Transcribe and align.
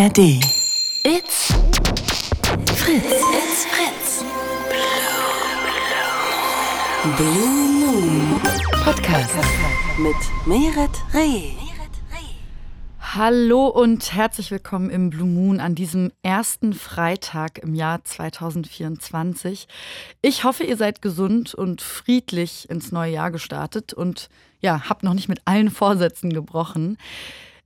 ARD. 0.00 0.18
It's 1.04 1.52
Fritz. 2.74 3.04
It's 3.04 3.66
Fritz. 3.66 4.24
Blue 7.18 7.68
Moon 7.68 8.40
Podcast 8.82 9.34
mit 9.98 10.16
Meret 10.46 10.90
Reh. 11.12 11.50
Hallo 12.98 13.66
und 13.66 14.14
herzlich 14.14 14.50
willkommen 14.50 14.88
im 14.88 15.10
Blue 15.10 15.28
Moon 15.28 15.60
an 15.60 15.74
diesem 15.74 16.12
ersten 16.22 16.72
Freitag 16.72 17.58
im 17.58 17.74
Jahr 17.74 18.02
2024. 18.02 19.68
Ich 20.22 20.44
hoffe, 20.44 20.64
ihr 20.64 20.78
seid 20.78 21.02
gesund 21.02 21.54
und 21.54 21.82
friedlich 21.82 22.70
ins 22.70 22.90
neue 22.90 23.12
Jahr 23.12 23.30
gestartet 23.30 23.92
und 23.92 24.30
ja, 24.60 24.88
habt 24.88 25.02
noch 25.02 25.12
nicht 25.12 25.28
mit 25.28 25.42
allen 25.44 25.70
Vorsätzen 25.70 26.32
gebrochen. 26.32 26.96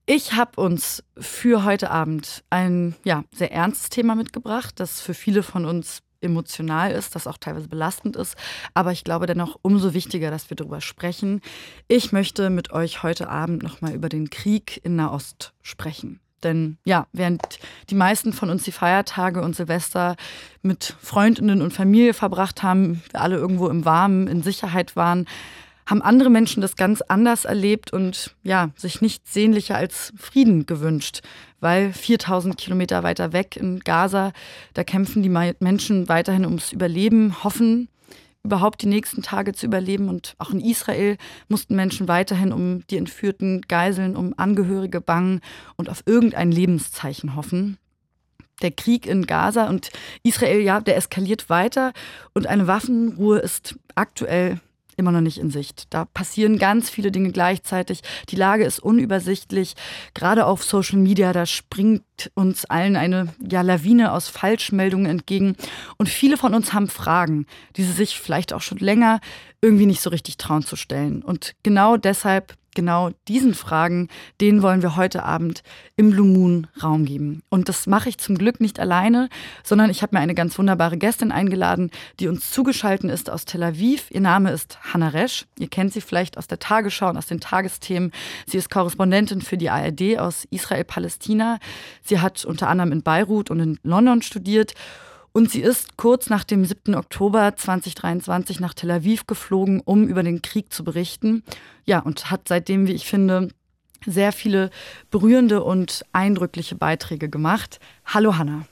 Ich 0.06 0.34
habe 0.34 0.60
uns 0.60 1.02
für 1.16 1.64
heute 1.64 1.90
Abend 1.90 2.44
ein 2.50 2.94
ja, 3.04 3.24
sehr 3.34 3.52
ernstes 3.52 3.88
Thema 3.88 4.14
mitgebracht, 4.14 4.78
das 4.78 5.00
für 5.00 5.14
viele 5.14 5.42
von 5.42 5.64
uns 5.64 6.02
emotional 6.20 6.92
ist, 6.92 7.14
das 7.14 7.26
auch 7.26 7.38
teilweise 7.38 7.68
belastend 7.68 8.14
ist. 8.14 8.36
Aber 8.74 8.92
ich 8.92 9.04
glaube 9.04 9.24
dennoch 9.24 9.58
umso 9.62 9.94
wichtiger, 9.94 10.30
dass 10.30 10.50
wir 10.50 10.56
darüber 10.58 10.82
sprechen. 10.82 11.40
Ich 11.88 12.12
möchte 12.12 12.50
mit 12.50 12.70
euch 12.70 13.02
heute 13.02 13.30
Abend 13.30 13.62
nochmal 13.62 13.94
über 13.94 14.10
den 14.10 14.28
Krieg 14.28 14.78
in 14.84 14.96
Nahost 14.96 15.54
sprechen. 15.62 16.20
Denn 16.42 16.76
ja, 16.84 17.06
während 17.12 17.58
die 17.88 17.94
meisten 17.94 18.34
von 18.34 18.50
uns 18.50 18.64
die 18.64 18.72
Feiertage 18.72 19.40
und 19.40 19.56
Silvester 19.56 20.16
mit 20.60 20.96
Freundinnen 21.00 21.62
und 21.62 21.72
Familie 21.72 22.12
verbracht 22.12 22.62
haben, 22.62 23.02
wir 23.10 23.22
alle 23.22 23.36
irgendwo 23.36 23.68
im 23.68 23.86
Warmen, 23.86 24.26
in 24.26 24.42
Sicherheit 24.42 24.96
waren, 24.96 25.26
haben 25.86 26.02
andere 26.02 26.30
Menschen 26.30 26.60
das 26.60 26.76
ganz 26.76 27.02
anders 27.02 27.44
erlebt 27.44 27.92
und 27.92 28.34
ja, 28.42 28.70
sich 28.76 29.00
nichts 29.00 29.32
sehnlicher 29.32 29.76
als 29.76 30.12
Frieden 30.16 30.66
gewünscht, 30.66 31.20
weil 31.60 31.92
4000 31.92 32.56
Kilometer 32.56 33.02
weiter 33.02 33.32
weg 33.32 33.56
in 33.56 33.80
Gaza, 33.80 34.32
da 34.72 34.84
kämpfen 34.84 35.22
die 35.22 35.54
Menschen 35.60 36.08
weiterhin 36.08 36.44
ums 36.44 36.72
Überleben, 36.72 37.44
hoffen 37.44 37.88
überhaupt 38.44 38.82
die 38.82 38.86
nächsten 38.86 39.22
Tage 39.22 39.52
zu 39.52 39.66
überleben. 39.66 40.08
Und 40.08 40.34
auch 40.38 40.50
in 40.50 40.60
Israel 40.60 41.16
mussten 41.48 41.74
Menschen 41.74 42.06
weiterhin 42.06 42.52
um 42.52 42.86
die 42.88 42.98
entführten 42.98 43.62
Geiseln, 43.62 44.16
um 44.16 44.34
Angehörige 44.36 45.00
bangen 45.00 45.40
und 45.76 45.88
auf 45.88 46.02
irgendein 46.06 46.52
Lebenszeichen 46.52 47.34
hoffen. 47.34 47.78
Der 48.62 48.70
Krieg 48.70 49.06
in 49.06 49.26
Gaza 49.26 49.68
und 49.68 49.90
Israel, 50.22 50.60
ja, 50.60 50.80
der 50.80 50.96
eskaliert 50.96 51.50
weiter 51.50 51.92
und 52.34 52.46
eine 52.46 52.68
Waffenruhe 52.68 53.38
ist 53.38 53.76
aktuell 53.96 54.60
immer 54.96 55.12
noch 55.12 55.20
nicht 55.20 55.38
in 55.38 55.50
Sicht. 55.50 55.84
Da 55.90 56.04
passieren 56.04 56.58
ganz 56.58 56.90
viele 56.90 57.10
Dinge 57.10 57.32
gleichzeitig. 57.32 58.02
Die 58.28 58.36
Lage 58.36 58.64
ist 58.64 58.80
unübersichtlich. 58.80 59.74
Gerade 60.14 60.46
auf 60.46 60.64
Social 60.64 60.98
Media, 60.98 61.32
da 61.32 61.46
springt 61.46 62.02
uns 62.34 62.64
allen 62.64 62.96
eine 62.96 63.34
ja, 63.50 63.62
Lawine 63.62 64.12
aus 64.12 64.28
Falschmeldungen 64.28 65.06
entgegen. 65.06 65.56
Und 65.96 66.08
viele 66.08 66.36
von 66.36 66.54
uns 66.54 66.72
haben 66.72 66.88
Fragen, 66.88 67.46
die 67.76 67.84
sie 67.84 67.92
sich 67.92 68.18
vielleicht 68.18 68.52
auch 68.52 68.62
schon 68.62 68.78
länger 68.78 69.20
irgendwie 69.60 69.86
nicht 69.86 70.00
so 70.00 70.10
richtig 70.10 70.36
trauen 70.36 70.62
zu 70.62 70.76
stellen. 70.76 71.22
Und 71.22 71.54
genau 71.62 71.96
deshalb 71.96 72.54
genau 72.74 73.10
diesen 73.28 73.54
Fragen, 73.54 74.08
denen 74.40 74.62
wollen 74.62 74.82
wir 74.82 74.96
heute 74.96 75.24
Abend 75.24 75.62
im 75.96 76.10
Blue 76.10 76.26
Moon 76.26 76.66
Raum 76.82 77.04
geben. 77.04 77.42
Und 77.48 77.68
das 77.68 77.86
mache 77.86 78.08
ich 78.08 78.18
zum 78.18 78.36
Glück 78.36 78.60
nicht 78.60 78.80
alleine, 78.80 79.28
sondern 79.62 79.90
ich 79.90 80.02
habe 80.02 80.16
mir 80.16 80.20
eine 80.20 80.34
ganz 80.34 80.58
wunderbare 80.58 80.96
Gästin 80.96 81.32
eingeladen, 81.32 81.90
die 82.20 82.28
uns 82.28 82.50
zugeschaltet 82.50 83.10
ist 83.10 83.30
aus 83.30 83.44
Tel 83.44 83.62
Aviv. 83.62 84.10
Ihr 84.10 84.20
Name 84.20 84.50
ist 84.50 84.78
Hannah 84.92 85.08
Resch. 85.08 85.46
Ihr 85.58 85.68
kennt 85.68 85.92
sie 85.92 86.00
vielleicht 86.00 86.38
aus 86.38 86.46
der 86.46 86.58
Tagesschau 86.58 87.10
und 87.10 87.16
aus 87.16 87.26
den 87.26 87.40
Tagesthemen. 87.40 88.12
Sie 88.46 88.58
ist 88.58 88.70
Korrespondentin 88.70 89.40
für 89.40 89.56
die 89.56 89.70
ARD 89.70 90.18
aus 90.18 90.46
Israel-Palästina. 90.50 91.58
Sie 92.02 92.20
hat 92.20 92.44
unter 92.44 92.68
anderem 92.68 92.92
in 92.92 93.02
Beirut 93.02 93.50
und 93.50 93.60
in 93.60 93.78
London 93.82 94.22
studiert 94.22 94.74
und 95.34 95.50
sie 95.50 95.60
ist 95.60 95.96
kurz 95.96 96.30
nach 96.30 96.44
dem 96.44 96.64
7. 96.64 96.94
Oktober 96.94 97.54
2023 97.56 98.60
nach 98.60 98.72
Tel 98.72 98.92
Aviv 98.92 99.26
geflogen, 99.26 99.82
um 99.84 100.06
über 100.06 100.22
den 100.22 100.42
Krieg 100.42 100.72
zu 100.72 100.84
berichten. 100.84 101.42
Ja, 101.84 101.98
und 101.98 102.30
hat 102.30 102.46
seitdem, 102.46 102.86
wie 102.86 102.92
ich 102.92 103.06
finde, 103.06 103.48
sehr 104.06 104.30
viele 104.30 104.70
berührende 105.10 105.64
und 105.64 106.04
eindrückliche 106.12 106.76
Beiträge 106.76 107.28
gemacht. 107.28 107.80
Hallo 108.06 108.38
Hanna. 108.38 108.66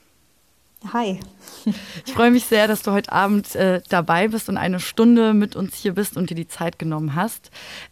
Hi. 0.93 1.19
Ich 2.07 2.13
freue 2.13 2.31
mich 2.31 2.45
sehr, 2.45 2.67
dass 2.67 2.83
du 2.83 2.91
heute 2.91 3.13
Abend 3.13 3.55
äh, 3.55 3.81
dabei 3.89 4.29
bist 4.29 4.49
und 4.49 4.57
eine 4.57 4.81
Stunde 4.81 5.33
mit 5.33 5.55
uns 5.57 5.77
hier 5.77 5.95
bist 5.95 6.17
und 6.17 6.31
dir 6.31 6.35
die 6.35 6.49
Zeit 6.49 6.79
genommen 6.79 7.15
hast. 7.15 7.51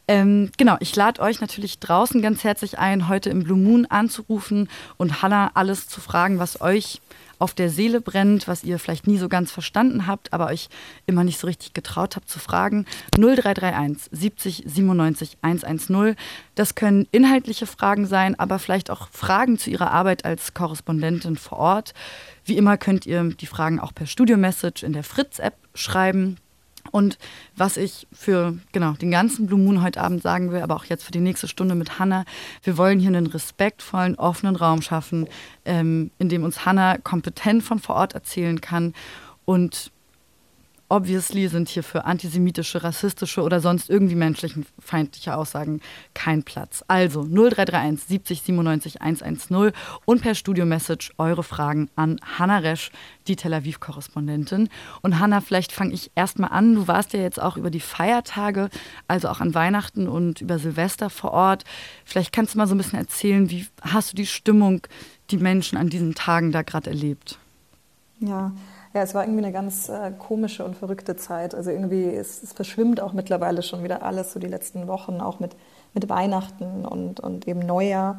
Ähm, 0.09 0.51
genau, 0.59 0.77
ich 0.81 0.95
lade 0.95 1.23
euch 1.23 1.41
natürlich 1.41 1.79
draußen 1.79 2.21
ganz 2.21 2.45
herzlich 2.45 2.79
ein, 2.79 3.09
heute 3.09 3.31
im 3.31 3.45
Blue 3.45 3.59
Moon 3.59 3.87
anzurufen 3.87 4.69
und 4.97 5.23
Hanna 5.23 5.53
alles 5.55 5.89
zu 5.89 6.01
fragen, 6.01 6.39
was 6.39 6.61
euch 6.61 7.01
auf 7.41 7.55
der 7.55 7.71
Seele 7.71 8.01
brennt, 8.01 8.47
was 8.47 8.63
ihr 8.63 8.79
vielleicht 8.79 9.07
nie 9.07 9.19
so 9.19 9.29
ganz 9.29 9.51
verstanden 9.51 10.07
habt, 10.07 10.33
aber 10.33 10.47
euch 10.47 10.69
immer 11.07 11.25
nicht 11.25 11.41
so 11.41 11.47
richtig 11.47 11.73
getraut 11.73 12.15
habt 12.15 12.29
zu 12.29 12.39
fragen. 12.39 12.87
0331 13.17 14.09
70 14.13 14.63
97 14.67 15.39
110. 15.43 16.15
Das 16.55 16.75
können 16.75 17.09
inhaltliche 17.11 17.67
Fragen 17.67 18.07
sein, 18.07 18.39
aber 18.39 18.59
vielleicht 18.59 18.91
auch 18.91 19.09
Fragen 19.11 19.59
zu 19.59 19.71
ihrer 19.71 19.91
Arbeit 19.91 20.25
als 20.25 20.55
Korrespondentin 20.55 21.37
vor 21.37 21.59
Ort. 21.59 21.95
Wie 22.45 22.57
immer 22.57 22.77
könnt 22.77 23.07
ihr 23.07 23.25
die 23.25 23.47
Fragen 23.47 23.81
auch 23.81 23.95
per 23.95 24.07
Studio-Message 24.07 24.83
in 24.83 24.93
der 24.93 25.05
Fritz-App 25.05 25.57
schreiben. 25.75 26.37
Und 26.91 27.19
was 27.57 27.77
ich 27.77 28.07
für 28.13 28.59
genau 28.73 28.93
den 28.93 29.11
ganzen 29.11 29.47
Blue 29.47 29.59
Moon 29.59 29.83
heute 29.83 30.01
Abend 30.01 30.23
sagen 30.23 30.53
will, 30.53 30.63
aber 30.63 30.77
auch 30.77 30.85
jetzt 30.85 31.05
für 31.05 31.13
die 31.13 31.21
nächste 31.21 31.49
Stunde 31.49 31.75
mit 31.75 31.99
Hannah, 31.99 32.25
wir 32.63 32.77
wollen 32.77 32.99
hier 32.99 33.09
einen 33.09 33.27
respektvollen, 33.27 34.17
offenen 34.17 34.57
Raum 34.57 34.83
schaffen, 34.83 35.29
ähm, 35.65 36.11
in 36.19 36.29
dem 36.29 36.45
uns 36.45 36.65
Hannah 36.65 36.99
kompetent 36.99 37.63
von 37.63 37.79
vor 37.79 37.97
Ort 37.97 38.15
erzählen 38.15 38.61
kann 38.61 38.95
und 39.45 39.93
obviously 40.91 41.49
sind 41.49 41.69
hier 41.69 41.83
für 41.83 42.05
antisemitische, 42.05 42.83
rassistische 42.83 43.43
oder 43.43 43.61
sonst 43.61 43.89
irgendwie 43.89 44.17
menschlichen 44.17 44.67
feindliche 44.79 45.37
Aussagen 45.37 45.81
kein 46.15 46.43
Platz. 46.43 46.85
Also 46.89 47.23
0331 47.23 48.09
70 48.09 48.43
97 48.43 49.01
110 49.01 49.73
und 50.05 50.21
per 50.21 50.35
Studio-Message 50.35 51.13
eure 51.17 51.45
Fragen 51.45 51.89
an 51.95 52.21
Hanna 52.39 52.59
Resch, 52.59 52.91
die 53.29 53.37
Tel 53.37 53.55
Aviv-Korrespondentin. 53.55 54.69
Und 55.01 55.21
Hanna, 55.21 55.41
vielleicht 55.41 55.73
fange 55.73 55.95
ich 55.95 56.11
erstmal 56.17 56.51
an. 56.51 56.75
Du 56.75 56.89
warst 56.89 57.13
ja 57.13 57.21
jetzt 57.21 57.41
auch 57.41 57.57
über 57.57 57.71
die 57.71 57.81
Feiertage, 57.81 58.69
also 59.07 59.29
auch 59.29 59.41
an 59.41 59.55
Weihnachten 59.55 60.09
und 60.09 60.41
über 60.41 60.59
Silvester 60.59 61.09
vor 61.09 61.31
Ort. 61.31 61.65
Vielleicht 62.05 62.33
kannst 62.33 62.55
du 62.55 62.59
mal 62.59 62.67
so 62.67 62.75
ein 62.75 62.79
bisschen 62.79 62.99
erzählen, 62.99 63.49
wie 63.49 63.67
hast 63.81 64.13
du 64.13 64.17
die 64.17 64.27
Stimmung, 64.27 64.87
die 65.31 65.39
Menschen 65.39 65.79
an 65.79 65.89
diesen 65.89 66.17
Tagen 66.17 66.51
da 66.51 66.63
gerade 66.63 66.91
erlebt? 66.91 67.39
Ja, 68.19 68.53
ja, 68.93 69.03
es 69.03 69.15
war 69.15 69.23
irgendwie 69.23 69.45
eine 69.45 69.53
ganz 69.53 69.89
äh, 69.89 70.11
komische 70.19 70.65
und 70.65 70.77
verrückte 70.77 71.15
Zeit. 71.17 71.55
Also 71.55 71.71
irgendwie, 71.71 72.07
es, 72.07 72.43
es, 72.43 72.53
verschwimmt 72.53 73.01
auch 73.01 73.13
mittlerweile 73.13 73.63
schon 73.63 73.85
wieder 73.85 74.03
alles, 74.03 74.33
so 74.33 74.41
die 74.41 74.49
letzten 74.49 74.89
Wochen, 74.89 75.21
auch 75.21 75.39
mit, 75.39 75.55
mit 75.95 76.09
Weihnachten 76.09 76.85
und, 76.85 77.21
und 77.21 77.47
eben 77.47 77.61
Neujahr, 77.61 78.19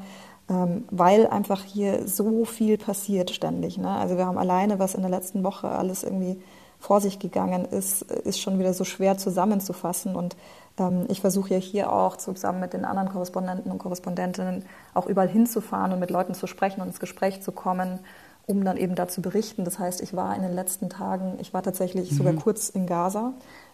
ähm, 0.49 0.85
weil 0.89 1.27
einfach 1.27 1.63
hier 1.65 2.07
so 2.07 2.45
viel 2.45 2.77
passiert 2.77 3.31
ständig. 3.31 3.77
Ne? 3.77 3.89
Also 3.89 4.15
wir 4.15 4.25
haben 4.25 4.37
alleine, 4.37 4.79
was 4.79 4.95
in 4.95 5.01
der 5.01 5.11
letzten 5.11 5.43
Woche 5.43 5.67
alles 5.67 6.03
irgendwie 6.03 6.41
vor 6.79 7.01
sich 7.01 7.19
gegangen 7.19 7.65
ist, 7.65 8.03
ist 8.03 8.39
schon 8.39 8.57
wieder 8.57 8.73
so 8.73 8.85
schwer 8.85 9.17
zusammenzufassen. 9.17 10.15
Und 10.15 10.37
ähm, 10.79 11.05
ich 11.09 11.19
versuche 11.19 11.53
ja 11.53 11.59
hier 11.59 11.91
auch 11.91 12.15
zusammen 12.15 12.61
mit 12.61 12.71
den 12.71 12.85
anderen 12.85 13.09
Korrespondenten 13.09 13.71
und 13.71 13.77
Korrespondentinnen 13.77 14.63
auch 14.93 15.05
überall 15.05 15.27
hinzufahren 15.27 15.91
und 15.91 15.99
mit 15.99 16.11
Leuten 16.11 16.33
zu 16.33 16.47
sprechen 16.47 16.79
und 16.79 16.87
ins 16.87 17.01
Gespräch 17.01 17.41
zu 17.41 17.51
kommen 17.51 17.99
um 18.47 18.63
dann 18.63 18.77
eben 18.77 18.95
dazu 18.95 19.21
berichten. 19.21 19.65
Das 19.65 19.79
heißt, 19.79 20.01
ich 20.01 20.15
war 20.15 20.35
in 20.35 20.41
den 20.41 20.53
letzten 20.53 20.89
Tagen, 20.89 21.37
ich 21.39 21.53
war 21.53 21.63
tatsächlich 21.63 22.11
mhm. 22.11 22.15
sogar 22.15 22.33
kurz 22.33 22.69
in 22.69 22.85
Gaza. 22.85 23.33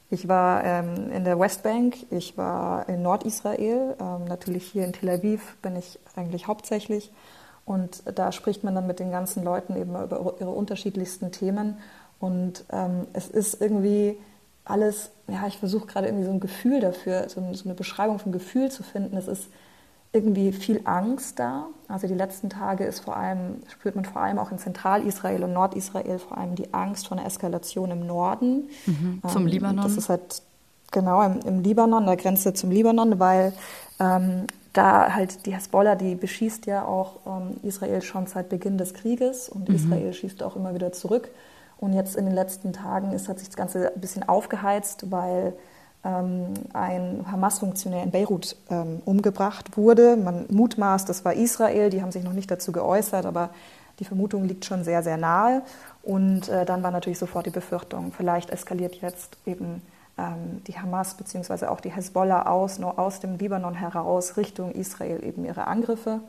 Ich 0.10 0.28
war 0.28 0.64
ähm, 0.64 1.12
in 1.12 1.26
der 1.26 1.38
Westbank, 1.40 1.96
ich 2.12 2.38
war 2.38 2.88
in 2.88 3.02
Nordisrael, 3.02 3.96
ähm, 4.00 4.26
natürlich 4.26 4.66
hier 4.66 4.86
in 4.86 4.94
Tel 4.94 5.10
Aviv 5.10 5.58
bin 5.62 5.76
ich 5.76 6.00
eigentlich 6.16 6.48
hauptsächlich. 6.48 7.12
Und 7.66 8.04
da 8.16 8.32
spricht 8.32 8.64
man 8.64 8.76
dann 8.76 8.88
mit 8.88 9.00
den 9.00 9.12
ganzen 9.12 9.44
Leuten 9.44 9.76
eben 9.76 9.92
über 10.02 10.36
ihre 10.40 10.52
unterschiedlichsten 10.52 11.34
Themen. 11.34 11.78
Und 12.20 12.64
ähm, 12.72 13.08
es 13.12 13.28
ist 13.28 13.62
irgendwie 13.62 14.18
alles, 14.64 15.12
ja, 15.28 15.46
ich 15.48 15.58
versuche 15.58 15.88
gerade 15.88 16.08
irgendwie 16.08 16.26
so 16.26 16.32
ein 16.32 16.40
Gefühl 16.40 16.80
dafür, 16.80 17.28
so, 17.28 17.42
eine 17.42 17.74
Beschreibung 17.74 18.20
von 18.20 18.32
Gefühl 18.32 18.72
zu 18.72 18.84
finden. 18.84 19.18
Es 19.18 19.28
ist 19.28 19.50
irgendwie 20.14 20.52
viel 20.52 20.82
Angst 20.86 21.40
da. 21.40 21.68
Also 21.88 22.08
die 22.08 22.14
letzten 22.14 22.50
Tage 22.50 22.86
ist 22.86 23.02
vor 23.02 23.18
allem, 23.18 23.62
spürt 23.70 23.96
man 23.96 24.06
vor 24.06 24.22
allem 24.22 24.40
auch 24.40 24.52
in 24.52 24.58
Zentralisrael 24.58 25.44
und 25.44 25.54
Nordisrael 25.54 26.20
vor 26.20 26.38
allem 26.38 26.56
die 26.56 26.74
Angst 26.74 27.08
vor 27.08 27.18
einer 27.18 27.28
Eskalation 27.28 27.92
im 27.92 28.06
Norden. 28.08 28.70
Mhm, 28.86 29.22
zum 29.28 29.44
ähm, 29.44 29.48
Libanon. 29.48 29.84
Das 29.84 29.98
ist 29.98 30.10
halt 30.10 30.42
genau 30.92 31.22
im, 31.24 31.40
im 31.42 31.62
Libanon, 31.62 32.06
der 32.06 32.18
Grenze 32.18 32.54
zum 32.54 32.72
Libanon, 32.72 33.20
weil 33.20 33.54
ähm, 34.00 34.48
da 34.74 35.14
halt 35.14 35.46
die 35.46 35.56
Hezbollah, 35.56 35.96
die 35.96 36.16
beschießt 36.16 36.66
ja 36.68 36.86
auch 36.86 37.18
ähm, 37.26 37.58
Israel 37.64 38.02
schon 38.02 38.28
seit 38.28 38.50
Beginn 38.50 38.78
des 38.78 38.94
Krieges 38.94 39.50
und 39.50 39.70
mhm. 39.70 39.76
Israel 39.76 40.14
schießt 40.14 40.44
auch 40.44 40.56
immer 40.56 40.74
wieder 40.74 40.92
zurück. 40.92 41.30
Und 41.80 41.94
jetzt 41.94 42.16
in 42.16 42.26
den 42.26 42.34
letzten 42.34 42.74
Tagen 42.74 43.12
ist, 43.12 43.30
hat 43.30 43.40
sich 43.40 43.50
das 43.50 43.58
Ganze 43.58 43.94
ein 43.94 44.02
bisschen 44.02 44.28
aufgeheizt, 44.28 45.12
weil 45.12 45.48
ähm, 45.48 45.54
ein 46.74 47.26
Hamas-Funktionär 47.32 48.04
in 48.04 48.12
Beirut 48.12 48.56
ähm, 48.70 49.02
umgebracht 49.06 49.78
wurde. 49.78 50.16
Man 50.16 50.46
mutmaßt, 50.50 51.08
das 51.10 51.26
war 51.26 51.34
Israel, 51.34 51.90
die 51.90 52.02
haben 52.02 52.12
sich 52.12 52.24
noch 52.24 52.34
nicht 52.34 52.50
dazu 52.50 52.72
geäußert, 52.72 53.26
aber 53.26 53.50
die 54.00 54.06
Vermutung 54.06 54.46
liegt 54.46 54.66
schon 54.66 54.84
sehr, 54.84 55.04
sehr 55.04 55.18
nahe. 55.18 55.64
Und 56.04 56.50
äh, 56.50 56.66
dann 56.66 56.84
war 56.84 56.92
natürlich 56.92 57.20
sofort 57.20 57.46
die 57.46 57.52
Befürchtung, 57.52 58.12
vielleicht 58.16 58.50
eskaliert 58.50 58.96
jetzt 58.96 59.38
eben 59.46 59.82
ähm, 60.18 60.64
die 60.66 60.78
Hamas 60.78 61.16
bzw. 61.16 61.66
auch 61.66 61.82
die 61.82 61.92
Hezbollah 61.92 62.44
aus, 62.44 62.80
nur 62.80 62.98
aus 63.00 63.20
dem 63.20 63.38
Libanon 63.38 63.74
heraus 63.74 64.38
Richtung 64.38 64.72
Israel 64.72 65.24
eben 65.24 65.46
ihre 65.46 65.68
Angriffe. 65.68 66.22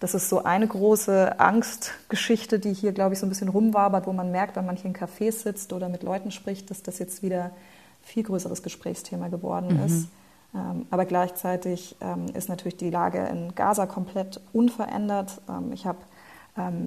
Das 0.00 0.14
ist 0.14 0.28
so 0.28 0.44
eine 0.44 0.66
große 0.66 1.40
Angstgeschichte, 1.40 2.60
die 2.60 2.72
hier, 2.72 2.92
glaube 2.92 3.14
ich, 3.14 3.18
so 3.18 3.26
ein 3.26 3.30
bisschen 3.30 3.48
rumwabert, 3.48 4.06
wo 4.06 4.12
man 4.12 4.30
merkt, 4.30 4.56
wenn 4.56 4.64
man 4.64 4.76
hier 4.76 4.86
in 4.86 4.96
Cafés 4.96 5.42
sitzt 5.42 5.72
oder 5.72 5.88
mit 5.88 6.04
Leuten 6.04 6.30
spricht, 6.30 6.70
dass 6.70 6.82
das 6.82 7.00
jetzt 7.00 7.22
wieder 7.22 7.50
viel 8.08 8.22
größeres 8.22 8.62
Gesprächsthema 8.62 9.28
geworden 9.28 9.76
mhm. 9.76 9.84
ist. 9.84 10.08
Ähm, 10.54 10.86
aber 10.90 11.04
gleichzeitig 11.04 11.96
ähm, 12.00 12.26
ist 12.34 12.48
natürlich 12.48 12.76
die 12.76 12.90
Lage 12.90 13.18
in 13.18 13.54
Gaza 13.54 13.86
komplett 13.86 14.40
unverändert. 14.52 15.40
Ähm, 15.48 15.72
ich 15.72 15.86
habe 15.86 15.98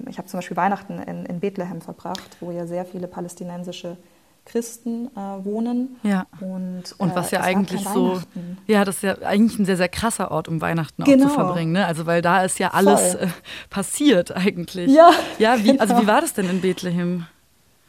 ich 0.06 0.18
hab 0.18 0.28
zum 0.28 0.36
Beispiel 0.36 0.58
Weihnachten 0.58 0.98
in, 0.98 1.24
in 1.24 1.40
Bethlehem 1.40 1.80
verbracht, 1.80 2.36
wo 2.40 2.50
ja 2.50 2.66
sehr 2.66 2.84
viele 2.84 3.06
palästinensische 3.06 3.96
Christen 4.44 5.08
äh, 5.16 5.44
wohnen. 5.44 5.96
Ja. 6.02 6.26
Und, 6.40 6.82
äh, 6.82 6.94
und 6.98 7.14
was 7.14 7.30
ja 7.30 7.40
eigentlich 7.40 7.82
so, 7.82 8.20
ja, 8.66 8.84
das 8.84 8.96
ist 8.96 9.02
ja 9.02 9.18
eigentlich 9.22 9.58
ein 9.58 9.64
sehr, 9.64 9.76
sehr 9.76 9.88
krasser 9.88 10.30
Ort, 10.30 10.48
um 10.48 10.60
Weihnachten 10.60 11.04
genau. 11.04 11.26
auch 11.26 11.28
zu 11.30 11.34
genau. 11.34 11.46
verbringen. 11.46 11.72
Ne? 11.72 11.86
Also, 11.86 12.06
weil 12.06 12.22
da 12.22 12.42
ist 12.42 12.58
ja 12.58 12.72
alles 12.72 13.14
äh, 13.14 13.28
passiert 13.70 14.34
eigentlich. 14.36 14.90
Ja, 14.90 15.10
ja 15.38 15.58
wie, 15.58 15.68
genau. 15.68 15.80
also 15.80 15.94
wie 15.94 16.00
genau. 16.00 16.12
war 16.12 16.20
das 16.20 16.34
denn 16.34 16.50
in 16.50 16.60
Bethlehem? 16.60 17.26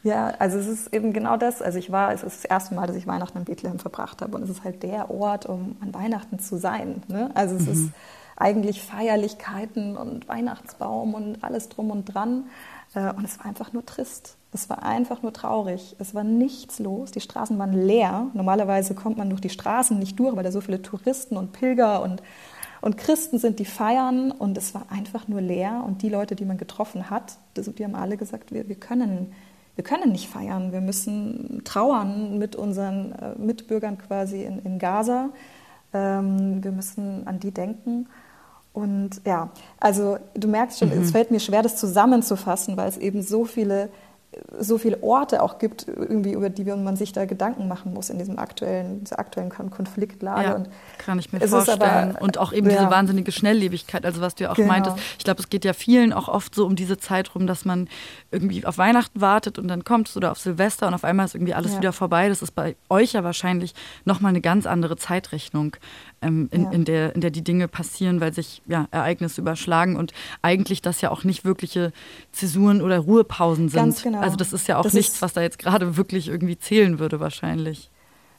Ja, 0.04 0.34
also 0.38 0.58
es 0.58 0.66
ist 0.66 0.94
eben 0.94 1.14
genau 1.14 1.38
das. 1.38 1.62
Also 1.62 1.78
ich 1.78 1.90
war, 1.90 2.12
es 2.12 2.22
ist 2.22 2.44
das 2.44 2.44
erste 2.44 2.74
Mal, 2.74 2.86
dass 2.86 2.94
ich 2.94 3.06
Weihnachten 3.06 3.38
in 3.38 3.44
Bethlehem 3.44 3.78
verbracht 3.78 4.20
habe 4.20 4.36
und 4.36 4.42
es 4.42 4.50
ist 4.50 4.62
halt 4.62 4.82
der 4.82 5.10
Ort, 5.10 5.46
um 5.46 5.76
an 5.80 5.94
Weihnachten 5.94 6.38
zu 6.38 6.58
sein. 6.58 7.02
Ne? 7.08 7.30
Also 7.34 7.56
es 7.56 7.66
mhm. 7.66 7.72
ist 7.72 7.90
eigentlich 8.36 8.82
Feierlichkeiten 8.82 9.96
und 9.96 10.28
Weihnachtsbaum 10.28 11.14
und 11.14 11.42
alles 11.42 11.70
drum 11.70 11.90
und 11.90 12.04
dran. 12.04 12.44
Äh, 12.94 13.12
und 13.14 13.24
es 13.24 13.38
war 13.38 13.46
einfach 13.46 13.72
nur 13.72 13.86
trist. 13.86 14.36
Es 14.52 14.68
war 14.68 14.82
einfach 14.82 15.22
nur 15.22 15.32
traurig. 15.32 15.96
Es 15.98 16.14
war 16.14 16.22
nichts 16.22 16.78
los. 16.78 17.10
Die 17.10 17.20
Straßen 17.20 17.58
waren 17.58 17.72
leer. 17.72 18.26
Normalerweise 18.34 18.94
kommt 18.94 19.16
man 19.16 19.30
durch 19.30 19.40
die 19.40 19.48
Straßen 19.48 19.98
nicht 19.98 20.18
durch, 20.18 20.36
weil 20.36 20.44
da 20.44 20.52
so 20.52 20.60
viele 20.60 20.82
Touristen 20.82 21.38
und 21.38 21.52
Pilger 21.52 22.02
und, 22.02 22.22
und 22.82 22.98
Christen 22.98 23.38
sind, 23.38 23.58
die 23.58 23.64
feiern. 23.64 24.32
Und 24.32 24.58
es 24.58 24.74
war 24.74 24.86
einfach 24.90 25.28
nur 25.28 25.40
leer. 25.40 25.82
Und 25.86 26.02
die 26.02 26.10
Leute, 26.10 26.36
die 26.36 26.44
man 26.44 26.58
getroffen 26.58 27.08
hat, 27.08 27.38
die 27.56 27.84
haben 27.84 27.94
alle 27.94 28.18
gesagt, 28.18 28.52
wir, 28.52 28.68
wir, 28.68 28.76
können, 28.76 29.32
wir 29.76 29.84
können 29.84 30.12
nicht 30.12 30.28
feiern. 30.28 30.72
Wir 30.72 30.80
müssen 30.80 31.62
trauern 31.64 32.38
mit 32.38 32.56
unseren 32.56 33.12
äh, 33.12 33.34
Mitbürgern 33.38 33.98
quasi 33.98 34.44
in, 34.44 34.60
in 34.60 34.78
Gaza. 34.78 35.30
Ähm, 35.92 36.62
wir 36.62 36.72
müssen 36.72 37.26
an 37.26 37.40
die 37.40 37.50
denken. 37.50 38.06
Und 38.72 39.20
ja, 39.24 39.50
also 39.78 40.18
du 40.34 40.48
merkst 40.48 40.80
schon, 40.80 40.88
mhm. 40.88 41.02
es 41.02 41.12
fällt 41.12 41.30
mir 41.30 41.40
schwer, 41.40 41.62
das 41.62 41.76
zusammenzufassen, 41.76 42.76
weil 42.76 42.88
es 42.88 42.98
eben 42.98 43.22
so 43.22 43.44
viele 43.44 43.88
so 44.58 44.78
viele 44.78 45.02
Orte 45.02 45.42
auch 45.42 45.58
gibt, 45.58 45.86
irgendwie, 45.88 46.32
über 46.32 46.50
die 46.50 46.64
man 46.64 46.96
sich 46.96 47.12
da 47.12 47.24
Gedanken 47.24 47.68
machen 47.68 47.92
muss 47.92 48.10
in 48.10 48.18
diesem 48.18 48.38
aktuellen, 48.38 49.00
dieser 49.00 49.18
aktuellen 49.18 49.50
Konfliktlage. 49.50 50.44
Ja, 50.44 50.54
und 50.54 50.68
kann 50.98 51.18
ich 51.18 51.32
mir 51.32 51.40
vorstellen. 51.40 51.80
Aber, 51.82 52.22
und 52.22 52.38
auch 52.38 52.52
eben 52.52 52.68
ja. 52.70 52.78
diese 52.78 52.90
wahnsinnige 52.90 53.32
Schnelllebigkeit, 53.32 54.04
also 54.04 54.20
was 54.20 54.34
du 54.34 54.44
ja 54.44 54.50
auch 54.50 54.56
genau. 54.56 54.68
meintest. 54.68 54.96
Ich 55.18 55.24
glaube, 55.24 55.40
es 55.40 55.48
geht 55.48 55.64
ja 55.64 55.72
vielen 55.72 56.12
auch 56.12 56.28
oft 56.28 56.54
so 56.54 56.66
um 56.66 56.76
diese 56.76 56.98
Zeit 56.98 57.34
rum, 57.34 57.46
dass 57.46 57.64
man 57.64 57.88
irgendwie 58.30 58.64
auf 58.64 58.78
Weihnachten 58.78 59.20
wartet 59.20 59.58
und 59.58 59.68
dann 59.68 59.84
kommt 59.84 60.08
es 60.08 60.16
oder 60.16 60.32
auf 60.32 60.38
Silvester 60.38 60.86
und 60.86 60.94
auf 60.94 61.04
einmal 61.04 61.26
ist 61.26 61.34
irgendwie 61.34 61.54
alles 61.54 61.72
ja. 61.72 61.78
wieder 61.78 61.92
vorbei. 61.92 62.28
Das 62.28 62.42
ist 62.42 62.52
bei 62.52 62.76
euch 62.88 63.12
ja 63.12 63.24
wahrscheinlich 63.24 63.74
nochmal 64.04 64.30
eine 64.30 64.40
ganz 64.40 64.66
andere 64.66 64.96
Zeitrechnung, 64.96 65.76
ähm, 66.22 66.48
in, 66.50 66.72
in, 66.72 66.84
der, 66.84 67.14
in 67.14 67.20
der 67.20 67.30
die 67.30 67.44
Dinge 67.44 67.68
passieren, 67.68 68.20
weil 68.20 68.32
sich 68.32 68.62
ja, 68.66 68.88
Ereignisse 68.90 69.40
überschlagen 69.40 69.96
und 69.96 70.12
eigentlich 70.42 70.82
das 70.82 71.00
ja 71.00 71.10
auch 71.10 71.24
nicht 71.24 71.44
wirkliche 71.44 71.92
Zäsuren 72.32 72.80
oder 72.82 72.98
Ruhepausen 72.98 73.68
sind. 73.68 73.80
Ganz 73.80 74.02
genau. 74.02 74.20
Also 74.24 74.36
das 74.36 74.52
ist 74.52 74.66
ja 74.68 74.78
auch 74.78 74.82
das 74.82 74.94
nichts, 74.94 75.22
was 75.22 75.32
da 75.32 75.42
jetzt 75.42 75.58
gerade 75.58 75.96
wirklich 75.96 76.28
irgendwie 76.28 76.58
zählen 76.58 76.98
würde 76.98 77.20
wahrscheinlich. 77.20 77.90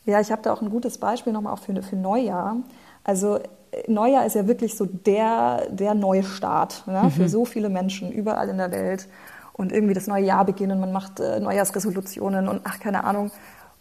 Ja, 0.05 0.19
ich 0.21 0.31
habe 0.31 0.41
da 0.41 0.53
auch 0.53 0.61
ein 0.61 0.69
gutes 0.69 0.97
Beispiel 0.97 1.33
nochmal 1.33 1.53
auch 1.53 1.59
für, 1.59 1.81
für 1.81 1.95
Neujahr. 1.95 2.57
Also 3.03 3.37
äh, 3.37 3.43
Neujahr 3.87 4.25
ist 4.25 4.35
ja 4.35 4.47
wirklich 4.47 4.75
so 4.75 4.85
der, 4.85 5.67
der 5.69 5.95
Neustart 5.95 6.83
ne, 6.87 7.03
mhm. 7.03 7.11
für 7.11 7.29
so 7.29 7.45
viele 7.45 7.69
Menschen 7.69 8.11
überall 8.11 8.49
in 8.49 8.57
der 8.57 8.71
Welt. 8.71 9.07
Und 9.53 9.71
irgendwie 9.71 9.93
das 9.93 10.07
neue 10.07 10.25
Jahr 10.25 10.45
beginnen, 10.45 10.79
man 10.79 10.91
macht 10.91 11.19
äh, 11.19 11.39
Neujahrsresolutionen 11.39 12.49
und 12.49 12.61
ach, 12.65 12.79
keine 12.79 13.05
Ahnung. 13.05 13.31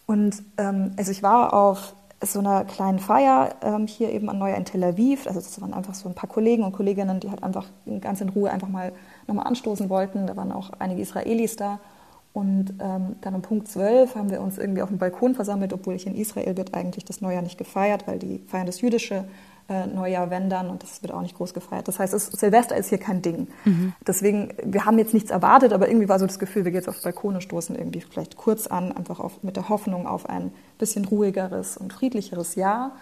Und 0.05 0.41
ähm, 0.57 0.91
also 0.97 1.11
ich 1.11 1.21
war 1.21 1.53
auf 1.53 1.95
so 2.21 2.39
einer 2.39 2.63
kleinen 2.63 2.99
Feier 2.99 3.55
ähm, 3.61 3.85
hier 3.85 4.09
eben 4.09 4.29
an 4.29 4.39
Neujahr 4.39 4.57
in 4.57 4.65
Tel 4.65 4.83
Aviv. 4.83 5.27
Also 5.27 5.41
das 5.41 5.59
waren 5.61 5.73
einfach 5.73 5.93
so 5.93 6.07
ein 6.07 6.15
paar 6.15 6.29
Kollegen 6.29 6.63
und 6.63 6.71
Kolleginnen, 6.71 7.19
die 7.19 7.29
halt 7.29 7.43
einfach 7.43 7.65
ganz 8.01 8.21
in 8.21 8.29
Ruhe 8.29 8.49
einfach 8.49 8.69
mal 8.69 8.93
nochmal 9.27 9.47
anstoßen 9.47 9.89
wollten. 9.89 10.27
Da 10.27 10.35
waren 10.35 10.51
auch 10.51 10.71
einige 10.79 11.01
Israelis 11.01 11.55
da. 11.55 11.79
Und 12.35 12.73
ähm, 12.81 13.15
dann 13.21 13.33
um 13.33 13.41
Punkt 13.41 13.69
12 13.69 14.15
haben 14.15 14.29
wir 14.29 14.41
uns 14.41 14.57
irgendwie 14.57 14.81
auf 14.81 14.89
dem 14.89 14.97
Balkon 14.97 15.35
versammelt, 15.35 15.71
obwohl 15.71 15.95
ich 15.95 16.05
in 16.05 16.15
Israel 16.15 16.57
wird 16.57 16.73
eigentlich 16.73 17.05
das 17.05 17.21
Neujahr 17.21 17.41
nicht 17.41 17.57
gefeiert, 17.57 18.07
weil 18.07 18.19
die 18.19 18.41
feiern 18.45 18.65
das 18.65 18.81
jüdische 18.81 19.23
äh, 19.69 19.87
Neujahr, 19.87 20.29
wenn 20.29 20.49
dann, 20.49 20.69
und 20.69 20.83
das 20.83 21.01
wird 21.01 21.13
auch 21.13 21.21
nicht 21.21 21.37
groß 21.37 21.53
gefeiert. 21.53 21.87
Das 21.87 21.97
heißt, 21.97 22.13
es, 22.13 22.25
Silvester 22.25 22.75
ist 22.75 22.89
hier 22.89 22.97
kein 22.97 23.21
Ding. 23.21 23.47
Mhm. 23.63 23.93
Deswegen, 24.05 24.49
wir 24.65 24.83
haben 24.83 24.97
jetzt 24.97 25.13
nichts 25.13 25.31
erwartet, 25.31 25.71
aber 25.71 25.87
irgendwie 25.87 26.09
war 26.09 26.19
so 26.19 26.25
das 26.25 26.37
Gefühl, 26.37 26.65
wir 26.65 26.71
gehen 26.71 26.81
jetzt 26.81 26.89
auf 26.89 27.01
Balkone, 27.01 27.39
stoßen 27.39 27.73
irgendwie 27.73 28.01
vielleicht 28.01 28.35
kurz 28.35 28.67
an, 28.67 28.91
einfach 28.91 29.21
auf, 29.21 29.41
mit 29.41 29.55
der 29.55 29.69
Hoffnung 29.69 30.05
auf 30.05 30.27
ein 30.29 30.51
bisschen 30.77 31.05
ruhigeres 31.05 31.77
und 31.77 31.93
friedlicheres 31.93 32.55
Jahr. 32.55 32.97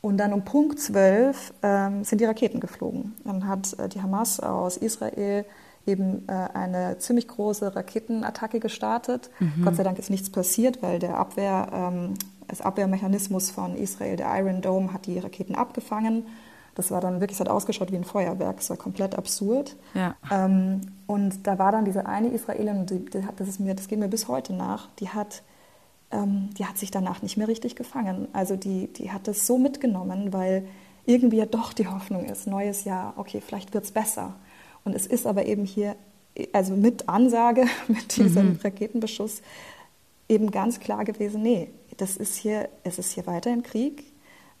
Und 0.00 0.18
dann 0.18 0.32
um 0.32 0.44
Punkt 0.44 0.78
12 0.78 1.54
ähm, 1.64 2.04
sind 2.04 2.20
die 2.20 2.24
Raketen 2.24 2.60
geflogen. 2.60 3.16
Dann 3.24 3.48
hat 3.48 3.76
äh, 3.80 3.88
die 3.88 4.00
Hamas 4.00 4.38
aus 4.38 4.76
Israel 4.76 5.44
eben 5.86 6.28
äh, 6.28 6.32
eine 6.32 6.98
ziemlich 6.98 7.28
große 7.28 7.74
Raketenattacke 7.74 8.60
gestartet. 8.60 9.30
Mhm. 9.38 9.64
Gott 9.64 9.76
sei 9.76 9.82
Dank 9.82 9.98
ist 9.98 10.10
nichts 10.10 10.30
passiert, 10.30 10.82
weil 10.82 10.98
der 10.98 11.16
Abwehr, 11.16 11.68
ähm, 11.72 12.14
das 12.48 12.60
Abwehrmechanismus 12.60 13.50
von 13.50 13.76
Israel, 13.76 14.16
der 14.16 14.36
Iron 14.38 14.62
Dome, 14.62 14.92
hat 14.92 15.06
die 15.06 15.18
Raketen 15.18 15.54
abgefangen. 15.54 16.26
Das 16.74 16.90
war 16.90 17.00
dann 17.00 17.20
wirklich, 17.20 17.36
es 17.36 17.40
hat 17.40 17.48
ausgeschaut 17.48 17.90
wie 17.90 17.96
ein 17.96 18.04
Feuerwerk, 18.04 18.58
es 18.60 18.68
war 18.68 18.76
komplett 18.76 19.16
absurd. 19.16 19.76
Ja. 19.94 20.14
Ähm, 20.30 20.82
und 21.06 21.46
da 21.46 21.58
war 21.58 21.72
dann 21.72 21.84
diese 21.84 22.06
eine 22.06 22.28
Israelin, 22.28 22.84
die, 22.84 23.04
die 23.04 23.24
hat, 23.24 23.40
das, 23.40 23.48
ist 23.48 23.60
mir, 23.60 23.74
das 23.74 23.88
geht 23.88 23.98
mir 23.98 24.08
bis 24.08 24.28
heute 24.28 24.52
nach, 24.52 24.88
die 24.98 25.08
hat, 25.08 25.42
ähm, 26.10 26.50
die 26.58 26.66
hat 26.66 26.76
sich 26.76 26.90
danach 26.90 27.22
nicht 27.22 27.38
mehr 27.38 27.48
richtig 27.48 27.76
gefangen. 27.76 28.28
Also 28.34 28.56
die, 28.56 28.92
die 28.92 29.10
hat 29.10 29.26
das 29.26 29.46
so 29.46 29.56
mitgenommen, 29.56 30.34
weil 30.34 30.68
irgendwie 31.06 31.38
ja 31.38 31.46
doch 31.46 31.72
die 31.72 31.86
Hoffnung 31.86 32.26
ist, 32.26 32.46
neues 32.46 32.84
Jahr, 32.84 33.14
okay, 33.16 33.40
vielleicht 33.40 33.72
wird 33.72 33.84
es 33.84 33.92
besser. 33.92 34.34
Und 34.86 34.94
es 34.94 35.06
ist 35.06 35.26
aber 35.26 35.46
eben 35.46 35.64
hier, 35.64 35.96
also 36.52 36.74
mit 36.74 37.08
Ansage, 37.08 37.66
mit 37.88 38.16
diesem 38.16 38.50
mhm. 38.50 38.58
Raketenbeschuss, 38.62 39.42
eben 40.28 40.50
ganz 40.50 40.80
klar 40.80 41.04
gewesen, 41.04 41.42
nee, 41.42 41.70
das 41.96 42.16
ist 42.16 42.36
hier, 42.36 42.68
es 42.84 42.98
ist 42.98 43.12
hier 43.12 43.26
weiter 43.26 43.52
im 43.52 43.62
Krieg. 43.62 44.04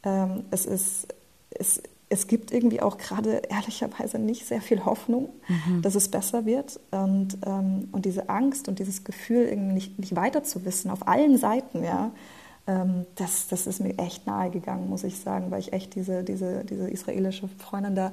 Ähm, 0.02 0.44
es, 0.50 0.66
ist, 0.66 1.08
es, 1.50 1.80
es 2.08 2.26
gibt 2.26 2.52
irgendwie 2.52 2.82
auch 2.82 2.98
gerade 2.98 3.42
ehrlicherweise 3.48 4.18
nicht 4.18 4.46
sehr 4.46 4.60
viel 4.60 4.84
Hoffnung, 4.84 5.30
mhm. 5.48 5.82
dass 5.82 5.94
es 5.94 6.08
besser 6.08 6.44
wird. 6.44 6.80
Und, 6.90 7.38
ähm, 7.46 7.88
und 7.92 8.04
diese 8.04 8.28
Angst 8.28 8.68
und 8.68 8.80
dieses 8.80 9.04
Gefühl, 9.04 9.46
irgendwie 9.46 9.74
nicht, 9.74 9.98
nicht 9.98 10.16
weiter 10.16 10.42
zu 10.42 10.64
wissen, 10.64 10.90
auf 10.90 11.06
allen 11.06 11.38
Seiten, 11.38 11.84
ja, 11.84 12.10
ähm, 12.66 13.06
das, 13.14 13.46
das 13.46 13.68
ist 13.68 13.80
mir 13.80 13.96
echt 13.98 14.26
nahe 14.26 14.50
gegangen, 14.50 14.88
muss 14.88 15.04
ich 15.04 15.18
sagen, 15.18 15.52
weil 15.52 15.60
ich 15.60 15.72
echt 15.72 15.94
diese, 15.94 16.24
diese, 16.24 16.64
diese 16.64 16.90
israelische 16.90 17.48
Freundin 17.58 17.94
da 17.94 18.12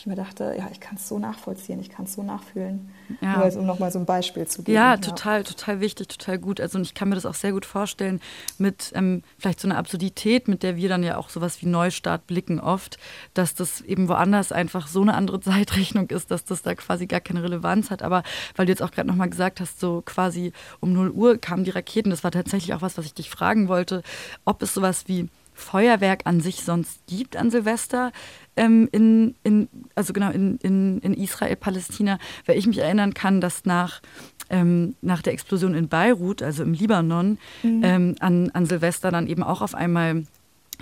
ich 0.00 0.06
mir 0.06 0.14
dachte, 0.14 0.54
ja, 0.56 0.66
ich 0.72 0.80
kann 0.80 0.96
es 0.96 1.06
so 1.06 1.18
nachvollziehen, 1.18 1.78
ich 1.78 1.90
kann 1.90 2.06
es 2.06 2.14
so 2.14 2.22
nachfühlen. 2.22 2.88
Ja. 3.20 3.36
Nur 3.36 3.54
um 3.58 3.66
nochmal 3.66 3.92
so 3.92 3.98
ein 3.98 4.06
Beispiel 4.06 4.46
zu 4.46 4.62
geben. 4.62 4.74
Ja, 4.74 4.96
total, 4.96 5.44
total 5.44 5.80
wichtig, 5.80 6.08
total 6.08 6.38
gut. 6.38 6.58
Also 6.58 6.80
ich 6.80 6.94
kann 6.94 7.10
mir 7.10 7.16
das 7.16 7.26
auch 7.26 7.34
sehr 7.34 7.52
gut 7.52 7.66
vorstellen 7.66 8.18
mit 8.56 8.92
ähm, 8.94 9.22
vielleicht 9.38 9.60
so 9.60 9.68
einer 9.68 9.76
Absurdität, 9.76 10.48
mit 10.48 10.62
der 10.62 10.76
wir 10.76 10.88
dann 10.88 11.02
ja 11.02 11.18
auch 11.18 11.28
sowas 11.28 11.60
wie 11.60 11.66
Neustart 11.66 12.26
blicken 12.26 12.60
oft, 12.60 12.96
dass 13.34 13.54
das 13.54 13.82
eben 13.82 14.08
woanders 14.08 14.52
einfach 14.52 14.86
so 14.86 15.02
eine 15.02 15.12
andere 15.12 15.38
Zeitrechnung 15.42 16.08
ist, 16.08 16.30
dass 16.30 16.46
das 16.46 16.62
da 16.62 16.74
quasi 16.74 17.06
gar 17.06 17.20
keine 17.20 17.42
Relevanz 17.42 17.90
hat. 17.90 18.02
Aber 18.02 18.22
weil 18.56 18.64
du 18.64 18.72
jetzt 18.72 18.82
auch 18.82 18.92
gerade 18.92 19.06
nochmal 19.06 19.28
gesagt 19.28 19.60
hast, 19.60 19.80
so 19.80 20.02
quasi 20.06 20.54
um 20.80 20.94
0 20.94 21.10
Uhr 21.10 21.36
kamen 21.36 21.64
die 21.64 21.72
Raketen, 21.72 22.08
das 22.08 22.24
war 22.24 22.30
tatsächlich 22.30 22.72
auch 22.72 22.80
was, 22.80 22.96
was 22.96 23.04
ich 23.04 23.12
dich 23.12 23.28
fragen 23.28 23.68
wollte, 23.68 24.02
ob 24.46 24.62
es 24.62 24.72
sowas 24.72 25.08
wie 25.08 25.28
Feuerwerk 25.60 26.22
an 26.24 26.40
sich 26.40 26.64
sonst 26.64 27.06
gibt 27.06 27.36
an 27.36 27.50
Silvester 27.50 28.12
ähm, 28.60 28.88
in, 28.92 29.34
in, 29.42 29.68
also 29.94 30.12
genau 30.12 30.30
in, 30.30 30.58
in, 30.58 30.98
in 30.98 31.14
Israel, 31.14 31.56
Palästina, 31.56 32.18
weil 32.44 32.58
ich 32.58 32.66
mich 32.66 32.78
erinnern 32.78 33.14
kann, 33.14 33.40
dass 33.40 33.64
nach, 33.64 34.02
ähm, 34.50 34.96
nach 35.00 35.22
der 35.22 35.32
Explosion 35.32 35.74
in 35.74 35.88
Beirut, 35.88 36.42
also 36.42 36.62
im 36.62 36.74
Libanon, 36.74 37.38
mhm. 37.62 37.80
ähm, 37.82 38.14
an, 38.20 38.50
an 38.50 38.66
Silvester 38.66 39.10
dann 39.10 39.26
eben 39.26 39.42
auch 39.42 39.62
auf 39.62 39.74
einmal 39.74 40.24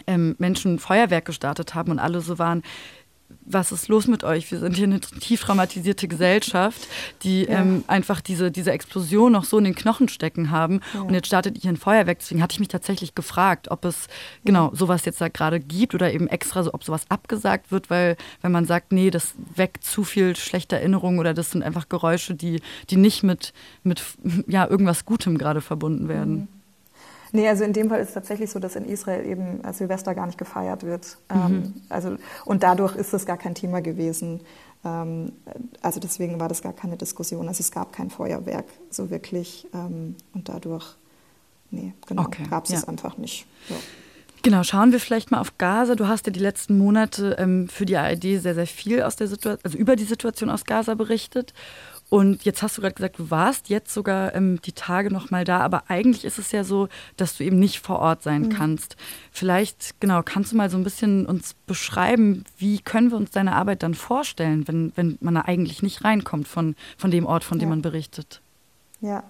ähm, 0.09 0.35
Menschen 0.39 0.81
Feuerwerk 0.81 1.25
gestartet 1.25 1.77
haben 1.77 1.93
und 1.93 2.01
alle 2.01 2.21
so 2.21 2.39
waren, 2.39 2.65
was 3.51 3.73
ist 3.73 3.89
los 3.89 4.07
mit 4.07 4.25
euch? 4.25 4.51
Wir 4.51 4.59
sind 4.59 4.77
hier 4.77 4.85
eine 4.85 5.01
tief 5.01 5.43
traumatisierte 5.43 6.09
Gesellschaft, 6.09 6.87
die 7.23 7.45
ja. 7.45 7.61
ähm, 7.61 7.85
einfach 7.87 8.21
diese, 8.21 8.51
diese 8.51 8.73
Explosion 8.73 9.33
noch 9.33 9.45
so 9.45 9.59
in 9.59 9.65
den 9.65 9.75
Knochen 9.75 10.09
stecken 10.09 10.51
haben. 10.51 10.81
Ja. 10.95 11.01
Und 11.03 11.15
jetzt 11.15 11.27
startet 11.27 11.63
ihr 11.63 11.71
ein 11.71 11.77
Feuerwerk. 11.77 12.19
Deswegen 12.19 12.43
hatte 12.43 12.53
ich 12.53 12.61
mich 12.61 12.69
tatsächlich 12.69 13.15
gefragt, 13.15 13.71
ob 13.71 13.85
es 13.85 14.09
genau 14.45 14.71
sowas 14.75 15.05
jetzt 15.05 15.21
da 15.21 15.29
gerade 15.29 15.61
gibt 15.61 15.95
oder 15.95 16.13
eben 16.13 16.29
extra 16.29 16.63
so, 16.63 16.75
ob 16.75 16.85
sowas 16.85 17.05
abgesagt 17.09 17.73
wird, 17.73 17.91
weil 17.91 18.17
wenn 18.43 18.53
man 18.53 18.67
sagt, 18.67 18.93
nee, 18.93 19.11
das 19.11 19.35
weckt 19.55 19.85
zu 19.85 20.05
viel 20.05 20.37
schlechte 20.37 20.77
Erinnerungen 20.77 21.19
oder 21.19 21.35
das 21.35 21.51
sind 21.51 21.63
einfach 21.63 21.89
Geräusche, 21.89 22.35
die, 22.35 22.61
die 22.91 22.97
nicht 22.97 23.23
mit, 23.23 23.53
mit 23.83 24.03
ja, 24.47 24.67
irgendwas 24.69 25.05
Gutem 25.05 25.39
gerade 25.39 25.61
verbunden 25.61 26.09
werden. 26.09 26.35
Mhm. 26.35 26.58
Nee, 27.33 27.49
also 27.49 27.65
in 27.65 27.73
dem 27.73 27.89
Fall 27.89 28.01
ist 28.01 28.09
es 28.09 28.15
tatsächlich 28.15 28.51
so, 28.51 28.59
dass 28.59 28.77
in 28.77 28.85
Israel 28.85 29.27
eben 29.27 29.61
Silvester 29.73 30.15
gar 30.15 30.27
nicht 30.27 30.39
gefeiert 30.39 30.83
wird. 30.85 31.19
Mhm. 31.33 31.41
Ähm, 31.41 31.75
also, 31.89 32.17
und 32.45 32.63
dadurch 32.63 32.97
ist 32.97 33.13
es 33.13 33.27
gar 33.27 33.37
kein 33.37 33.55
Thema 33.55 33.81
gewesen. 33.81 34.41
Ähm, 34.85 35.33
also 35.83 36.01
deswegen 36.01 36.41
war 36.41 36.49
das 36.49 36.63
gar 36.63 36.73
keine 36.73 36.97
Diskussion. 36.97 37.49
Also 37.49 37.61
es 37.61 37.71
gab 37.71 37.93
kein 37.93 38.11
Feuerwerk 38.11 38.67
so 38.91 39.11
wirklich. 39.11 39.67
Ähm, 39.75 40.17
und 40.35 40.49
dadurch, 40.49 40.97
nee, 41.71 41.93
genau, 42.07 42.23
okay. 42.23 42.45
gab 42.49 42.65
es 42.65 42.71
ja. 42.71 42.79
es 42.79 42.89
einfach 42.89 43.19
nicht. 43.19 43.47
Ja. 43.69 43.77
Genau, 44.43 44.63
schauen 44.63 44.93
wir 44.93 45.01
vielleicht 45.01 45.31
mal 45.31 45.41
auf 45.41 45.59
Gaza. 45.59 45.97
Du 45.97 46.07
hast 46.07 46.27
ja 46.27 46.33
die 46.33 46.41
letzten 46.41 46.79
Monate 46.79 47.67
für 47.69 47.85
die 47.85 47.97
ARD 47.97 48.41
sehr, 48.41 48.55
sehr 48.55 48.69
viel 48.69 49.03
aus 49.03 49.17
der 49.17 49.27
Situation, 49.27 49.61
also 49.65 49.77
über 49.77 49.97
die 49.97 50.05
Situation 50.05 50.49
aus 50.49 50.65
Gaza 50.65 50.95
berichtet. 50.95 51.53
Und 52.11 52.45
jetzt 52.45 52.63
hast 52.63 52.79
du 52.79 52.83
gerade 52.83 52.95
gesagt, 52.95 53.19
du 53.19 53.31
warst 53.31 53.69
jetzt 53.69 53.93
sogar 53.93 54.35
ähm, 54.35 54.63
die 54.63 54.73
Tage 54.73 55.13
noch 55.13 55.31
mal 55.31 55.45
da, 55.45 55.61
aber 55.61 55.85
eigentlich 55.89 56.25
ist 56.25 56.39
es 56.39 56.53
ja 56.53 56.65
so, 56.65 56.89
dass 57.17 57.37
du 57.37 57.45
eben 57.45 57.59
nicht 57.59 57.81
vor 57.81 57.99
Ort 57.99 58.23
sein 58.23 58.43
mhm. 58.43 58.49
kannst. 58.49 58.97
Vielleicht, 59.31 60.01
genau, 60.01 60.23
kannst 60.25 60.53
du 60.53 60.57
mal 60.57 60.71
so 60.71 60.79
ein 60.79 60.85
bisschen 60.85 61.27
uns 61.27 61.55
beschreiben, 61.67 62.45
wie 62.57 62.79
können 62.79 63.11
wir 63.11 63.19
uns 63.19 63.31
deine 63.31 63.55
Arbeit 63.55 63.83
dann 63.83 63.95
vorstellen, 63.95 64.67
wenn, 64.67 64.93
wenn 64.97 65.19
man 65.21 65.35
da 65.35 65.43
eigentlich 65.43 65.83
nicht 65.83 66.03
reinkommt 66.03 66.49
von, 66.49 66.77
von 66.97 67.11
dem 67.11 67.27
Ort, 67.27 67.45
von 67.45 67.59
dem 67.59 67.69
ja. 67.69 67.75
man 67.75 67.83
berichtet? 67.83 68.41
Ja, 69.01 69.23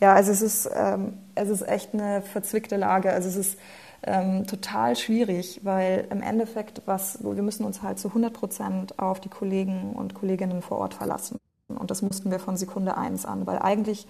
ja, 0.00 0.14
also 0.14 0.30
es 0.30 0.42
ist, 0.42 0.70
ähm, 0.74 1.14
es 1.34 1.48
ist 1.48 1.62
echt 1.62 1.94
eine 1.94 2.22
verzwickte 2.22 2.76
Lage. 2.76 3.12
Also 3.12 3.28
es 3.28 3.36
ist 3.36 3.58
ähm, 4.02 4.46
total 4.46 4.96
schwierig, 4.96 5.60
weil 5.62 6.06
im 6.10 6.22
Endeffekt, 6.22 6.82
was, 6.86 7.22
wir 7.22 7.42
müssen 7.42 7.64
uns 7.64 7.82
halt 7.82 7.98
zu 7.98 8.08
100 8.08 8.32
Prozent 8.32 8.98
auf 8.98 9.20
die 9.20 9.28
Kollegen 9.28 9.92
und 9.92 10.14
Kolleginnen 10.14 10.62
vor 10.62 10.78
Ort 10.78 10.94
verlassen. 10.94 11.38
Und 11.76 11.90
das 11.90 12.02
mussten 12.02 12.30
wir 12.30 12.38
von 12.38 12.56
Sekunde 12.56 12.96
eins 12.96 13.26
an, 13.26 13.46
weil 13.46 13.58
eigentlich 13.58 14.06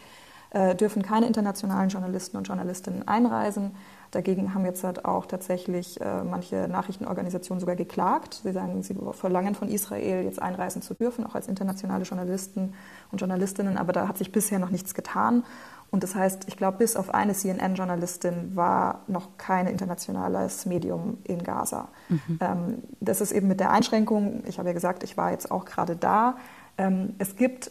äh, 0.50 0.75
dürfen 0.75 1.02
keine 1.02 1.26
internationalen 1.26 1.88
Journalisten 1.90 2.37
und 2.37 2.49
Journalistinnen 2.49 3.07
einreisen. 3.07 3.73
Dagegen 4.11 4.52
haben 4.52 4.64
jetzt 4.64 4.83
halt 4.83 5.05
auch 5.05 5.26
tatsächlich 5.26 6.00
äh, 6.00 6.25
manche 6.25 6.67
Nachrichtenorganisationen 6.69 7.61
sogar 7.61 7.76
geklagt. 7.76 8.40
Sie 8.43 8.50
sagen, 8.50 8.83
sie 8.83 8.97
verlangen 9.12 9.55
von 9.55 9.69
Israel, 9.69 10.25
jetzt 10.25 10.43
einreisen 10.43 10.83
zu 10.83 10.95
dürfen, 10.95 11.25
auch 11.25 11.37
als 11.37 11.47
internationale 11.47 12.02
Journalisten 12.02 12.75
und 13.12 13.21
Journalistinnen. 13.21 13.79
Aber 13.79 13.93
da 13.93 14.09
hat 14.09 14.19
sich 14.19 14.33
bisher 14.33 14.59
noch 14.59 14.71
nichts 14.71 14.95
getan. 14.95 15.45
Und 15.93 16.02
das 16.02 16.14
heißt, 16.14 16.45
ich 16.47 16.57
glaube, 16.57 16.79
bis 16.79 16.97
auf 16.97 17.12
eine 17.14 17.35
CNN-Journalistin 17.35 18.55
war 18.55 19.02
noch 19.09 19.37
kein 19.38 19.67
internationales 19.67 20.67
Medium 20.67 21.19
in 21.25 21.43
Gaza. 21.43 21.88
Mhm. 22.09 22.38
Ähm, 22.40 22.83
das 23.00 23.21
ist 23.21 23.33
eben 23.33 23.49
mit 23.49 23.61
der 23.61 23.71
Einschränkung, 23.71 24.43
ich 24.47 24.59
habe 24.59 24.69
ja 24.69 24.73
gesagt, 24.73 25.02
ich 25.02 25.17
war 25.17 25.33
jetzt 25.33 25.50
auch 25.50 25.64
gerade 25.64 25.97
da. 25.97 26.37
Ähm, 26.81 27.15
es 27.19 27.37
gibt 27.37 27.71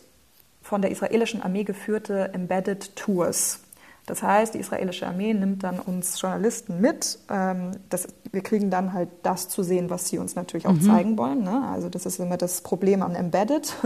von 0.62 0.82
der 0.82 0.92
israelischen 0.92 1.42
Armee 1.42 1.64
geführte 1.64 2.32
Embedded 2.34 2.96
Tours. 2.96 3.62
Das 4.06 4.24
heißt, 4.24 4.54
die 4.54 4.60
israelische 4.60 5.08
Armee 5.08 5.34
nimmt 5.34 5.64
dann 5.64 5.80
uns 5.80 6.20
Journalisten 6.22 6.80
mit. 6.80 7.20
Ähm, 7.30 7.72
das, 7.90 8.08
wir 8.32 8.42
kriegen 8.42 8.70
dann 8.70 8.94
halt 8.94 9.10
das 9.24 9.50
zu 9.50 9.64
sehen, 9.64 9.90
was 9.90 10.08
sie 10.08 10.20
uns 10.20 10.36
natürlich 10.36 10.68
auch 10.68 10.74
mhm. 10.74 10.82
zeigen 10.82 11.18
wollen. 11.18 11.44
Ne? 11.44 11.68
Also 11.72 11.90
das 11.90 12.06
ist 12.06 12.20
immer 12.20 12.38
das 12.38 12.62
Problem 12.62 13.02
an 13.02 13.16
Embedded. 13.16 13.74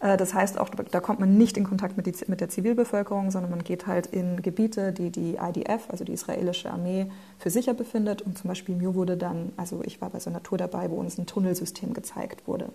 Äh, 0.00 0.16
das 0.16 0.34
heißt 0.34 0.58
auch, 0.58 0.70
da 0.70 0.98
kommt 0.98 1.20
man 1.20 1.38
nicht 1.38 1.56
in 1.56 1.62
Kontakt 1.62 1.96
mit, 1.96 2.06
die, 2.06 2.14
mit, 2.26 2.40
der 2.40 2.48
Zivilbevölkerung, 2.48 3.30
sondern 3.30 3.52
man 3.52 3.62
geht 3.62 3.86
halt 3.86 4.06
in 4.08 4.42
Gebiete, 4.42 4.92
die 4.92 5.10
die 5.10 5.36
IDF, 5.36 5.88
also 5.88 6.02
die 6.02 6.12
israelische 6.12 6.68
Armee, 6.68 7.06
für 7.38 7.48
sicher 7.48 7.74
befindet. 7.74 8.20
Und 8.20 8.36
zum 8.36 8.48
Beispiel 8.48 8.74
mir 8.74 8.96
wurde 8.96 9.16
dann, 9.16 9.52
also 9.56 9.82
ich 9.84 10.00
war 10.00 10.10
bei 10.10 10.18
so 10.18 10.28
einer 10.30 10.42
Tour 10.42 10.58
dabei, 10.58 10.90
wo 10.90 10.96
uns 10.96 11.16
ein 11.16 11.26
Tunnelsystem 11.26 11.94
gezeigt 11.94 12.48
wurde. 12.48 12.70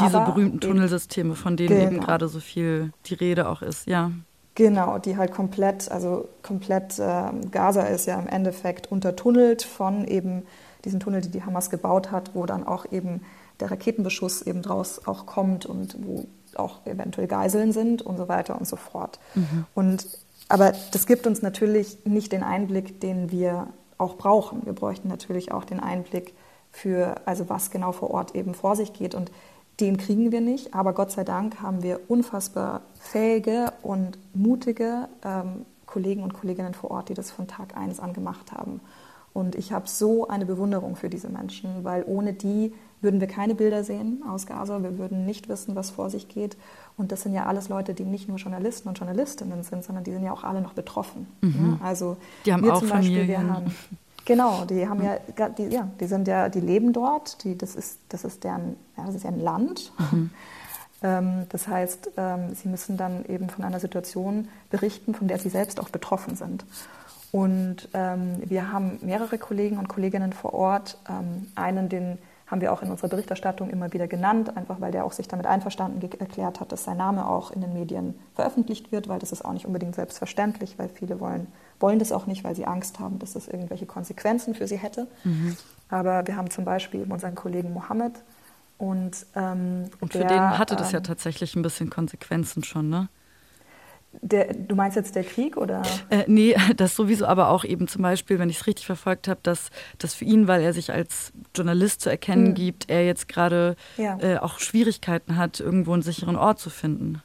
Diese 0.00 0.20
Aber 0.20 0.32
berühmten 0.32 0.60
Tunnelsysteme, 0.60 1.34
von 1.34 1.56
denen 1.56 1.76
genau. 1.76 1.90
eben 1.90 2.00
gerade 2.00 2.28
so 2.28 2.40
viel 2.40 2.92
die 3.06 3.14
Rede 3.14 3.48
auch 3.48 3.62
ist, 3.62 3.86
ja. 3.86 4.10
Genau, 4.54 4.98
die 4.98 5.18
halt 5.18 5.32
komplett, 5.32 5.90
also 5.90 6.28
komplett 6.42 6.98
äh, 6.98 7.24
Gaza 7.50 7.82
ist 7.82 8.06
ja 8.06 8.18
im 8.18 8.26
Endeffekt 8.26 8.90
untertunnelt 8.90 9.62
von 9.62 10.06
eben 10.06 10.44
diesen 10.86 10.98
Tunnel, 10.98 11.20
die 11.20 11.30
die 11.30 11.44
Hamas 11.44 11.68
gebaut 11.68 12.10
hat, 12.10 12.30
wo 12.34 12.46
dann 12.46 12.66
auch 12.66 12.90
eben 12.90 13.20
der 13.60 13.70
Raketenbeschuss 13.70 14.42
eben 14.42 14.62
draus 14.62 15.06
auch 15.06 15.26
kommt 15.26 15.66
und 15.66 15.96
wo 16.00 16.26
auch 16.56 16.86
eventuell 16.86 17.26
Geiseln 17.26 17.72
sind 17.72 18.00
und 18.00 18.16
so 18.16 18.28
weiter 18.28 18.58
und 18.58 18.66
so 18.66 18.76
fort. 18.76 19.18
Mhm. 19.34 19.66
Und, 19.74 20.06
aber 20.48 20.72
das 20.92 21.06
gibt 21.06 21.26
uns 21.26 21.42
natürlich 21.42 21.98
nicht 22.04 22.32
den 22.32 22.42
Einblick, 22.42 23.00
den 23.00 23.30
wir 23.30 23.68
auch 23.98 24.16
brauchen. 24.16 24.64
Wir 24.64 24.72
bräuchten 24.72 25.08
natürlich 25.08 25.52
auch 25.52 25.64
den 25.64 25.80
Einblick 25.80 26.34
für, 26.70 27.16
also 27.24 27.48
was 27.48 27.70
genau 27.70 27.92
vor 27.92 28.10
Ort 28.10 28.34
eben 28.34 28.54
vor 28.54 28.76
sich 28.76 28.92
geht. 28.92 29.14
Und 29.14 29.30
den 29.80 29.96
kriegen 29.98 30.32
wir 30.32 30.40
nicht, 30.40 30.74
aber 30.74 30.92
Gott 30.94 31.10
sei 31.10 31.24
Dank 31.24 31.60
haben 31.60 31.82
wir 31.82 32.00
unfassbar 32.08 32.82
fähige 32.98 33.72
und 33.82 34.18
mutige 34.34 35.08
ähm, 35.22 35.66
Kollegen 35.86 36.22
und 36.22 36.34
Kolleginnen 36.34 36.74
vor 36.74 36.90
Ort, 36.90 37.08
die 37.08 37.14
das 37.14 37.30
von 37.30 37.46
Tag 37.46 37.76
1 37.76 38.00
an 38.00 38.12
gemacht 38.12 38.52
haben. 38.52 38.80
Und 39.32 39.54
ich 39.54 39.72
habe 39.72 39.86
so 39.86 40.28
eine 40.28 40.46
Bewunderung 40.46 40.96
für 40.96 41.10
diese 41.10 41.28
Menschen, 41.28 41.84
weil 41.84 42.04
ohne 42.06 42.32
die 42.32 42.72
würden 43.02 43.20
wir 43.20 43.28
keine 43.28 43.54
Bilder 43.54 43.84
sehen 43.84 44.22
aus 44.26 44.46
Gaza, 44.46 44.82
wir 44.82 44.96
würden 44.96 45.26
nicht 45.26 45.50
wissen, 45.50 45.76
was 45.76 45.90
vor 45.90 46.08
sich 46.08 46.28
geht. 46.28 46.56
Und 46.96 47.12
das 47.12 47.22
sind 47.22 47.34
ja 47.34 47.44
alles 47.44 47.68
Leute, 47.68 47.92
die 47.92 48.04
nicht 48.04 48.28
nur 48.28 48.38
Journalisten 48.38 48.88
und 48.88 48.98
Journalistinnen 48.98 49.62
sind, 49.62 49.84
sondern 49.84 50.04
die 50.04 50.12
sind 50.12 50.24
ja 50.24 50.32
auch 50.32 50.42
alle 50.42 50.62
noch 50.62 50.72
betroffen. 50.72 51.26
Mhm. 51.42 51.78
Ja, 51.80 51.86
also 51.86 52.16
die 52.46 52.52
haben 52.54 52.64
wir 52.64 52.74
auch 52.74 52.78
zum 52.78 52.88
Beispiel, 52.88 53.26
Familien. 53.26 53.46
wir 53.46 53.54
haben 53.54 53.74
Genau, 54.26 54.64
die 54.64 54.88
haben 54.88 55.02
ja, 55.02 55.48
die, 55.48 55.66
ja, 55.66 55.88
die 56.00 56.06
sind 56.06 56.28
ja, 56.28 56.48
die 56.48 56.60
leben 56.60 56.92
dort. 56.92 57.42
Die, 57.44 57.56
das 57.56 57.76
ist, 57.76 58.00
das 58.08 58.24
ist 58.24 58.44
deren, 58.44 58.76
ja, 58.96 59.06
das 59.06 59.14
ist 59.14 59.22
ja 59.24 59.30
ein 59.30 59.40
Land. 59.40 59.92
Mhm. 59.98 60.30
Ähm, 61.02 61.46
das 61.48 61.68
heißt, 61.68 62.10
ähm, 62.16 62.54
sie 62.54 62.68
müssen 62.68 62.96
dann 62.96 63.24
eben 63.26 63.48
von 63.48 63.64
einer 63.64 63.78
Situation 63.78 64.48
berichten, 64.68 65.14
von 65.14 65.28
der 65.28 65.38
sie 65.38 65.48
selbst 65.48 65.78
auch 65.78 65.90
betroffen 65.90 66.34
sind. 66.34 66.64
Und 67.30 67.88
ähm, 67.94 68.36
wir 68.44 68.72
haben 68.72 68.98
mehrere 69.00 69.38
Kollegen 69.38 69.78
und 69.78 69.88
Kolleginnen 69.88 70.32
vor 70.32 70.54
Ort. 70.54 70.98
Ähm, 71.08 71.46
einen, 71.54 71.88
den 71.88 72.18
haben 72.48 72.60
wir 72.60 72.72
auch 72.72 72.82
in 72.82 72.90
unserer 72.90 73.08
Berichterstattung 73.08 73.70
immer 73.70 73.92
wieder 73.92 74.08
genannt, 74.08 74.56
einfach 74.56 74.80
weil 74.80 74.90
der 74.90 75.04
auch 75.04 75.12
sich 75.12 75.28
damit 75.28 75.46
einverstanden 75.46 76.00
erklärt 76.18 76.60
hat, 76.60 76.72
dass 76.72 76.84
sein 76.84 76.96
Name 76.96 77.28
auch 77.28 77.50
in 77.50 77.60
den 77.60 77.72
Medien 77.74 78.18
veröffentlicht 78.34 78.90
wird, 78.90 79.08
weil 79.08 79.18
das 79.18 79.32
ist 79.32 79.44
auch 79.44 79.52
nicht 79.52 79.66
unbedingt 79.66 79.94
selbstverständlich, 79.94 80.78
weil 80.78 80.88
viele 80.88 81.20
wollen 81.20 81.48
wollen 81.80 81.98
das 81.98 82.12
auch 82.12 82.26
nicht, 82.26 82.44
weil 82.44 82.54
sie 82.54 82.66
Angst 82.66 82.98
haben, 83.00 83.18
dass 83.18 83.34
das 83.34 83.48
irgendwelche 83.48 83.86
Konsequenzen 83.86 84.54
für 84.54 84.66
sie 84.66 84.76
hätte. 84.76 85.06
Mhm. 85.24 85.56
Aber 85.88 86.26
wir 86.26 86.36
haben 86.36 86.50
zum 86.50 86.64
Beispiel 86.64 87.06
unseren 87.08 87.34
Kollegen 87.34 87.72
Mohammed 87.72 88.14
und, 88.78 89.26
ähm, 89.34 89.84
und 90.00 90.12
für 90.12 90.18
der, 90.18 90.28
den 90.28 90.58
hatte 90.58 90.76
das 90.76 90.92
ja 90.92 90.98
ähm, 90.98 91.04
tatsächlich 91.04 91.54
ein 91.56 91.62
bisschen 91.62 91.90
Konsequenzen 91.90 92.62
schon, 92.62 92.88
ne? 92.88 93.08
Der, 94.22 94.54
du 94.54 94.74
meinst 94.74 94.96
jetzt 94.96 95.14
der 95.14 95.24
Krieg 95.24 95.56
oder? 95.56 95.82
Äh, 96.08 96.24
nee, 96.26 96.56
das 96.76 96.96
sowieso, 96.96 97.26
aber 97.26 97.48
auch 97.48 97.64
eben 97.64 97.88
zum 97.88 98.02
Beispiel, 98.02 98.38
wenn 98.38 98.48
ich 98.48 98.60
es 98.60 98.66
richtig 98.66 98.86
verfolgt 98.86 99.28
habe, 99.28 99.40
dass 99.42 99.70
das 99.98 100.14
für 100.14 100.24
ihn, 100.24 100.48
weil 100.48 100.62
er 100.62 100.72
sich 100.72 100.92
als 100.92 101.32
Journalist 101.54 102.02
zu 102.02 102.10
erkennen 102.10 102.48
mhm. 102.48 102.54
gibt, 102.54 102.90
er 102.90 103.04
jetzt 103.04 103.28
gerade 103.28 103.76
ja. 103.96 104.18
äh, 104.20 104.38
auch 104.38 104.58
Schwierigkeiten 104.58 105.36
hat, 105.36 105.60
irgendwo 105.60 105.92
einen 105.92 106.02
sicheren 106.02 106.36
Ort 106.36 106.58
zu 106.58 106.70
finden. 106.70 107.22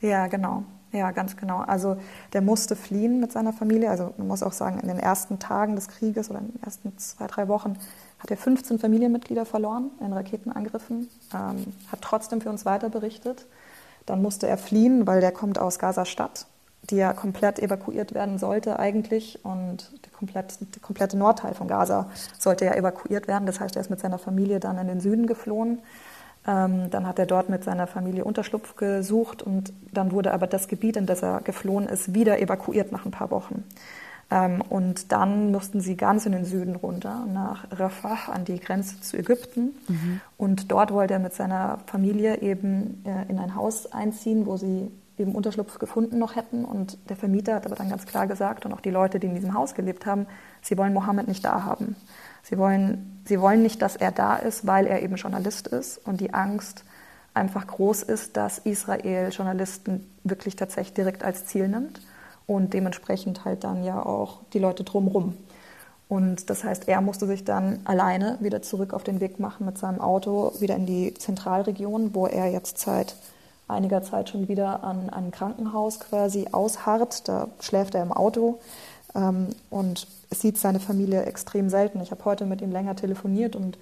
Ja, 0.00 0.26
genau. 0.28 0.64
Ja, 0.92 1.12
ganz 1.12 1.36
genau. 1.36 1.58
Also 1.58 1.96
der 2.32 2.40
musste 2.40 2.74
fliehen 2.74 3.20
mit 3.20 3.30
seiner 3.30 3.52
Familie. 3.52 3.90
Also 3.90 4.12
man 4.16 4.26
muss 4.26 4.42
auch 4.42 4.52
sagen, 4.52 4.80
in 4.80 4.88
den 4.88 4.98
ersten 4.98 5.38
Tagen 5.38 5.76
des 5.76 5.88
Krieges 5.88 6.30
oder 6.30 6.40
in 6.40 6.48
den 6.48 6.62
ersten 6.62 6.96
zwei, 6.98 7.26
drei 7.26 7.48
Wochen 7.48 7.76
hat 8.18 8.30
er 8.30 8.36
15 8.36 8.78
Familienmitglieder 8.78 9.46
verloren 9.46 9.90
in 10.00 10.12
Raketenangriffen, 10.12 11.08
ähm, 11.32 11.66
hat 11.90 12.00
trotzdem 12.02 12.40
für 12.40 12.50
uns 12.50 12.64
weiter 12.66 12.90
berichtet. 12.90 13.46
Dann 14.04 14.20
musste 14.20 14.48
er 14.48 14.58
fliehen, 14.58 15.06
weil 15.06 15.20
der 15.20 15.32
kommt 15.32 15.58
aus 15.58 15.78
Gaza-Stadt, 15.78 16.46
die 16.90 16.96
ja 16.96 17.12
komplett 17.12 17.60
evakuiert 17.60 18.12
werden 18.12 18.38
sollte 18.38 18.78
eigentlich. 18.78 19.44
Und 19.44 19.92
der, 20.04 20.12
komplett, 20.12 20.58
der 20.60 20.82
komplette 20.82 21.16
Nordteil 21.16 21.54
von 21.54 21.68
Gaza 21.68 22.10
sollte 22.38 22.64
ja 22.64 22.74
evakuiert 22.74 23.28
werden. 23.28 23.46
Das 23.46 23.60
heißt, 23.60 23.76
er 23.76 23.82
ist 23.82 23.90
mit 23.90 24.00
seiner 24.00 24.18
Familie 24.18 24.58
dann 24.58 24.76
in 24.78 24.88
den 24.88 25.00
Süden 25.00 25.26
geflohen. 25.26 25.78
Ähm, 26.46 26.90
dann 26.90 27.06
hat 27.06 27.18
er 27.18 27.26
dort 27.26 27.48
mit 27.50 27.64
seiner 27.64 27.86
Familie 27.86 28.24
Unterschlupf 28.24 28.76
gesucht 28.76 29.42
und 29.42 29.72
dann 29.92 30.10
wurde 30.12 30.32
aber 30.32 30.46
das 30.46 30.68
Gebiet, 30.68 30.96
in 30.96 31.06
das 31.06 31.22
er 31.22 31.40
geflohen 31.42 31.86
ist, 31.86 32.14
wieder 32.14 32.40
evakuiert 32.40 32.92
nach 32.92 33.04
ein 33.04 33.10
paar 33.10 33.30
Wochen. 33.30 33.64
Ähm, 34.30 34.62
und 34.68 35.12
dann 35.12 35.50
mussten 35.50 35.80
sie 35.80 35.96
ganz 35.96 36.24
in 36.24 36.32
den 36.32 36.44
Süden 36.44 36.76
runter, 36.76 37.26
nach 37.32 37.66
Rafah, 37.70 38.32
an 38.32 38.44
die 38.44 38.60
Grenze 38.60 39.00
zu 39.00 39.18
Ägypten. 39.18 39.74
Mhm. 39.88 40.20
Und 40.36 40.70
dort 40.70 40.92
wollte 40.92 41.14
er 41.14 41.20
mit 41.20 41.34
seiner 41.34 41.78
Familie 41.86 42.40
eben 42.40 43.04
äh, 43.04 43.30
in 43.30 43.38
ein 43.38 43.54
Haus 43.54 43.92
einziehen, 43.92 44.46
wo 44.46 44.56
sie 44.56 44.90
eben 45.18 45.34
Unterschlupf 45.34 45.78
gefunden 45.78 46.18
noch 46.18 46.36
hätten. 46.36 46.64
Und 46.64 46.96
der 47.08 47.16
Vermieter 47.16 47.56
hat 47.56 47.66
aber 47.66 47.74
dann 47.74 47.90
ganz 47.90 48.06
klar 48.06 48.26
gesagt, 48.26 48.64
und 48.64 48.72
auch 48.72 48.80
die 48.80 48.90
Leute, 48.90 49.20
die 49.20 49.26
in 49.26 49.34
diesem 49.34 49.52
Haus 49.52 49.74
gelebt 49.74 50.06
haben, 50.06 50.26
sie 50.62 50.78
wollen 50.78 50.94
Mohammed 50.94 51.28
nicht 51.28 51.44
da 51.44 51.64
haben. 51.64 51.96
Sie 52.50 52.58
wollen, 52.58 53.22
sie 53.24 53.40
wollen 53.40 53.62
nicht, 53.62 53.80
dass 53.80 53.94
er 53.94 54.10
da 54.10 54.36
ist, 54.36 54.66
weil 54.66 54.86
er 54.86 55.02
eben 55.02 55.14
Journalist 55.14 55.68
ist 55.68 55.98
und 55.98 56.20
die 56.20 56.34
Angst 56.34 56.84
einfach 57.32 57.64
groß 57.64 58.02
ist, 58.02 58.36
dass 58.36 58.58
Israel 58.58 59.30
Journalisten 59.30 60.12
wirklich 60.24 60.56
tatsächlich 60.56 60.94
direkt 60.94 61.22
als 61.22 61.46
Ziel 61.46 61.68
nimmt 61.68 62.00
und 62.48 62.74
dementsprechend 62.74 63.44
halt 63.44 63.62
dann 63.62 63.84
ja 63.84 64.04
auch 64.04 64.40
die 64.52 64.58
Leute 64.58 64.82
drumherum. 64.82 65.36
Und 66.08 66.50
das 66.50 66.64
heißt, 66.64 66.88
er 66.88 67.00
musste 67.00 67.28
sich 67.28 67.44
dann 67.44 67.78
alleine 67.84 68.36
wieder 68.40 68.62
zurück 68.62 68.94
auf 68.94 69.04
den 69.04 69.20
Weg 69.20 69.38
machen 69.38 69.64
mit 69.64 69.78
seinem 69.78 70.00
Auto, 70.00 70.52
wieder 70.58 70.74
in 70.74 70.86
die 70.86 71.14
Zentralregion, 71.14 72.16
wo 72.16 72.26
er 72.26 72.50
jetzt 72.50 72.78
seit 72.78 73.14
einiger 73.68 74.02
Zeit 74.02 74.28
schon 74.28 74.48
wieder 74.48 74.82
an 74.82 75.08
einem 75.10 75.30
Krankenhaus 75.30 76.00
quasi 76.00 76.48
ausharrt. 76.50 77.28
Da 77.28 77.46
schläft 77.60 77.94
er 77.94 78.02
im 78.02 78.10
Auto 78.10 78.58
und 79.12 80.06
sieht 80.30 80.58
seine 80.58 80.80
Familie 80.80 81.24
extrem 81.24 81.68
selten. 81.68 82.00
Ich 82.00 82.10
habe 82.10 82.24
heute 82.24 82.46
mit 82.46 82.62
ihm 82.62 82.70
länger 82.70 82.94
telefoniert 82.94 83.56
und 83.56 83.78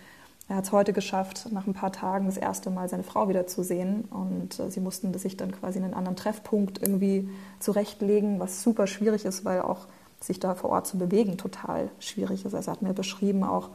er 0.48 0.56
hat 0.56 0.64
es 0.64 0.72
heute 0.72 0.94
geschafft, 0.94 1.48
nach 1.52 1.66
ein 1.66 1.74
paar 1.74 1.92
Tagen 1.92 2.24
das 2.24 2.38
erste 2.38 2.70
Mal 2.70 2.88
seine 2.88 3.02
Frau 3.02 3.28
wieder 3.28 3.46
zu 3.46 3.62
sehen. 3.62 4.04
Und 4.10 4.58
äh, 4.58 4.70
sie 4.70 4.80
mussten 4.80 5.12
sich 5.18 5.36
dann 5.36 5.52
quasi 5.52 5.78
in 5.78 5.84
einen 5.84 5.94
anderen 5.94 6.16
Treffpunkt 6.16 6.80
irgendwie 6.80 7.28
zurechtlegen, 7.60 8.40
was 8.40 8.62
super 8.62 8.86
schwierig 8.86 9.26
ist, 9.26 9.44
weil 9.44 9.60
auch 9.60 9.86
sich 10.20 10.40
da 10.40 10.54
vor 10.54 10.70
Ort 10.70 10.86
zu 10.86 10.96
bewegen 10.96 11.36
total 11.36 11.90
schwierig 12.00 12.46
ist. 12.46 12.54
Also 12.54 12.70
er 12.70 12.72
hat 12.72 12.82
mir 12.82 12.94
beschrieben 12.94 13.44
auch, 13.44 13.68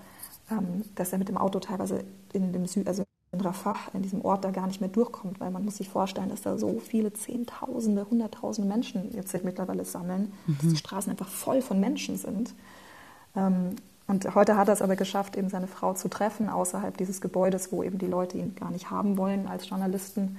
ähm, 0.50 0.84
dass 0.96 1.14
er 1.14 1.20
mit 1.20 1.30
dem 1.30 1.38
Auto 1.38 1.60
teilweise 1.60 2.04
in 2.34 2.52
dem 2.52 2.66
Süd, 2.66 2.88
also 2.88 3.04
in 3.34 3.42
Rafah, 3.42 3.76
in 3.94 4.04
diesem 4.04 4.24
Ort 4.24 4.46
da 4.46 4.52
gar 4.52 4.68
nicht 4.68 4.80
mehr 4.80 4.90
durchkommt, 4.90 5.40
weil 5.40 5.52
man 5.52 5.66
muss 5.66 5.78
sich 5.78 5.90
vorstellen, 5.90 6.30
dass 6.30 6.42
da 6.42 6.58
so 6.58 6.80
viele 6.80 7.12
Zehntausende, 7.14 8.06
Hunderttausende 8.10 8.70
Menschen 8.70 9.12
jetzt 9.14 9.32
sich 9.32 9.44
mittlerweile 9.44 9.84
sammeln, 9.86 10.32
mhm. 10.46 10.58
dass 10.62 10.70
die 10.70 10.78
Straßen 10.78 11.12
einfach 11.12 11.28
voll 11.28 11.62
von 11.62 11.80
Menschen 11.80 12.18
sind. 12.18 12.54
Ähm, 13.36 13.76
und 14.06 14.36
heute 14.36 14.58
hat 14.58 14.68
er 14.68 14.74
es 14.74 14.82
aber 14.82 14.96
geschafft, 14.96 15.36
eben 15.36 15.50
seine 15.50 15.68
Frau 15.68 15.94
zu 15.94 16.10
treffen, 16.10 16.50
außerhalb 16.50 16.96
dieses 16.96 17.22
Gebäudes, 17.22 17.72
wo 17.72 17.84
eben 17.84 17.98
die 17.98 18.08
Leute 18.08 18.38
ihn 18.38 18.54
gar 18.56 18.70
nicht 18.70 18.92
haben 18.92 19.18
wollen 19.18 19.48
als 19.48 19.68
Journalisten. 19.68 20.38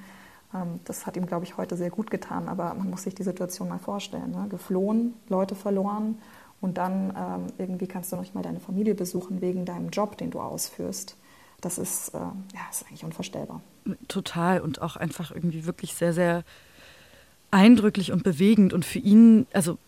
Ähm, 0.55 0.81
das 0.85 1.07
hat 1.07 1.17
ihm, 1.17 1.27
glaube 1.27 1.45
ich, 1.45 1.57
heute 1.57 1.77
sehr 1.77 1.91
gut 1.91 2.11
getan. 2.11 2.49
Aber 2.49 2.75
man 2.75 2.91
muss 2.91 3.03
sich 3.03 3.15
die 3.15 3.23
Situation 3.23 3.69
mal 3.69 3.79
vorstellen. 3.79 4.31
Ne? 4.31 4.47
Geflohen, 4.49 5.15
Leute 5.29 5.55
verloren 5.55 6.19
und 6.61 6.79
dann 6.79 7.13
ähm, 7.17 7.47
irgendwie 7.59 7.87
kannst 7.87 8.13
du 8.13 8.17
noch 8.17 8.23
nicht 8.23 8.35
mal 8.35 8.43
deine 8.43 8.61
Familie 8.61 8.95
besuchen 8.95 9.41
wegen 9.41 9.65
deinem 9.65 9.91
Job, 9.91 10.17
den 10.19 10.31
du 10.31 10.41
ausführst. 10.41 11.17
Das 11.65 11.79
ist, 11.79 12.11
äh, 12.11 12.19
ja, 12.19 12.61
ist 12.71 12.87
eigentlich 12.87 13.05
unvorstellbar. 13.05 13.61
Total 14.09 14.61
und 14.61 14.83
auch 14.83 14.97
einfach 14.97 15.31
irgendwie 15.31 15.65
wirklich 15.65 15.95
sehr, 15.95 16.13
sehr 16.13 16.45
eindrücklich 17.51 18.13
und 18.13 18.23
bewegend. 18.23 18.73
Und 18.73 18.85
für 18.85 18.99
ihn, 18.99 19.47
also 19.53 19.79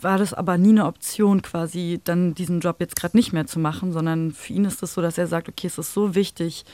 war 0.00 0.18
das 0.18 0.34
aber 0.34 0.58
nie 0.58 0.70
eine 0.70 0.86
Option, 0.86 1.40
quasi 1.40 2.00
dann 2.04 2.34
diesen 2.34 2.60
Job 2.60 2.76
jetzt 2.80 2.96
gerade 2.96 3.16
nicht 3.16 3.32
mehr 3.32 3.46
zu 3.46 3.58
machen, 3.58 3.92
sondern 3.92 4.32
für 4.32 4.52
ihn 4.52 4.64
ist 4.64 4.82
es 4.82 4.94
so, 4.94 5.00
dass 5.00 5.16
er 5.16 5.26
sagt, 5.28 5.48
okay, 5.48 5.68
es 5.68 5.78
ist 5.78 5.94
so 5.94 6.14
wichtig 6.14 6.64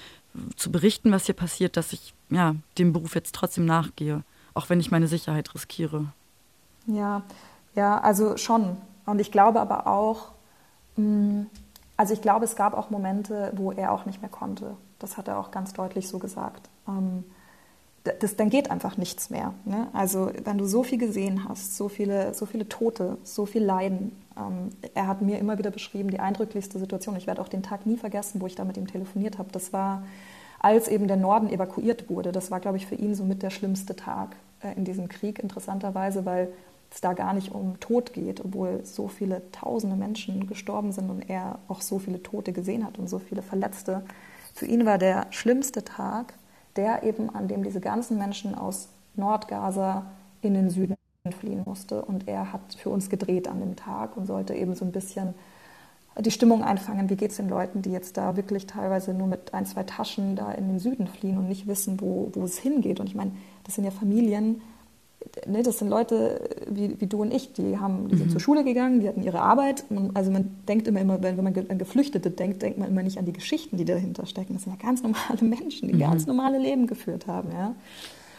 zu 0.56 0.72
berichten, 0.72 1.12
was 1.12 1.26
hier 1.26 1.34
passiert, 1.34 1.76
dass 1.76 1.92
ich 1.92 2.12
ja, 2.30 2.56
dem 2.78 2.92
Beruf 2.92 3.14
jetzt 3.14 3.34
trotzdem 3.34 3.66
nachgehe, 3.66 4.24
auch 4.54 4.68
wenn 4.68 4.80
ich 4.80 4.90
meine 4.90 5.06
Sicherheit 5.06 5.54
riskiere. 5.54 6.06
Ja, 6.86 7.22
ja, 7.76 8.00
also 8.00 8.36
schon. 8.36 8.76
Und 9.06 9.20
ich 9.20 9.30
glaube 9.30 9.60
aber 9.60 9.86
auch, 9.86 10.32
mm, 10.96 11.42
also 11.96 12.12
ich 12.12 12.22
glaube, 12.22 12.44
es 12.44 12.56
gab 12.56 12.74
auch 12.74 12.90
Momente, 12.90 13.52
wo 13.56 13.72
er 13.72 13.92
auch 13.92 14.06
nicht 14.06 14.20
mehr 14.20 14.30
konnte. 14.30 14.76
Das 14.98 15.16
hat 15.16 15.28
er 15.28 15.38
auch 15.38 15.50
ganz 15.50 15.72
deutlich 15.72 16.08
so 16.08 16.18
gesagt. 16.18 16.68
Ähm, 16.88 17.24
das, 18.20 18.36
dann 18.36 18.50
geht 18.50 18.70
einfach 18.70 18.96
nichts 18.96 19.30
mehr. 19.30 19.54
Ne? 19.64 19.88
Also 19.92 20.30
wenn 20.44 20.58
du 20.58 20.66
so 20.66 20.82
viel 20.82 20.98
gesehen 20.98 21.48
hast, 21.48 21.76
so 21.76 21.88
viele, 21.88 22.34
so 22.34 22.44
viele 22.46 22.68
Tote, 22.68 23.16
so 23.22 23.46
viel 23.46 23.64
Leiden. 23.64 24.12
Ähm, 24.36 24.70
er 24.94 25.06
hat 25.06 25.22
mir 25.22 25.38
immer 25.38 25.56
wieder 25.56 25.70
beschrieben, 25.70 26.10
die 26.10 26.20
eindrücklichste 26.20 26.78
Situation. 26.78 27.16
Ich 27.16 27.26
werde 27.26 27.40
auch 27.40 27.48
den 27.48 27.62
Tag 27.62 27.86
nie 27.86 27.96
vergessen, 27.96 28.40
wo 28.40 28.46
ich 28.46 28.56
da 28.56 28.64
mit 28.64 28.76
ihm 28.76 28.86
telefoniert 28.86 29.38
habe. 29.38 29.50
Das 29.52 29.72
war 29.72 30.04
als 30.58 30.88
eben 30.88 31.08
der 31.08 31.16
Norden 31.16 31.48
evakuiert 31.48 32.10
wurde. 32.10 32.32
Das 32.32 32.50
war, 32.50 32.60
glaube 32.60 32.76
ich, 32.76 32.86
für 32.86 32.94
ihn 32.94 33.14
so 33.14 33.24
mit 33.24 33.42
der 33.42 33.50
schlimmste 33.50 33.96
Tag 33.96 34.36
äh, 34.60 34.74
in 34.76 34.84
diesem 34.84 35.08
Krieg, 35.08 35.38
interessanterweise, 35.38 36.26
weil 36.26 36.48
es 36.94 37.00
da 37.00 37.12
gar 37.12 37.34
nicht 37.34 37.52
um 37.52 37.78
Tod 37.80 38.12
geht, 38.12 38.44
obwohl 38.44 38.84
so 38.84 39.08
viele 39.08 39.42
tausende 39.52 39.96
Menschen 39.96 40.46
gestorben 40.46 40.92
sind 40.92 41.10
und 41.10 41.28
er 41.28 41.58
auch 41.68 41.80
so 41.80 41.98
viele 41.98 42.22
Tote 42.22 42.52
gesehen 42.52 42.86
hat 42.86 42.98
und 42.98 43.08
so 43.08 43.18
viele 43.18 43.42
Verletzte. 43.42 44.02
Für 44.54 44.66
ihn 44.66 44.86
war 44.86 44.98
der 44.98 45.26
schlimmste 45.30 45.84
Tag 45.84 46.34
der 46.76 47.02
eben, 47.02 47.30
an 47.34 47.48
dem 47.48 47.62
diese 47.62 47.80
ganzen 47.80 48.18
Menschen 48.18 48.54
aus 48.54 48.88
Nordgaza 49.16 50.06
in 50.42 50.54
den 50.54 50.70
Süden 50.70 50.96
fliehen 51.38 51.62
musste. 51.64 52.04
Und 52.04 52.28
er 52.28 52.52
hat 52.52 52.74
für 52.76 52.90
uns 52.90 53.08
gedreht 53.08 53.48
an 53.48 53.60
dem 53.60 53.76
Tag 53.76 54.16
und 54.16 54.26
sollte 54.26 54.54
eben 54.54 54.74
so 54.74 54.84
ein 54.84 54.92
bisschen 54.92 55.34
die 56.18 56.30
Stimmung 56.30 56.62
einfangen, 56.62 57.10
wie 57.10 57.16
geht 57.16 57.32
es 57.32 57.38
den 57.38 57.48
Leuten, 57.48 57.82
die 57.82 57.90
jetzt 57.90 58.16
da 58.16 58.36
wirklich 58.36 58.66
teilweise 58.66 59.14
nur 59.14 59.26
mit 59.26 59.52
ein, 59.52 59.66
zwei 59.66 59.82
Taschen 59.82 60.36
da 60.36 60.52
in 60.52 60.68
den 60.68 60.78
Süden 60.78 61.08
fliehen 61.08 61.38
und 61.38 61.48
nicht 61.48 61.66
wissen, 61.66 62.00
wo, 62.00 62.30
wo 62.34 62.44
es 62.44 62.58
hingeht. 62.58 63.00
Und 63.00 63.08
ich 63.08 63.14
meine, 63.14 63.32
das 63.64 63.74
sind 63.74 63.84
ja 63.84 63.90
Familien, 63.90 64.60
ne, 65.46 65.62
das 65.62 65.78
sind 65.78 65.88
Leute 65.88 66.40
wie, 66.68 67.00
wie 67.00 67.06
du 67.06 67.22
und 67.22 67.32
ich, 67.32 67.52
die, 67.52 67.78
haben, 67.78 68.08
die 68.08 68.16
sind 68.16 68.28
mhm. 68.28 68.32
zur 68.32 68.40
Schule 68.40 68.64
gegangen, 68.64 69.00
die 69.00 69.08
hatten 69.08 69.22
ihre 69.22 69.40
Arbeit. 69.40 69.84
Also 70.14 70.30
man 70.30 70.56
denkt 70.68 70.88
immer, 70.88 71.00
immer 71.00 71.22
wenn 71.22 71.36
man 71.36 71.54
an 71.68 71.78
Geflüchtete 71.78 72.30
denkt, 72.30 72.62
denkt 72.62 72.78
man 72.78 72.88
immer 72.88 73.02
nicht 73.02 73.18
an 73.18 73.24
die 73.24 73.32
Geschichten, 73.32 73.76
die 73.76 73.84
dahinter 73.84 74.26
stecken. 74.26 74.54
Das 74.54 74.64
sind 74.64 74.72
ja 74.72 74.86
ganz 74.86 75.02
normale 75.02 75.42
Menschen, 75.42 75.88
die 75.88 75.94
mhm. 75.94 76.00
ganz 76.00 76.26
normale 76.26 76.58
Leben 76.58 76.86
geführt 76.86 77.26
haben. 77.26 77.50
Ja. 77.52 77.74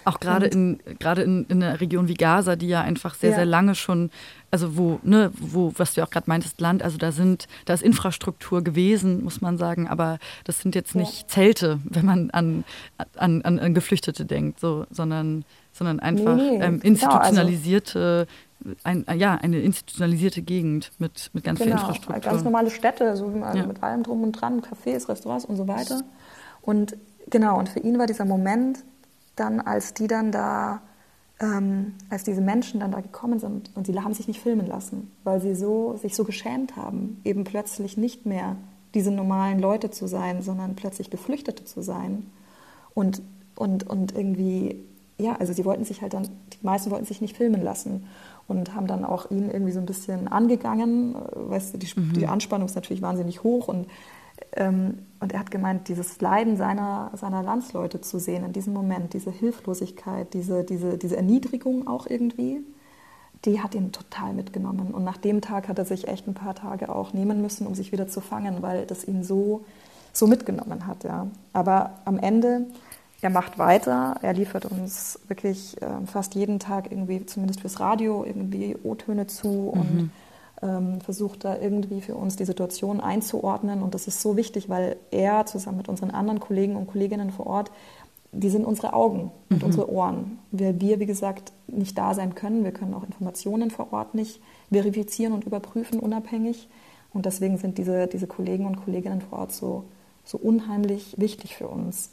Auch 0.05 0.19
gerade 0.19 0.45
in, 0.45 0.79
gerade 0.99 1.23
in, 1.23 1.45
in 1.45 1.63
einer 1.63 1.81
Region 1.81 2.07
wie 2.07 2.13
Gaza, 2.13 2.55
die 2.55 2.67
ja 2.67 2.81
einfach 2.81 3.15
sehr, 3.15 3.31
ja. 3.31 3.37
sehr 3.37 3.45
lange 3.45 3.73
schon, 3.73 4.11
also 4.51 4.77
wo, 4.77 4.99
ne, 5.01 5.31
wo, 5.35 5.73
was 5.77 5.95
du 5.95 6.03
auch 6.03 6.11
gerade 6.11 6.29
meintest, 6.29 6.61
Land, 6.61 6.83
also 6.83 6.99
da 6.99 7.11
sind, 7.11 7.47
da 7.65 7.73
ist 7.73 7.81
Infrastruktur 7.81 8.63
gewesen, 8.63 9.23
muss 9.23 9.41
man 9.41 9.57
sagen, 9.57 9.87
aber 9.87 10.19
das 10.43 10.59
sind 10.59 10.75
jetzt 10.75 10.93
nicht 10.93 11.21
ja. 11.23 11.27
Zelte, 11.27 11.79
wenn 11.85 12.05
man 12.05 12.29
an, 12.29 12.63
an, 13.15 13.41
an, 13.41 13.57
an 13.57 13.73
Geflüchtete 13.73 14.25
denkt, 14.25 14.59
so, 14.59 14.85
sondern, 14.91 15.43
sondern 15.75 15.99
einfach 15.99 16.35
nee, 16.37 16.57
ähm, 16.61 16.79
institutionalisierte 16.81 18.27
genau, 18.61 18.75
also 18.83 19.05
ein, 19.05 19.19
ja, 19.19 19.35
eine 19.35 19.59
institutionalisierte 19.59 20.41
Gegend 20.41 20.91
mit, 20.97 21.29
mit 21.33 21.43
ganz 21.43 21.59
genau, 21.59 21.71
viel 21.71 21.87
Infrastruktur. 21.87 22.31
Ganz 22.31 22.43
normale 22.43 22.71
Städte, 22.71 23.15
so 23.17 23.27
also 23.27 23.57
ja. 23.57 23.67
mit 23.67 23.83
allem 23.83 24.03
drum 24.03 24.23
und 24.23 24.31
dran, 24.31 24.61
Cafés, 24.61 25.07
Restaurants 25.09 25.45
und 25.45 25.57
so 25.57 25.67
weiter. 25.67 26.01
Und 26.61 26.97
genau, 27.29 27.59
und 27.59 27.69
für 27.69 27.79
ihn 27.79 27.99
war 27.99 28.07
dieser 28.07 28.25
Moment, 28.25 28.79
dann, 29.35 29.59
als 29.59 29.93
die 29.93 30.07
dann 30.07 30.31
da, 30.31 30.81
ähm, 31.41 31.93
als 32.09 32.23
diese 32.23 32.41
Menschen 32.41 32.79
dann 32.79 32.91
da 32.91 33.01
gekommen 33.01 33.39
sind 33.39 33.69
und 33.75 33.85
sie 33.85 33.99
haben 33.99 34.13
sich 34.13 34.29
nicht 34.29 34.39
filmen 34.39 34.65
lassen, 34.65 35.11
weil 35.25 35.41
sie 35.41 35.53
so, 35.53 35.97
sich 35.97 36.15
so 36.15 36.23
geschämt 36.23 36.77
haben, 36.77 37.19
eben 37.25 37.43
plötzlich 37.43 37.97
nicht 37.97 38.25
mehr 38.25 38.55
diese 38.93 39.11
normalen 39.11 39.59
Leute 39.59 39.91
zu 39.91 40.07
sein, 40.07 40.41
sondern 40.41 40.75
plötzlich 40.75 41.09
Geflüchtete 41.09 41.65
zu 41.65 41.81
sein. 41.81 42.31
Und, 42.93 43.21
und, 43.55 43.85
und 43.85 44.15
irgendwie, 44.15 44.85
ja, 45.17 45.35
also 45.37 45.53
sie 45.53 45.65
wollten 45.65 45.85
sich 45.85 46.01
halt 46.01 46.13
dann, 46.13 46.23
die 46.23 46.65
meisten 46.65 46.91
wollten 46.91 47.05
sich 47.05 47.21
nicht 47.21 47.37
filmen 47.37 47.63
lassen 47.63 48.07
und 48.47 48.75
haben 48.75 48.87
dann 48.87 49.05
auch 49.05 49.31
ihn 49.31 49.49
irgendwie 49.49 49.71
so 49.71 49.79
ein 49.79 49.85
bisschen 49.85 50.27
angegangen. 50.27 51.15
Weißt 51.33 51.73
du, 51.73 51.77
die, 51.77 51.87
mhm. 51.95 52.13
die 52.13 52.27
Anspannung 52.27 52.67
ist 52.67 52.75
natürlich 52.75 53.01
wahnsinnig 53.01 53.43
hoch 53.43 53.67
und 53.67 53.87
ähm, 54.55 54.99
und 55.19 55.33
er 55.33 55.39
hat 55.39 55.51
gemeint, 55.51 55.87
dieses 55.87 56.21
Leiden 56.21 56.57
seiner, 56.57 57.11
seiner 57.15 57.41
Landsleute 57.41 58.01
zu 58.01 58.19
sehen 58.19 58.43
in 58.45 58.53
diesem 58.53 58.73
Moment, 58.73 59.13
diese 59.13 59.31
Hilflosigkeit, 59.31 60.33
diese, 60.33 60.63
diese, 60.63 60.97
diese 60.97 61.17
Erniedrigung 61.17 61.87
auch 61.87 62.07
irgendwie, 62.07 62.61
die 63.45 63.61
hat 63.61 63.75
ihn 63.75 63.91
total 63.91 64.33
mitgenommen. 64.33 64.93
Und 64.93 65.03
nach 65.03 65.17
dem 65.17 65.41
Tag 65.41 65.67
hat 65.67 65.77
er 65.77 65.85
sich 65.85 66.07
echt 66.07 66.27
ein 66.27 66.33
paar 66.33 66.55
Tage 66.55 66.93
auch 66.93 67.13
nehmen 67.13 67.41
müssen, 67.41 67.67
um 67.67 67.75
sich 67.75 67.91
wieder 67.91 68.07
zu 68.07 68.21
fangen, 68.21 68.61
weil 68.61 68.85
das 68.85 69.05
ihn 69.05 69.23
so, 69.23 69.65
so 70.13 70.27
mitgenommen 70.27 70.87
hat. 70.87 71.03
Ja. 71.03 71.27
Aber 71.53 72.01
am 72.05 72.17
Ende, 72.17 72.67
er 73.25 73.31
macht 73.31 73.57
weiter, 73.57 74.17
er 74.21 74.33
liefert 74.33 74.65
uns 74.65 75.19
wirklich 75.27 75.81
äh, 75.81 76.05
fast 76.05 76.35
jeden 76.35 76.59
Tag 76.59 76.91
irgendwie, 76.91 77.25
zumindest 77.25 77.61
fürs 77.61 77.79
Radio, 77.79 78.23
irgendwie 78.23 78.77
O-Töne 78.83 79.25
zu 79.25 79.47
mhm. 79.47 79.69
und 79.69 80.11
ähm, 80.61 81.01
versucht 81.01 81.43
da 81.43 81.57
irgendwie 81.57 82.01
für 82.01 82.13
uns 82.13 82.35
die 82.35 82.45
Situation 82.45 83.01
einzuordnen. 83.01 83.81
Und 83.81 83.95
das 83.95 84.05
ist 84.05 84.21
so 84.21 84.37
wichtig, 84.37 84.69
weil 84.69 84.97
er 85.09 85.47
zusammen 85.47 85.77
mit 85.77 85.89
unseren 85.89 86.11
anderen 86.11 86.39
Kollegen 86.39 86.75
und 86.75 86.85
Kolleginnen 86.85 87.31
vor 87.31 87.47
Ort, 87.47 87.71
die 88.31 88.49
sind 88.51 88.63
unsere 88.63 88.93
Augen 88.93 89.31
und 89.49 89.61
mhm. 89.61 89.65
unsere 89.65 89.91
Ohren. 89.91 90.37
Weil 90.51 90.79
wir, 90.79 90.99
wie 90.99 91.07
gesagt, 91.07 91.51
nicht 91.65 91.97
da 91.97 92.13
sein 92.13 92.35
können. 92.35 92.63
Wir 92.63 92.73
können 92.73 92.93
auch 92.93 93.03
Informationen 93.03 93.71
vor 93.71 93.91
Ort 93.91 94.13
nicht 94.13 94.39
verifizieren 94.71 95.33
und 95.33 95.45
überprüfen 95.45 95.99
unabhängig. 95.99 96.69
Und 97.11 97.25
deswegen 97.25 97.57
sind 97.57 97.79
diese, 97.79 98.05
diese 98.05 98.27
Kollegen 98.27 98.67
und 98.67 98.85
Kolleginnen 98.85 99.21
vor 99.21 99.39
Ort 99.39 99.51
so, 99.51 99.85
so 100.25 100.37
unheimlich 100.37 101.15
wichtig 101.17 101.55
für 101.55 101.67
uns. 101.67 102.11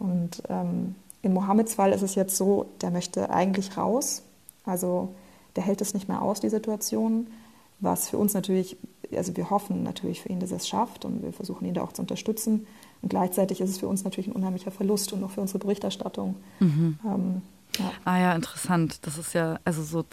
Und 0.00 0.42
ähm, 0.48 0.96
in 1.22 1.32
Mohammeds 1.32 1.74
Fall 1.74 1.92
ist 1.92 2.02
es 2.02 2.16
jetzt 2.16 2.36
so, 2.36 2.66
der 2.80 2.90
möchte 2.90 3.30
eigentlich 3.30 3.76
raus. 3.76 4.22
Also 4.64 5.14
der 5.54 5.62
hält 5.62 5.80
es 5.80 5.94
nicht 5.94 6.08
mehr 6.08 6.22
aus, 6.22 6.40
die 6.40 6.48
Situation 6.48 7.28
was 7.80 8.10
für 8.10 8.18
uns 8.18 8.34
natürlich, 8.34 8.76
also 9.14 9.36
wir 9.36 9.50
hoffen 9.50 9.82
natürlich 9.82 10.20
für 10.20 10.28
ihn, 10.28 10.40
dass 10.40 10.50
er 10.50 10.58
es 10.58 10.68
schafft 10.68 11.04
und 11.04 11.22
wir 11.22 11.32
versuchen 11.32 11.66
ihn 11.66 11.74
da 11.74 11.82
auch 11.82 11.92
zu 11.92 12.02
unterstützen. 12.02 12.66
Und 13.02 13.08
gleichzeitig 13.08 13.60
ist 13.60 13.70
es 13.70 13.78
für 13.78 13.88
uns 13.88 14.04
natürlich 14.04 14.28
ein 14.28 14.34
unheimlicher 14.34 14.70
Verlust 14.70 15.12
und 15.12 15.24
auch 15.24 15.30
für 15.30 15.40
unsere 15.40 15.58
Berichterstattung. 15.58 16.36
Mhm. 16.60 16.98
Ähm, 17.04 17.42
Ja. 17.78 17.92
Ah 18.04 18.18
ja, 18.18 18.34
interessant. 18.34 19.06
Das 19.06 19.16
ist 19.16 19.32
ja, 19.32 19.58
also 19.64 19.82
so, 19.82 20.04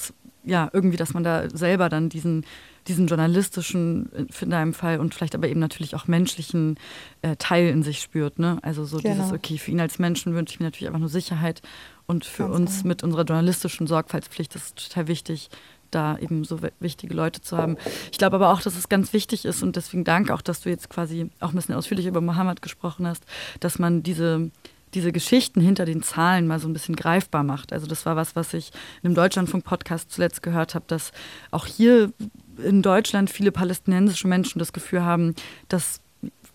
ja, 0.43 0.69
irgendwie, 0.71 0.97
dass 0.97 1.13
man 1.13 1.23
da 1.23 1.49
selber 1.49 1.89
dann 1.89 2.07
diesen, 2.07 2.45
diesen 2.87 3.07
journalistischen, 3.07 4.11
äh, 4.13 4.25
in 4.41 4.49
deinem 4.49 4.73
Fall 4.73 4.99
und 4.99 5.13
vielleicht 5.13 5.35
aber 5.35 5.47
eben 5.47 5.59
natürlich 5.59 5.95
auch 5.95 6.07
menschlichen 6.07 6.79
äh, 7.21 7.35
Teil 7.35 7.69
in 7.69 7.83
sich 7.83 8.01
spürt. 8.01 8.39
Ne? 8.39 8.59
Also 8.61 8.85
so 8.85 8.97
genau. 8.97 9.15
dieses, 9.15 9.31
okay, 9.31 9.57
für 9.57 9.71
ihn 9.71 9.81
als 9.81 9.99
Menschen 9.99 10.33
wünsche 10.33 10.53
ich 10.53 10.59
mir 10.59 10.65
natürlich 10.65 10.87
einfach 10.87 10.99
nur 10.99 11.09
Sicherheit 11.09 11.61
und 12.05 12.25
für 12.25 12.43
Ganz 12.43 12.55
uns 12.55 12.77
genau. 12.77 12.87
mit 12.87 13.03
unserer 13.03 13.23
journalistischen 13.23 13.87
Sorgfaltspflicht 13.87 14.55
ist 14.55 14.79
es 14.79 14.87
total 14.87 15.07
wichtig, 15.07 15.49
da 15.91 16.17
eben 16.17 16.43
so 16.43 16.59
wichtige 16.79 17.13
Leute 17.13 17.41
zu 17.41 17.57
haben. 17.57 17.77
Ich 18.11 18.17
glaube 18.17 18.35
aber 18.35 18.51
auch, 18.51 18.61
dass 18.61 18.77
es 18.77 18.89
ganz 18.89 19.13
wichtig 19.13 19.45
ist 19.45 19.63
und 19.63 19.75
deswegen 19.75 20.03
danke 20.03 20.33
auch, 20.33 20.41
dass 20.41 20.61
du 20.61 20.69
jetzt 20.69 20.89
quasi 20.89 21.29
auch 21.39 21.49
ein 21.49 21.55
bisschen 21.55 21.75
ausführlich 21.75 22.07
über 22.07 22.21
Mohammed 22.21 22.61
gesprochen 22.61 23.07
hast, 23.07 23.23
dass 23.61 23.79
man 23.79 24.03
diese 24.03 24.51
diese 24.97 25.11
Geschichten 25.11 25.61
hinter 25.61 25.85
den 25.85 26.01
Zahlen 26.01 26.47
mal 26.47 26.59
so 26.59 26.67
ein 26.67 26.73
bisschen 26.73 26.95
greifbar 26.95 27.43
macht. 27.43 27.71
Also 27.71 27.85
das 27.85 28.07
war 28.07 28.15
was, 28.15 28.35
was 28.35 28.55
ich 28.55 28.71
in 29.03 29.07
einem 29.07 29.15
Deutschlandfunk-Podcast 29.15 30.11
zuletzt 30.11 30.41
gehört 30.41 30.73
habe, 30.73 30.85
dass 30.87 31.11
auch 31.51 31.67
hier 31.67 32.11
in 32.57 32.81
Deutschland 32.81 33.29
viele 33.29 33.51
palästinensische 33.51 34.27
Menschen 34.27 34.57
das 34.57 34.73
Gefühl 34.73 35.03
haben, 35.03 35.35
dass 35.69 36.01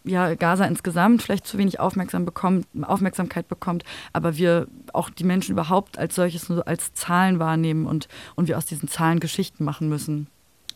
ja, 0.03 0.35
Gaza 0.35 0.65
insgesamt 0.65 1.23
vielleicht 1.23 1.47
zu 1.47 1.57
wenig 1.57 1.79
Aufmerksam 1.79 2.25
bekommt, 2.25 2.67
Aufmerksamkeit 2.83 3.47
bekommt, 3.47 3.85
aber 4.13 4.37
wir 4.37 4.67
auch 4.93 5.09
die 5.09 5.23
Menschen 5.23 5.53
überhaupt 5.53 5.97
als 5.97 6.17
solches 6.17 6.49
nur 6.49 6.67
als 6.67 6.93
Zahlen 6.95 7.39
wahrnehmen 7.39 7.87
und, 7.87 8.09
und 8.35 8.49
wir 8.49 8.59
aus 8.59 8.67
diesen 8.67 8.89
Zahlen 8.89 9.21
Geschichten 9.21 9.63
machen 9.63 9.89
müssen. 9.89 10.27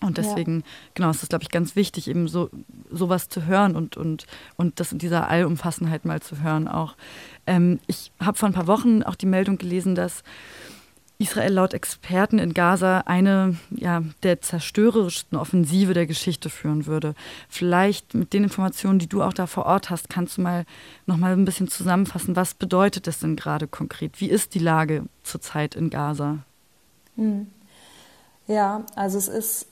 Und 0.00 0.18
deswegen, 0.18 0.60
ja. 0.60 0.66
genau, 0.94 1.10
ist 1.10 1.22
es, 1.22 1.28
glaube 1.28 1.42
ich, 1.42 1.50
ganz 1.50 1.76
wichtig, 1.76 2.08
eben 2.08 2.28
so 2.28 2.50
sowas 2.90 3.28
zu 3.28 3.46
hören 3.46 3.76
und, 3.76 3.96
und, 3.96 4.26
und 4.56 4.80
das 4.80 4.92
in 4.92 4.98
dieser 4.98 5.28
Allumfassenheit 5.28 6.04
mal 6.04 6.20
zu 6.20 6.42
hören 6.42 6.68
auch. 6.68 6.96
Ähm, 7.46 7.80
ich 7.86 8.12
habe 8.20 8.36
vor 8.36 8.48
ein 8.48 8.54
paar 8.54 8.66
Wochen 8.66 9.02
auch 9.02 9.14
die 9.14 9.26
Meldung 9.26 9.58
gelesen, 9.58 9.94
dass 9.94 10.22
Israel 11.18 11.52
laut 11.52 11.72
Experten 11.72 12.38
in 12.38 12.52
Gaza 12.52 13.00
eine 13.06 13.56
ja, 13.70 14.02
der 14.22 14.42
zerstörerischsten 14.42 15.38
Offensive 15.38 15.94
der 15.94 16.06
Geschichte 16.06 16.50
führen 16.50 16.86
würde. 16.86 17.14
Vielleicht 17.48 18.14
mit 18.14 18.34
den 18.34 18.44
Informationen, 18.44 18.98
die 18.98 19.08
du 19.08 19.22
auch 19.22 19.32
da 19.32 19.46
vor 19.46 19.64
Ort 19.64 19.88
hast, 19.88 20.10
kannst 20.10 20.36
du 20.36 20.42
mal 20.42 20.66
noch 21.06 21.16
mal 21.16 21.32
ein 21.32 21.46
bisschen 21.46 21.68
zusammenfassen, 21.68 22.36
was 22.36 22.52
bedeutet 22.52 23.06
das 23.06 23.20
denn 23.20 23.36
gerade 23.36 23.66
konkret? 23.66 24.20
Wie 24.20 24.28
ist 24.28 24.54
die 24.54 24.58
Lage 24.58 25.04
zurzeit 25.22 25.74
in 25.74 25.88
Gaza? 25.88 26.38
Hm. 27.16 27.46
Ja, 28.46 28.84
also 28.94 29.16
es 29.16 29.28
ist, 29.28 29.66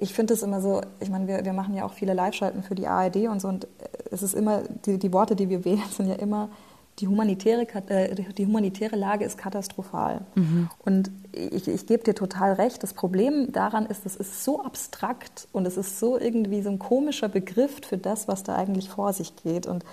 ich 0.00 0.12
finde 0.12 0.34
es 0.34 0.42
immer 0.42 0.60
so, 0.60 0.82
ich 1.00 1.10
meine, 1.10 1.26
wir, 1.26 1.44
wir 1.44 1.52
machen 1.52 1.74
ja 1.74 1.84
auch 1.84 1.92
viele 1.92 2.14
Live-Schalten 2.14 2.62
für 2.62 2.74
die 2.74 2.86
ARD 2.86 3.28
und 3.28 3.40
so 3.40 3.48
und 3.48 3.66
es 4.10 4.22
ist 4.22 4.34
immer, 4.34 4.62
die, 4.84 4.98
die 4.98 5.12
Worte, 5.12 5.36
die 5.36 5.48
wir 5.48 5.64
wählen, 5.64 5.82
sind 5.96 6.08
ja 6.08 6.16
immer 6.16 6.50
die 6.98 7.08
humanitäre, 7.08 7.66
äh, 7.88 8.14
die 8.32 8.46
humanitäre 8.46 8.96
Lage 8.96 9.24
ist 9.24 9.38
katastrophal. 9.38 10.22
Mhm. 10.34 10.68
Und 10.84 11.10
ich, 11.32 11.66
ich 11.66 11.86
gebe 11.86 12.02
dir 12.02 12.14
total 12.14 12.54
recht. 12.54 12.82
Das 12.82 12.92
Problem 12.92 13.52
daran 13.52 13.86
ist, 13.86 14.04
es 14.04 14.16
ist 14.16 14.44
so 14.44 14.62
abstrakt 14.62 15.48
und 15.52 15.66
es 15.66 15.78
ist 15.78 15.98
so 15.98 16.18
irgendwie 16.18 16.60
so 16.60 16.68
ein 16.68 16.78
komischer 16.78 17.28
Begriff 17.28 17.80
für 17.86 17.96
das, 17.96 18.28
was 18.28 18.42
da 18.42 18.56
eigentlich 18.56 18.90
vor 18.90 19.14
sich 19.14 19.34
geht. 19.36 19.66
Und 19.66 19.84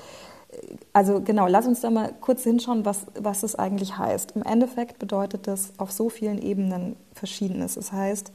äh, 0.51 0.75
also 0.91 1.21
genau, 1.21 1.47
lass 1.47 1.65
uns 1.65 1.79
da 1.79 1.89
mal 1.89 2.13
kurz 2.19 2.43
hinschauen, 2.43 2.83
was, 2.83 3.05
was 3.17 3.43
es 3.43 3.55
eigentlich 3.55 3.97
heißt. 3.97 4.31
Im 4.31 4.43
Endeffekt 4.43 4.99
bedeutet 4.99 5.47
das 5.47 5.71
auf 5.77 5.91
so 5.91 6.09
vielen 6.09 6.41
Ebenen 6.41 6.97
Verschiedenes. 7.13 7.77
Es 7.77 7.87
das 7.87 7.91
heißt, 7.93 8.31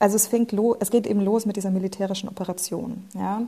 also 0.00 0.16
es 0.16 0.26
fängt 0.26 0.50
lo, 0.50 0.76
es 0.80 0.90
geht 0.90 1.06
eben 1.06 1.20
los 1.20 1.46
mit 1.46 1.56
dieser 1.56 1.70
militärischen 1.70 2.28
Operation. 2.28 3.06
Ja? 3.14 3.42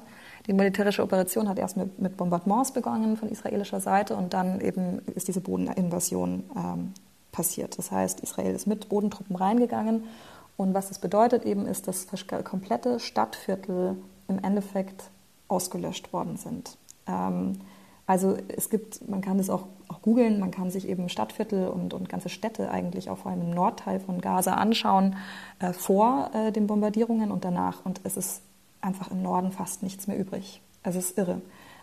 Die 0.46 0.52
militärische 0.52 1.02
Operation 1.02 1.48
hat 1.48 1.58
erst 1.58 1.76
mit, 1.76 1.98
mit 1.98 2.16
Bombardements 2.16 2.72
begonnen 2.72 3.16
von 3.16 3.30
israelischer 3.30 3.80
Seite 3.80 4.14
und 4.14 4.34
dann 4.34 4.60
eben 4.60 5.00
ist 5.14 5.28
diese 5.28 5.40
Bodeninvasion 5.40 6.44
ähm, 6.54 6.92
passiert. 7.32 7.78
Das 7.78 7.90
heißt, 7.90 8.20
Israel 8.20 8.54
ist 8.54 8.66
mit 8.66 8.90
Bodentruppen 8.90 9.34
reingegangen 9.34 10.04
und 10.58 10.74
was 10.74 10.88
das 10.88 10.98
bedeutet 10.98 11.44
eben 11.46 11.66
ist, 11.66 11.88
dass 11.88 12.06
komplette 12.44 13.00
Stadtviertel 13.00 13.96
im 14.28 14.38
Endeffekt 14.38 15.04
ausgelöscht 15.48 16.12
worden 16.12 16.36
sind. 16.36 16.76
Ähm, 17.06 17.60
also 18.06 18.36
es 18.48 18.68
gibt, 18.68 19.08
man 19.08 19.20
kann 19.20 19.38
das 19.38 19.48
auch, 19.48 19.66
auch 19.88 20.02
googeln, 20.02 20.40
man 20.40 20.50
kann 20.50 20.70
sich 20.70 20.88
eben 20.88 21.08
Stadtviertel 21.08 21.68
und, 21.68 21.94
und 21.94 22.08
ganze 22.08 22.28
Städte 22.28 22.70
eigentlich 22.70 23.10
auch 23.10 23.18
vor 23.18 23.30
allem 23.30 23.42
im 23.42 23.50
Nordteil 23.50 24.00
von 24.00 24.20
Gaza 24.20 24.54
anschauen, 24.54 25.16
äh, 25.60 25.72
vor 25.72 26.30
äh, 26.34 26.52
den 26.52 26.66
Bombardierungen 26.66 27.30
und 27.30 27.44
danach. 27.44 27.84
Und 27.84 28.00
es 28.04 28.16
ist 28.16 28.42
einfach 28.80 29.10
im 29.10 29.22
Norden 29.22 29.52
fast 29.52 29.82
nichts 29.82 30.08
mehr 30.08 30.18
übrig. 30.18 30.60
Also 30.82 30.98
es 30.98 31.10
ist 31.10 31.18
irre. 31.18 31.40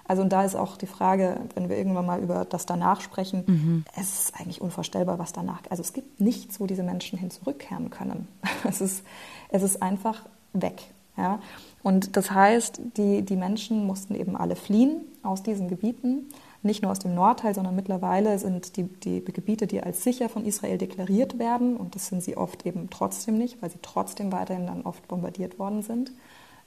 Also 0.09 0.23
und 0.23 0.29
da 0.29 0.43
ist 0.43 0.55
auch 0.55 0.75
die 0.75 0.87
Frage, 0.87 1.39
wenn 1.53 1.69
wir 1.69 1.77
irgendwann 1.77 2.05
mal 2.05 2.19
über 2.19 2.43
das 2.43 2.65
danach 2.65 2.99
sprechen, 2.99 3.43
mhm. 3.45 3.85
es 3.95 4.23
ist 4.23 4.39
eigentlich 4.39 4.59
unvorstellbar, 4.59 5.19
was 5.19 5.33
danach. 5.33 5.61
Also 5.69 5.81
es 5.81 5.93
gibt 5.93 6.19
nichts, 6.19 6.59
wo 6.59 6.65
diese 6.65 6.83
Menschen 6.83 7.17
hin 7.17 7.31
zurückkehren 7.31 7.89
können. 7.89 8.27
Es 8.67 8.81
ist, 8.81 9.03
es 9.49 9.63
ist 9.63 9.81
einfach 9.81 10.25
weg. 10.53 10.83
Ja? 11.19 11.39
Und 11.83 12.17
das 12.17 12.31
heißt, 12.31 12.81
die, 12.97 13.21
die 13.21 13.35
Menschen 13.35 13.85
mussten 13.85 14.15
eben 14.15 14.35
alle 14.35 14.55
fliehen 14.55 15.01
aus 15.23 15.43
diesen 15.43 15.67
Gebieten, 15.67 16.29
nicht 16.61 16.81
nur 16.81 16.91
aus 16.91 16.99
dem 16.99 17.15
Nordteil, 17.15 17.53
sondern 17.53 17.75
mittlerweile 17.75 18.37
sind 18.37 18.75
die, 18.75 18.83
die 18.83 19.23
Gebiete, 19.23 19.67
die 19.67 19.81
als 19.81 20.03
sicher 20.03 20.27
von 20.27 20.45
Israel 20.45 20.77
deklariert 20.77 21.39
werden, 21.39 21.77
und 21.77 21.95
das 21.95 22.07
sind 22.07 22.23
sie 22.23 22.35
oft 22.35 22.65
eben 22.65 22.89
trotzdem 22.89 23.37
nicht, 23.37 23.61
weil 23.61 23.69
sie 23.69 23.79
trotzdem 23.81 24.31
weiterhin 24.31 24.67
dann 24.67 24.81
oft 24.81 25.07
bombardiert 25.07 25.59
worden 25.59 25.83
sind, 25.83 26.11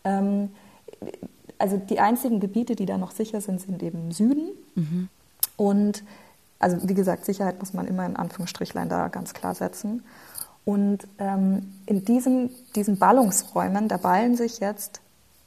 ähm, 0.05 0.51
also 1.59 1.77
die 1.77 2.01
einzigen 2.01 2.41
Gebiete, 2.41 2.75
die 2.75 2.87
da 2.87 2.99
noch 2.99 3.13
sicher 3.13 3.41
sind, 3.41 3.61
sind 3.61 3.83
eben 3.83 4.07
im 4.07 4.13
Süden. 4.13 4.49
Mhm. 4.75 5.09
Und 5.57 6.03
also 6.59 6.77
wie 6.89 6.95
gesagt, 6.95 7.25
Sicherheit 7.25 7.59
muss 7.61 7.73
man 7.73 7.87
immer 7.87 8.07
in 8.07 8.17
Anführungsstrichlein 8.17 8.89
da 8.89 9.09
ganz 9.09 9.35
klar 9.35 9.55
setzen. 9.55 10.03
Und 10.65 11.09
ähm, 11.19 11.73
in 11.87 12.05
diesen, 12.05 12.51
diesen 12.77 12.99
Ballungsräumen, 12.99 13.89
da 13.89 13.97
ballen 13.97 14.37
sich 14.37 14.61
jetzt 14.61 15.01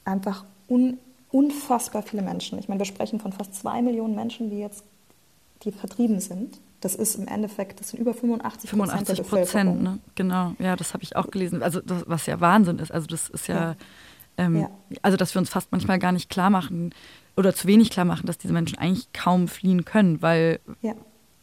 einfach 0.04 0.44
un, 0.68 0.98
unfassbar 1.30 2.02
viele 2.02 2.22
Menschen. 2.22 2.58
Ich 2.58 2.68
meine, 2.68 2.80
wir 2.80 2.86
sprechen 2.86 3.18
von 3.20 3.32
fast 3.32 3.54
zwei 3.54 3.80
Millionen 3.82 4.14
Menschen, 4.14 4.50
die 4.50 4.58
jetzt 4.58 4.84
die 5.62 5.72
vertrieben 5.72 6.20
sind. 6.20 6.60
Das 6.80 6.94
ist 6.94 7.16
im 7.16 7.26
Endeffekt, 7.26 7.80
das 7.80 7.88
sind 7.88 8.00
über 8.00 8.12
85 8.12 8.70
Prozent 8.70 8.90
85 8.90 9.26
Prozent, 9.26 9.82
ne? 9.82 9.98
genau. 10.14 10.52
Ja, 10.58 10.76
das 10.76 10.92
habe 10.92 11.02
ich 11.02 11.16
auch 11.16 11.30
gelesen. 11.30 11.62
Also 11.62 11.80
das, 11.80 12.04
was 12.06 12.26
ja 12.26 12.40
Wahnsinn 12.40 12.78
ist. 12.78 12.92
Also 12.92 13.06
das 13.06 13.30
ist 13.30 13.48
ja, 13.48 13.54
ja 13.54 13.76
ähm, 14.36 14.60
ja. 14.60 14.70
Also, 15.02 15.16
dass 15.16 15.34
wir 15.34 15.40
uns 15.40 15.50
fast 15.50 15.72
manchmal 15.72 15.98
gar 15.98 16.12
nicht 16.12 16.28
klar 16.30 16.50
machen 16.50 16.94
oder 17.36 17.54
zu 17.54 17.66
wenig 17.66 17.90
klar 17.90 18.04
machen, 18.04 18.26
dass 18.26 18.38
diese 18.38 18.52
Menschen 18.52 18.78
eigentlich 18.78 19.12
kaum 19.12 19.48
fliehen 19.48 19.84
können, 19.84 20.22
weil, 20.22 20.60
ja. 20.82 20.94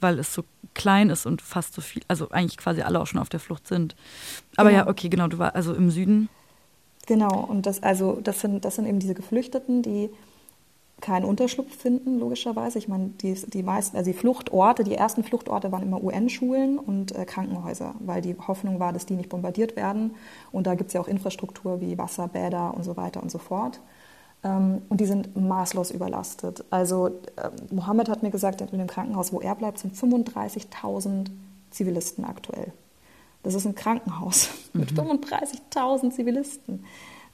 Weil 0.04 0.20
es 0.20 0.34
so 0.34 0.44
klein 0.74 1.10
ist 1.10 1.26
und 1.26 1.42
fast 1.42 1.74
so 1.74 1.82
viel, 1.82 2.04
also 2.08 2.30
eigentlich 2.30 2.58
quasi 2.58 2.82
alle 2.82 3.00
auch 3.02 3.08
schon 3.08 3.20
auf 3.20 3.30
der 3.30 3.40
Flucht 3.40 3.68
sind. 3.68 3.96
Aber 4.56 4.70
genau. 4.70 4.84
ja, 4.84 4.90
okay, 4.90 5.10
genau, 5.10 5.28
du 5.28 5.40
warst 5.40 5.56
also 5.56 5.74
im 5.74 5.90
Süden. 5.90 6.30
Genau, 7.06 7.46
und 7.46 7.66
das, 7.66 7.82
also, 7.84 8.20
das 8.24 8.42
sind, 8.42 8.64
das 8.64 8.76
sind 8.76 8.86
eben 8.86 9.00
diese 9.00 9.14
Geflüchteten, 9.14 9.82
die 9.82 10.10
keinen 11.02 11.26
Unterschlupf 11.26 11.76
finden, 11.76 12.18
logischerweise. 12.18 12.80
Ich 12.80 12.88
meine, 12.88 13.10
die, 13.22 13.34
die 13.34 13.62
meisten, 13.62 13.98
also 13.98 14.10
die 14.10 14.18
Fluchtorte, 14.18 14.86
die 14.86 14.96
ersten 14.96 15.24
Fluchtorte 15.26 15.70
waren 15.72 15.84
immer 15.84 16.02
UN-Schulen 16.02 16.80
und 16.80 17.14
äh, 17.14 17.26
Krankenhäuser, 17.26 17.96
weil 18.00 18.22
die 18.22 18.36
Hoffnung 18.48 18.80
war, 18.80 18.94
dass 18.94 19.06
die 19.06 19.16
nicht 19.16 19.28
bombardiert 19.28 19.76
werden. 19.76 20.16
Und 20.54 20.66
da 20.66 20.76
gibt 20.76 20.88
es 20.88 20.94
ja 20.94 21.02
auch 21.02 21.10
Infrastruktur 21.10 21.82
wie 21.82 21.98
Wasser, 21.98 22.30
Bäder 22.30 22.74
und 22.74 22.84
so 22.84 22.96
weiter 22.96 23.22
und 23.22 23.30
so 23.30 23.38
fort. 23.38 23.82
Ähm, 24.44 24.82
und 24.90 25.00
die 25.00 25.06
sind 25.06 25.36
maßlos 25.36 25.92
überlastet. 25.92 26.66
Also 26.70 27.08
äh, 27.08 27.50
Mohammed 27.72 28.10
hat 28.10 28.24
mir 28.24 28.32
gesagt, 28.32 28.62
in 28.62 28.78
dem 28.78 28.88
Krankenhaus, 28.88 29.32
wo 29.32 29.40
er 29.40 29.56
bleibt, 29.56 29.80
sind 29.80 29.96
35.000 29.96 31.28
Zivilisten 31.72 32.26
aktuell. 32.26 32.72
Das 33.44 33.54
ist 33.54 33.66
ein 33.66 33.76
Krankenhaus 33.76 34.50
mhm. 34.74 34.80
mit 34.82 34.92
35.000 34.92 36.12
Zivilisten. 36.12 36.86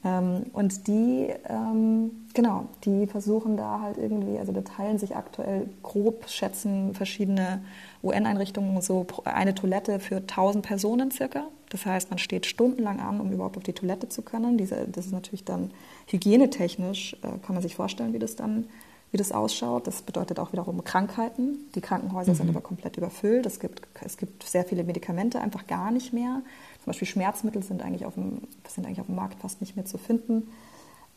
Ähm, 0.04 0.46
und 0.54 0.88
die, 0.88 1.34
ähm, 1.48 2.12
genau, 2.34 2.68
die 2.86 3.08
versuchen 3.08 3.58
da 3.58 3.82
halt 3.82 3.98
irgendwie, 3.98 4.38
also 4.40 4.52
da 4.52 4.62
teilen 4.62 4.98
sich 4.98 5.16
aktuell 5.16 5.70
grob 5.84 6.30
schätzen 6.30 6.94
verschiedene 6.94 7.62
UN-Einrichtungen 8.04 8.82
so 8.82 9.06
eine 9.26 9.56
Toilette 9.56 10.00
für 10.00 10.18
1000 10.18 10.66
Personen 10.66 11.12
circa. 11.12 11.48
Das 11.70 11.86
heißt, 11.86 12.10
man 12.10 12.18
steht 12.18 12.46
stundenlang 12.46 13.00
an, 13.00 13.20
um 13.20 13.32
überhaupt 13.32 13.58
auf 13.58 13.64
die 13.64 13.74
Toilette 13.74 14.10
zu 14.10 14.22
können. 14.22 14.58
Diese, 14.58 14.88
das 14.88 15.08
ist 15.08 15.12
natürlich 15.12 15.44
dann 15.44 15.72
hygienetechnisch, 16.08 17.14
äh, 17.22 17.38
kann 17.46 17.56
man 17.56 17.62
sich 17.62 17.76
vorstellen, 17.76 18.14
wie 18.14 18.20
das 18.20 18.36
dann 18.36 18.66
wie 19.12 19.18
das 19.18 19.32
ausschaut. 19.32 19.88
Das 19.88 20.02
bedeutet 20.02 20.40
auch 20.40 20.52
wiederum 20.52 20.84
Krankheiten. 20.84 21.58
Die 21.76 21.82
Krankenhäuser 21.82 22.34
mhm. 22.34 22.38
sind 22.38 22.50
aber 22.50 22.62
komplett 22.62 22.98
überfüllt. 22.98 23.46
Es 23.46 23.60
gibt, 23.60 23.82
es 24.02 24.18
gibt 24.18 24.44
sehr 24.44 24.64
viele 24.66 24.84
Medikamente 24.84 25.40
einfach 25.40 25.68
gar 25.68 25.92
nicht 25.92 26.14
mehr. 26.14 26.42
Zum 26.78 26.86
Beispiel 26.86 27.08
Schmerzmittel 27.08 27.64
sind 27.64 27.82
eigentlich 27.82 28.06
auf 28.06 28.14
dem, 28.14 28.42
sind 28.68 28.86
eigentlich 28.86 29.02
auf 29.02 29.08
dem 29.08 29.16
Markt 29.16 29.42
fast 29.42 29.62
nicht 29.62 29.76
mehr 29.76 29.86
zu 29.86 29.98
finden. 29.98 30.50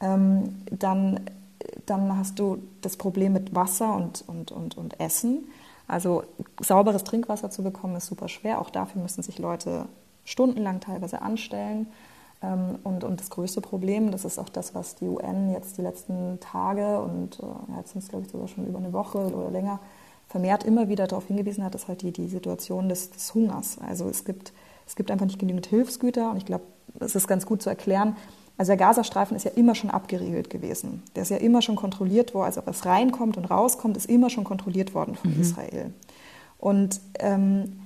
Ähm, 0.00 0.62
dann, 0.70 1.20
dann 1.86 2.16
hast 2.16 2.38
du 2.38 2.62
das 2.80 2.96
Problem 2.96 3.34
mit 3.34 3.54
Wasser 3.54 3.94
und, 3.94 4.24
und, 4.26 4.52
und, 4.52 4.76
und 4.78 4.98
Essen. 4.98 5.44
Also 5.92 6.24
sauberes 6.58 7.04
Trinkwasser 7.04 7.50
zu 7.50 7.62
bekommen 7.62 7.96
ist 7.96 8.06
super 8.06 8.28
schwer. 8.28 8.62
Auch 8.62 8.70
dafür 8.70 9.02
müssen 9.02 9.22
sich 9.22 9.38
Leute 9.38 9.84
stundenlang 10.24 10.80
teilweise 10.80 11.20
anstellen. 11.20 11.86
Ähm, 12.42 12.78
und, 12.82 13.04
und 13.04 13.20
das 13.20 13.28
größte 13.28 13.60
Problem, 13.60 14.10
das 14.10 14.24
ist 14.24 14.38
auch 14.38 14.48
das, 14.48 14.74
was 14.74 14.94
die 14.94 15.06
UN 15.06 15.52
jetzt 15.52 15.76
die 15.76 15.82
letzten 15.82 16.40
Tage 16.40 17.00
und 17.00 17.40
äh, 17.40 17.76
jetzt 17.76 17.92
sind 17.92 18.02
es, 18.02 18.08
glaube 18.08 18.24
ich, 18.24 18.32
sogar 18.32 18.48
schon 18.48 18.66
über 18.66 18.78
eine 18.78 18.94
Woche 18.94 19.18
oder 19.18 19.50
länger 19.50 19.80
vermehrt 20.28 20.64
immer 20.64 20.88
wieder 20.88 21.06
darauf 21.06 21.26
hingewiesen 21.26 21.62
hat, 21.62 21.74
ist 21.74 21.88
halt 21.88 22.00
die, 22.00 22.10
die 22.10 22.28
Situation 22.28 22.88
des, 22.88 23.10
des 23.10 23.34
Hungers. 23.34 23.76
Also 23.86 24.08
es 24.08 24.24
gibt, 24.24 24.54
es 24.86 24.96
gibt 24.96 25.10
einfach 25.10 25.26
nicht 25.26 25.38
genügend 25.38 25.66
Hilfsgüter 25.66 26.30
und 26.30 26.38
ich 26.38 26.46
glaube, 26.46 26.64
es 27.00 27.14
ist 27.14 27.28
ganz 27.28 27.44
gut 27.44 27.60
zu 27.60 27.68
erklären. 27.68 28.16
Also 28.58 28.70
der 28.70 28.76
Gazastreifen 28.76 29.36
ist 29.36 29.44
ja 29.44 29.50
immer 29.52 29.74
schon 29.74 29.90
abgeriegelt 29.90 30.50
gewesen. 30.50 31.02
Der 31.16 31.22
ist 31.22 31.30
ja 31.30 31.38
immer 31.38 31.62
schon 31.62 31.76
kontrolliert 31.76 32.34
worden. 32.34 32.46
Also 32.46 32.62
was 32.64 32.84
reinkommt 32.86 33.36
und 33.36 33.46
rauskommt, 33.46 33.96
ist 33.96 34.06
immer 34.06 34.30
schon 34.30 34.44
kontrolliert 34.44 34.94
worden 34.94 35.14
von 35.14 35.34
mhm. 35.34 35.40
Israel. 35.40 35.92
Und 36.58 37.00
ähm, 37.18 37.80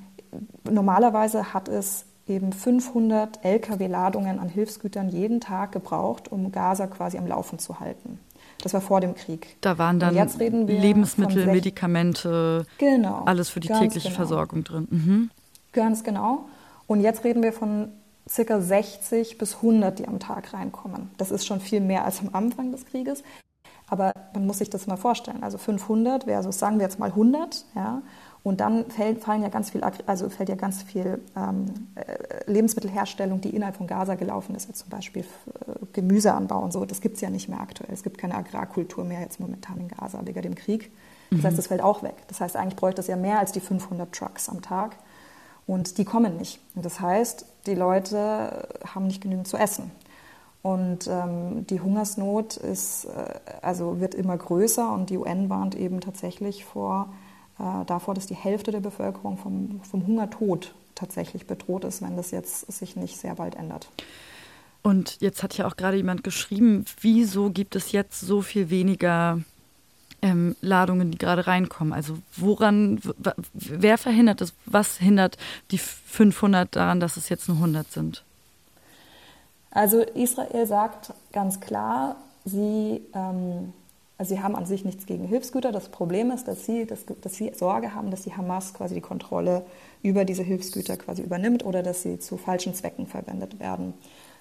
normalerweise 0.65 1.55
hat 1.55 1.69
es 1.69 2.05
eben 2.27 2.53
500 2.53 3.45
Lkw-Ladungen 3.45 4.39
an 4.39 4.49
Hilfsgütern 4.49 5.09
jeden 5.09 5.41
Tag 5.41 5.73
gebraucht, 5.73 6.31
um 6.31 6.51
Gaza 6.51 6.87
quasi 6.87 7.19
am 7.19 7.27
Laufen 7.27 7.59
zu 7.59 7.79
halten. 7.81 8.19
Das 8.63 8.75
war 8.75 8.81
vor 8.81 9.01
dem 9.01 9.15
Krieg. 9.15 9.57
Da 9.61 9.79
waren 9.79 10.01
dann 10.01 10.15
Lebensmittel, 10.15 11.47
Medikamente, 11.47 12.67
genau, 12.79 13.23
alles 13.27 13.49
für 13.49 13.61
die 13.61 13.69
tägliche 13.69 14.09
genau. 14.09 14.17
Versorgung 14.17 14.65
drin. 14.65 14.89
Mhm. 14.91 15.31
Ganz 15.73 16.03
genau. 16.05 16.47
Und 16.87 17.01
jetzt 17.01 17.23
reden 17.25 17.43
wir 17.43 17.53
von 17.53 17.89
circa 18.29 18.61
60 18.61 19.39
bis 19.39 19.57
100, 19.57 19.99
die 19.99 20.09
am 20.09 20.19
Tag 20.19 20.53
reinkommen. 20.53 21.11
Das 21.17 21.31
ist 21.31 21.47
schon 21.47 21.61
viel 21.61 21.81
mehr 21.81 22.05
als 22.05 22.21
am 22.21 22.31
Anfang 22.33 22.73
des 22.73 22.87
Krieges. 22.87 23.23
Aber 23.89 24.13
man 24.35 24.47
muss 24.47 24.59
sich 24.59 24.71
das 24.71 24.87
mal 24.87 24.97
vorstellen. 24.97 25.43
Also 25.43 25.59
500 25.59 26.25
versus 26.25 26.59
sagen 26.59 26.79
wir 26.79 26.85
jetzt 26.85 26.99
mal 26.99 27.11
100, 27.11 27.65
ja. 27.75 28.03
Und 28.43 28.61
dann 28.61 28.89
fällt, 28.91 29.25
fallen 29.25 29.43
ja 29.43 29.49
ganz 29.49 29.71
viel, 29.71 29.83
also 29.83 30.29
fällt 30.29 30.49
ja 30.49 30.55
ganz 30.55 30.81
viel 30.83 31.21
ähm, 31.37 31.67
äh, 31.97 32.49
Lebensmittelherstellung, 32.49 33.41
die 33.41 33.51
innerhalb 33.51 33.75
von 33.75 33.89
Gaza 33.89 34.15
gelaufen 34.15 34.55
ist, 34.55 34.69
jetzt 34.69 34.79
zum 34.79 34.89
Beispiel 34.89 35.23
äh, 35.23 35.85
Gemüseanbau 35.93 36.61
und 36.61 36.73
so. 36.73 36.85
Das 36.85 37.01
gibt 37.01 37.17
es 37.17 37.21
ja 37.21 37.31
nicht 37.31 37.49
mehr 37.49 37.61
aktuell. 37.61 37.93
Es 37.93 38.05
gibt 38.05 38.19
keine 38.19 38.37
Agrarkultur 38.37 39.03
mehr 39.05 39.21
jetzt 39.21 39.41
momentan 39.41 39.81
in 39.81 39.89
Gaza 39.89 40.21
wegen 40.25 40.43
dem 40.43 40.55
Krieg. 40.55 40.93
Das 41.31 41.41
mhm. 41.41 41.45
heißt, 41.45 41.59
das 41.59 41.67
fällt 41.67 41.83
auch 41.83 42.05
weg. 42.05 42.15
Das 42.29 42.41
heißt, 42.41 42.57
eigentlich 42.57 42.77
bräuchte 42.77 43.01
es 43.01 43.09
ja 43.09 43.17
mehr 43.17 43.41
als 43.41 43.51
die 43.51 43.59
500 43.59 44.13
Trucks 44.13 44.49
am 44.49 44.63
Tag. 44.63 44.97
Und 45.67 45.99
die 45.99 46.05
kommen 46.05 46.37
nicht. 46.37 46.61
Und 46.75 46.85
das 46.85 47.01
heißt, 47.01 47.45
die 47.67 47.75
Leute 47.75 48.69
haben 48.87 49.07
nicht 49.07 49.21
genügend 49.21 49.49
zu 49.49 49.57
essen. 49.57 49.91
Und 50.63 51.07
ähm, 51.07 51.67
die 51.67 51.81
Hungersnot 51.81 52.57
ist, 52.57 53.05
äh, 53.05 53.35
also 53.63 54.01
wird 54.01 54.15
immer 54.15 54.37
größer 54.37 54.93
und 54.93 55.11
die 55.11 55.19
UN 55.19 55.49
warnt 55.49 55.77
eben 55.77 56.01
tatsächlich 56.01 56.65
vor 56.65 57.09
äh, 57.59 57.85
davor, 57.87 58.15
dass 58.15 58.27
die 58.27 58.35
Hälfte 58.35 58.73
der 58.73 58.81
Bevölkerung 58.81 59.39
vom, 59.39 59.81
vom 59.89 60.07
Hungertod 60.07 60.75
tatsächlich 60.97 61.47
bedroht 61.47 61.85
ist, 61.85 62.03
wenn 62.03 62.17
das 62.17 62.33
jetzt 62.33 62.71
sich 62.73 62.97
nicht 62.97 63.17
sehr 63.17 63.37
bald 63.37 63.55
ändert. 63.55 63.89
Und 64.83 65.21
jetzt 65.21 65.43
hat 65.43 65.57
ja 65.57 65.67
auch 65.67 65.77
gerade 65.77 65.97
jemand 65.97 66.25
geschrieben, 66.25 66.85
wieso 67.01 67.51
gibt 67.51 67.77
es 67.77 67.93
jetzt 67.93 68.21
so 68.21 68.41
viel 68.41 68.71
weniger 68.71 69.41
ähm, 70.27 70.57
Ladungen, 70.61 71.11
die 71.11 71.19
gerade 71.19 71.47
reinkommen? 71.47 71.93
Also 71.93 72.19
woran, 72.37 73.01
wer 73.53 73.99
verhindert 73.99 74.41
das? 74.41 74.53
Was 74.67 74.97
hindert 74.99 75.37
die 75.71 75.79
500 75.79 76.75
daran, 76.75 77.01
dass 77.01 77.17
es 77.17 77.29
jetzt 77.29 77.49
nur 77.49 77.59
100 77.59 77.91
sind? 77.91 78.25
Also 79.71 80.01
Israel 80.01 80.67
sagt 80.67 81.13
ganz 81.33 81.61
klar, 81.61 82.17
sie 82.45 83.03
ähm, 83.15 83.73
also 84.19 84.35
sie 84.35 84.43
haben 84.43 84.57
an 84.57 84.65
sich 84.65 84.85
nichts 84.85 85.05
gegen 85.05 85.27
Hilfsgüter. 85.27 85.73
Das 85.73 85.91
Problem 85.91 86.31
ist, 86.31 86.49
dass 86.49 86.65
sie, 86.65 86.87
dass, 86.87 87.05
dass 87.21 87.35
sie 87.35 87.53
Sorge 87.55 87.95
haben, 87.95 88.11
dass 88.11 88.23
die 88.23 88.35
Hamas 88.35 88.73
quasi 88.73 88.95
die 88.95 89.01
Kontrolle 89.03 89.67
über 90.03 90.25
diese 90.25 90.43
Hilfsgüter 90.43 90.97
quasi 90.97 91.23
übernimmt 91.23 91.65
oder 91.65 91.83
dass 91.83 92.03
sie 92.03 92.19
zu 92.19 92.39
falschen 92.39 92.75
Zwecken 92.75 93.07
verwendet 93.07 93.61
werden. 93.61 93.93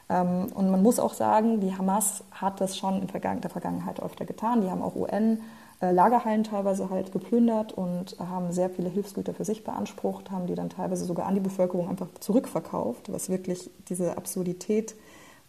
Ähm, 0.10 0.48
und 0.54 0.72
man 0.72 0.82
muss 0.82 0.98
auch 1.00 1.14
sagen, 1.14 1.60
die 1.60 1.76
Hamas 1.76 2.24
hat 2.32 2.62
das 2.62 2.78
schon 2.78 3.02
in 3.02 3.08
der 3.08 3.50
Vergangenheit 3.50 4.02
öfter 4.02 4.24
getan. 4.26 4.62
Die 4.62 4.70
haben 4.70 4.82
auch 4.82 4.96
UN 4.96 5.42
Lagerhallen 5.82 6.44
teilweise 6.44 6.90
halt 6.90 7.12
geplündert 7.12 7.74
und 7.74 8.18
haben 8.20 8.52
sehr 8.52 8.70
viele 8.70 8.90
Hilfsgüter 8.90 9.34
für 9.34 9.46
sich 9.46 9.64
beansprucht, 9.64 10.32
haben 10.32 10.48
die 10.48 10.56
dann 10.56 10.70
teilweise 10.70 11.06
sogar 11.06 11.26
an 11.26 11.36
die 11.36 11.42
Bevölkerung 11.42 11.90
einfach 11.90 12.08
zurückverkauft, 12.20 13.12
was 13.12 13.30
wirklich 13.30 13.70
diese 13.90 14.18
Absurdität 14.18 14.96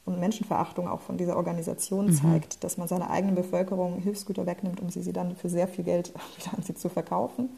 und 0.05 0.21
Menschenverachtung 0.21 0.89
auch 0.89 1.01
von 1.01 1.17
dieser 1.17 1.37
Organisation 1.37 2.07
mhm. 2.07 2.13
zeigt, 2.15 2.65
dass 2.65 2.79
man 2.79 2.89
seiner 2.89 3.11
eigenen 3.11 3.35
Bevölkerung 3.35 3.99
Hilfsgüter 3.99 4.47
wegnimmt, 4.47 4.81
um 4.81 4.89
sie, 4.89 5.03
sie 5.03 5.13
dann 5.13 5.37
für 5.37 5.49
sehr 5.49 5.69
viel 5.69 5.85
Geld 5.85 6.09
wieder 6.39 6.57
an 6.57 6.63
sie 6.63 6.75
zu 6.75 6.89
verkaufen. 6.89 7.51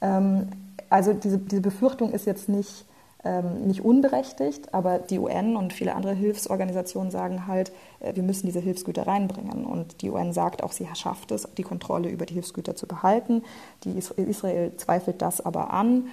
Ähm, 0.00 0.48
also 0.90 1.12
diese, 1.12 1.38
diese 1.38 1.60
Befürchtung 1.60 2.12
ist 2.12 2.26
jetzt 2.26 2.48
nicht, 2.48 2.86
ähm, 3.26 3.66
nicht 3.66 3.84
unberechtigt, 3.84 4.72
aber 4.72 4.98
die 4.98 5.18
UN 5.18 5.56
und 5.56 5.72
viele 5.72 5.94
andere 5.94 6.14
Hilfsorganisationen 6.14 7.10
sagen 7.10 7.46
halt, 7.46 7.72
äh, 8.00 8.14
wir 8.14 8.22
müssen 8.22 8.46
diese 8.46 8.60
Hilfsgüter 8.60 9.06
reinbringen. 9.06 9.66
Und 9.66 10.02
die 10.02 10.10
UN 10.10 10.32
sagt 10.32 10.62
auch, 10.62 10.72
sie 10.72 10.86
schafft 10.94 11.32
es, 11.32 11.48
die 11.58 11.64
Kontrolle 11.64 12.08
über 12.08 12.24
die 12.24 12.34
Hilfsgüter 12.34 12.76
zu 12.76 12.86
behalten. 12.86 13.42
Die 13.84 13.98
Israel 13.98 14.76
zweifelt 14.76 15.20
das 15.20 15.44
aber 15.44 15.72
an. 15.72 16.06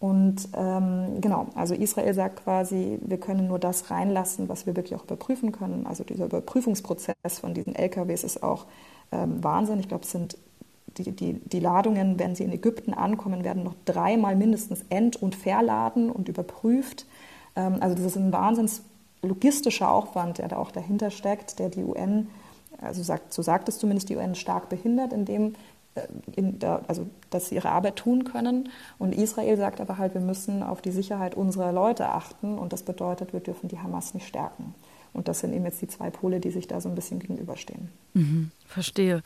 Und 0.00 0.48
ähm, 0.54 1.20
genau, 1.20 1.46
also 1.54 1.74
Israel 1.74 2.14
sagt 2.14 2.44
quasi, 2.44 2.98
wir 3.02 3.18
können 3.18 3.48
nur 3.48 3.58
das 3.58 3.90
reinlassen, 3.90 4.48
was 4.48 4.66
wir 4.66 4.76
wirklich 4.76 4.94
auch 4.94 5.04
überprüfen 5.04 5.50
können. 5.50 5.86
Also 5.86 6.04
dieser 6.04 6.26
Überprüfungsprozess 6.26 7.40
von 7.40 7.54
diesen 7.54 7.74
LKWs 7.74 8.22
ist 8.22 8.42
auch 8.42 8.66
ähm, 9.10 9.42
Wahnsinn. 9.42 9.80
Ich 9.80 9.88
glaube, 9.88 10.04
es 10.04 10.12
sind 10.12 10.36
die, 10.96 11.12
die, 11.12 11.34
die 11.34 11.60
Ladungen, 11.60 12.18
wenn 12.18 12.34
sie 12.34 12.44
in 12.44 12.52
Ägypten 12.52 12.94
ankommen, 12.94 13.44
werden 13.44 13.62
noch 13.62 13.74
dreimal 13.84 14.36
mindestens 14.36 14.84
end- 14.88 15.16
und 15.16 15.34
verladen 15.34 16.10
und 16.10 16.28
überprüft. 16.28 17.06
Ähm, 17.56 17.76
also 17.80 17.94
das 17.94 18.04
ist 18.04 18.16
ein 18.16 18.32
wahnsinns 18.32 18.82
logistischer 19.22 19.90
Aufwand, 19.90 20.38
der 20.38 20.48
da 20.48 20.56
auch 20.56 20.70
dahinter 20.70 21.10
steckt, 21.10 21.58
der 21.58 21.68
die 21.68 21.84
UN, 21.84 22.28
also 22.80 23.02
sagt, 23.02 23.32
so 23.32 23.42
sagt 23.42 23.68
es 23.68 23.78
zumindest 23.78 24.08
die 24.08 24.16
UN, 24.16 24.34
stark 24.34 24.68
behindert, 24.68 25.12
indem 25.12 25.54
der, 26.36 26.82
also 26.88 27.06
dass 27.30 27.48
sie 27.48 27.56
ihre 27.56 27.70
Arbeit 27.70 27.96
tun 27.96 28.24
können. 28.24 28.68
Und 28.98 29.14
Israel 29.14 29.56
sagt 29.56 29.80
aber 29.80 29.98
halt, 29.98 30.14
wir 30.14 30.20
müssen 30.20 30.62
auf 30.62 30.80
die 30.80 30.90
Sicherheit 30.90 31.34
unserer 31.34 31.72
Leute 31.72 32.08
achten 32.08 32.58
und 32.58 32.72
das 32.72 32.82
bedeutet, 32.82 33.32
wir 33.32 33.40
dürfen 33.40 33.68
die 33.68 33.78
Hamas 33.78 34.14
nicht 34.14 34.26
stärken. 34.26 34.74
Und 35.12 35.28
das 35.28 35.40
sind 35.40 35.52
eben 35.52 35.64
jetzt 35.64 35.80
die 35.82 35.88
zwei 35.88 36.10
Pole, 36.10 36.40
die 36.40 36.50
sich 36.50 36.66
da 36.66 36.80
so 36.80 36.88
ein 36.88 36.94
bisschen 36.94 37.18
gegenüberstehen. 37.18 37.88
Mhm, 38.14 38.50
verstehe. 38.66 39.22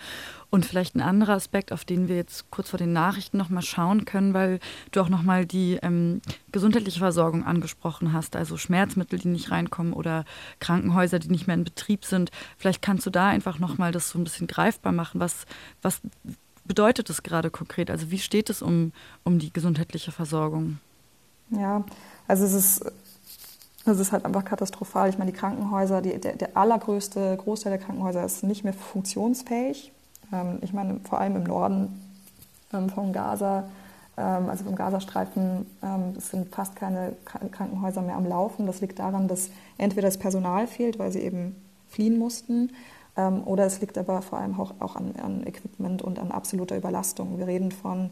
Und 0.50 0.64
vielleicht 0.64 0.94
ein 0.94 1.00
anderer 1.00 1.34
Aspekt, 1.34 1.72
auf 1.72 1.84
den 1.84 2.08
wir 2.08 2.16
jetzt 2.16 2.50
kurz 2.50 2.70
vor 2.70 2.78
den 2.78 2.92
Nachrichten 2.92 3.36
nochmal 3.36 3.62
schauen 3.62 4.04
können, 4.04 4.34
weil 4.34 4.60
du 4.90 5.00
auch 5.00 5.08
nochmal 5.08 5.46
die 5.46 5.78
ähm, 5.82 6.20
gesundheitliche 6.50 6.98
Versorgung 6.98 7.44
angesprochen 7.44 8.12
hast, 8.12 8.36
also 8.36 8.56
Schmerzmittel, 8.56 9.18
die 9.18 9.28
nicht 9.28 9.50
reinkommen 9.50 9.92
oder 9.92 10.24
Krankenhäuser, 10.60 11.18
die 11.18 11.28
nicht 11.28 11.46
mehr 11.46 11.56
in 11.56 11.64
Betrieb 11.64 12.04
sind. 12.04 12.30
Vielleicht 12.58 12.82
kannst 12.82 13.06
du 13.06 13.10
da 13.10 13.28
einfach 13.28 13.58
nochmal 13.58 13.92
das 13.92 14.10
so 14.10 14.18
ein 14.18 14.24
bisschen 14.24 14.46
greifbar 14.46 14.92
machen. 14.92 15.20
Was, 15.20 15.46
was 15.82 16.00
bedeutet 16.64 17.10
es 17.10 17.22
gerade 17.22 17.50
konkret? 17.50 17.90
Also 17.90 18.10
wie 18.10 18.18
steht 18.18 18.50
es 18.50 18.62
um, 18.62 18.92
um 19.24 19.38
die 19.38 19.52
gesundheitliche 19.52 20.12
Versorgung? 20.12 20.78
Ja, 21.50 21.84
also 22.28 22.44
es 22.44 22.54
ist, 22.54 22.92
es 23.84 23.98
ist 23.98 24.12
halt 24.12 24.24
einfach 24.24 24.44
katastrophal. 24.44 25.08
Ich 25.08 25.18
meine, 25.18 25.32
die 25.32 25.36
Krankenhäuser, 25.36 26.02
die, 26.02 26.18
der, 26.18 26.36
der 26.36 26.56
allergrößte 26.56 27.36
Großteil 27.36 27.76
der 27.76 27.84
Krankenhäuser 27.84 28.24
ist 28.24 28.44
nicht 28.44 28.64
mehr 28.64 28.74
funktionsfähig. 28.74 29.92
Ähm, 30.32 30.58
ich 30.62 30.72
meine, 30.72 31.00
vor 31.00 31.20
allem 31.20 31.36
im 31.36 31.44
Norden 31.44 32.00
ähm, 32.72 32.88
von 32.90 33.12
Gaza, 33.12 33.64
ähm, 34.16 34.48
also 34.48 34.64
vom 34.64 34.76
Gazastreifen, 34.76 35.66
ähm, 35.82 36.14
sind 36.20 36.54
fast 36.54 36.76
keine 36.76 37.16
Krankenhäuser 37.24 38.02
mehr 38.02 38.16
am 38.16 38.26
Laufen. 38.26 38.66
Das 38.66 38.80
liegt 38.80 38.98
daran, 38.98 39.26
dass 39.26 39.50
entweder 39.78 40.08
das 40.08 40.18
Personal 40.18 40.66
fehlt, 40.66 40.98
weil 40.98 41.10
sie 41.10 41.20
eben 41.20 41.56
fliehen 41.88 42.18
mussten, 42.18 42.70
ähm, 43.16 43.42
oder 43.44 43.66
es 43.66 43.80
liegt 43.80 43.98
aber 43.98 44.22
vor 44.22 44.38
allem 44.38 44.58
auch, 44.58 44.74
auch 44.80 44.96
an, 44.96 45.14
an, 45.22 45.46
Equipment 45.46 46.02
und 46.02 46.18
an 46.18 46.30
absoluter 46.30 46.76
Überlastung. 46.76 47.38
Wir 47.38 47.46
reden 47.46 47.70
von, 47.70 48.10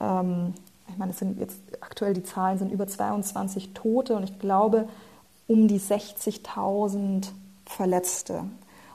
ähm, 0.00 0.54
ich 0.88 0.98
meine, 0.98 1.12
es 1.12 1.18
sind 1.18 1.38
jetzt 1.38 1.58
aktuell 1.80 2.14
die 2.14 2.22
Zahlen 2.22 2.58
sind 2.58 2.70
über 2.70 2.86
22 2.86 3.74
Tote 3.74 4.16
und 4.16 4.24
ich 4.24 4.38
glaube 4.38 4.88
um 5.46 5.68
die 5.68 5.80
60.000 5.80 7.26
Verletzte. 7.66 8.44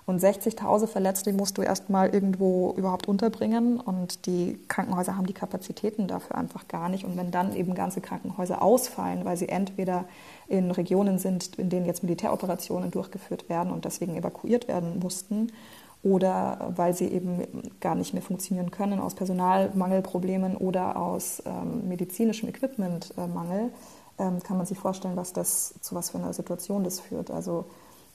Und 0.06 0.20
60.000 0.20 0.88
Verletzte 0.88 1.34
musst 1.34 1.60
du 1.60 1.62
erstmal 1.62 2.10
irgendwo 2.10 2.74
überhaupt 2.76 3.08
unterbringen 3.08 3.80
und 3.80 4.26
die 4.26 4.60
Krankenhäuser 4.68 5.16
haben 5.16 5.28
die 5.28 5.34
Kapazitäten 5.34 6.08
dafür 6.08 6.36
einfach 6.36 6.68
gar 6.68 6.90
nicht. 6.90 7.06
Und 7.06 7.16
wenn 7.16 7.30
dann 7.30 7.56
eben 7.56 7.76
ganze 7.76 8.02
Krankenhäuser 8.02 8.64
ausfallen, 8.64 9.24
weil 9.24 9.38
sie 9.38 9.50
entweder 9.50 10.06
in 10.48 10.72
Regionen 10.72 11.20
sind, 11.20 11.58
in 11.60 11.70
denen 11.70 11.86
jetzt 11.86 12.02
Militäroperationen 12.02 12.90
durchgeführt 12.90 13.50
werden 13.50 13.72
und 13.72 13.86
deswegen 13.86 14.16
evakuiert 14.16 14.68
werden 14.68 14.98
mussten, 14.98 15.52
oder 16.02 16.72
weil 16.76 16.94
sie 16.94 17.08
eben 17.08 17.44
gar 17.82 17.96
nicht 17.96 18.14
mehr 18.14 18.24
funktionieren 18.24 18.72
können 18.72 19.00
aus 19.00 19.16
Personalmangelproblemen 19.16 20.56
oder 20.56 20.96
aus 20.96 21.44
ähm, 21.46 21.88
medizinischem 21.90 22.48
Equipmentmangel, 22.50 23.72
ähm, 24.18 24.42
kann 24.42 24.58
man 24.58 24.66
sich 24.66 24.78
vorstellen, 24.78 25.18
was 25.18 25.34
das 25.34 25.76
zu 25.82 25.96
was 25.96 26.12
für 26.12 26.18
einer 26.18 26.34
Situation 26.34 26.84
das 26.84 27.02
führt. 27.02 27.32
Also 27.32 27.66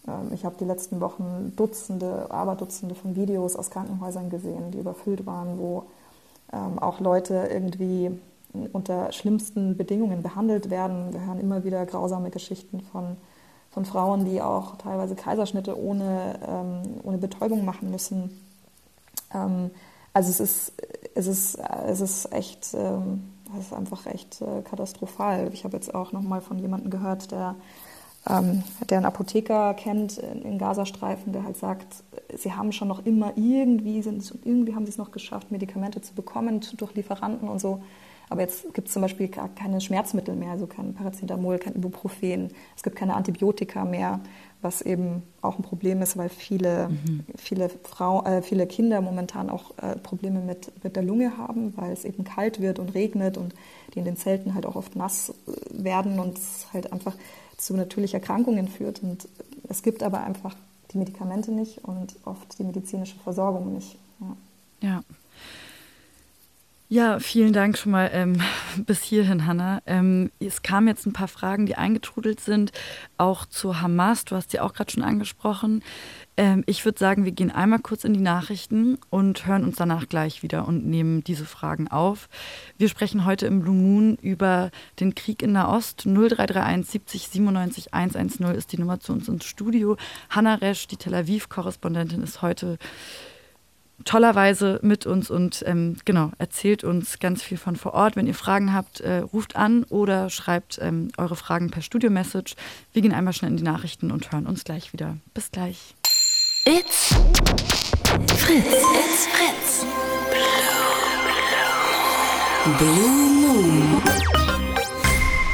ähm, 0.09 0.31
ich 0.33 0.47
habe 0.47 0.57
die 0.59 0.65
letzten 0.65 1.01
Wochen 1.01 1.53
Dutzende, 1.57 2.31
Aberdutzende 2.31 2.95
von 2.95 3.17
Videos 3.17 3.55
aus 3.55 3.71
Krankenhäusern 3.71 4.31
gesehen, 4.31 4.71
die 4.71 4.79
überfüllt 4.79 5.27
waren, 5.27 5.59
wo 5.59 5.85
ähm, 6.53 6.79
auch 6.79 7.01
Leute 7.01 7.49
irgendwie 7.53 8.19
unter 8.73 9.13
schlimmsten 9.13 9.77
Bedingungen 9.77 10.23
behandelt 10.23 10.71
werden. 10.71 11.13
Wir 11.13 11.27
hören 11.27 11.41
immer 11.41 11.65
wieder 11.65 11.85
grausame 11.87 12.31
Geschichten 12.31 12.81
von, 12.81 13.17
von 13.75 13.85
Frauen, 13.85 14.25
die 14.25 14.41
auch 14.41 14.77
teilweise 14.77 15.17
Kaiserschnitte 15.17 15.79
ohne, 15.79 16.39
ähm, 16.47 17.01
ohne 17.03 17.19
Betäubung 17.19 17.65
machen 17.65 17.91
müssen. 17.91 18.41
also 20.13 20.31
es 20.31 20.39
ist, 20.39 20.73
es 21.17 21.27
ist, 21.27 21.59
es 21.89 22.01
ist 22.01 22.33
echt, 22.33 22.73
ähm, 22.75 23.25
es 23.59 23.67
ist 23.67 23.73
einfach 23.73 24.07
echt 24.07 24.41
äh, 24.41 24.63
katastrophal. 24.63 25.51
Ich 25.53 25.65
habe 25.65 25.77
jetzt 25.77 25.93
auch 25.93 26.13
noch 26.13 26.23
mal 26.23 26.41
von 26.41 26.61
jemandem 26.61 26.91
gehört, 26.91 27.33
der 27.33 27.57
ähm, 28.29 28.63
der 28.89 28.99
einen 28.99 29.07
Apotheker 29.07 29.75
kennt 29.75 30.19
in 30.19 30.59
Gazastreifen, 30.59 31.33
der 31.33 31.45
halt 31.45 31.57
sagt, 31.59 32.05
sie 32.35 32.53
haben 32.53 32.73
schon 32.73 32.89
noch 32.89 33.05
immer 33.05 33.37
irgendwie, 33.37 34.01
sind, 34.03 34.33
irgendwie 34.45 34.75
haben 34.75 34.87
sie 34.87 34.93
es 34.93 34.99
noch 34.99 35.11
geschafft, 35.11 35.51
Medikamente 35.51 36.01
zu 36.01 36.15
bekommen 36.15 36.61
durch 36.77 36.95
Lieferanten 36.95 37.49
und 37.49 37.61
so. 37.61 37.83
Aber 38.29 38.41
jetzt 38.41 38.73
gibt 38.75 38.89
es 38.89 38.95
zum 38.95 39.03
Beispiel 39.03 39.29
gar 39.29 39.49
keine 39.49 39.81
Schmerzmittel 39.81 40.35
mehr, 40.35 40.53
also 40.53 40.67
kein 40.67 40.95
Paracetamol, 40.95 41.59
kein 41.59 41.75
Ibuprofen. 41.75 42.51
Es 42.77 42.83
gibt 42.83 42.97
keine 42.97 43.15
Antibiotika 43.15 43.85
mehr, 43.85 44.21
was 44.63 44.81
eben 44.81 45.23
auch 45.43 45.59
ein 45.59 45.63
Problem 45.63 46.01
ist, 46.03 46.17
weil 46.17 46.31
viele, 46.31 46.89
mhm. 46.89 47.25
viele, 47.37 47.69
Frau, 47.69 48.25
äh, 48.25 48.43
viele 48.43 48.67
Kinder 48.67 49.01
momentan 49.03 49.51
auch 49.51 49.77
äh, 49.79 49.97
Probleme 49.97 50.41
mit, 50.41 50.73
mit 50.83 50.97
der 50.97 51.03
Lunge 51.03 51.37
haben, 51.37 51.77
weil 51.77 51.93
es 51.93 52.05
eben 52.05 52.25
kalt 52.25 52.61
wird 52.61 52.79
und 52.79 52.95
regnet 52.95 53.37
und 53.37 53.55
die 53.95 53.99
in 53.99 54.05
den 54.07 54.17
Zelten 54.17 54.55
halt 54.55 54.65
auch 54.67 54.75
oft 54.75 54.97
nass 54.97 55.35
äh, 55.47 55.85
werden 55.85 56.19
und 56.19 56.39
es 56.39 56.67
halt 56.73 56.93
einfach 56.93 57.15
zu 57.59 57.77
natürlichen 57.77 58.21
Erkrankungen 58.21 58.69
führt. 58.69 59.03
Und 59.03 59.29
es 59.69 59.83
gibt 59.83 60.03
aber 60.03 60.25
einfach 60.25 60.57
die 60.93 60.99
Medikamente 60.99 61.53
nicht 61.53 61.85
und 61.85 62.17
oft 62.25 62.59
die 62.59 62.65
medizinische 62.65 63.17
Versorgung 63.19 63.75
nicht. 63.75 63.97
Ja. 64.21 64.89
ja. 64.89 65.03
Ja, 66.91 67.19
vielen 67.19 67.55
Dank 67.55 67.79
schon 67.79 67.93
mal 67.93 68.11
ähm, 68.13 68.43
bis 68.77 69.03
hierhin, 69.03 69.47
Hanna. 69.47 69.81
Ähm, 69.87 70.31
es 70.39 70.61
kamen 70.61 70.87
jetzt 70.87 71.07
ein 71.07 71.15
paar 71.15 71.29
Fragen, 71.29 71.65
die 71.65 71.77
eingetrudelt 71.77 72.41
sind, 72.41 72.73
auch 73.17 73.47
zu 73.47 73.81
Hamas. 73.81 74.27
Du 74.27 74.37
hast 74.37 74.51
sie 74.51 74.61
auch 74.61 74.75
gerade 74.75 74.93
schon 74.93 75.03
angesprochen. 75.03 75.83
Ähm, 76.37 76.63
ich 76.67 76.85
würde 76.85 76.99
sagen, 76.99 77.25
wir 77.25 77.33
gehen 77.33 77.51
einmal 77.51 77.79
kurz 77.79 78.05
in 78.05 78.13
die 78.13 78.21
Nachrichten 78.21 78.99
und 79.09 79.47
hören 79.47 79.65
uns 79.65 79.77
danach 79.77 80.11
gleich 80.11 80.43
wieder 80.43 80.69
und 80.69 80.87
nehmen 80.87 81.25
diese 81.25 81.47
Fragen 81.47 81.89
auf. 81.89 82.29
Wir 82.77 82.91
sprechen 82.91 83.25
heute 83.25 83.47
im 83.47 83.61
Blue 83.61 83.75
Moon 83.75 84.19
über 84.21 84.71
den 85.01 85.15
Krieg 85.15 85.43
in 85.43 85.53
Nahost. 85.53 86.05
0331 86.05 86.91
70 86.91 87.29
97 87.29 87.95
110 87.95 88.55
ist 88.55 88.73
die 88.73 88.79
Nummer 88.79 89.01
zu 89.01 89.15
uns 89.15 89.27
ins 89.27 89.47
Studio. 89.47 89.97
Hanna 90.29 90.57
Resch, 90.57 90.87
die 90.87 90.99
Tel 90.99 91.15
Aviv-Korrespondentin, 91.15 92.23
ist 92.23 92.43
heute 92.43 92.77
tollerweise 94.05 94.81
mit 94.83 95.07
uns 95.07 95.31
und 95.31 95.63
ähm, 95.67 95.97
genau, 96.05 96.33
erzählt 96.39 96.85
uns 96.85 97.19
ganz 97.19 97.43
viel 97.43 97.59
von 97.59 97.77
vor 97.77 97.95
Ort. 97.95 98.17
Wenn 98.17 98.27
ihr 98.27 98.35
Fragen 98.35 98.73
habt, 98.73 99.01
äh, 99.01 99.19
ruft 99.19 99.57
an 99.57 99.85
oder 99.85 100.31
schreibt 100.31 100.79
ähm, 100.83 101.11
eure 101.17 101.37
Fragen 101.37 101.71
per 101.71 101.83
Studio-Message. 101.83 102.55
Wir 102.93 103.03
gehen 103.03 103.13
einmal 103.13 103.33
schnell 103.33 103.51
in 103.51 103.57
die 103.57 103.63
Nachrichten 103.63 104.11
und 104.11 104.33
hören 104.33 104.47
uns 104.47 104.65
gleich 104.65 104.93
wieder. 104.93 105.17
Bis 105.33 105.51
gleich. 105.51 105.95
It's 106.67 107.15
Fritz. 108.37 108.65
It's 108.65 109.27
Fritz. 109.27 109.87
Blue 112.79 113.31
Moon. 113.43 114.03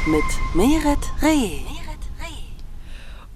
Mit 0.07 0.55
Meret 0.55 0.99
Reh. 1.21 1.80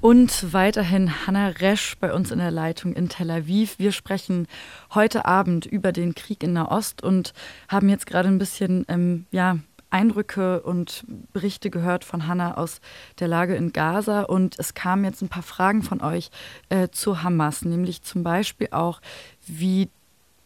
Und 0.06 0.54
weiterhin 0.54 1.26
Hanna 1.26 1.48
Resch 1.48 1.98
bei 2.00 2.14
uns 2.14 2.30
in 2.30 2.38
der 2.38 2.52
Leitung 2.52 2.94
in 2.94 3.10
Tel 3.10 3.32
Aviv. 3.32 3.80
Wir 3.80 3.92
sprechen 3.92 4.48
heute 4.94 5.26
Abend 5.26 5.66
über 5.66 5.92
den 5.92 6.14
Krieg 6.14 6.44
in 6.44 6.54
Nahost 6.54 7.02
und 7.02 7.34
haben 7.70 7.90
jetzt 7.90 8.06
gerade 8.06 8.28
ein 8.28 8.38
bisschen 8.38 8.86
ähm, 8.88 9.26
ja, 9.32 9.58
Eindrücke 9.90 10.62
und 10.62 11.06
Berichte 11.34 11.72
gehört 11.72 12.04
von 12.04 12.28
Hanna 12.28 12.56
aus 12.56 12.82
der 13.18 13.28
Lage 13.28 13.56
in 13.56 13.74
Gaza. 13.74 14.22
Und 14.22 14.60
es 14.60 14.76
kamen 14.76 15.06
jetzt 15.06 15.24
ein 15.24 15.28
paar 15.28 15.42
Fragen 15.42 15.82
von 15.82 16.02
euch 16.02 16.30
äh, 16.70 16.90
zu 16.90 17.24
Hamas, 17.24 17.66
nämlich 17.66 18.04
zum 18.04 18.22
Beispiel 18.22 18.68
auch, 18.70 19.02
wie 19.48 19.90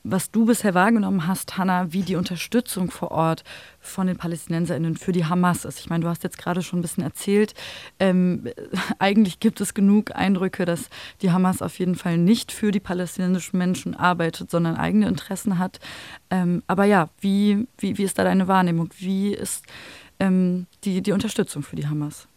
was 0.04 0.32
du 0.32 0.46
bisher 0.46 0.74
wahrgenommen 0.74 1.28
hast, 1.28 1.58
Hanna, 1.58 1.92
wie 1.92 2.04
die 2.04 2.16
Unterstützung 2.16 2.90
vor 2.90 3.12
Ort 3.12 3.44
von 3.80 4.08
den 4.08 4.18
PalästinenserInnen 4.18 4.96
für 4.96 5.12
die 5.12 5.26
Hamas 5.26 5.66
ist. 5.66 5.80
Ich 5.80 5.90
meine, 5.90 6.04
du 6.04 6.10
hast 6.10 6.24
jetzt 6.24 6.38
gerade 6.38 6.62
schon 6.62 6.80
ein 6.80 6.82
bisschen 6.82 7.04
erzählt, 7.04 7.54
ähm, 8.00 8.48
eigentlich 9.00 9.40
gibt 9.40 9.62
es 9.62 9.74
genug 9.74 10.16
Eindrücke, 10.16 10.66
dass 10.66 10.90
die 11.22 11.32
Hamas 11.32 11.62
auf 11.62 11.80
jeden 11.80 11.96
Fall 11.96 12.18
nicht 12.18 12.52
für 12.52 12.72
die 12.72 12.80
palästinensischen 12.80 13.58
Menschen 13.58 13.96
arbeitet, 13.96 14.50
sondern 14.52 14.78
eigene 14.78 15.08
Interessen 15.08 15.60
hat. 15.60 15.80
Ähm, 16.30 16.64
aber 16.68 16.86
ja, 16.86 17.10
wie, 17.20 17.68
wie, 17.78 17.98
wie 17.98 18.04
ist 18.04 18.18
da 18.18 18.24
deine 18.24 18.48
Wahrnehmung? 18.48 18.90
Wie 18.98 19.34
ist 19.34 19.66
ähm, 20.20 20.66
die, 20.84 21.02
die 21.02 21.12
Unterstützung 21.12 21.64
für 21.64 21.76
die 21.76 21.88
Hamas? 21.88 22.28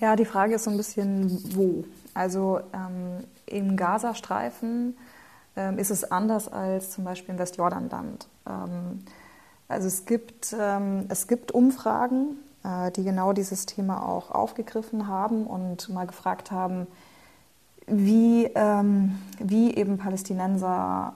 Ja, 0.00 0.14
die 0.14 0.26
Frage 0.26 0.56
ist 0.56 0.64
so 0.64 0.70
ein 0.70 0.76
bisschen, 0.76 1.40
wo. 1.54 1.84
Also 2.12 2.60
ähm, 2.72 3.24
im 3.46 3.76
Gazastreifen 3.76 4.96
ähm, 5.56 5.78
ist 5.78 5.90
es 5.90 6.10
anders 6.10 6.48
als 6.48 6.90
zum 6.90 7.04
Beispiel 7.04 7.34
im 7.34 7.38
Westjordanland. 7.38 8.28
Ähm, 8.46 9.04
also 9.68 9.88
es 9.88 10.04
gibt, 10.04 10.54
ähm, 10.58 11.06
es 11.08 11.26
gibt 11.26 11.52
Umfragen, 11.52 12.36
äh, 12.62 12.90
die 12.92 13.04
genau 13.04 13.32
dieses 13.32 13.66
Thema 13.66 14.06
auch 14.06 14.30
aufgegriffen 14.30 15.08
haben 15.08 15.46
und 15.46 15.88
mal 15.88 16.06
gefragt 16.06 16.50
haben, 16.50 16.86
wie, 17.88 18.50
wie 19.38 19.74
eben 19.76 19.96
Palästinenser 19.96 21.14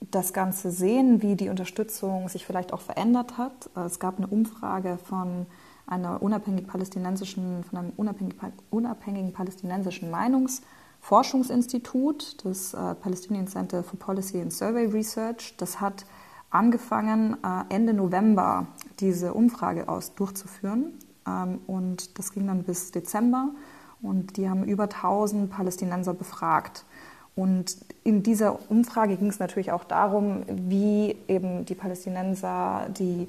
das 0.00 0.32
Ganze 0.32 0.70
sehen, 0.70 1.22
wie 1.22 1.36
die 1.36 1.48
Unterstützung 1.48 2.28
sich 2.28 2.46
vielleicht 2.46 2.72
auch 2.72 2.80
verändert 2.80 3.38
hat. 3.38 3.70
Äh, 3.76 3.80
es 3.80 3.98
gab 3.98 4.18
eine 4.18 4.26
Umfrage 4.26 4.98
von 5.04 5.46
einer 5.86 6.20
unabhängigen 6.22 6.68
palästinensischen, 6.68 7.64
von 7.64 7.78
einem 7.78 7.92
unabhängigen, 7.96 8.52
unabhängigen 8.70 9.32
palästinensischen 9.32 10.12
Meinungs- 10.12 10.62
Forschungsinstitut, 11.06 12.44
das 12.44 12.74
äh, 12.74 12.96
Palestinian 12.96 13.46
Center 13.46 13.84
for 13.84 13.96
Policy 13.96 14.40
and 14.40 14.52
Survey 14.52 14.86
Research, 14.86 15.54
das 15.56 15.80
hat 15.80 16.04
angefangen, 16.50 17.36
äh, 17.44 17.72
Ende 17.72 17.94
November 17.94 18.66
diese 18.98 19.32
Umfrage 19.32 19.88
aus 19.88 20.16
durchzuführen. 20.16 20.94
Ähm, 21.24 21.60
und 21.68 22.18
das 22.18 22.32
ging 22.32 22.48
dann 22.48 22.64
bis 22.64 22.90
Dezember. 22.90 23.50
Und 24.02 24.36
die 24.36 24.50
haben 24.50 24.64
über 24.64 24.88
1000 24.88 25.48
Palästinenser 25.48 26.12
befragt. 26.12 26.84
Und 27.36 27.76
in 28.02 28.24
dieser 28.24 28.68
Umfrage 28.68 29.16
ging 29.16 29.28
es 29.28 29.38
natürlich 29.38 29.70
auch 29.70 29.84
darum, 29.84 30.42
wie 30.48 31.14
eben 31.28 31.64
die 31.66 31.76
Palästinenser 31.76 32.88
die 32.88 33.28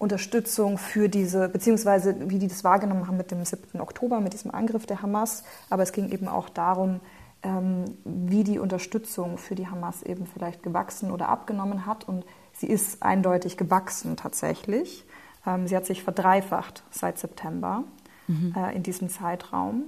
Unterstützung 0.00 0.78
für 0.78 1.10
diese, 1.10 1.50
beziehungsweise 1.50 2.30
wie 2.30 2.38
die 2.38 2.48
das 2.48 2.64
wahrgenommen 2.64 3.06
haben 3.06 3.18
mit 3.18 3.30
dem 3.30 3.44
7. 3.44 3.82
Oktober, 3.82 4.20
mit 4.20 4.32
diesem 4.32 4.50
Angriff 4.50 4.86
der 4.86 5.02
Hamas. 5.02 5.44
Aber 5.68 5.82
es 5.82 5.92
ging 5.92 6.10
eben 6.10 6.26
auch 6.26 6.48
darum, 6.48 7.00
ähm, 7.42 7.84
wie 8.04 8.42
die 8.42 8.58
Unterstützung 8.58 9.36
für 9.36 9.54
die 9.54 9.68
Hamas 9.68 10.02
eben 10.02 10.26
vielleicht 10.26 10.62
gewachsen 10.62 11.10
oder 11.12 11.28
abgenommen 11.28 11.84
hat. 11.84 12.08
Und 12.08 12.24
sie 12.54 12.66
ist 12.66 13.02
eindeutig 13.02 13.58
gewachsen 13.58 14.16
tatsächlich. 14.16 15.04
Ähm, 15.46 15.68
sie 15.68 15.76
hat 15.76 15.84
sich 15.84 16.02
verdreifacht 16.02 16.82
seit 16.90 17.18
September 17.18 17.84
mhm. 18.26 18.54
Äh, 18.56 18.74
in 18.74 18.82
diesem 18.82 19.10
Zeitraum. 19.10 19.82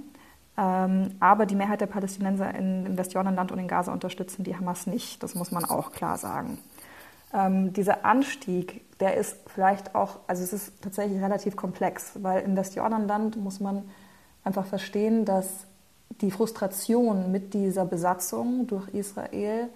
Ähm, 0.57 1.15
aber 1.19 1.47
die 1.47 1.55
Mehrheit 1.55 1.81
der 1.81 1.87
Palästinenser 1.87 2.53
in, 2.53 2.99
Westjordanland 2.99 3.51
und 3.51 3.57
in 3.57 3.67
Gaza 3.67 3.91
unterstützen 3.91 4.43
die 4.43 4.55
Hamas 4.55 4.85
nicht. 4.85 5.23
Das 5.23 5.33
muss 5.33 5.49
man 5.49 5.65
auch 5.65 5.91
klar 5.91 6.19
sagen 6.19 6.59
ähm, 7.33 7.73
dieser 7.73 8.05
Anstieg, 8.05 8.81
der 8.99 9.17
ist 9.17 9.37
vielleicht 9.47 9.95
auch, 9.95 10.19
also 10.27 10.43
es 10.43 10.53
ist 10.53 10.81
tatsächlich 10.81 11.21
relativ 11.21 11.55
komplex, 11.55 12.13
weil 12.21 12.43
in 12.43 12.55
Westjordanland 12.55 13.37
muss 13.37 13.59
man 13.59 13.89
einfach 14.43 14.65
verstehen, 14.65 15.25
dass 15.25 15.47
die 16.21 16.31
Frustration 16.31 17.31
mit 17.31 17.53
dieser 17.53 17.85
Besatzung 17.85 18.67
durch 18.67 18.87
Israel 18.89 19.69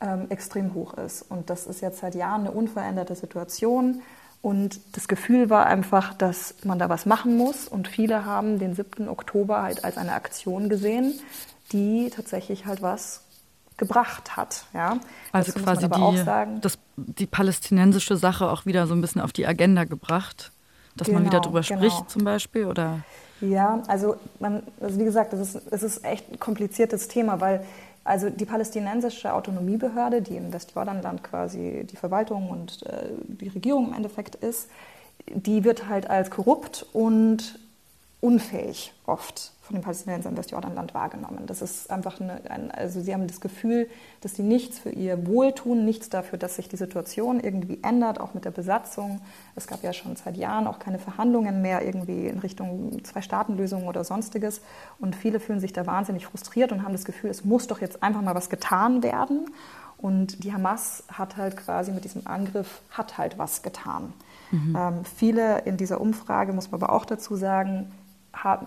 ähm, 0.00 0.26
extrem 0.30 0.74
hoch 0.74 0.94
ist. 0.94 1.22
Und 1.22 1.50
das 1.50 1.66
ist 1.66 1.80
jetzt 1.80 1.98
seit 1.98 2.14
Jahren 2.14 2.42
eine 2.42 2.52
unveränderte 2.52 3.14
Situation. 3.14 4.02
Und 4.42 4.80
das 4.92 5.08
Gefühl 5.08 5.50
war 5.50 5.66
einfach, 5.66 6.14
dass 6.14 6.54
man 6.64 6.78
da 6.78 6.88
was 6.88 7.06
machen 7.06 7.36
muss. 7.36 7.68
Und 7.68 7.88
viele 7.88 8.24
haben 8.24 8.58
den 8.58 8.74
7. 8.74 9.08
Oktober 9.08 9.62
halt 9.62 9.84
als 9.84 9.96
eine 9.96 10.12
Aktion 10.12 10.68
gesehen, 10.68 11.18
die 11.72 12.10
tatsächlich 12.10 12.66
halt 12.66 12.82
was 12.82 13.23
gebracht 13.76 14.36
hat. 14.36 14.66
Ja? 14.72 14.98
Also 15.32 15.52
Dazu 15.52 15.64
quasi 15.64 15.88
die, 15.88 16.60
das, 16.60 16.78
die 16.96 17.26
palästinensische 17.26 18.16
Sache 18.16 18.50
auch 18.50 18.66
wieder 18.66 18.86
so 18.86 18.94
ein 18.94 19.00
bisschen 19.00 19.20
auf 19.20 19.32
die 19.32 19.46
Agenda 19.46 19.84
gebracht, 19.84 20.52
dass 20.96 21.06
genau, 21.06 21.18
man 21.18 21.26
wieder 21.26 21.40
genau, 21.40 21.50
drüber 21.50 21.60
genau. 21.62 21.80
spricht 21.80 22.10
zum 22.10 22.24
Beispiel 22.24 22.66
oder? 22.66 23.00
Ja, 23.40 23.82
also, 23.88 24.16
man, 24.38 24.62
also 24.80 24.98
wie 24.98 25.04
gesagt, 25.04 25.32
das 25.32 25.40
ist, 25.40 25.60
das 25.70 25.82
ist 25.82 26.04
echt 26.04 26.30
ein 26.32 26.38
kompliziertes 26.38 27.08
Thema, 27.08 27.40
weil 27.40 27.64
also 28.04 28.28
die 28.28 28.44
palästinensische 28.44 29.32
Autonomiebehörde, 29.32 30.22
die 30.22 30.36
im 30.36 30.52
Westjordanland 30.52 31.24
quasi 31.24 31.86
die 31.90 31.96
Verwaltung 31.96 32.50
und 32.50 32.82
äh, 32.84 33.08
die 33.26 33.48
Regierung 33.48 33.88
im 33.88 33.94
Endeffekt 33.94 34.34
ist, 34.36 34.68
die 35.26 35.64
wird 35.64 35.88
halt 35.88 36.08
als 36.10 36.30
korrupt 36.30 36.86
und 36.92 37.58
unfähig 38.24 38.94
oft 39.04 39.52
von 39.60 39.76
den 39.76 39.82
Palästinensern 39.82 40.34
das 40.34 40.50
Jordanland 40.50 40.94
wahrgenommen. 40.94 41.44
Das 41.46 41.60
ist 41.60 41.90
einfach 41.90 42.22
eine, 42.22 42.40
ein, 42.50 42.70
also 42.70 43.02
sie 43.02 43.12
haben 43.12 43.26
das 43.26 43.42
Gefühl, 43.42 43.86
dass 44.22 44.34
sie 44.34 44.42
nichts 44.42 44.78
für 44.78 44.88
ihr 44.88 45.26
Wohl 45.26 45.52
tun, 45.52 45.84
nichts 45.84 46.08
dafür, 46.08 46.38
dass 46.38 46.56
sich 46.56 46.66
die 46.66 46.78
Situation 46.78 47.38
irgendwie 47.38 47.80
ändert, 47.82 48.18
auch 48.20 48.32
mit 48.32 48.46
der 48.46 48.50
Besatzung. 48.50 49.20
Es 49.56 49.66
gab 49.66 49.82
ja 49.82 49.92
schon 49.92 50.16
seit 50.16 50.38
Jahren 50.38 50.66
auch 50.66 50.78
keine 50.78 50.98
Verhandlungen 50.98 51.60
mehr 51.60 51.84
irgendwie 51.84 52.26
in 52.26 52.38
Richtung 52.38 53.04
Zwei-Staaten-Lösung 53.04 53.86
oder 53.86 54.04
sonstiges. 54.04 54.62
Und 54.98 55.14
viele 55.14 55.38
fühlen 55.38 55.60
sich 55.60 55.74
da 55.74 55.86
wahnsinnig 55.86 56.24
frustriert 56.24 56.72
und 56.72 56.82
haben 56.82 56.92
das 56.92 57.04
Gefühl, 57.04 57.28
es 57.28 57.44
muss 57.44 57.66
doch 57.66 57.82
jetzt 57.82 58.02
einfach 58.02 58.22
mal 58.22 58.34
was 58.34 58.48
getan 58.48 59.02
werden. 59.02 59.50
Und 59.98 60.44
die 60.44 60.52
Hamas 60.54 61.04
hat 61.12 61.36
halt 61.36 61.58
quasi 61.58 61.92
mit 61.92 62.04
diesem 62.04 62.26
Angriff, 62.26 62.80
hat 62.90 63.18
halt 63.18 63.36
was 63.38 63.62
getan. 63.62 64.14
Mhm. 64.50 64.76
Ähm, 64.78 64.94
viele 65.04 65.60
in 65.60 65.76
dieser 65.76 66.00
Umfrage, 66.00 66.54
muss 66.54 66.70
man 66.70 66.82
aber 66.82 66.92
auch 66.92 67.04
dazu 67.04 67.36
sagen, 67.36 67.90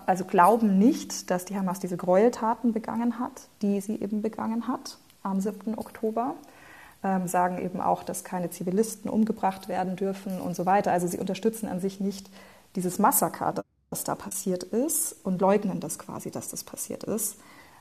also 0.06 0.26
glauben 0.26 0.80
nicht, 0.80 1.30
dass 1.30 1.46
die 1.46 1.56
Hamas 1.56 1.80
diese 1.80 1.98
Gräueltaten 1.98 2.74
begangen 2.74 3.20
hat, 3.20 3.48
die 3.62 3.82
sie 3.82 3.96
eben 4.02 4.22
begangen 4.22 4.68
hat 4.68 4.98
am 5.24 5.40
7. 5.40 5.78
Oktober. 5.78 6.36
Ähm, 7.04 7.28
sagen 7.28 7.60
eben 7.60 7.80
auch, 7.80 8.02
dass 8.02 8.24
keine 8.24 8.50
Zivilisten 8.50 9.10
umgebracht 9.10 9.68
werden 9.68 9.96
dürfen 9.96 10.42
und 10.42 10.56
so 10.56 10.66
weiter. 10.66 10.92
Also 10.92 11.06
sie 11.06 11.20
unterstützen 11.20 11.68
an 11.68 11.80
sich 11.80 12.00
nicht 12.00 12.28
dieses 12.76 12.98
Massaker, 12.98 13.54
das 13.92 14.04
da 14.04 14.16
passiert 14.16 14.64
ist 14.64 15.16
und 15.24 15.40
leugnen 15.40 15.80
das 15.80 16.00
quasi, 16.00 16.32
dass 16.32 16.50
das 16.50 16.64
passiert 16.64 17.04
ist. 17.04 17.38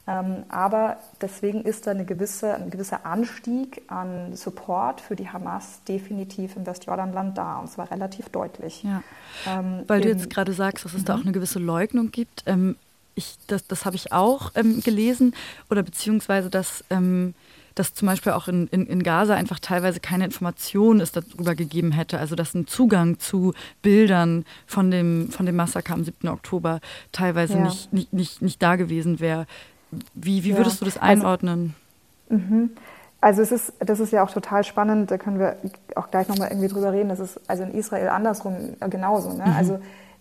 Ähm, 0.08 0.44
aber 0.48 0.98
deswegen 1.20 1.62
ist 1.62 1.86
da 1.86 1.90
eine 1.90 2.04
gewisse, 2.04 2.54
ein 2.54 2.70
gewisser 2.70 3.04
Anstieg 3.04 3.82
an 3.88 4.36
Support 4.36 5.00
für 5.00 5.16
die 5.16 5.28
Hamas 5.28 5.82
definitiv 5.88 6.56
im 6.56 6.64
Westjordanland 6.64 7.36
da 7.36 7.58
und 7.58 7.68
zwar 7.68 7.90
relativ 7.90 8.28
deutlich. 8.28 8.84
Ja. 8.84 9.02
Ähm, 9.46 9.82
Weil 9.88 10.02
du 10.02 10.08
jetzt 10.08 10.30
gerade 10.30 10.52
sagst, 10.52 10.84
dass 10.84 10.94
es 10.94 11.04
da 11.04 11.16
auch 11.16 11.22
eine 11.22 11.32
gewisse 11.32 11.58
Leugnung 11.58 12.12
gibt. 12.12 12.44
Ähm, 12.46 12.76
ich, 13.16 13.36
das 13.48 13.66
das 13.66 13.84
habe 13.84 13.96
ich 13.96 14.12
auch 14.12 14.52
ähm, 14.54 14.80
gelesen 14.80 15.34
oder 15.70 15.82
beziehungsweise, 15.82 16.50
dass 16.50 16.84
ähm, 16.90 17.34
dass 17.76 17.92
zum 17.92 18.06
Beispiel 18.06 18.32
auch 18.32 18.48
in, 18.48 18.68
in, 18.68 18.86
in 18.86 19.02
Gaza 19.02 19.34
einfach 19.34 19.60
teilweise 19.60 20.00
keine 20.00 20.24
Information 20.24 21.00
es 21.00 21.12
darüber 21.12 21.54
gegeben 21.54 21.92
hätte. 21.92 22.18
Also 22.18 22.34
dass 22.34 22.54
ein 22.54 22.66
Zugang 22.66 23.18
zu 23.18 23.52
Bildern 23.82 24.46
von 24.66 24.90
dem, 24.90 25.30
von 25.30 25.44
dem 25.44 25.56
Massaker 25.56 25.92
am 25.92 26.02
7. 26.02 26.26
Oktober 26.28 26.80
teilweise 27.12 27.58
ja. 27.58 27.64
nicht, 27.64 27.92
nicht, 27.92 28.12
nicht, 28.14 28.42
nicht 28.42 28.62
da 28.62 28.76
gewesen 28.76 29.20
wäre. 29.20 29.46
Wie, 30.14 30.44
wie 30.44 30.56
würdest 30.56 30.80
ja. 30.80 30.84
du 30.84 30.84
das 30.86 30.96
also 30.96 31.26
einordnen? 31.26 31.74
Also, 32.30 32.44
mhm. 32.44 32.70
also 33.20 33.42
es 33.42 33.52
ist, 33.52 33.72
das 33.78 34.00
ist 34.00 34.12
ja 34.12 34.22
auch 34.22 34.30
total 34.30 34.64
spannend, 34.64 35.10
da 35.10 35.18
können 35.18 35.38
wir 35.38 35.56
auch 35.94 36.10
gleich 36.10 36.28
nochmal 36.28 36.48
irgendwie 36.50 36.68
drüber 36.68 36.92
reden. 36.92 37.08
Das 37.08 37.20
ist 37.20 37.40
also 37.48 37.62
in 37.62 37.72
Israel 37.72 38.08
andersrum 38.08 38.56
äh, 38.80 38.88
genauso. 38.88 39.32
Ne? 39.32 39.44
Mhm. 39.46 39.56
Also 39.56 39.78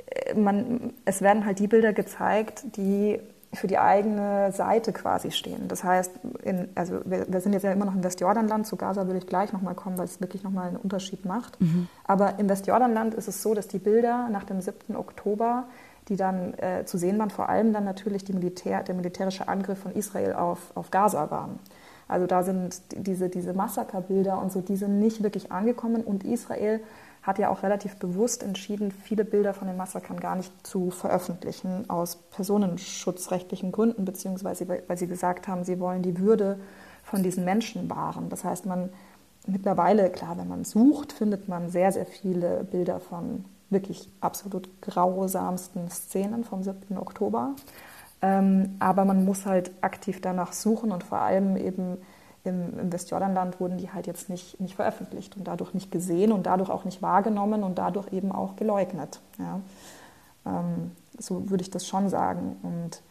äh, 0.07 0.33
man, 0.35 0.93
es 1.05 1.21
werden 1.21 1.45
halt 1.45 1.59
die 1.59 1.67
Bilder 1.67 1.93
gezeigt, 1.93 2.63
die 2.77 3.19
für 3.55 3.67
die 3.67 3.77
eigene 3.77 4.51
Seite 4.51 4.93
quasi 4.93 5.31
stehen. 5.31 5.67
Das 5.67 5.83
heißt, 5.83 6.11
in, 6.43 6.69
also 6.75 6.99
wir, 7.05 7.25
wir, 7.27 7.41
sind 7.41 7.53
jetzt 7.53 7.63
ja 7.63 7.71
immer 7.71 7.85
noch 7.85 7.95
im 7.95 8.03
Westjordanland, 8.03 8.67
zu 8.67 8.75
Gaza 8.75 9.07
würde 9.07 9.19
ich 9.19 9.27
gleich 9.27 9.53
nochmal 9.53 9.75
kommen, 9.75 9.97
weil 9.97 10.05
es 10.05 10.21
wirklich 10.21 10.43
nochmal 10.43 10.67
einen 10.67 10.77
Unterschied 10.77 11.25
macht. 11.25 11.59
Mhm. 11.59 11.87
Aber 12.03 12.37
im 12.39 12.49
Westjordanland 12.49 13.13
ist 13.13 13.27
es 13.27 13.41
so, 13.41 13.53
dass 13.53 13.67
die 13.67 13.79
Bilder 13.79 14.29
nach 14.29 14.43
dem 14.43 14.61
7. 14.61 14.95
Oktober 14.95 15.65
die 16.09 16.15
dann 16.15 16.53
äh, 16.55 16.85
zu 16.85 16.97
sehen 16.97 17.17
waren, 17.19 17.29
vor 17.29 17.49
allem 17.49 17.73
dann 17.73 17.83
natürlich 17.83 18.23
die 18.23 18.33
Militär, 18.33 18.83
der 18.83 18.95
militärische 18.95 19.47
Angriff 19.47 19.79
von 19.79 19.91
Israel 19.91 20.33
auf, 20.33 20.71
auf 20.75 20.91
Gaza 20.91 21.31
waren. 21.31 21.59
Also 22.07 22.27
da 22.27 22.43
sind 22.43 22.81
diese, 22.95 23.29
diese 23.29 23.53
Massakerbilder 23.53 24.39
und 24.39 24.51
so, 24.51 24.61
die 24.61 24.75
sind 24.75 24.99
nicht 24.99 25.23
wirklich 25.23 25.51
angekommen 25.51 26.03
und 26.03 26.23
Israel 26.23 26.79
hat 27.23 27.39
ja 27.39 27.49
auch 27.49 27.63
relativ 27.63 27.95
bewusst 27.95 28.43
entschieden, 28.43 28.91
viele 28.91 29.25
Bilder 29.25 29.55
von 29.55 29.67
den 29.67 29.77
Massakern 29.77 30.19
gar 30.19 30.35
nicht 30.35 30.51
zu 30.65 30.91
veröffentlichen, 30.91 31.89
aus 31.89 32.17
personenschutzrechtlichen 32.17 33.71
Gründen, 33.71 34.05
beziehungsweise 34.05 34.67
weil 34.67 34.97
sie 34.97 35.07
gesagt 35.07 35.47
haben, 35.47 35.63
sie 35.63 35.79
wollen 35.79 36.03
die 36.03 36.19
Würde 36.19 36.59
von 37.03 37.23
diesen 37.23 37.43
Menschen 37.43 37.89
wahren. 37.89 38.29
Das 38.29 38.43
heißt, 38.43 38.67
man 38.67 38.89
mittlerweile, 39.47 40.11
klar, 40.11 40.37
wenn 40.37 40.47
man 40.47 40.65
sucht, 40.65 41.13
findet 41.13 41.47
man 41.47 41.69
sehr, 41.69 41.91
sehr 41.91 42.05
viele 42.05 42.63
Bilder 42.63 42.99
von 42.99 43.45
wirklich 43.69 44.09
absolut 44.21 44.69
grausamsten 44.81 45.89
Szenen 45.89 46.43
vom 46.43 46.63
7. 46.63 46.97
Oktober. 46.97 47.55
Ähm, 48.21 48.75
aber 48.79 49.05
man 49.05 49.25
muss 49.25 49.45
halt 49.45 49.71
aktiv 49.81 50.21
danach 50.21 50.53
suchen 50.53 50.91
und 50.91 51.03
vor 51.03 51.19
allem 51.19 51.57
eben 51.57 51.97
im, 52.43 52.79
im 52.79 52.93
Westjordanland 52.93 53.59
wurden 53.59 53.77
die 53.77 53.91
halt 53.91 54.07
jetzt 54.07 54.29
nicht, 54.29 54.59
nicht 54.59 54.75
veröffentlicht 54.75 55.35
und 55.35 55.47
dadurch 55.47 55.73
nicht 55.73 55.91
gesehen 55.91 56.31
und 56.31 56.45
dadurch 56.45 56.69
auch 56.69 56.85
nicht 56.85 57.01
wahrgenommen 57.01 57.63
und 57.63 57.77
dadurch 57.77 58.13
eben 58.13 58.31
auch 58.31 58.55
geleugnet. 58.55 59.19
Ja. 59.39 59.59
Ähm, 60.45 60.91
so 61.17 61.49
würde 61.49 61.63
ich 61.63 61.71
das 61.71 61.87
schon 61.87 62.09
sagen. 62.09 62.57
Und 62.61 63.01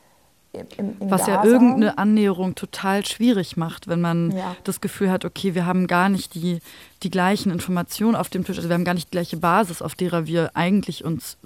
in, 0.55 0.97
in 1.01 1.11
Was 1.11 1.27
Gaza. 1.27 1.33
ja 1.33 1.45
irgendeine 1.45 1.99
Annäherung 1.99 2.55
total 2.55 3.05
schwierig 3.05 3.57
macht, 3.57 3.89
wenn 3.89 4.01
man 4.01 4.31
ja. 4.33 4.57
das 4.65 4.81
Gefühl 4.81 5.11
hat, 5.11 5.25
okay, 5.25 5.55
wir 5.55 5.67
haben 5.67 5.87
gar 5.87 6.09
nicht 6.09 6.35
die, 6.35 6.61
die 7.03 7.11
gleichen 7.11 7.51
Informationen 7.51 8.17
auf 8.17 8.29
dem 8.29 8.45
Tisch, 8.45 8.57
also 8.57 8.69
wir 8.69 8.75
haben 8.75 8.85
gar 8.85 8.95
nicht 8.95 9.09
die 9.09 9.13
gleiche 9.13 9.37
Basis, 9.37 9.83
auf 9.83 9.95
derer 9.95 10.27
wir 10.27 10.51
eigentlich 10.55 11.05
uns 11.05 11.39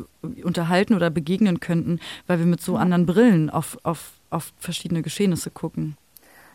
unterhalten 0.42 0.94
oder 0.94 1.10
begegnen 1.10 1.60
könnten, 1.60 2.00
weil 2.26 2.38
wir 2.38 2.46
mit 2.46 2.60
so 2.60 2.76
anderen 2.76 3.06
Brillen 3.06 3.50
auf, 3.50 3.78
auf, 3.82 4.12
auf 4.30 4.52
verschiedene 4.58 5.02
Geschehnisse 5.02 5.50
gucken. 5.50 5.96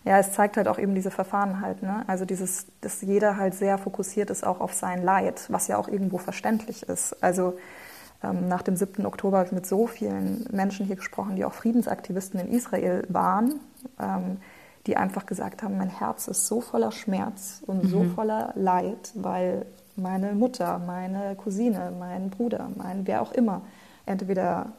Ja, 0.05 0.19
es 0.19 0.33
zeigt 0.33 0.57
halt 0.57 0.67
auch 0.67 0.77
eben 0.77 0.95
diese 0.95 1.11
Verfahrenheit, 1.11 1.81
ne? 1.81 2.03
Also 2.07 2.25
dieses, 2.25 2.65
dass 2.81 3.01
jeder 3.01 3.37
halt 3.37 3.53
sehr 3.53 3.77
fokussiert 3.77 4.29
ist 4.29 4.45
auch 4.45 4.59
auf 4.59 4.73
sein 4.73 5.01
Leid, 5.01 5.45
was 5.47 5.69
ja 5.69 5.77
auch 5.77 5.87
irgendwo 5.87 6.17
verständlich 6.17 6.83
ist. 6.83 7.15
Also 7.23 7.57
nach 8.31 8.61
dem 8.61 8.75
7. 8.75 9.05
Oktober 9.05 9.37
habe 9.37 9.47
ich 9.47 9.53
mit 9.53 9.65
so 9.65 9.87
vielen 9.87 10.45
Menschen 10.51 10.85
hier 10.85 10.95
gesprochen, 10.95 11.35
die 11.35 11.43
auch 11.43 11.53
Friedensaktivisten 11.53 12.39
in 12.39 12.47
Israel 12.47 13.05
waren, 13.09 13.59
ähm, 13.99 14.37
die 14.87 14.97
einfach 14.97 15.25
gesagt 15.25 15.63
haben, 15.63 15.77
mein 15.77 15.89
Herz 15.89 16.27
ist 16.27 16.47
so 16.47 16.61
voller 16.61 16.91
Schmerz 16.91 17.61
und 17.65 17.83
mhm. 17.83 17.87
so 17.89 18.03
voller 18.15 18.53
Leid, 18.55 19.11
weil 19.15 19.65
meine 19.95 20.33
Mutter, 20.33 20.79
meine 20.79 21.35
Cousine, 21.35 21.93
mein 21.97 22.29
Bruder, 22.29 22.69
mein 22.75 23.05
wer 23.07 23.21
auch 23.21 23.31
immer, 23.33 23.61
entweder 24.05 24.71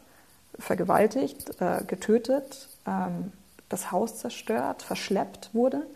vergewaltigt, 0.58 1.60
äh, 1.60 1.84
getötet, 1.86 2.68
ähm, 2.86 3.32
das 3.68 3.92
Haus 3.92 4.18
zerstört, 4.18 4.82
verschleppt 4.82 5.50
wurde, 5.52 5.86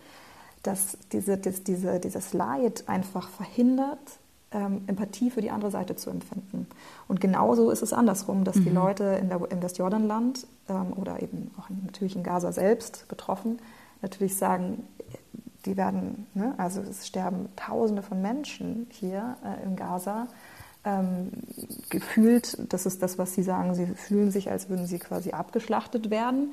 dass 0.63 0.99
diese, 1.13 1.39
das, 1.39 1.63
diese, 1.63 2.01
dieses 2.01 2.33
Leid 2.33 2.85
einfach 2.89 3.29
verhindert, 3.29 3.99
ähm, 4.53 4.83
Empathie 4.87 5.31
für 5.31 5.41
die 5.41 5.51
andere 5.51 5.71
Seite 5.71 5.97
zu 5.97 6.11
empfinden. 6.11 6.67
Und 7.07 7.21
genauso 7.21 7.71
ist 7.71 7.83
es 7.83 7.93
andersrum, 7.93 8.45
dass 8.45 8.57
mhm. 8.57 8.65
die 8.65 8.71
Leute 8.71 9.05
in 9.21 9.29
der, 9.29 9.41
im 9.51 9.63
Westjordanland 9.63 10.47
ähm, 10.69 10.93
oder 10.95 11.23
eben 11.23 11.51
auch 11.59 11.69
natürlich 11.85 12.17
in 12.17 12.23
Gaza 12.23 12.53
selbst 12.53 13.07
betroffen, 13.09 13.59
natürlich 14.03 14.37
sagen, 14.37 14.85
die 15.67 15.77
werden, 15.77 16.27
ne, 16.35 16.55
also 16.57 16.81
es 16.81 17.07
sterben 17.07 17.49
Tausende 17.57 18.03
von 18.03 18.23
Menschen 18.23 18.87
hier 18.91 19.37
äh, 19.45 19.65
in 19.65 19.77
Gaza. 19.77 20.29
Ähm, 20.85 21.31
gefühlt, 21.91 22.57
das 22.73 22.87
ist 22.87 23.03
das, 23.03 23.19
was 23.19 23.35
sie 23.35 23.43
sagen, 23.43 23.75
sie 23.75 23.87
fühlen 23.87 24.31
sich, 24.31 24.51
als 24.51 24.69
würden 24.69 24.87
sie 24.87 24.99
quasi 24.99 25.33
abgeschlachtet 25.33 26.11
werden. 26.11 26.53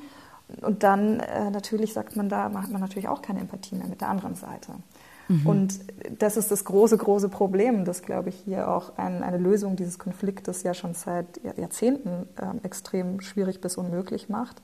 Und 0.60 0.82
dann 0.82 1.20
äh, 1.20 1.50
natürlich 1.50 1.92
sagt 1.92 2.16
man 2.16 2.28
da, 2.28 2.44
hat 2.44 2.70
man 2.70 2.80
natürlich 2.80 3.08
auch 3.08 3.22
keine 3.22 3.40
Empathie 3.40 3.76
mehr 3.76 3.88
mit 3.88 4.00
der 4.00 4.08
anderen 4.08 4.34
Seite. 4.34 4.72
Mhm. 5.28 5.46
Und 5.46 5.80
das 6.18 6.36
ist 6.36 6.50
das 6.50 6.64
große, 6.64 6.96
große 6.96 7.28
Problem, 7.28 7.84
das, 7.84 8.02
glaube 8.02 8.28
ich, 8.28 8.36
hier 8.44 8.68
auch 8.68 8.96
ein, 8.96 9.22
eine 9.22 9.38
Lösung 9.38 9.76
dieses 9.76 9.98
Konfliktes 9.98 10.62
ja 10.62 10.74
schon 10.74 10.94
seit 10.94 11.26
Jahrzehnten 11.56 12.28
äh, 12.36 12.64
extrem 12.64 13.20
schwierig 13.20 13.60
bis 13.60 13.76
unmöglich 13.76 14.28
macht. 14.28 14.62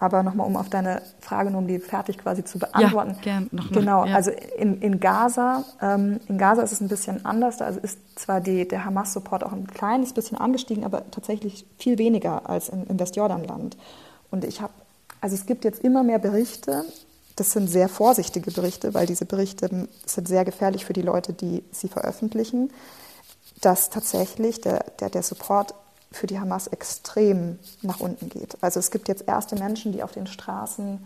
Aber 0.00 0.22
nochmal, 0.22 0.46
um 0.46 0.56
auf 0.56 0.70
deine 0.70 1.02
Frage, 1.20 1.50
nur 1.50 1.60
um 1.60 1.66
die 1.66 1.78
fertig 1.78 2.16
quasi 2.16 2.42
zu 2.42 2.58
beantworten. 2.58 3.10
Ja, 3.16 3.20
gern, 3.20 3.48
noch 3.52 3.70
genau, 3.70 4.06
ja. 4.06 4.14
also 4.14 4.30
in, 4.56 4.80
in 4.80 4.98
Gaza, 4.98 5.62
ähm, 5.82 6.20
in 6.26 6.38
Gaza 6.38 6.62
ist 6.62 6.72
es 6.72 6.80
ein 6.80 6.88
bisschen 6.88 7.26
anders. 7.26 7.58
Da 7.58 7.66
also 7.66 7.80
ist 7.80 8.18
zwar 8.18 8.40
die, 8.40 8.66
der 8.66 8.86
Hamas-Support 8.86 9.44
auch 9.44 9.52
ein 9.52 9.66
kleines 9.66 10.14
bisschen 10.14 10.38
angestiegen, 10.38 10.84
aber 10.84 11.10
tatsächlich 11.10 11.66
viel 11.76 11.98
weniger 11.98 12.48
als 12.48 12.70
im, 12.70 12.86
im 12.88 12.98
Westjordanland. 12.98 13.76
Und 14.30 14.46
ich 14.46 14.62
habe, 14.62 14.72
also 15.20 15.34
es 15.34 15.44
gibt 15.44 15.64
jetzt 15.66 15.84
immer 15.84 16.02
mehr 16.02 16.18
Berichte, 16.18 16.86
das 17.40 17.52
sind 17.52 17.68
sehr 17.68 17.88
vorsichtige 17.88 18.50
Berichte, 18.50 18.92
weil 18.92 19.06
diese 19.06 19.24
Berichte 19.24 19.88
sind 20.04 20.28
sehr 20.28 20.44
gefährlich 20.44 20.84
für 20.84 20.92
die 20.92 21.00
Leute, 21.00 21.32
die 21.32 21.64
sie 21.72 21.88
veröffentlichen, 21.88 22.70
dass 23.62 23.88
tatsächlich 23.88 24.60
der, 24.60 24.84
der, 25.00 25.08
der 25.08 25.22
Support 25.22 25.74
für 26.12 26.26
die 26.26 26.38
Hamas 26.38 26.66
extrem 26.66 27.58
nach 27.80 28.00
unten 28.00 28.28
geht. 28.28 28.58
Also 28.60 28.78
es 28.78 28.90
gibt 28.90 29.08
jetzt 29.08 29.26
erste 29.26 29.56
Menschen, 29.56 29.92
die 29.92 30.02
auf 30.02 30.12
den 30.12 30.26
Straßen 30.26 31.02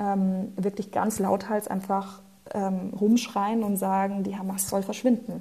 ähm, 0.00 0.52
wirklich 0.56 0.90
ganz 0.90 1.20
lauthals 1.20 1.68
einfach 1.68 2.20
ähm, 2.52 2.92
rumschreien 3.00 3.62
und 3.62 3.76
sagen, 3.76 4.24
die 4.24 4.36
Hamas 4.36 4.68
soll 4.68 4.82
verschwinden 4.82 5.40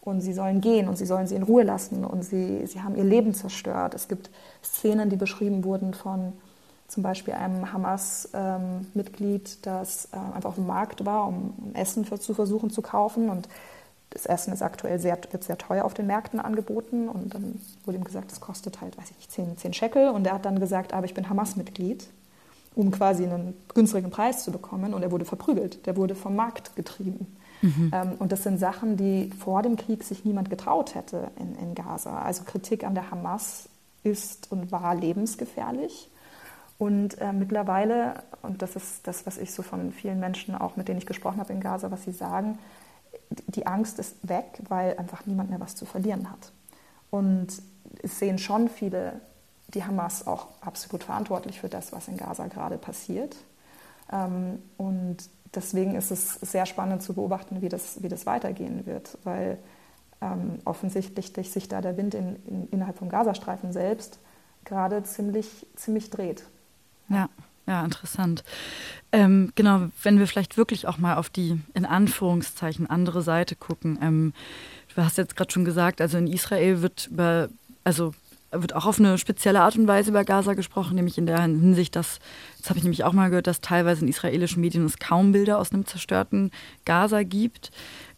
und 0.00 0.22
sie 0.22 0.32
sollen 0.32 0.62
gehen 0.62 0.88
und 0.88 0.96
sie 0.96 1.06
sollen 1.06 1.26
sie 1.26 1.34
in 1.34 1.42
Ruhe 1.42 1.64
lassen 1.64 2.02
und 2.02 2.22
sie, 2.22 2.66
sie 2.66 2.80
haben 2.80 2.96
ihr 2.96 3.04
Leben 3.04 3.34
zerstört. 3.34 3.92
Es 3.92 4.08
gibt 4.08 4.30
Szenen, 4.64 5.10
die 5.10 5.16
beschrieben 5.16 5.64
wurden 5.64 5.92
von 5.92 6.32
zum 6.88 7.02
Beispiel 7.02 7.34
einem 7.34 7.72
Hamas-Mitglied, 7.72 9.66
das 9.66 10.08
äh, 10.12 10.16
einfach 10.16 10.50
auf 10.50 10.54
dem 10.56 10.66
Markt 10.66 11.04
war, 11.04 11.26
um 11.26 11.72
Essen 11.74 12.04
für, 12.04 12.18
zu 12.20 12.34
versuchen 12.34 12.70
zu 12.70 12.82
kaufen. 12.82 13.28
Und 13.28 13.48
das 14.10 14.26
Essen 14.26 14.52
ist 14.52 14.62
aktuell 14.62 14.98
sehr, 14.98 15.18
wird 15.30 15.44
sehr 15.44 15.58
teuer 15.58 15.84
auf 15.84 15.94
den 15.94 16.06
Märkten 16.06 16.38
angeboten. 16.38 17.08
Und 17.08 17.34
dann 17.34 17.60
wurde 17.84 17.98
ihm 17.98 18.04
gesagt, 18.04 18.30
es 18.30 18.40
kostet 18.40 18.80
halt, 18.80 18.96
weiß 18.96 19.10
ich 19.10 19.16
nicht, 19.16 19.32
10, 19.32 19.58
10 19.58 19.72
Shekel. 19.72 20.10
Und 20.10 20.26
er 20.26 20.34
hat 20.34 20.44
dann 20.44 20.60
gesagt, 20.60 20.92
aber 20.92 21.06
ich 21.06 21.14
bin 21.14 21.28
Hamas-Mitglied, 21.28 22.06
um 22.74 22.90
quasi 22.92 23.24
einen 23.24 23.54
günstigen 23.74 24.10
Preis 24.10 24.44
zu 24.44 24.52
bekommen. 24.52 24.94
Und 24.94 25.02
er 25.02 25.10
wurde 25.10 25.24
verprügelt. 25.24 25.86
Der 25.86 25.96
wurde 25.96 26.14
vom 26.14 26.36
Markt 26.36 26.76
getrieben. 26.76 27.36
Mhm. 27.62 27.90
Ähm, 27.92 28.12
und 28.18 28.30
das 28.30 28.44
sind 28.44 28.58
Sachen, 28.58 28.96
die 28.96 29.30
vor 29.38 29.62
dem 29.62 29.76
Krieg 29.76 30.04
sich 30.04 30.24
niemand 30.24 30.50
getraut 30.50 30.94
hätte 30.94 31.30
in, 31.38 31.56
in 31.56 31.74
Gaza. 31.74 32.18
Also 32.20 32.44
Kritik 32.44 32.84
an 32.84 32.94
der 32.94 33.10
Hamas 33.10 33.68
ist 34.04 34.52
und 34.52 34.70
war 34.70 34.94
lebensgefährlich. 34.94 36.10
Und 36.78 37.18
äh, 37.20 37.32
mittlerweile, 37.32 38.22
und 38.42 38.60
das 38.60 38.76
ist 38.76 39.06
das, 39.06 39.26
was 39.26 39.38
ich 39.38 39.52
so 39.52 39.62
von 39.62 39.92
vielen 39.92 40.20
Menschen, 40.20 40.54
auch 40.54 40.76
mit 40.76 40.88
denen 40.88 40.98
ich 40.98 41.06
gesprochen 41.06 41.40
habe 41.40 41.52
in 41.52 41.60
Gaza, 41.60 41.90
was 41.90 42.04
sie 42.04 42.12
sagen, 42.12 42.58
die 43.30 43.66
Angst 43.66 43.98
ist 43.98 44.16
weg, 44.28 44.60
weil 44.68 44.96
einfach 44.98 45.26
niemand 45.26 45.50
mehr 45.50 45.60
was 45.60 45.74
zu 45.74 45.86
verlieren 45.86 46.30
hat. 46.30 46.52
Und 47.10 47.48
es 48.02 48.18
sehen 48.18 48.38
schon 48.38 48.68
viele 48.68 49.20
die 49.68 49.84
Hamas 49.84 50.26
auch 50.26 50.48
absolut 50.60 51.04
verantwortlich 51.04 51.60
für 51.60 51.68
das, 51.68 51.92
was 51.92 52.08
in 52.08 52.16
Gaza 52.16 52.46
gerade 52.46 52.78
passiert. 52.78 53.36
Ähm, 54.12 54.62
und 54.76 55.16
deswegen 55.54 55.96
ist 55.96 56.10
es 56.10 56.34
sehr 56.34 56.66
spannend 56.66 57.02
zu 57.02 57.14
beobachten, 57.14 57.62
wie 57.62 57.68
das, 57.68 58.02
wie 58.02 58.08
das 58.08 58.26
weitergehen 58.26 58.86
wird, 58.86 59.18
weil 59.24 59.58
ähm, 60.20 60.60
offensichtlich 60.64 61.50
sich 61.50 61.68
da 61.68 61.80
der 61.80 61.96
Wind 61.96 62.14
in, 62.14 62.36
in, 62.46 62.68
innerhalb 62.68 62.98
vom 62.98 63.08
Gazastreifen 63.08 63.72
selbst 63.72 64.18
gerade 64.64 65.02
ziemlich, 65.02 65.66
ziemlich 65.76 66.10
dreht. 66.10 66.44
Ja. 67.08 67.28
Ja, 67.68 67.84
interessant. 67.84 68.44
Ähm, 69.10 69.50
genau, 69.56 69.88
wenn 70.02 70.20
wir 70.20 70.28
vielleicht 70.28 70.56
wirklich 70.56 70.86
auch 70.86 70.98
mal 70.98 71.16
auf 71.16 71.30
die 71.30 71.60
in 71.74 71.84
Anführungszeichen 71.84 72.88
andere 72.88 73.22
Seite 73.22 73.56
gucken. 73.56 73.98
Ähm, 74.00 74.34
du 74.94 75.02
hast 75.02 75.18
jetzt 75.18 75.36
gerade 75.36 75.50
schon 75.50 75.64
gesagt, 75.64 76.00
also 76.00 76.16
in 76.16 76.28
Israel 76.28 76.80
wird 76.80 77.08
über, 77.10 77.48
also 77.82 78.14
wird 78.52 78.74
auch 78.74 78.86
auf 78.86 79.00
eine 79.00 79.18
spezielle 79.18 79.62
Art 79.62 79.76
und 79.76 79.88
Weise 79.88 80.10
über 80.10 80.24
Gaza 80.24 80.54
gesprochen, 80.54 80.94
nämlich 80.94 81.18
in 81.18 81.26
der 81.26 81.42
Hinsicht, 81.42 81.96
dass, 81.96 82.20
das 82.58 82.70
habe 82.70 82.78
ich 82.78 82.84
nämlich 82.84 83.02
auch 83.02 83.12
mal 83.12 83.28
gehört, 83.30 83.48
dass 83.48 83.60
teilweise 83.60 84.02
in 84.02 84.08
israelischen 84.08 84.60
Medien 84.60 84.84
es 84.84 84.98
kaum 84.98 85.32
Bilder 85.32 85.58
aus 85.58 85.72
einem 85.72 85.86
zerstörten 85.86 86.52
Gaza 86.84 87.24
gibt. 87.24 87.72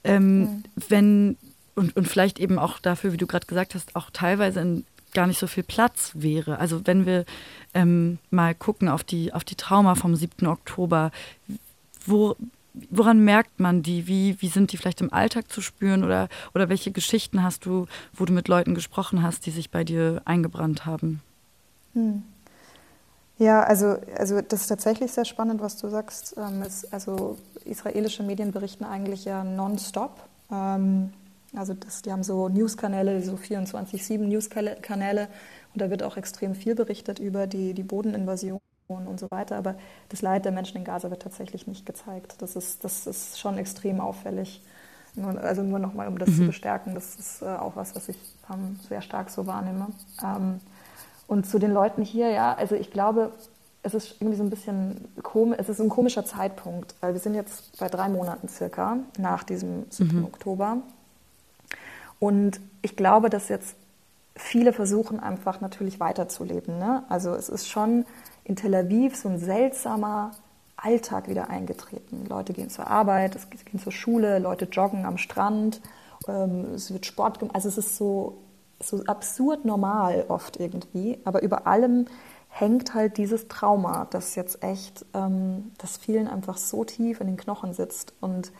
Ähm, 0.04 0.40
mhm. 0.40 0.62
Wenn, 0.88 1.36
und, 1.74 1.96
und 1.96 2.06
vielleicht 2.06 2.38
eben 2.38 2.58
auch 2.58 2.78
dafür, 2.78 3.12
wie 3.12 3.16
du 3.16 3.26
gerade 3.26 3.46
gesagt 3.46 3.74
hast, 3.74 3.96
auch 3.96 4.10
teilweise 4.10 4.60
in, 4.60 4.84
gar 5.14 5.26
nicht 5.26 5.38
so 5.38 5.46
viel 5.46 5.62
Platz 5.62 6.12
wäre. 6.14 6.58
Also 6.58 6.86
wenn 6.86 7.06
wir 7.06 7.24
ähm, 7.78 8.18
mal 8.30 8.54
gucken 8.54 8.88
auf 8.88 9.04
die, 9.04 9.32
auf 9.32 9.44
die 9.44 9.54
Trauma 9.54 9.94
vom 9.94 10.16
7. 10.16 10.48
Oktober, 10.48 11.12
wo, 12.04 12.34
woran 12.90 13.20
merkt 13.24 13.60
man 13.60 13.82
die? 13.82 14.08
Wie, 14.08 14.36
wie 14.40 14.48
sind 14.48 14.72
die 14.72 14.76
vielleicht 14.76 15.00
im 15.00 15.12
Alltag 15.12 15.50
zu 15.50 15.60
spüren? 15.60 16.02
Oder, 16.02 16.28
oder 16.54 16.68
welche 16.68 16.90
Geschichten 16.90 17.42
hast 17.42 17.66
du, 17.66 17.86
wo 18.12 18.24
du 18.24 18.32
mit 18.32 18.48
Leuten 18.48 18.74
gesprochen 18.74 19.22
hast, 19.22 19.46
die 19.46 19.52
sich 19.52 19.70
bei 19.70 19.84
dir 19.84 20.22
eingebrannt 20.24 20.86
haben? 20.86 21.22
Hm. 21.94 22.24
Ja, 23.38 23.62
also, 23.62 23.96
also 24.16 24.40
das 24.40 24.62
ist 24.62 24.66
tatsächlich 24.66 25.12
sehr 25.12 25.24
spannend, 25.24 25.60
was 25.60 25.76
du 25.76 25.88
sagst. 25.88 26.34
Ähm, 26.36 26.62
es, 26.62 26.92
also 26.92 27.38
israelische 27.64 28.24
Medien 28.24 28.50
berichten 28.50 28.84
eigentlich 28.84 29.24
ja 29.24 29.44
nonstop. 29.44 30.24
Ähm, 30.50 31.12
also 31.56 31.74
das, 31.74 32.02
die 32.02 32.10
haben 32.10 32.24
so 32.24 32.48
Newskanäle, 32.48 33.22
so 33.22 33.34
24-7 33.34 34.18
Newskanäle 34.18 35.28
und 35.78 35.82
da 35.82 35.90
wird 35.90 36.02
auch 36.02 36.16
extrem 36.16 36.56
viel 36.56 36.74
berichtet 36.74 37.20
über 37.20 37.46
die, 37.46 37.72
die 37.72 37.84
Bodeninvasion 37.84 38.58
und 38.88 39.20
so 39.20 39.30
weiter. 39.30 39.56
Aber 39.56 39.76
das 40.08 40.22
Leid 40.22 40.44
der 40.44 40.50
Menschen 40.50 40.76
in 40.78 40.84
Gaza 40.84 41.08
wird 41.08 41.22
tatsächlich 41.22 41.68
nicht 41.68 41.86
gezeigt. 41.86 42.34
Das 42.40 42.56
ist, 42.56 42.82
das 42.82 43.06
ist 43.06 43.38
schon 43.38 43.58
extrem 43.58 44.00
auffällig. 44.00 44.60
Nur, 45.14 45.40
also 45.40 45.62
nur 45.62 45.78
nochmal, 45.78 46.08
um 46.08 46.18
das 46.18 46.30
mhm. 46.30 46.34
zu 46.34 46.46
bestärken, 46.46 46.96
das 46.96 47.14
ist 47.14 47.42
äh, 47.42 47.46
auch 47.46 47.76
was, 47.76 47.94
was 47.94 48.08
ich 48.08 48.16
ähm, 48.52 48.80
sehr 48.88 49.02
stark 49.02 49.30
so 49.30 49.46
wahrnehme. 49.46 49.86
Ähm, 50.20 50.60
und 51.28 51.46
zu 51.46 51.60
den 51.60 51.72
Leuten 51.72 52.02
hier, 52.02 52.30
ja, 52.30 52.54
also 52.54 52.74
ich 52.74 52.90
glaube, 52.90 53.30
es 53.84 53.94
ist 53.94 54.16
irgendwie 54.20 54.36
so 54.36 54.42
ein 54.42 54.50
bisschen 54.50 55.06
komisch, 55.22 55.58
es 55.60 55.68
ist 55.68 55.80
ein 55.80 55.88
komischer 55.88 56.24
Zeitpunkt, 56.24 56.96
weil 57.00 57.12
wir 57.12 57.20
sind 57.20 57.34
jetzt 57.34 57.78
bei 57.78 57.86
drei 57.86 58.08
Monaten 58.08 58.48
circa 58.48 58.96
nach 59.16 59.44
diesem 59.44 59.86
7. 59.90 60.18
Mhm. 60.18 60.24
Oktober. 60.24 60.78
Und 62.18 62.58
ich 62.82 62.96
glaube, 62.96 63.30
dass 63.30 63.48
jetzt 63.48 63.76
viele 64.38 64.72
versuchen 64.72 65.20
einfach 65.20 65.60
natürlich 65.60 66.00
weiterzuleben. 66.00 66.78
Ne? 66.78 67.04
Also 67.08 67.34
es 67.34 67.48
ist 67.48 67.68
schon 67.68 68.06
in 68.44 68.56
Tel 68.56 68.74
Aviv 68.74 69.16
so 69.16 69.28
ein 69.28 69.38
seltsamer 69.38 70.32
Alltag 70.76 71.28
wieder 71.28 71.50
eingetreten. 71.50 72.24
Leute 72.26 72.52
gehen 72.52 72.70
zur 72.70 72.86
Arbeit, 72.86 73.34
es 73.34 73.50
gehen 73.50 73.80
zur 73.80 73.92
Schule, 73.92 74.38
Leute 74.38 74.66
joggen 74.66 75.04
am 75.04 75.18
Strand, 75.18 75.80
ähm, 76.28 76.74
es 76.74 76.92
wird 76.92 77.04
Sport 77.04 77.40
gemacht. 77.40 77.56
Also 77.56 77.68
es 77.68 77.78
ist 77.78 77.96
so, 77.96 78.38
so 78.80 79.02
absurd 79.04 79.64
normal 79.64 80.24
oft 80.28 80.58
irgendwie, 80.58 81.18
aber 81.24 81.42
über 81.42 81.66
allem 81.66 82.06
hängt 82.48 82.94
halt 82.94 83.18
dieses 83.18 83.48
Trauma, 83.48 84.06
das 84.10 84.34
jetzt 84.34 84.62
echt, 84.62 85.04
ähm, 85.14 85.72
das 85.78 85.96
vielen 85.96 86.28
einfach 86.28 86.56
so 86.56 86.84
tief 86.84 87.20
in 87.20 87.26
den 87.26 87.36
Knochen 87.36 87.72
sitzt 87.74 88.14
und 88.20 88.52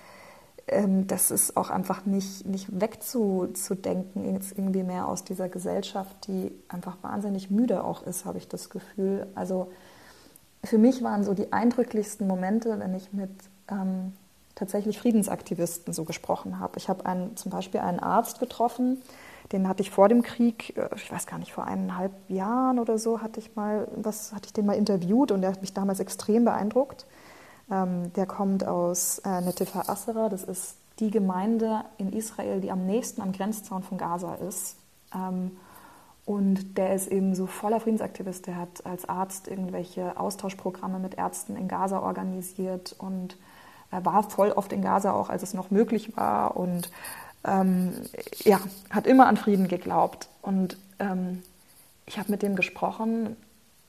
das 1.06 1.30
ist 1.30 1.56
auch 1.56 1.70
einfach 1.70 2.04
nicht, 2.04 2.46
nicht 2.46 2.68
wegzudenken, 2.80 4.34
jetzt 4.34 4.52
irgendwie 4.56 4.82
mehr 4.82 5.08
aus 5.08 5.24
dieser 5.24 5.48
Gesellschaft, 5.48 6.26
die 6.26 6.52
einfach 6.68 6.96
wahnsinnig 7.02 7.50
müde 7.50 7.84
auch 7.84 8.02
ist, 8.02 8.24
habe 8.24 8.38
ich 8.38 8.48
das 8.48 8.68
Gefühl. 8.68 9.26
Also 9.34 9.70
für 10.64 10.78
mich 10.78 11.02
waren 11.02 11.24
so 11.24 11.34
die 11.34 11.52
eindrücklichsten 11.52 12.26
Momente, 12.26 12.78
wenn 12.78 12.94
ich 12.94 13.12
mit 13.12 13.30
ähm, 13.70 14.12
tatsächlich 14.54 14.98
Friedensaktivisten 14.98 15.94
so 15.94 16.04
gesprochen 16.04 16.58
habe. 16.58 16.78
Ich 16.78 16.88
habe 16.88 17.06
einen, 17.06 17.36
zum 17.36 17.50
Beispiel 17.50 17.80
einen 17.80 18.00
Arzt 18.00 18.40
getroffen, 18.40 19.00
den 19.52 19.68
hatte 19.68 19.82
ich 19.82 19.90
vor 19.90 20.08
dem 20.08 20.22
Krieg, 20.22 20.76
äh, 20.76 20.88
ich 20.96 21.10
weiß 21.10 21.26
gar 21.26 21.38
nicht, 21.38 21.52
vor 21.52 21.64
eineinhalb 21.64 22.12
Jahren 22.28 22.78
oder 22.78 22.98
so, 22.98 23.22
hatte 23.22 23.40
ich 23.40 23.54
mal, 23.56 23.88
was 23.96 24.32
hatte 24.32 24.46
ich 24.46 24.52
den 24.52 24.66
mal 24.66 24.76
interviewt 24.76 25.32
und 25.32 25.42
der 25.42 25.52
hat 25.52 25.60
mich 25.60 25.72
damals 25.72 26.00
extrem 26.00 26.44
beeindruckt. 26.44 27.06
Ähm, 27.70 28.12
der 28.14 28.26
kommt 28.26 28.66
aus 28.66 29.18
äh, 29.20 29.40
Netifa 29.40 29.90
Asera, 29.90 30.28
das 30.28 30.44
ist 30.44 30.76
die 31.00 31.10
Gemeinde 31.10 31.84
in 31.98 32.12
Israel, 32.12 32.60
die 32.60 32.70
am 32.70 32.86
nächsten 32.86 33.22
am 33.22 33.32
Grenzzaun 33.32 33.82
von 33.82 33.98
Gaza 33.98 34.34
ist. 34.34 34.76
Ähm, 35.14 35.52
und 36.24 36.76
der 36.76 36.94
ist 36.94 37.08
eben 37.08 37.34
so 37.34 37.46
voller 37.46 37.80
Friedensaktivist. 37.80 38.46
Der 38.46 38.56
hat 38.56 38.84
als 38.84 39.08
Arzt 39.08 39.48
irgendwelche 39.48 40.18
Austauschprogramme 40.18 40.98
mit 40.98 41.14
Ärzten 41.14 41.56
in 41.56 41.68
Gaza 41.68 42.00
organisiert 42.00 42.94
und 42.98 43.36
er 43.90 44.04
war 44.04 44.22
voll 44.24 44.50
oft 44.52 44.72
in 44.72 44.82
Gaza 44.82 45.12
auch, 45.12 45.30
als 45.30 45.42
es 45.42 45.54
noch 45.54 45.70
möglich 45.70 46.16
war. 46.16 46.56
Und 46.56 46.90
ähm, 47.44 47.94
ja, 48.44 48.60
hat 48.90 49.06
immer 49.06 49.26
an 49.26 49.38
Frieden 49.38 49.68
geglaubt. 49.68 50.28
Und 50.42 50.76
ähm, 50.98 51.42
ich 52.04 52.18
habe 52.18 52.30
mit 52.30 52.42
dem 52.42 52.56
gesprochen 52.56 53.36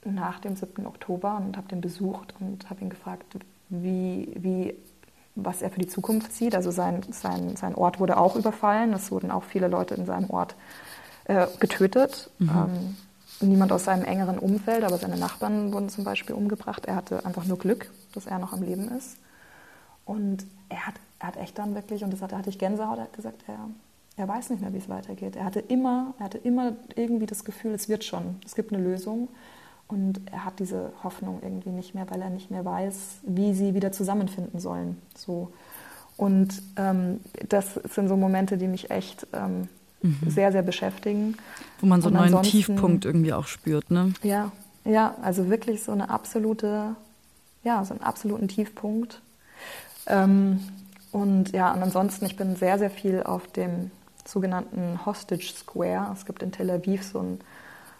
nach 0.05 0.39
dem 0.39 0.55
7. 0.55 0.85
Oktober 0.85 1.35
und 1.35 1.57
habe 1.57 1.67
den 1.67 1.81
besucht 1.81 2.33
und 2.39 2.69
habe 2.69 2.81
ihn 2.81 2.89
gefragt, 2.89 3.25
wie, 3.69 4.31
wie, 4.35 4.75
was 5.35 5.61
er 5.61 5.69
für 5.69 5.79
die 5.79 5.87
Zukunft 5.87 6.33
sieht. 6.33 6.55
Also 6.55 6.71
sein, 6.71 7.01
sein, 7.11 7.55
sein 7.55 7.75
Ort 7.75 7.99
wurde 7.99 8.17
auch 8.17 8.35
überfallen. 8.35 8.93
Es 8.93 9.11
wurden 9.11 9.31
auch 9.31 9.43
viele 9.43 9.67
Leute 9.67 9.95
in 9.95 10.05
seinem 10.05 10.29
Ort 10.29 10.55
äh, 11.25 11.47
getötet. 11.59 12.29
Mhm. 12.39 12.49
Ähm, 12.49 12.97
niemand 13.47 13.71
aus 13.71 13.85
seinem 13.85 14.03
engeren 14.03 14.37
Umfeld, 14.37 14.83
aber 14.83 14.97
seine 14.97 15.17
Nachbarn 15.17 15.71
wurden 15.71 15.89
zum 15.89 16.03
Beispiel 16.03 16.35
umgebracht. 16.35 16.85
Er 16.85 16.95
hatte 16.95 17.25
einfach 17.25 17.45
nur 17.45 17.57
Glück, 17.57 17.89
dass 18.13 18.25
er 18.25 18.39
noch 18.39 18.53
am 18.53 18.63
Leben 18.63 18.89
ist. 18.89 19.17
Und 20.05 20.45
er 20.69 20.87
hat, 20.87 20.95
er 21.19 21.27
hat 21.27 21.37
echt 21.37 21.57
dann 21.57 21.75
wirklich, 21.75 22.03
und 22.03 22.11
das 22.11 22.21
hatte, 22.21 22.37
hatte 22.37 22.49
ich 22.49 22.59
Gänsehaut, 22.59 22.97
er 22.97 23.03
hat 23.03 23.13
gesagt, 23.13 23.43
er, 23.47 23.69
er 24.17 24.27
weiß 24.27 24.49
nicht 24.49 24.61
mehr, 24.61 24.73
wie 24.73 24.77
es 24.77 24.89
weitergeht. 24.89 25.35
Er 25.35 25.45
hatte, 25.45 25.59
immer, 25.59 26.13
er 26.17 26.25
hatte 26.25 26.39
immer 26.39 26.73
irgendwie 26.95 27.27
das 27.27 27.45
Gefühl, 27.45 27.73
es 27.73 27.87
wird 27.87 28.03
schon, 28.03 28.37
es 28.45 28.55
gibt 28.55 28.73
eine 28.73 28.83
Lösung. 28.83 29.29
Und 29.89 30.21
er 30.31 30.45
hat 30.45 30.59
diese 30.59 30.93
Hoffnung 31.03 31.39
irgendwie 31.41 31.71
nicht 31.71 31.95
mehr, 31.95 32.09
weil 32.11 32.21
er 32.21 32.29
nicht 32.29 32.51
mehr 32.51 32.63
weiß, 32.63 33.21
wie 33.23 33.53
sie 33.53 33.73
wieder 33.73 33.91
zusammenfinden 33.91 34.59
sollen. 34.59 35.01
So. 35.15 35.51
Und 36.15 36.61
ähm, 36.75 37.21
das 37.49 37.73
sind 37.73 38.07
so 38.07 38.15
Momente, 38.15 38.57
die 38.57 38.67
mich 38.67 38.91
echt 38.91 39.25
ähm, 39.33 39.67
mhm. 40.03 40.17
sehr, 40.27 40.51
sehr 40.51 40.61
beschäftigen. 40.61 41.37
Wo 41.79 41.87
man 41.87 42.01
so 42.01 42.09
einen 42.09 42.31
neuen 42.31 42.43
Tiefpunkt 42.43 43.03
irgendwie 43.03 43.33
auch 43.33 43.47
spürt, 43.47 43.89
ne? 43.89 44.13
Ja, 44.21 44.51
ja, 44.85 45.15
also 45.23 45.49
wirklich 45.49 45.83
so 45.83 45.91
eine 45.91 46.11
absolute, 46.11 46.95
ja, 47.63 47.83
so 47.83 47.95
einen 47.95 48.03
absoluten 48.03 48.47
Tiefpunkt. 48.47 49.21
Ähm, 50.05 50.59
und 51.11 51.51
ja, 51.51 51.73
und 51.73 51.81
ansonsten, 51.81 52.25
ich 52.25 52.37
bin 52.37 52.55
sehr, 52.55 52.77
sehr 52.77 52.91
viel 52.91 53.23
auf 53.23 53.47
dem 53.47 53.89
sogenannten 54.23 55.03
Hostage 55.05 55.53
Square. 55.55 56.11
Es 56.13 56.25
gibt 56.25 56.43
in 56.43 56.51
Tel 56.51 56.69
Aviv 56.69 57.03
so 57.03 57.19
ein 57.19 57.39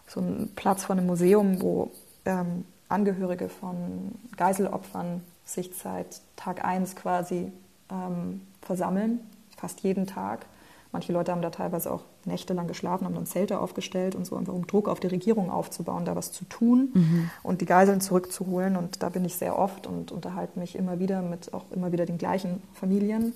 so 0.10 0.20
ein 0.20 0.50
Platz 0.56 0.84
von 0.84 0.98
einem 0.98 1.08
Museum, 1.08 1.62
wo 1.62 1.92
ähm, 2.26 2.66
Angehörige 2.90 3.50
von 3.50 4.14
Geiselopfern 4.36 5.22
sich 5.46 5.72
seit 5.76 6.22
Tag 6.36 6.66
1 6.66 6.96
quasi 6.96 7.52
ähm, 7.92 8.42
versammeln, 8.62 9.20
fast 9.58 9.82
jeden 9.82 10.08
Tag. 10.08 10.46
Manche 10.92 11.14
Leute 11.14 11.32
haben 11.32 11.44
da 11.44 11.52
teilweise 11.52 11.92
auch 11.92 12.02
nächtelang 12.26 12.68
geschlafen, 12.68 13.06
haben 13.06 13.14
dann 13.14 13.28
Zelte 13.28 13.60
aufgestellt 13.60 14.16
und 14.16 14.26
so, 14.26 14.36
einfach 14.36 14.54
um 14.54 14.66
Druck 14.66 14.90
auf 14.90 15.00
die 15.00 15.08
Regierung 15.08 15.52
aufzubauen, 15.52 16.04
da 16.04 16.16
was 16.16 16.32
zu 16.32 16.46
tun 16.46 16.90
mhm. 16.94 17.30
und 17.44 17.62
die 17.62 17.68
Geiseln 17.68 18.02
zurückzuholen. 18.02 18.76
Und 18.76 19.04
da 19.04 19.10
bin 19.10 19.24
ich 19.24 19.36
sehr 19.36 19.58
oft 19.58 19.86
und 19.86 20.12
unterhalte 20.12 20.58
mich 20.58 20.76
immer 20.76 20.98
wieder 20.98 21.22
mit 21.22 21.54
auch 21.54 21.66
immer 21.72 21.92
wieder 21.92 22.08
den 22.08 22.18
gleichen 22.18 22.64
Familien. 22.74 23.34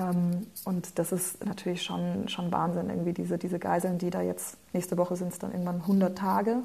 Ähm, 0.00 0.46
und 0.64 0.98
das 0.98 1.12
ist 1.12 1.44
natürlich 1.44 1.82
schon, 1.82 2.28
schon 2.28 2.50
Wahnsinn, 2.52 2.88
irgendwie 2.88 3.12
diese, 3.12 3.38
diese 3.38 3.58
Geiseln, 3.58 3.98
die 3.98 4.10
da 4.10 4.22
jetzt, 4.22 4.56
nächste 4.72 4.96
Woche 4.96 5.16
sind 5.16 5.32
es 5.32 5.38
dann 5.38 5.52
irgendwann 5.52 5.82
100 5.82 6.16
Tage, 6.16 6.56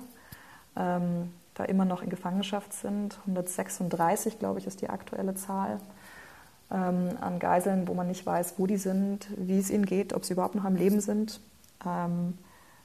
ähm, 0.75 1.31
da 1.53 1.63
immer 1.65 1.85
noch 1.85 2.01
in 2.01 2.09
Gefangenschaft 2.09 2.73
sind. 2.73 3.19
136, 3.21 4.39
glaube 4.39 4.59
ich, 4.59 4.67
ist 4.67 4.81
die 4.81 4.89
aktuelle 4.89 5.35
Zahl 5.35 5.79
ähm, 6.71 7.09
an 7.19 7.39
Geiseln, 7.39 7.87
wo 7.87 7.93
man 7.93 8.07
nicht 8.07 8.25
weiß, 8.25 8.55
wo 8.57 8.67
die 8.67 8.77
sind, 8.77 9.27
wie 9.37 9.59
es 9.59 9.69
ihnen 9.69 9.85
geht, 9.85 10.13
ob 10.13 10.25
sie 10.25 10.33
überhaupt 10.33 10.55
noch 10.55 10.65
am 10.65 10.75
Leben 10.75 11.01
sind. 11.01 11.39
Ähm, 11.85 12.37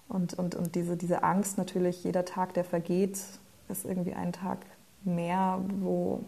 und 0.09 0.35
und, 0.35 0.55
und 0.57 0.75
diese, 0.75 0.97
diese 0.97 1.23
Angst 1.23 1.57
natürlich, 1.59 2.03
jeder 2.03 2.25
Tag, 2.25 2.55
der 2.55 2.65
vergeht, 2.65 3.21
ist 3.69 3.85
irgendwie 3.85 4.15
ein 4.15 4.33
Tag 4.33 4.59
mehr, 5.05 5.61
wo 5.81 6.25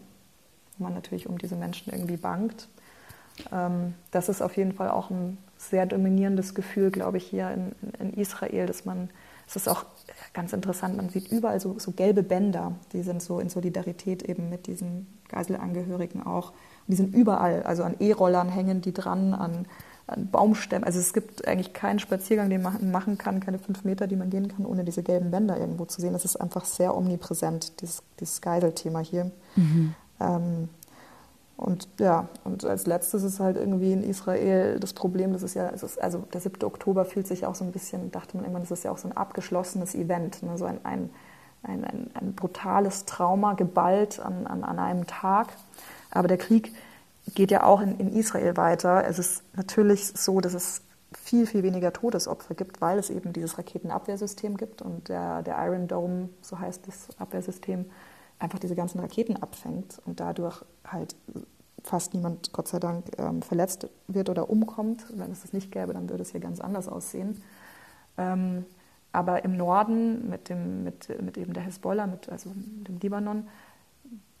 man 0.77 0.93
natürlich 0.93 1.27
um 1.27 1.37
diese 1.37 1.55
Menschen 1.55 1.91
irgendwie 1.91 2.17
bangt. 2.17 2.67
Ähm, 3.51 3.93
das 4.11 4.29
ist 4.29 4.41
auf 4.41 4.55
jeden 4.57 4.73
Fall 4.73 4.89
auch 4.89 5.09
ein 5.09 5.37
sehr 5.57 5.85
dominierendes 5.85 6.55
Gefühl, 6.55 6.91
glaube 6.91 7.17
ich, 7.17 7.25
hier 7.25 7.51
in, 7.51 7.71
in 7.99 8.13
Israel, 8.13 8.65
dass 8.65 8.85
man, 8.85 9.09
es 9.47 9.55
ist 9.55 9.69
auch 9.69 9.85
ganz 10.33 10.53
interessant, 10.53 10.97
man 10.97 11.09
sieht 11.09 11.31
überall 11.31 11.59
so, 11.59 11.77
so, 11.79 11.91
gelbe 11.91 12.23
Bänder, 12.23 12.73
die 12.91 13.01
sind 13.01 13.21
so 13.21 13.39
in 13.39 13.49
Solidarität 13.49 14.23
eben 14.23 14.49
mit 14.49 14.67
diesen 14.67 15.07
Geiselangehörigen 15.29 16.25
auch. 16.25 16.49
Und 16.51 16.89
die 16.89 16.95
sind 16.95 17.15
überall, 17.15 17.63
also 17.63 17.83
an 17.83 17.95
E-Rollern 17.99 18.49
hängen 18.49 18.81
die 18.81 18.93
dran, 18.93 19.33
an, 19.33 19.65
an, 20.07 20.29
Baumstämmen. 20.29 20.83
Also 20.83 20.99
es 20.99 21.13
gibt 21.13 21.47
eigentlich 21.47 21.73
keinen 21.73 21.99
Spaziergang, 21.99 22.49
den 22.49 22.61
man 22.61 22.91
machen 22.91 23.17
kann, 23.17 23.39
keine 23.39 23.59
fünf 23.59 23.83
Meter, 23.83 24.07
die 24.07 24.15
man 24.15 24.29
gehen 24.29 24.49
kann, 24.49 24.65
ohne 24.65 24.83
diese 24.83 25.01
gelben 25.01 25.31
Bänder 25.31 25.57
irgendwo 25.57 25.85
zu 25.85 26.01
sehen. 26.01 26.13
Das 26.13 26.25
ist 26.25 26.35
einfach 26.35 26.65
sehr 26.65 26.95
omnipräsent, 26.95 27.81
dieses, 27.81 28.03
dieses 28.19 28.41
Geiselthema 28.41 28.99
hier. 28.99 29.31
Mhm. 29.55 29.95
Ähm, 30.19 30.69
und 31.63 31.87
ja, 31.97 32.27
und 32.43 32.65
als 32.65 32.87
letztes 32.87 33.23
ist 33.23 33.39
halt 33.39 33.55
irgendwie 33.55 33.93
in 33.93 34.03
Israel 34.03 34.81
das 34.81 34.91
Problem, 34.91 35.31
das 35.31 35.43
ist 35.43 35.53
ja, 35.53 35.69
ist, 35.69 35.97
also 36.01 36.19
der 36.33 36.41
7. 36.41 36.61
Oktober 36.65 37.05
fühlt 37.05 37.25
sich 37.25 37.45
auch 37.45 37.55
so 37.55 37.63
ein 37.63 37.71
bisschen, 37.71 38.11
dachte 38.11 38.35
man 38.35 38.43
irgendwann, 38.43 38.63
das 38.63 38.71
ist 38.71 38.83
ja 38.83 38.91
auch 38.91 38.97
so 38.97 39.07
ein 39.07 39.15
abgeschlossenes 39.15 39.95
Event, 39.95 40.43
ne? 40.43 40.57
so 40.57 40.65
ein, 40.65 40.83
ein, 40.83 41.09
ein, 41.63 41.85
ein, 41.85 42.11
ein 42.15 42.33
brutales 42.33 43.05
Trauma 43.05 43.53
geballt 43.53 44.19
an, 44.19 44.45
an, 44.45 44.65
an 44.65 44.77
einem 44.77 45.07
Tag. 45.07 45.47
Aber 46.11 46.27
der 46.27 46.37
Krieg 46.37 46.73
geht 47.33 47.49
ja 47.49 47.63
auch 47.63 47.79
in, 47.79 47.97
in 47.97 48.11
Israel 48.11 48.57
weiter. 48.57 49.05
Es 49.07 49.17
ist 49.17 49.43
natürlich 49.55 50.07
so, 50.07 50.41
dass 50.41 50.53
es 50.53 50.81
viel, 51.13 51.47
viel 51.47 51.63
weniger 51.63 51.93
Todesopfer 51.93 52.55
gibt, 52.55 52.81
weil 52.81 52.99
es 52.99 53.09
eben 53.09 53.31
dieses 53.31 53.57
Raketenabwehrsystem 53.57 54.57
gibt 54.57 54.81
und 54.81 55.07
der, 55.07 55.41
der 55.43 55.65
Iron 55.65 55.87
Dome, 55.87 56.27
so 56.41 56.59
heißt 56.59 56.85
das 56.87 57.07
Abwehrsystem, 57.17 57.85
einfach 58.39 58.59
diese 58.59 58.75
ganzen 58.75 58.99
Raketen 58.99 59.37
abfängt 59.37 60.01
und 60.05 60.19
dadurch 60.19 60.63
halt 60.85 61.15
fast 61.83 62.13
niemand, 62.13 62.53
Gott 62.53 62.67
sei 62.67 62.79
Dank, 62.79 63.05
ähm, 63.17 63.41
verletzt 63.41 63.87
wird 64.07 64.29
oder 64.29 64.49
umkommt. 64.49 65.05
Wenn 65.13 65.31
es 65.31 65.41
das 65.41 65.53
nicht 65.53 65.71
gäbe, 65.71 65.93
dann 65.93 66.09
würde 66.09 66.23
es 66.23 66.31
hier 66.31 66.39
ganz 66.39 66.59
anders 66.59 66.87
aussehen. 66.87 67.41
Ähm, 68.17 68.65
aber 69.11 69.45
im 69.45 69.57
Norden 69.57 70.29
mit, 70.29 70.49
dem, 70.49 70.83
mit, 70.83 71.21
mit 71.21 71.37
eben 71.37 71.53
der 71.53 71.63
Hezbollah, 71.63 72.07
mit, 72.07 72.29
also 72.29 72.49
dem 72.55 72.99
Libanon, 72.99 73.47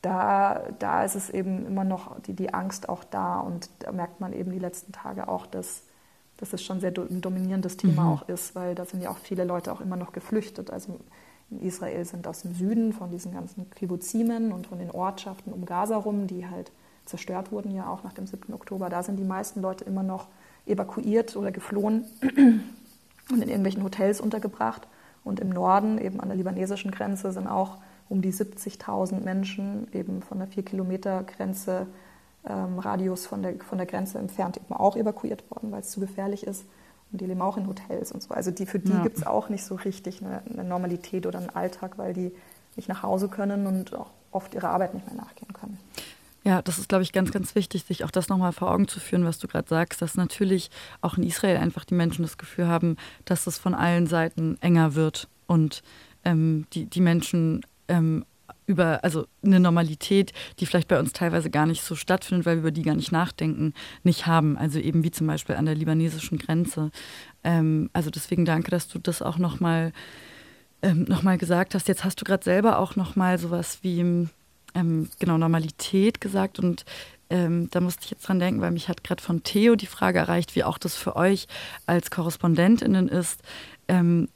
da, 0.01 0.63
da 0.79 1.03
ist 1.03 1.15
es 1.15 1.29
eben 1.29 1.65
immer 1.65 1.83
noch 1.83 2.19
die, 2.21 2.33
die 2.33 2.53
Angst 2.53 2.89
auch 2.89 3.03
da. 3.03 3.39
Und 3.39 3.69
da 3.79 3.91
merkt 3.91 4.19
man 4.19 4.33
eben 4.33 4.51
die 4.51 4.59
letzten 4.59 4.91
Tage 4.91 5.27
auch, 5.27 5.45
dass, 5.45 5.83
dass 6.37 6.53
es 6.53 6.63
schon 6.63 6.79
sehr 6.79 6.93
ein 6.97 7.21
dominierendes 7.21 7.77
Thema 7.77 8.03
mhm. 8.03 8.09
auch 8.09 8.27
ist, 8.27 8.55
weil 8.55 8.75
da 8.75 8.85
sind 8.85 9.01
ja 9.01 9.11
auch 9.11 9.17
viele 9.17 9.43
Leute 9.43 9.71
auch 9.71 9.79
immer 9.79 9.95
noch 9.95 10.11
geflüchtet. 10.11 10.71
Also 10.71 10.99
in 11.51 11.61
Israel 11.61 12.03
sind 12.03 12.27
aus 12.27 12.41
dem 12.41 12.53
Süden 12.53 12.93
von 12.93 13.11
diesen 13.11 13.31
ganzen 13.33 13.69
Kibbuzimen 13.69 14.51
und 14.51 14.67
von 14.67 14.79
den 14.79 14.91
Ortschaften 14.91 15.53
um 15.53 15.65
Gaza 15.65 15.97
rum, 15.97 16.27
die 16.27 16.47
halt 16.47 16.71
zerstört 17.05 17.51
wurden, 17.51 17.71
ja 17.71 17.87
auch 17.87 18.03
nach 18.03 18.13
dem 18.13 18.27
7. 18.27 18.53
Oktober, 18.53 18.89
da 18.89 19.03
sind 19.03 19.17
die 19.17 19.23
meisten 19.23 19.61
Leute 19.61 19.83
immer 19.83 20.03
noch 20.03 20.27
evakuiert 20.65 21.35
oder 21.35 21.51
geflohen 21.51 22.05
und 22.21 23.41
in 23.41 23.49
irgendwelchen 23.49 23.83
Hotels 23.83 24.21
untergebracht. 24.21 24.87
Und 25.23 25.39
im 25.39 25.49
Norden, 25.49 25.99
eben 25.99 26.19
an 26.19 26.27
der 26.27 26.37
libanesischen 26.37 26.91
Grenze, 26.91 27.31
sind 27.31 27.47
auch 27.47 27.77
um 28.09 28.21
die 28.21 28.33
70.000 28.33 29.21
Menschen 29.21 29.87
eben 29.93 30.21
von 30.21 30.39
der 30.39 30.47
4-Kilometer-Grenze, 30.49 31.87
ähm, 32.45 32.79
Radius 32.79 33.25
von 33.25 33.41
der, 33.41 33.55
von 33.59 33.77
der 33.77 33.87
Grenze 33.87 34.19
entfernt, 34.19 34.57
eben 34.57 34.73
auch 34.73 34.97
evakuiert 34.97 35.49
worden, 35.49 35.71
weil 35.71 35.79
es 35.79 35.91
zu 35.91 36.01
gefährlich 36.01 36.45
ist. 36.45 36.65
Und 37.11 37.21
die 37.21 37.25
leben 37.25 37.41
auch 37.41 37.57
in 37.57 37.67
Hotels 37.67 38.11
und 38.11 38.21
so. 38.21 38.33
Also 38.33 38.51
die, 38.51 38.65
für 38.65 38.79
die 38.79 38.91
ja. 38.91 39.03
gibt 39.03 39.17
es 39.17 39.25
auch 39.25 39.49
nicht 39.49 39.63
so 39.63 39.75
richtig 39.75 40.21
eine, 40.21 40.41
eine, 40.51 40.63
Normalität 40.63 41.25
oder 41.25 41.39
einen 41.39 41.51
Alltag, 41.51 41.97
weil 41.97 42.13
die 42.13 42.31
nicht 42.75 42.89
nach 42.89 43.03
Hause 43.03 43.29
können 43.29 43.67
und 43.67 43.93
auch 43.93 44.09
oft 44.31 44.53
ihrer 44.55 44.69
Arbeit 44.69 44.95
nicht 44.95 45.05
mehr 45.05 45.15
nachgehen 45.15 45.53
können. 45.53 45.79
Ja, 46.45 46.61
das 46.61 46.77
ist, 46.77 46.89
glaube 46.89 47.03
ich, 47.03 47.13
ganz, 47.13 47.31
ganz 47.31 47.55
wichtig, 47.55 47.85
sich 47.85 48.03
auch 48.03 48.11
das 48.11 48.27
nochmal 48.27 48.51
vor 48.51 48.69
Augen 48.69 48.87
zu 48.87 48.99
führen, 48.99 49.23
was 49.23 49.39
du 49.39 49.47
gerade 49.47 49.67
sagst, 49.69 50.01
dass 50.01 50.15
natürlich 50.15 50.69
auch 51.01 51.17
in 51.17 51.23
Israel 51.23 51.57
einfach 51.57 51.85
die 51.85 51.93
Menschen 51.93 52.23
das 52.23 52.37
Gefühl 52.37 52.67
haben, 52.67 52.97
dass 53.23 53.47
es 53.47 53.57
von 53.57 53.73
allen 53.73 54.07
Seiten 54.07 54.57
enger 54.59 54.95
wird 54.95 55.29
und 55.47 55.83
ähm, 56.25 56.65
die, 56.73 56.85
die 56.85 56.99
Menschen 56.99 57.61
ähm, 57.87 58.25
über, 58.65 59.03
also 59.03 59.25
eine 59.43 59.59
Normalität, 59.59 60.33
die 60.59 60.65
vielleicht 60.65 60.87
bei 60.87 60.99
uns 60.99 61.13
teilweise 61.13 61.49
gar 61.49 61.65
nicht 61.65 61.81
so 61.81 61.95
stattfindet, 61.95 62.45
weil 62.45 62.55
wir 62.57 62.61
über 62.61 62.71
die 62.71 62.81
gar 62.81 62.95
nicht 62.95 63.11
nachdenken, 63.11 63.73
nicht 64.03 64.25
haben. 64.25 64.57
Also 64.57 64.79
eben 64.79 65.03
wie 65.03 65.11
zum 65.11 65.27
Beispiel 65.27 65.55
an 65.55 65.65
der 65.65 65.75
libanesischen 65.75 66.37
Grenze. 66.37 66.91
Ähm, 67.43 67.89
also 67.93 68.09
deswegen 68.09 68.45
danke, 68.45 68.71
dass 68.71 68.87
du 68.87 68.99
das 68.99 69.21
auch 69.21 69.37
nochmal 69.37 69.91
ähm, 70.81 71.05
noch 71.07 71.23
gesagt 71.37 71.75
hast. 71.75 71.87
Jetzt 71.87 72.03
hast 72.03 72.19
du 72.19 72.25
gerade 72.25 72.43
selber 72.43 72.79
auch 72.79 72.95
nochmal 72.95 73.37
sowas 73.37 73.79
wie 73.81 74.27
ähm, 74.73 75.09
genau 75.19 75.37
Normalität 75.37 76.21
gesagt 76.21 76.59
und 76.59 76.85
ähm, 77.29 77.69
da 77.71 77.81
musste 77.81 78.03
ich 78.03 78.11
jetzt 78.11 78.27
dran 78.27 78.39
denken, 78.39 78.61
weil 78.61 78.71
mich 78.71 78.89
hat 78.89 79.03
gerade 79.03 79.21
von 79.21 79.43
Theo 79.43 79.75
die 79.75 79.87
Frage 79.87 80.19
erreicht, 80.19 80.55
wie 80.55 80.63
auch 80.63 80.77
das 80.77 80.95
für 80.95 81.15
euch 81.15 81.47
als 81.85 82.11
Korrespondentinnen 82.11 83.07
ist, 83.07 83.41
ähm, 83.87 84.29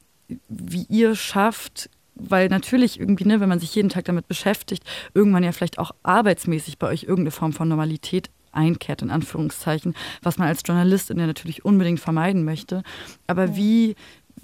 wie 0.50 0.86
ihr 0.90 1.16
schafft, 1.16 1.90
weil 2.16 2.50
natürlich 2.50 3.00
irgendwie, 3.00 3.26
ne, 3.26 3.40
wenn 3.40 3.50
man 3.50 3.60
sich 3.60 3.76
jeden 3.76 3.90
Tag 3.90 4.06
damit 4.06 4.28
beschäftigt, 4.28 4.84
irgendwann 5.14 5.44
ja 5.44 5.52
vielleicht 5.52 5.78
auch 5.78 5.92
arbeitsmäßig 6.04 6.80
bei 6.80 6.88
euch 6.88 7.04
irgendeine 7.04 7.32
Form 7.32 7.54
von 7.54 7.68
Normalität 7.68 8.30
einkehrt, 8.52 9.04
in 9.04 9.12
Anführungszeichen, 9.12 9.94
was 10.24 10.38
man 10.38 10.48
als 10.48 10.64
Journalistin 10.66 11.20
ja 11.20 11.28
natürlich 11.28 11.66
unbedingt 11.66 12.00
vermeiden 12.00 12.44
möchte. 12.44 12.82
Aber 13.28 13.56
wie, 13.56 13.96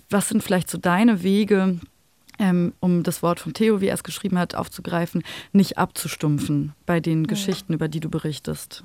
was 0.09 0.29
sind 0.29 0.43
vielleicht 0.43 0.69
so 0.69 0.77
deine 0.77 1.23
Wege, 1.23 1.79
ähm, 2.39 2.73
um 2.79 3.03
das 3.03 3.23
Wort 3.23 3.39
von 3.39 3.53
Theo, 3.53 3.81
wie 3.81 3.87
er 3.87 3.95
es 3.95 4.03
geschrieben 4.03 4.39
hat, 4.39 4.55
aufzugreifen, 4.55 5.23
nicht 5.51 5.77
abzustumpfen 5.77 6.73
bei 6.85 6.99
den 6.99 7.27
Geschichten, 7.27 7.73
über 7.73 7.87
die 7.87 7.99
du 7.99 8.09
berichtest? 8.09 8.83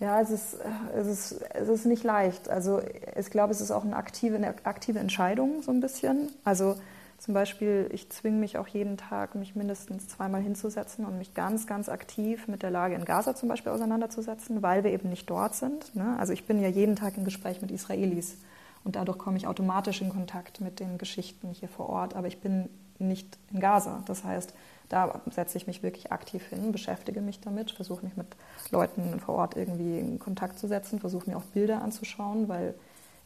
Ja, 0.00 0.20
es 0.20 0.30
ist, 0.30 0.56
es, 0.96 1.06
ist, 1.06 1.42
es 1.54 1.68
ist 1.68 1.86
nicht 1.86 2.02
leicht. 2.02 2.48
Also 2.48 2.80
ich 3.16 3.30
glaube, 3.30 3.52
es 3.52 3.60
ist 3.60 3.70
auch 3.70 3.84
eine 3.84 3.94
aktive, 3.94 4.34
eine 4.34 4.54
aktive 4.64 4.98
Entscheidung, 4.98 5.62
so 5.62 5.70
ein 5.70 5.80
bisschen. 5.80 6.30
Also 6.44 6.74
zum 7.18 7.34
Beispiel, 7.34 7.88
ich 7.92 8.10
zwinge 8.10 8.38
mich 8.38 8.58
auch 8.58 8.66
jeden 8.66 8.96
Tag, 8.96 9.36
mich 9.36 9.54
mindestens 9.54 10.08
zweimal 10.08 10.42
hinzusetzen 10.42 11.04
und 11.04 11.18
mich 11.18 11.34
ganz, 11.34 11.68
ganz 11.68 11.88
aktiv 11.88 12.48
mit 12.48 12.64
der 12.64 12.72
Lage 12.72 12.96
in 12.96 13.04
Gaza 13.04 13.36
zum 13.36 13.48
Beispiel 13.48 13.70
auseinanderzusetzen, 13.70 14.60
weil 14.60 14.82
wir 14.82 14.90
eben 14.90 15.08
nicht 15.08 15.30
dort 15.30 15.54
sind. 15.54 15.94
Ne? 15.94 16.16
Also 16.18 16.32
ich 16.32 16.46
bin 16.46 16.60
ja 16.60 16.66
jeden 16.66 16.96
Tag 16.96 17.16
im 17.16 17.24
Gespräch 17.24 17.62
mit 17.62 17.70
Israelis 17.70 18.38
und 18.84 18.96
dadurch 18.96 19.18
komme 19.18 19.36
ich 19.36 19.46
automatisch 19.46 20.00
in 20.00 20.10
Kontakt 20.10 20.60
mit 20.60 20.80
den 20.80 20.98
Geschichten 20.98 21.50
hier 21.52 21.68
vor 21.68 21.88
Ort, 21.88 22.14
aber 22.14 22.26
ich 22.26 22.40
bin 22.40 22.68
nicht 22.98 23.38
in 23.52 23.60
Gaza. 23.60 24.02
Das 24.06 24.24
heißt, 24.24 24.54
da 24.88 25.22
setze 25.30 25.56
ich 25.56 25.66
mich 25.66 25.82
wirklich 25.82 26.12
aktiv 26.12 26.46
hin, 26.48 26.72
beschäftige 26.72 27.20
mich 27.20 27.40
damit, 27.40 27.70
versuche 27.70 28.04
mich 28.04 28.16
mit 28.16 28.26
Leuten 28.70 29.20
vor 29.20 29.36
Ort 29.36 29.56
irgendwie 29.56 29.98
in 29.98 30.18
Kontakt 30.18 30.58
zu 30.58 30.68
setzen, 30.68 31.00
versuche 31.00 31.30
mir 31.30 31.36
auch 31.36 31.44
Bilder 31.44 31.82
anzuschauen, 31.82 32.48
weil 32.48 32.74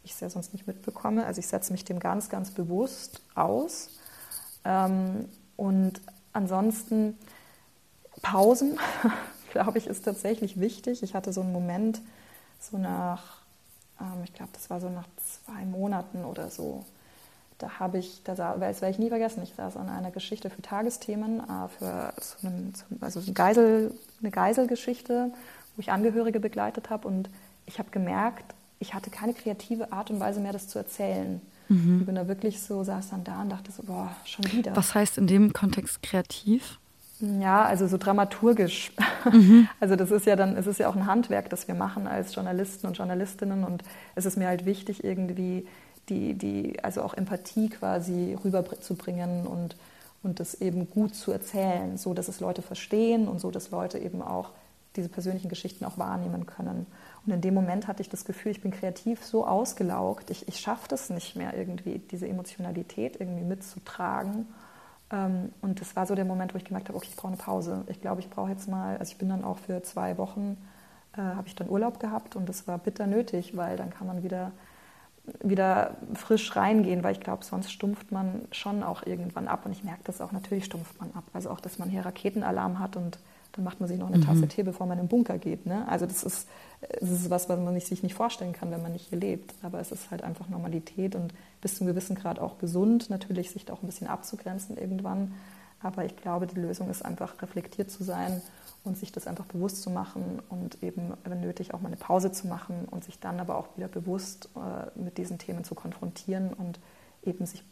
ich 0.04 0.12
es 0.12 0.20
ja 0.20 0.30
sonst 0.30 0.52
nicht 0.52 0.66
mitbekomme. 0.66 1.26
Also 1.26 1.40
ich 1.40 1.48
setze 1.48 1.72
mich 1.72 1.84
dem 1.84 1.98
ganz, 1.98 2.28
ganz 2.28 2.52
bewusst 2.52 3.20
aus. 3.34 3.90
Ähm, 4.64 5.28
und 5.56 6.00
ansonsten 6.32 7.18
Pausen, 8.22 8.78
glaube 9.52 9.78
ich, 9.78 9.88
ist 9.88 10.04
tatsächlich 10.04 10.60
wichtig. 10.60 11.02
Ich 11.02 11.14
hatte 11.14 11.32
so 11.32 11.40
einen 11.40 11.52
Moment, 11.52 12.00
so 12.60 12.78
nach, 12.78 13.42
ähm, 14.00 14.22
ich 14.24 14.32
glaube, 14.32 14.50
das 14.52 14.70
war 14.70 14.80
so 14.80 14.88
nach 14.88 15.06
zwei 15.16 15.64
Monaten 15.64 16.24
oder 16.24 16.50
so. 16.50 16.84
Da 17.58 17.78
habe 17.78 17.98
ich, 17.98 18.22
das 18.24 18.38
werde 18.38 18.90
ich 18.90 18.98
nie 18.98 19.08
vergessen, 19.08 19.42
ich 19.42 19.54
saß 19.54 19.76
an 19.76 19.88
einer 19.88 20.10
Geschichte 20.10 20.50
für 20.50 20.60
Tagesthemen, 20.60 21.40
äh, 21.40 21.68
für 21.78 22.12
so 22.20 22.46
einen, 22.46 22.74
also 23.00 23.20
eine, 23.20 23.32
Geisel, 23.32 23.94
eine 24.20 24.30
Geiselgeschichte, 24.30 25.32
wo 25.74 25.80
ich 25.80 25.90
Angehörige 25.90 26.38
begleitet 26.38 26.90
habe. 26.90 27.08
Und 27.08 27.30
ich 27.64 27.78
habe 27.78 27.90
gemerkt, 27.90 28.54
ich 28.78 28.92
hatte 28.92 29.10
keine 29.10 29.32
kreative 29.32 29.92
Art 29.92 30.10
und 30.10 30.20
Weise 30.20 30.40
mehr, 30.40 30.52
das 30.52 30.68
zu 30.68 30.78
erzählen. 30.78 31.40
Mhm. 31.68 32.00
Ich 32.00 32.06
bin 32.06 32.14
da 32.14 32.28
wirklich 32.28 32.60
so, 32.60 32.84
saß 32.84 33.10
dann 33.10 33.24
da 33.24 33.40
und 33.40 33.50
dachte 33.50 33.72
so, 33.72 33.82
boah, 33.82 34.14
schon 34.24 34.44
wieder. 34.52 34.76
Was 34.76 34.94
heißt 34.94 35.16
in 35.16 35.26
dem 35.26 35.52
Kontext 35.52 36.02
kreativ? 36.02 36.78
Ja, 37.20 37.64
also 37.64 37.86
so 37.86 37.96
dramaturgisch. 37.96 38.92
Mhm. 39.32 39.68
Also 39.80 39.96
das 39.96 40.10
ist 40.10 40.26
ja 40.26 40.36
dann, 40.36 40.56
es 40.56 40.66
ist 40.66 40.78
ja 40.78 40.88
auch 40.88 40.96
ein 40.96 41.06
Handwerk, 41.06 41.50
das 41.50 41.66
wir 41.68 41.74
machen 41.74 42.06
als 42.06 42.34
Journalisten 42.34 42.86
und 42.86 42.98
Journalistinnen 42.98 43.64
und 43.64 43.82
es 44.14 44.26
ist 44.26 44.36
mir 44.36 44.48
halt 44.48 44.66
wichtig, 44.66 45.04
irgendwie 45.04 45.66
die, 46.08 46.34
die, 46.34 46.82
also 46.84 47.02
auch 47.02 47.14
Empathie 47.14 47.68
quasi 47.68 48.36
rüberzubringen 48.44 49.46
und, 49.46 49.76
und 50.22 50.40
das 50.40 50.54
eben 50.54 50.90
gut 50.90 51.14
zu 51.14 51.32
erzählen, 51.32 51.96
so 51.96 52.14
dass 52.14 52.28
es 52.28 52.40
Leute 52.40 52.62
verstehen 52.62 53.28
und 53.28 53.40
so, 53.40 53.50
dass 53.50 53.70
Leute 53.70 53.98
eben 53.98 54.22
auch 54.22 54.50
diese 54.96 55.08
persönlichen 55.08 55.48
Geschichten 55.48 55.84
auch 55.84 55.98
wahrnehmen 55.98 56.46
können. 56.46 56.86
Und 57.26 57.32
in 57.32 57.40
dem 57.40 57.54
Moment 57.54 57.86
hatte 57.86 58.02
ich 58.02 58.08
das 58.08 58.24
Gefühl, 58.24 58.52
ich 58.52 58.62
bin 58.62 58.70
kreativ 58.70 59.24
so 59.24 59.46
ausgelaugt, 59.46 60.30
ich, 60.30 60.48
ich 60.48 60.58
schaffe 60.60 60.88
das 60.88 61.10
nicht 61.10 61.36
mehr 61.36 61.56
irgendwie, 61.56 61.98
diese 61.98 62.28
Emotionalität 62.28 63.20
irgendwie 63.20 63.44
mitzutragen. 63.44 64.46
Ähm, 65.10 65.52
und 65.62 65.80
das 65.80 65.96
war 65.96 66.06
so 66.06 66.14
der 66.14 66.24
Moment, 66.24 66.54
wo 66.54 66.58
ich 66.58 66.64
gemerkt 66.64 66.88
habe, 66.88 66.96
okay, 66.96 67.08
ich 67.10 67.16
brauche 67.16 67.28
eine 67.28 67.36
Pause. 67.36 67.84
Ich 67.88 68.00
glaube, 68.00 68.20
ich 68.20 68.30
brauche 68.30 68.50
jetzt 68.50 68.68
mal, 68.68 68.96
also 68.98 69.10
ich 69.12 69.18
bin 69.18 69.28
dann 69.28 69.44
auch 69.44 69.58
für 69.58 69.82
zwei 69.82 70.18
Wochen, 70.18 70.56
äh, 71.16 71.20
habe 71.20 71.46
ich 71.46 71.54
dann 71.54 71.68
Urlaub 71.68 72.00
gehabt 72.00 72.36
und 72.36 72.48
das 72.48 72.66
war 72.66 72.78
bitter 72.78 73.06
nötig, 73.06 73.56
weil 73.56 73.76
dann 73.76 73.90
kann 73.90 74.06
man 74.06 74.22
wieder 74.22 74.52
wieder 75.42 75.96
frisch 76.14 76.54
reingehen, 76.56 77.02
weil 77.02 77.12
ich 77.12 77.20
glaube, 77.20 77.44
sonst 77.44 77.72
stumpft 77.72 78.12
man 78.12 78.42
schon 78.52 78.82
auch 78.82 79.04
irgendwann 79.04 79.48
ab. 79.48 79.66
Und 79.66 79.72
ich 79.72 79.84
merke 79.84 80.02
das 80.04 80.20
auch, 80.20 80.32
natürlich 80.32 80.64
stumpft 80.64 81.00
man 81.00 81.10
ab. 81.14 81.24
Also 81.32 81.50
auch, 81.50 81.60
dass 81.60 81.78
man 81.78 81.88
hier 81.88 82.04
Raketenalarm 82.04 82.78
hat 82.78 82.96
und 82.96 83.18
dann 83.52 83.64
macht 83.64 83.80
man 83.80 83.88
sich 83.88 83.98
noch 83.98 84.08
eine 84.08 84.20
Tasse 84.20 84.42
mhm. 84.42 84.48
Tee, 84.48 84.62
bevor 84.62 84.86
man 84.86 84.98
im 84.98 85.08
Bunker 85.08 85.38
geht. 85.38 85.66
Ne? 85.66 85.86
Also 85.88 86.06
das 86.06 86.22
ist, 86.22 86.46
das 87.00 87.10
ist 87.10 87.30
was, 87.30 87.48
was 87.48 87.58
man 87.58 87.78
sich 87.80 88.02
nicht 88.02 88.14
vorstellen 88.14 88.52
kann, 88.52 88.70
wenn 88.70 88.82
man 88.82 88.92
nicht 88.92 89.08
hier 89.08 89.18
lebt. 89.18 89.54
Aber 89.62 89.80
es 89.80 89.92
ist 89.92 90.10
halt 90.10 90.22
einfach 90.22 90.48
Normalität 90.48 91.14
und 91.14 91.32
bis 91.66 91.78
zu 91.78 91.82
einem 91.82 91.94
gewissen 91.94 92.14
Grad 92.14 92.38
auch 92.38 92.58
gesund, 92.58 93.10
natürlich 93.10 93.50
sich 93.50 93.64
da 93.64 93.72
auch 93.72 93.82
ein 93.82 93.86
bisschen 93.86 94.06
abzugrenzen 94.06 94.76
irgendwann. 94.76 95.34
Aber 95.80 96.04
ich 96.04 96.16
glaube, 96.16 96.46
die 96.46 96.60
Lösung 96.60 96.88
ist 96.88 97.04
einfach 97.04 97.42
reflektiert 97.42 97.90
zu 97.90 98.04
sein 98.04 98.40
und 98.84 98.96
sich 98.96 99.10
das 99.10 99.26
einfach 99.26 99.46
bewusst 99.46 99.82
zu 99.82 99.90
machen 99.90 100.40
und 100.48 100.80
eben, 100.84 101.14
wenn 101.24 101.40
nötig, 101.40 101.74
auch 101.74 101.80
mal 101.80 101.88
eine 101.88 101.96
Pause 101.96 102.30
zu 102.30 102.46
machen 102.46 102.86
und 102.88 103.02
sich 103.02 103.18
dann 103.18 103.40
aber 103.40 103.56
auch 103.58 103.66
wieder 103.76 103.88
bewusst 103.88 104.48
äh, 104.54 104.96
mit 104.96 105.18
diesen 105.18 105.38
Themen 105.38 105.64
zu 105.64 105.74
konfrontieren 105.74 106.52
und 106.52 106.78
eben 107.24 107.46
sich 107.46 107.64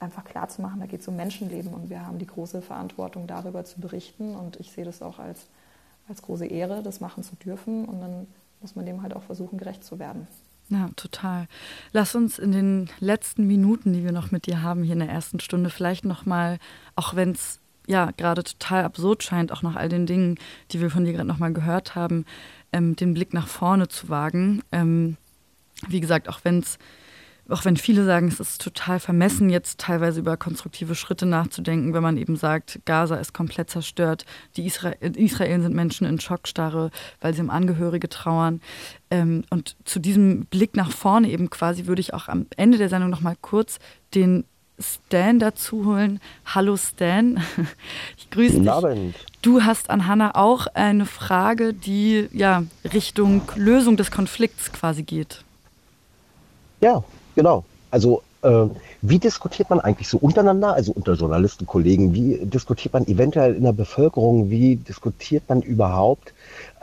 einfach 0.00 0.24
klar 0.24 0.48
zu 0.48 0.62
machen, 0.62 0.80
da 0.80 0.86
geht 0.86 1.02
es 1.02 1.08
um 1.08 1.16
Menschenleben 1.16 1.74
und 1.74 1.90
wir 1.90 2.06
haben 2.06 2.18
die 2.18 2.26
große 2.26 2.62
Verantwortung, 2.62 3.26
darüber 3.26 3.66
zu 3.66 3.82
berichten. 3.82 4.34
Und 4.34 4.58
ich 4.60 4.72
sehe 4.72 4.86
das 4.86 5.02
auch 5.02 5.18
als, 5.18 5.46
als 6.08 6.22
große 6.22 6.46
Ehre, 6.46 6.82
das 6.82 7.00
machen 7.00 7.22
zu 7.22 7.36
dürfen. 7.36 7.84
Und 7.84 8.00
dann 8.00 8.26
muss 8.62 8.76
man 8.76 8.86
dem 8.86 9.02
halt 9.02 9.14
auch 9.14 9.24
versuchen, 9.24 9.58
gerecht 9.58 9.84
zu 9.84 9.98
werden. 9.98 10.26
Ja, 10.72 10.88
total. 10.96 11.48
Lass 11.92 12.14
uns 12.14 12.38
in 12.38 12.50
den 12.50 12.88
letzten 12.98 13.46
Minuten, 13.46 13.92
die 13.92 14.04
wir 14.04 14.12
noch 14.12 14.30
mit 14.30 14.46
dir 14.46 14.62
haben 14.62 14.82
hier 14.82 14.94
in 14.94 15.00
der 15.00 15.10
ersten 15.10 15.38
Stunde, 15.38 15.68
vielleicht 15.68 16.06
noch 16.06 16.24
mal, 16.24 16.58
auch 16.96 17.14
wenn 17.14 17.32
es 17.32 17.60
ja 17.86 18.10
gerade 18.16 18.42
total 18.42 18.84
absurd 18.84 19.22
scheint, 19.22 19.52
auch 19.52 19.62
nach 19.62 19.76
all 19.76 19.90
den 19.90 20.06
Dingen, 20.06 20.38
die 20.70 20.80
wir 20.80 20.88
von 20.88 21.04
dir 21.04 21.12
gerade 21.12 21.28
noch 21.28 21.38
mal 21.38 21.52
gehört 21.52 21.94
haben, 21.94 22.24
ähm, 22.72 22.96
den 22.96 23.12
Blick 23.12 23.34
nach 23.34 23.48
vorne 23.48 23.88
zu 23.88 24.08
wagen. 24.08 24.62
Ähm, 24.72 25.18
wie 25.88 26.00
gesagt, 26.00 26.30
auch 26.30 26.40
wenn 26.42 26.60
es 26.60 26.78
auch 27.52 27.64
wenn 27.64 27.76
viele 27.76 28.04
sagen, 28.04 28.28
es 28.28 28.40
ist 28.40 28.62
total 28.62 28.98
vermessen, 28.98 29.50
jetzt 29.50 29.78
teilweise 29.78 30.20
über 30.20 30.36
konstruktive 30.36 30.94
Schritte 30.94 31.26
nachzudenken, 31.26 31.94
wenn 31.94 32.02
man 32.02 32.16
eben 32.16 32.36
sagt, 32.36 32.80
Gaza 32.84 33.16
ist 33.16 33.34
komplett 33.34 33.70
zerstört, 33.70 34.24
die 34.56 34.66
Isra 34.66 34.90
Israel 35.00 35.60
sind 35.62 35.74
Menschen 35.74 36.06
in 36.06 36.18
Schockstarre, 36.18 36.90
weil 37.20 37.34
sie 37.34 37.42
um 37.42 37.50
Angehörige 37.50 38.08
trauern. 38.08 38.60
Ähm, 39.10 39.44
und 39.50 39.76
zu 39.84 39.98
diesem 39.98 40.46
Blick 40.46 40.76
nach 40.76 40.90
vorne 40.90 41.28
eben 41.28 41.50
quasi 41.50 41.86
würde 41.86 42.00
ich 42.00 42.14
auch 42.14 42.28
am 42.28 42.46
Ende 42.56 42.78
der 42.78 42.88
Sendung 42.88 43.10
nochmal 43.10 43.36
kurz 43.40 43.78
den 44.14 44.44
Stan 44.78 45.38
dazu 45.38 45.84
holen. 45.84 46.20
Hallo 46.46 46.76
Stan, 46.76 47.40
ich 48.16 48.30
grüße 48.30 48.54
Guten 48.54 48.64
dich. 48.64 48.72
Abend. 48.72 49.14
Du 49.42 49.62
hast 49.62 49.90
an 49.90 50.06
Hanna 50.06 50.34
auch 50.34 50.66
eine 50.74 51.06
Frage, 51.06 51.74
die 51.74 52.28
ja 52.32 52.64
Richtung 52.92 53.42
Lösung 53.56 53.96
des 53.96 54.10
Konflikts 54.10 54.72
quasi 54.72 55.02
geht. 55.02 55.44
Ja, 56.80 57.04
genau. 57.34 57.64
Also 57.90 58.22
äh, 58.42 58.66
wie 59.02 59.18
diskutiert 59.18 59.70
man 59.70 59.80
eigentlich 59.80 60.08
so 60.08 60.18
untereinander, 60.18 60.74
also 60.74 60.92
unter 60.92 61.14
Journalisten, 61.14 61.66
Kollegen, 61.66 62.14
wie 62.14 62.38
diskutiert 62.44 62.94
man 62.94 63.06
eventuell 63.06 63.54
in 63.54 63.64
der 63.64 63.72
Bevölkerung, 63.72 64.50
wie 64.50 64.76
diskutiert 64.76 65.44
man 65.48 65.62
überhaupt? 65.62 66.32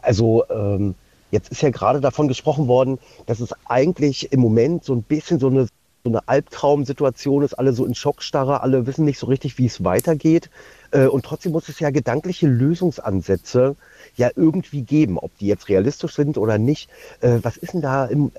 Also 0.02 0.46
ähm, 0.50 0.96
jetzt 1.32 1.52
ist 1.52 1.62
ja 1.62 1.70
gerade 1.70 2.02
davon 2.02 2.28
gesprochen 2.28 2.68
worden, 2.68 3.00
dass 3.26 3.40
es 3.40 3.54
eigentlich 3.66 4.32
im 4.32 4.40
Moment 4.40 4.84
so 4.84 4.94
ein 4.94 5.04
bisschen 5.04 5.40
so 5.40 5.48
eine 5.48 5.68
so 6.04 6.10
eine 6.10 6.28
Albtraumsituation 6.28 7.44
ist, 7.44 7.54
alle 7.54 7.74
so 7.74 7.86
in 7.86 7.96
Schockstarre, 7.96 8.62
alle 8.62 8.88
wissen 8.88 9.06
nicht 9.06 9.20
so 9.20 9.28
richtig, 9.28 9.58
wie 9.58 9.66
es 9.66 9.84
weitergeht. 9.84 10.50
Äh, 10.92 11.08
und 11.08 11.26
trotzdem 11.26 11.52
muss 11.52 11.70
es 11.70 11.80
ja 11.80 11.90
gedankliche 11.90 12.48
Lösungsansätze 12.48 13.76
ja 14.16 14.30
irgendwie 14.36 14.82
geben, 14.82 15.18
ob 15.18 15.38
die 15.38 15.48
jetzt 15.48 15.68
realistisch 15.70 16.16
sind 16.16 16.38
oder 16.38 16.58
nicht. 16.58 16.90
Äh, 17.22 17.40
was 17.42 17.58
ist 17.58 17.74
denn 17.74 17.82
da, 17.82 18.06
im, 18.06 18.32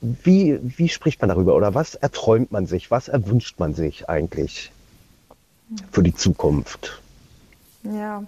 wie, 0.00 0.58
wie 0.62 0.88
spricht 0.88 1.20
man 1.20 1.28
darüber 1.28 1.54
oder 1.54 1.74
was 1.74 1.94
erträumt 1.94 2.52
man 2.52 2.66
sich, 2.66 2.90
was 2.90 3.08
erwünscht 3.08 3.58
man 3.58 3.74
sich 3.74 4.08
eigentlich 4.08 4.72
für 5.92 6.02
die 6.02 6.14
Zukunft? 6.14 7.00
Ja, 7.82 8.24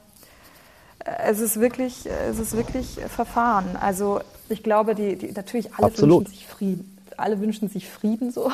es 1.24 1.40
ist 1.40 1.58
wirklich, 1.58 2.06
es 2.06 2.38
ist 2.38 2.54
wirklich 2.54 2.98
Verfahren. 3.08 3.76
Also 3.80 4.20
ich 4.50 4.62
glaube, 4.62 4.94
die, 4.94 5.16
die 5.16 5.32
natürlich 5.32 5.74
alle 5.74 5.86
Absolut. 5.86 6.26
wünschen 6.26 6.34
sich 6.34 6.46
Frieden 6.46 6.99
alle 7.21 7.41
wünschen 7.41 7.68
sich 7.68 7.89
Frieden 7.89 8.31
so. 8.31 8.51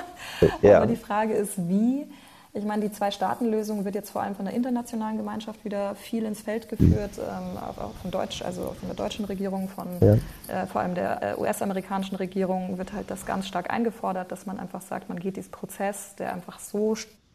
ja. 0.62 0.78
Aber 0.78 0.86
die 0.86 0.96
Frage 0.96 1.34
ist, 1.34 1.68
wie. 1.68 2.06
Ich 2.52 2.64
meine, 2.64 2.80
die 2.80 2.90
Zwei-Staaten-Lösung 2.90 3.84
wird 3.84 3.94
jetzt 3.94 4.08
vor 4.08 4.22
allem 4.22 4.34
von 4.34 4.46
der 4.46 4.54
internationalen 4.54 5.18
Gemeinschaft 5.18 5.62
wieder 5.66 5.94
viel 5.94 6.24
ins 6.24 6.40
Feld 6.40 6.70
geführt, 6.70 7.10
ähm, 7.18 7.58
auch 7.58 7.92
von 8.00 8.10
Deutsch, 8.10 8.40
also 8.40 8.74
von 8.80 8.88
der 8.88 8.94
deutschen 8.94 9.26
Regierung, 9.26 9.68
von 9.68 9.86
ja. 10.00 10.14
äh, 10.62 10.66
vor 10.66 10.80
allem 10.80 10.94
der 10.94 11.22
äh, 11.22 11.38
US-amerikanischen 11.38 12.16
Regierung 12.16 12.78
wird 12.78 12.94
halt 12.94 13.10
das 13.10 13.26
ganz 13.26 13.46
stark 13.46 13.70
eingefordert, 13.70 14.32
dass 14.32 14.46
man 14.46 14.58
einfach 14.58 14.80
sagt, 14.80 15.10
man 15.10 15.20
geht 15.20 15.36
diesen 15.36 15.50
Prozess, 15.50 16.14
der 16.16 16.32
einfach 16.32 16.58
so 16.58 16.94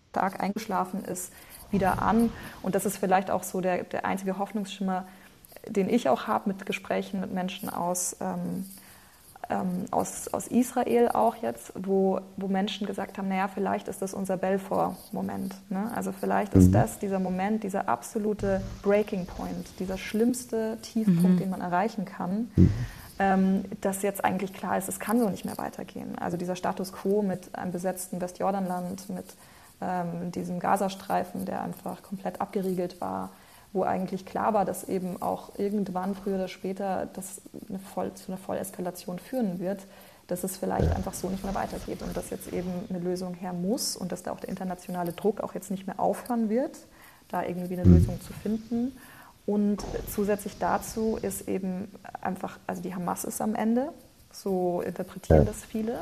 stark 0.09 0.41
eingeschlafen 0.41 1.05
ist, 1.05 1.31
wieder 1.69 2.01
an. 2.01 2.31
Und 2.63 2.73
das 2.73 2.87
ist 2.87 2.97
vielleicht 2.97 3.29
auch 3.29 3.43
so 3.43 3.61
der, 3.61 3.83
der 3.83 4.05
einzige 4.05 4.39
Hoffnungsschimmer, 4.39 5.05
den 5.67 5.87
ich 5.87 6.09
auch 6.09 6.25
habe 6.25 6.49
mit 6.49 6.65
Gesprächen 6.65 7.21
mit 7.21 7.31
Menschen 7.31 7.69
aus 7.69 8.17
ähm, 8.19 8.65
ähm, 9.51 9.85
aus, 9.91 10.27
aus 10.29 10.47
Israel 10.47 11.09
auch 11.09 11.35
jetzt, 11.35 11.73
wo, 11.75 12.21
wo 12.37 12.47
Menschen 12.47 12.87
gesagt 12.87 13.17
haben, 13.17 13.27
naja, 13.27 13.47
vielleicht 13.47 13.87
ist 13.87 14.01
das 14.01 14.13
unser 14.13 14.37
Belfort-Moment. 14.37 15.55
Ne? 15.69 15.91
Also 15.93 16.11
vielleicht 16.11 16.53
ist 16.53 16.67
mhm. 16.67 16.71
das 16.71 16.99
dieser 16.99 17.19
Moment, 17.19 17.63
dieser 17.63 17.89
absolute 17.89 18.61
Breaking 18.81 19.25
Point, 19.25 19.67
dieser 19.79 19.97
schlimmste 19.97 20.77
Tiefpunkt, 20.81 21.23
mhm. 21.23 21.37
den 21.37 21.49
man 21.49 21.61
erreichen 21.61 22.05
kann. 22.05 22.49
Mhm. 22.55 22.71
Ähm, 23.19 23.65
dass 23.81 24.01
jetzt 24.01 24.23
eigentlich 24.25 24.53
klar 24.53 24.77
ist, 24.77 24.89
es 24.89 24.99
kann 24.99 25.19
so 25.19 25.29
nicht 25.29 25.45
mehr 25.45 25.57
weitergehen. 25.57 26.17
Also 26.17 26.37
dieser 26.37 26.55
Status 26.55 26.91
quo 26.91 27.21
mit 27.21 27.53
einem 27.53 27.71
besetzten 27.71 28.19
Westjordanland, 28.19 29.09
mit 29.09 29.25
ähm, 29.79 30.31
diesem 30.31 30.59
Gazastreifen, 30.59 31.45
der 31.45 31.61
einfach 31.61 32.01
komplett 32.01 32.41
abgeriegelt 32.41 32.99
war, 32.99 33.29
wo 33.73 33.83
eigentlich 33.83 34.25
klar 34.25 34.53
war, 34.53 34.65
dass 34.65 34.83
eben 34.83 35.21
auch 35.21 35.57
irgendwann 35.57 36.15
früher 36.15 36.35
oder 36.35 36.47
später 36.47 37.07
das 37.13 37.41
eine 37.69 37.79
Voll, 37.79 38.13
zu 38.13 38.31
einer 38.31 38.37
Volleskalation 38.37 39.19
führen 39.19 39.59
wird, 39.59 39.79
dass 40.27 40.43
es 40.43 40.57
vielleicht 40.57 40.93
einfach 40.95 41.13
so 41.13 41.29
nicht 41.29 41.43
mehr 41.43 41.55
weitergeht 41.55 42.01
und 42.01 42.15
dass 42.15 42.29
jetzt 42.29 42.51
eben 42.53 42.71
eine 42.89 42.99
Lösung 42.99 43.33
her 43.33 43.53
muss 43.53 43.95
und 43.95 44.11
dass 44.11 44.23
da 44.23 44.31
auch 44.31 44.39
der 44.39 44.49
internationale 44.49 45.13
Druck 45.13 45.41
auch 45.41 45.53
jetzt 45.53 45.71
nicht 45.71 45.87
mehr 45.87 45.99
aufhören 45.99 46.49
wird, 46.49 46.77
da 47.29 47.43
irgendwie 47.43 47.73
eine 47.73 47.85
mhm. 47.85 47.95
Lösung 47.95 48.21
zu 48.21 48.33
finden. 48.33 48.97
Und 49.45 49.83
zusätzlich 50.13 50.57
dazu 50.59 51.17
ist 51.21 51.47
eben 51.47 51.91
einfach, 52.21 52.59
also 52.67 52.81
die 52.81 52.93
Hamas 52.93 53.23
ist 53.23 53.41
am 53.41 53.55
Ende, 53.55 53.89
so 54.31 54.81
interpretieren 54.81 55.45
das 55.45 55.65
viele, 55.65 56.01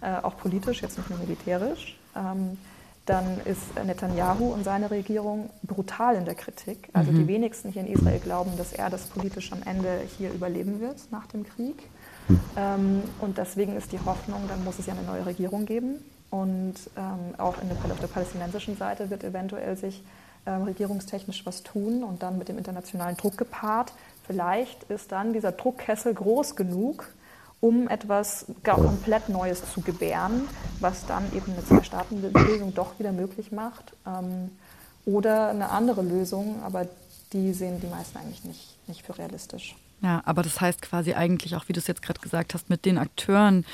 äh, 0.00 0.16
auch 0.22 0.36
politisch, 0.36 0.82
jetzt 0.82 0.98
nicht 0.98 1.10
nur 1.10 1.18
militärisch. 1.18 1.98
Ähm, 2.14 2.58
dann 3.06 3.40
ist 3.44 3.60
Netanyahu 3.84 4.52
und 4.52 4.64
seine 4.64 4.90
Regierung 4.90 5.50
brutal 5.62 6.16
in 6.16 6.24
der 6.24 6.34
Kritik. 6.34 6.88
Also 6.92 7.12
mhm. 7.12 7.16
die 7.18 7.28
wenigsten 7.28 7.70
hier 7.70 7.82
in 7.82 7.92
Israel 7.92 8.18
glauben, 8.18 8.56
dass 8.56 8.72
er 8.72 8.88
das 8.88 9.06
politisch 9.06 9.52
am 9.52 9.62
Ende 9.62 10.00
hier 10.16 10.32
überleben 10.32 10.80
wird 10.80 10.96
nach 11.10 11.26
dem 11.26 11.44
Krieg. 11.44 11.76
Mhm. 12.28 12.40
Ähm, 12.56 13.02
und 13.20 13.36
deswegen 13.36 13.76
ist 13.76 13.92
die 13.92 14.00
Hoffnung, 14.00 14.42
dann 14.48 14.64
muss 14.64 14.78
es 14.78 14.86
ja 14.86 14.94
eine 14.94 15.02
neue 15.02 15.26
Regierung 15.26 15.66
geben. 15.66 15.96
Und 16.30 16.74
ähm, 16.96 17.38
auch 17.38 17.56
der, 17.58 17.92
auf 17.92 18.00
der 18.00 18.08
palästinensischen 18.08 18.76
Seite 18.76 19.10
wird 19.10 19.22
eventuell 19.22 19.76
sich 19.76 20.02
ähm, 20.46 20.62
regierungstechnisch 20.62 21.46
was 21.46 21.62
tun 21.62 22.02
und 22.02 22.22
dann 22.22 22.38
mit 22.38 22.48
dem 22.48 22.58
internationalen 22.58 23.16
Druck 23.16 23.38
gepaart. 23.38 23.92
Vielleicht 24.26 24.84
ist 24.84 25.12
dann 25.12 25.32
dieser 25.32 25.52
Druckkessel 25.52 26.14
groß 26.14 26.56
genug, 26.56 27.13
um 27.64 27.88
etwas 27.88 28.44
komplett 28.62 29.30
Neues 29.30 29.62
zu 29.72 29.80
gebären, 29.80 30.42
was 30.80 31.06
dann 31.06 31.24
eben 31.34 31.50
eine 31.52 31.64
Zwei-Staaten-Lösung 31.64 32.74
doch 32.74 32.98
wieder 32.98 33.10
möglich 33.10 33.52
macht. 33.52 33.94
Ähm, 34.06 34.50
oder 35.06 35.48
eine 35.48 35.70
andere 35.70 36.02
Lösung, 36.02 36.62
aber 36.62 36.86
die 37.32 37.54
sehen 37.54 37.80
die 37.80 37.86
meisten 37.86 38.18
eigentlich 38.18 38.44
nicht, 38.44 38.76
nicht 38.86 39.02
für 39.02 39.16
realistisch. 39.16 39.76
Ja, 40.02 40.20
aber 40.26 40.42
das 40.42 40.60
heißt 40.60 40.82
quasi 40.82 41.14
eigentlich 41.14 41.56
auch, 41.56 41.66
wie 41.66 41.72
du 41.72 41.80
es 41.80 41.86
jetzt 41.86 42.02
gerade 42.02 42.20
gesagt 42.20 42.52
hast, 42.52 42.68
mit 42.68 42.84
den 42.84 42.98
Akteuren, 42.98 43.64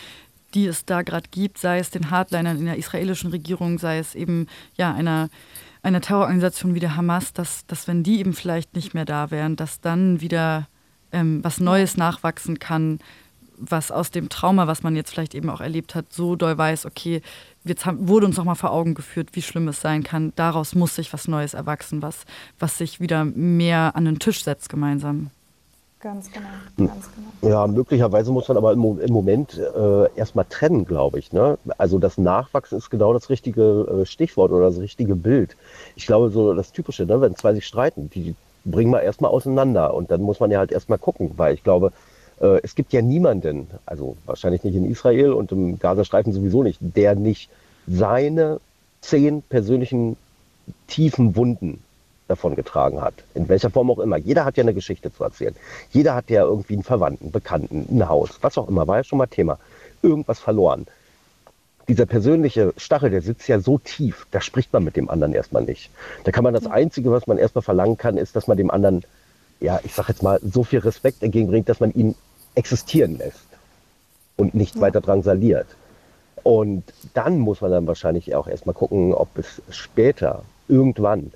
die 0.54 0.66
es 0.66 0.84
da 0.84 1.02
gerade 1.02 1.28
gibt, 1.28 1.58
sei 1.58 1.80
es 1.80 1.90
den 1.90 2.12
Hardlinern 2.12 2.58
in 2.58 2.66
der 2.66 2.78
israelischen 2.78 3.30
Regierung, 3.30 3.80
sei 3.80 3.98
es 3.98 4.14
eben 4.14 4.46
ja 4.76 4.94
einer, 4.94 5.30
einer 5.82 6.00
Terrororganisation 6.00 6.76
wie 6.76 6.80
der 6.80 6.94
Hamas, 6.94 7.32
dass, 7.32 7.66
dass 7.66 7.88
wenn 7.88 8.04
die 8.04 8.20
eben 8.20 8.34
vielleicht 8.34 8.76
nicht 8.76 8.94
mehr 8.94 9.04
da 9.04 9.32
wären, 9.32 9.56
dass 9.56 9.80
dann 9.80 10.20
wieder 10.20 10.68
ähm, 11.10 11.42
was 11.42 11.58
Neues 11.58 11.96
nachwachsen 11.96 12.60
kann, 12.60 13.00
was 13.60 13.90
aus 13.90 14.10
dem 14.10 14.28
Trauma, 14.28 14.66
was 14.66 14.82
man 14.82 14.96
jetzt 14.96 15.10
vielleicht 15.10 15.34
eben 15.34 15.50
auch 15.50 15.60
erlebt 15.60 15.94
hat, 15.94 16.12
so 16.12 16.34
doll 16.34 16.56
weiß, 16.56 16.86
okay, 16.86 17.22
jetzt 17.64 17.84
haben, 17.86 18.08
wurde 18.08 18.26
uns 18.26 18.38
auch 18.38 18.44
mal 18.44 18.54
vor 18.54 18.72
Augen 18.72 18.94
geführt, 18.94 19.28
wie 19.32 19.42
schlimm 19.42 19.68
es 19.68 19.80
sein 19.80 20.02
kann. 20.02 20.32
Daraus 20.34 20.74
muss 20.74 20.96
sich 20.96 21.12
was 21.12 21.28
Neues 21.28 21.54
erwachsen, 21.54 22.02
was, 22.02 22.24
was 22.58 22.78
sich 22.78 23.00
wieder 23.00 23.24
mehr 23.24 23.92
an 23.94 24.06
den 24.06 24.18
Tisch 24.18 24.42
setzt 24.42 24.70
gemeinsam. 24.70 25.30
Ganz 26.00 26.32
genau, 26.32 26.48
ganz 26.78 27.10
genau. 27.14 27.52
Ja, 27.52 27.66
möglicherweise 27.66 28.32
muss 28.32 28.48
man 28.48 28.56
aber 28.56 28.72
im, 28.72 29.00
im 29.00 29.12
Moment 29.12 29.58
äh, 29.58 30.08
erstmal 30.16 30.46
trennen, 30.48 30.86
glaube 30.86 31.18
ich. 31.18 31.32
Ne? 31.34 31.58
Also 31.76 31.98
das 31.98 32.16
Nachwachsen 32.16 32.78
ist 32.78 32.88
genau 32.88 33.12
das 33.12 33.28
richtige 33.28 33.62
äh, 34.02 34.06
Stichwort 34.06 34.50
oder 34.50 34.70
das 34.70 34.78
richtige 34.78 35.14
Bild. 35.14 35.56
Ich 35.96 36.06
glaube, 36.06 36.30
so 36.30 36.54
das 36.54 36.72
Typische, 36.72 37.04
ne? 37.04 37.20
wenn 37.20 37.36
zwei 37.36 37.52
sich 37.52 37.66
streiten, 37.66 38.08
die 38.08 38.34
bringen 38.64 38.90
wir 38.90 39.02
erstmal 39.02 39.30
auseinander 39.30 39.92
und 39.92 40.10
dann 40.10 40.22
muss 40.22 40.40
man 40.40 40.50
ja 40.50 40.58
halt 40.58 40.72
erstmal 40.72 40.98
gucken, 40.98 41.32
weil 41.36 41.54
ich 41.54 41.62
glaube, 41.62 41.88
Äh, 41.88 42.09
es 42.40 42.74
gibt 42.74 42.94
ja 42.94 43.02
niemanden, 43.02 43.68
also 43.84 44.16
wahrscheinlich 44.24 44.64
nicht 44.64 44.74
in 44.74 44.90
Israel 44.90 45.32
und 45.32 45.52
im 45.52 45.78
Gazastreifen 45.78 46.32
sowieso 46.32 46.62
nicht, 46.62 46.78
der 46.80 47.14
nicht 47.14 47.50
seine 47.86 48.60
zehn 49.02 49.42
persönlichen 49.42 50.16
tiefen 50.86 51.36
Wunden 51.36 51.82
davon 52.28 52.54
getragen 52.54 53.02
hat. 53.02 53.14
In 53.34 53.48
welcher 53.48 53.70
Form 53.70 53.90
auch 53.90 53.98
immer. 53.98 54.16
Jeder 54.16 54.44
hat 54.44 54.56
ja 54.56 54.62
eine 54.62 54.72
Geschichte 54.72 55.12
zu 55.12 55.24
erzählen. 55.24 55.54
Jeder 55.90 56.14
hat 56.14 56.30
ja 56.30 56.44
irgendwie 56.44 56.74
einen 56.74 56.84
Verwandten, 56.84 57.30
Bekannten, 57.32 57.86
ein 57.90 58.08
Haus, 58.08 58.38
was 58.40 58.56
auch 58.56 58.68
immer, 58.68 58.86
war 58.86 58.98
ja 58.98 59.04
schon 59.04 59.18
mal 59.18 59.26
Thema. 59.26 59.58
Irgendwas 60.02 60.38
verloren. 60.38 60.86
Dieser 61.88 62.06
persönliche 62.06 62.72
Stachel, 62.76 63.10
der 63.10 63.20
sitzt 63.20 63.48
ja 63.48 63.58
so 63.58 63.78
tief, 63.78 64.26
da 64.30 64.40
spricht 64.40 64.72
man 64.72 64.84
mit 64.84 64.96
dem 64.96 65.10
anderen 65.10 65.34
erstmal 65.34 65.64
nicht. 65.64 65.90
Da 66.22 66.30
kann 66.30 66.44
man 66.44 66.54
das 66.54 66.66
Einzige, 66.66 67.10
was 67.10 67.26
man 67.26 67.36
erstmal 67.36 67.62
verlangen 67.62 67.98
kann, 67.98 68.16
ist, 68.16 68.36
dass 68.36 68.46
man 68.46 68.56
dem 68.56 68.70
anderen, 68.70 69.02
ja, 69.58 69.80
ich 69.82 69.92
sag 69.92 70.08
jetzt 70.08 70.22
mal, 70.22 70.38
so 70.40 70.62
viel 70.62 70.78
Respekt 70.78 71.24
entgegenbringt, 71.24 71.68
dass 71.68 71.80
man 71.80 71.92
ihn 71.92 72.14
existieren 72.54 73.18
lässt 73.18 73.46
und 74.36 74.54
nicht 74.54 74.76
ja. 74.76 74.80
weiter 74.80 75.00
drangsaliert. 75.00 75.66
Und 76.42 76.84
dann 77.14 77.38
muss 77.38 77.60
man 77.60 77.70
dann 77.70 77.86
wahrscheinlich 77.86 78.34
auch 78.34 78.48
erstmal 78.48 78.74
gucken, 78.74 79.12
ob 79.12 79.36
es 79.36 79.60
später, 79.70 80.42
irgendwann, 80.68 81.32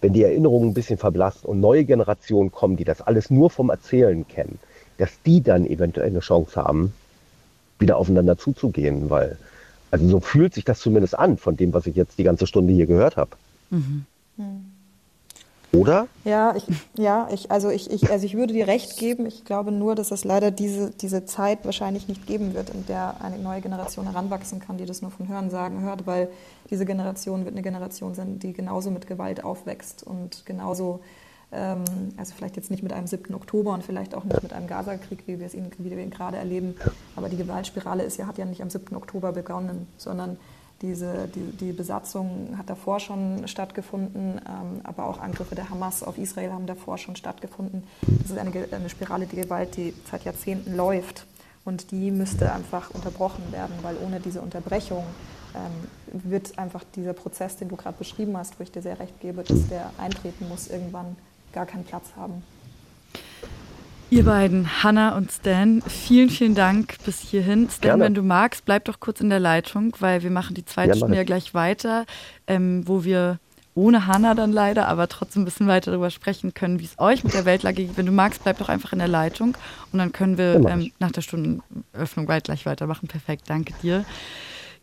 wenn 0.00 0.12
die 0.12 0.22
Erinnerungen 0.22 0.70
ein 0.70 0.74
bisschen 0.74 0.98
verblassen 0.98 1.48
und 1.48 1.60
neue 1.60 1.84
Generationen 1.84 2.52
kommen, 2.52 2.76
die 2.76 2.84
das 2.84 3.02
alles 3.02 3.30
nur 3.30 3.50
vom 3.50 3.70
Erzählen 3.70 4.26
kennen, 4.26 4.58
dass 4.98 5.10
die 5.24 5.42
dann 5.42 5.66
eventuell 5.66 6.08
eine 6.08 6.20
Chance 6.20 6.56
haben, 6.56 6.92
wieder 7.78 7.98
aufeinander 7.98 8.38
zuzugehen, 8.38 9.10
weil, 9.10 9.36
also 9.90 10.08
so 10.08 10.20
fühlt 10.20 10.54
sich 10.54 10.64
das 10.64 10.80
zumindest 10.80 11.18
an 11.18 11.36
von 11.36 11.56
dem, 11.56 11.74
was 11.74 11.86
ich 11.86 11.96
jetzt 11.96 12.18
die 12.18 12.24
ganze 12.24 12.46
Stunde 12.46 12.72
hier 12.72 12.86
gehört 12.86 13.16
habe. 13.16 13.32
Mhm. 13.70 14.06
Mhm. 14.36 14.75
Oder? 15.72 16.08
Ja, 16.24 16.54
ich, 16.56 16.64
ja 16.96 17.28
ich, 17.30 17.50
also, 17.50 17.70
ich, 17.70 17.90
ich, 17.90 18.10
also 18.10 18.24
ich 18.24 18.36
würde 18.36 18.52
dir 18.52 18.66
recht 18.66 18.98
geben. 18.98 19.26
Ich 19.26 19.44
glaube 19.44 19.72
nur, 19.72 19.94
dass 19.94 20.10
es 20.10 20.24
leider 20.24 20.50
diese, 20.50 20.90
diese 20.90 21.24
Zeit 21.24 21.64
wahrscheinlich 21.64 22.08
nicht 22.08 22.26
geben 22.26 22.54
wird, 22.54 22.70
in 22.70 22.86
der 22.86 23.20
eine 23.20 23.38
neue 23.38 23.60
Generation 23.60 24.06
heranwachsen 24.06 24.60
kann, 24.60 24.78
die 24.78 24.86
das 24.86 25.02
nur 25.02 25.10
von 25.10 25.28
Hörensagen 25.28 25.82
hört, 25.82 26.06
weil 26.06 26.28
diese 26.70 26.86
Generation 26.86 27.44
wird 27.44 27.54
eine 27.54 27.62
Generation 27.62 28.14
sein, 28.14 28.38
die 28.38 28.52
genauso 28.52 28.90
mit 28.90 29.06
Gewalt 29.06 29.44
aufwächst 29.44 30.02
und 30.02 30.46
genauso, 30.46 31.00
ähm, 31.52 31.84
also 32.16 32.34
vielleicht 32.34 32.56
jetzt 32.56 32.70
nicht 32.70 32.82
mit 32.82 32.92
einem 32.92 33.06
7. 33.06 33.34
Oktober 33.34 33.72
und 33.72 33.84
vielleicht 33.84 34.14
auch 34.14 34.24
nicht 34.24 34.42
mit 34.42 34.52
einem 34.52 34.66
Gaza-Krieg, 34.66 35.24
wie 35.26 35.38
wir, 35.38 35.46
es 35.46 35.54
ihn, 35.54 35.70
wie 35.78 35.90
wir 35.90 35.98
ihn 35.98 36.10
gerade 36.10 36.36
erleben, 36.36 36.74
aber 37.16 37.28
die 37.28 37.36
Gewaltspirale 37.36 38.02
ist 38.02 38.16
ja, 38.16 38.26
hat 38.26 38.38
ja 38.38 38.44
nicht 38.44 38.62
am 38.62 38.70
7. 38.70 38.96
Oktober 38.96 39.32
begonnen, 39.32 39.86
sondern 39.96 40.38
diese, 40.82 41.28
die, 41.28 41.56
die 41.56 41.72
Besatzung 41.72 42.56
hat 42.58 42.68
davor 42.68 43.00
schon 43.00 43.48
stattgefunden, 43.48 44.40
ähm, 44.46 44.80
aber 44.84 45.06
auch 45.06 45.20
Angriffe 45.20 45.54
der 45.54 45.70
Hamas 45.70 46.02
auf 46.02 46.18
Israel 46.18 46.52
haben 46.52 46.66
davor 46.66 46.98
schon 46.98 47.16
stattgefunden. 47.16 47.84
Das 48.02 48.30
ist 48.30 48.38
eine, 48.38 48.52
eine 48.70 48.90
Spirale 48.90 49.26
der 49.26 49.44
Gewalt, 49.44 49.76
die 49.76 49.94
seit 50.10 50.24
Jahrzehnten 50.24 50.76
läuft. 50.76 51.26
Und 51.64 51.90
die 51.90 52.12
müsste 52.12 52.52
einfach 52.52 52.90
unterbrochen 52.90 53.50
werden, 53.50 53.74
weil 53.82 53.96
ohne 53.96 54.20
diese 54.20 54.40
Unterbrechung 54.40 55.04
ähm, 55.54 56.22
wird 56.30 56.58
einfach 56.58 56.84
dieser 56.94 57.12
Prozess, 57.12 57.56
den 57.56 57.68
du 57.68 57.76
gerade 57.76 57.98
beschrieben 57.98 58.36
hast, 58.36 58.60
wo 58.60 58.62
ich 58.62 58.70
dir 58.70 58.82
sehr 58.82 59.00
recht 59.00 59.18
gebe, 59.20 59.42
dass 59.42 59.66
der 59.68 59.90
eintreten 59.98 60.48
muss, 60.48 60.68
irgendwann 60.68 61.16
gar 61.52 61.66
keinen 61.66 61.84
Platz 61.84 62.04
haben. 62.16 62.44
Ihr 64.08 64.24
beiden, 64.24 64.84
Hanna 64.84 65.16
und 65.16 65.32
Stan, 65.32 65.82
vielen, 65.82 66.30
vielen 66.30 66.54
Dank 66.54 66.96
bis 67.04 67.18
hierhin. 67.18 67.68
Stan, 67.68 67.80
Gerne. 67.80 68.04
wenn 68.04 68.14
du 68.14 68.22
magst, 68.22 68.64
bleib 68.64 68.84
doch 68.84 69.00
kurz 69.00 69.20
in 69.20 69.30
der 69.30 69.40
Leitung, 69.40 69.96
weil 69.98 70.22
wir 70.22 70.30
machen 70.30 70.54
die 70.54 70.64
zweite 70.64 70.90
ja, 70.90 70.96
Stunde 70.96 71.16
ja 71.16 71.24
gleich 71.24 71.54
weiter, 71.54 72.06
ähm, 72.46 72.86
wo 72.86 73.02
wir 73.02 73.40
ohne 73.74 74.06
Hanna 74.06 74.34
dann 74.34 74.52
leider, 74.52 74.86
aber 74.86 75.08
trotzdem 75.08 75.42
ein 75.42 75.44
bisschen 75.44 75.66
weiter 75.66 75.90
darüber 75.90 76.10
sprechen 76.10 76.54
können, 76.54 76.78
wie 76.78 76.84
es 76.84 76.98
euch 76.98 77.24
mit 77.24 77.34
der 77.34 77.44
Weltlage 77.44 77.84
geht. 77.84 77.96
Wenn 77.96 78.06
du 78.06 78.12
magst, 78.12 78.44
bleib 78.44 78.58
doch 78.58 78.68
einfach 78.68 78.92
in 78.92 79.00
der 79.00 79.08
Leitung 79.08 79.56
und 79.92 79.98
dann 79.98 80.12
können 80.12 80.38
wir 80.38 80.54
ähm, 80.66 80.92
nach 81.00 81.10
der 81.10 81.22
Stundenöffnung 81.22 82.26
gleich 82.26 82.64
weitermachen. 82.64 83.08
Perfekt, 83.08 83.44
danke 83.48 83.74
dir. 83.82 84.04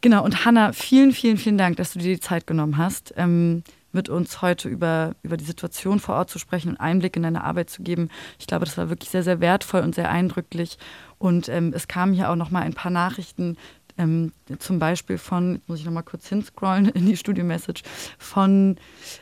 Genau, 0.02 0.24
und 0.24 0.44
Hanna, 0.44 0.74
vielen, 0.74 1.14
vielen, 1.14 1.38
vielen 1.38 1.58
Dank, 1.58 1.78
dass 1.78 1.94
du 1.94 2.00
dir 2.00 2.14
die 2.14 2.20
Zeit 2.20 2.46
genommen 2.46 2.78
hast. 2.78 3.14
Ähm, 3.16 3.64
mit 3.94 4.10
uns 4.10 4.42
heute 4.42 4.68
über, 4.68 5.16
über 5.24 5.38
die 5.38 5.46
Situation 5.46 6.00
vor 6.00 6.16
Ort 6.16 6.30
zu 6.30 6.40
sprechen 6.40 6.70
und 6.70 6.78
Einblick 6.80 7.16
in 7.16 7.24
deine 7.24 7.44
Arbeit 7.44 7.70
zu 7.70 7.84
geben. 7.84 8.10
Ich 8.40 8.48
glaube, 8.48 8.66
das 8.66 8.78
war 8.78 8.90
wirklich 8.90 9.10
sehr, 9.10 9.24
sehr 9.24 9.40
wertvoll 9.40 9.82
und 9.82 9.96
sehr 9.96 10.10
eindrücklich. 10.10 10.78
Und 11.20 11.48
ähm, 11.48 11.72
es 11.74 11.88
kamen 11.88 12.14
hier 12.14 12.30
auch 12.30 12.36
noch 12.36 12.52
mal 12.52 12.64
ein 12.64 12.74
paar 12.74 12.92
Nachrichten, 12.92 13.56
ähm, 13.98 14.32
zum 14.60 14.80
Beispiel 14.80 15.18
von, 15.18 15.62
muss 15.68 15.80
ich 15.80 15.86
noch 15.86 15.94
mal 15.94 16.02
kurz 16.02 16.28
hinscrollen 16.28 16.90
in 16.90 17.06
die 17.06 17.18
Studio-Message, 17.18 17.84
von 18.18 18.78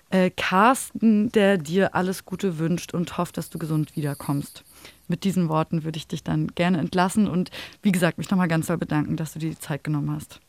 äh, 0.09 0.29
Carsten, 0.29 1.31
der 1.31 1.57
dir 1.57 1.95
alles 1.95 2.25
Gute 2.25 2.57
wünscht 2.57 2.93
und 2.93 3.17
hofft, 3.17 3.37
dass 3.37 3.49
du 3.49 3.59
gesund 3.59 3.95
wiederkommst. 3.95 4.63
Mit 5.07 5.25
diesen 5.25 5.49
Worten 5.49 5.83
würde 5.83 5.97
ich 5.97 6.07
dich 6.07 6.23
dann 6.23 6.47
gerne 6.47 6.77
entlassen 6.77 7.27
und 7.27 7.51
wie 7.81 7.91
gesagt, 7.91 8.17
mich 8.17 8.29
nochmal 8.29 8.47
ganz 8.47 8.67
doll 8.67 8.77
bedanken, 8.77 9.17
dass 9.17 9.33
du 9.33 9.39
dir 9.39 9.49
die 9.49 9.59
Zeit 9.59 9.83
genommen 9.83 10.11
hast. 10.11 10.39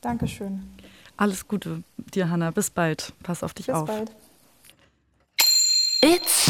Dankeschön. 0.00 0.62
Alles 1.20 1.46
Gute 1.46 1.82
dir, 1.98 2.30
Hanna. 2.30 2.50
Bis 2.50 2.70
bald. 2.70 3.12
Pass 3.22 3.42
auf 3.42 3.52
dich 3.52 3.66
Bis 3.66 3.74
auf. 3.74 3.84
Bis 3.84 3.94
bald. 3.94 4.10
It's 6.00 6.44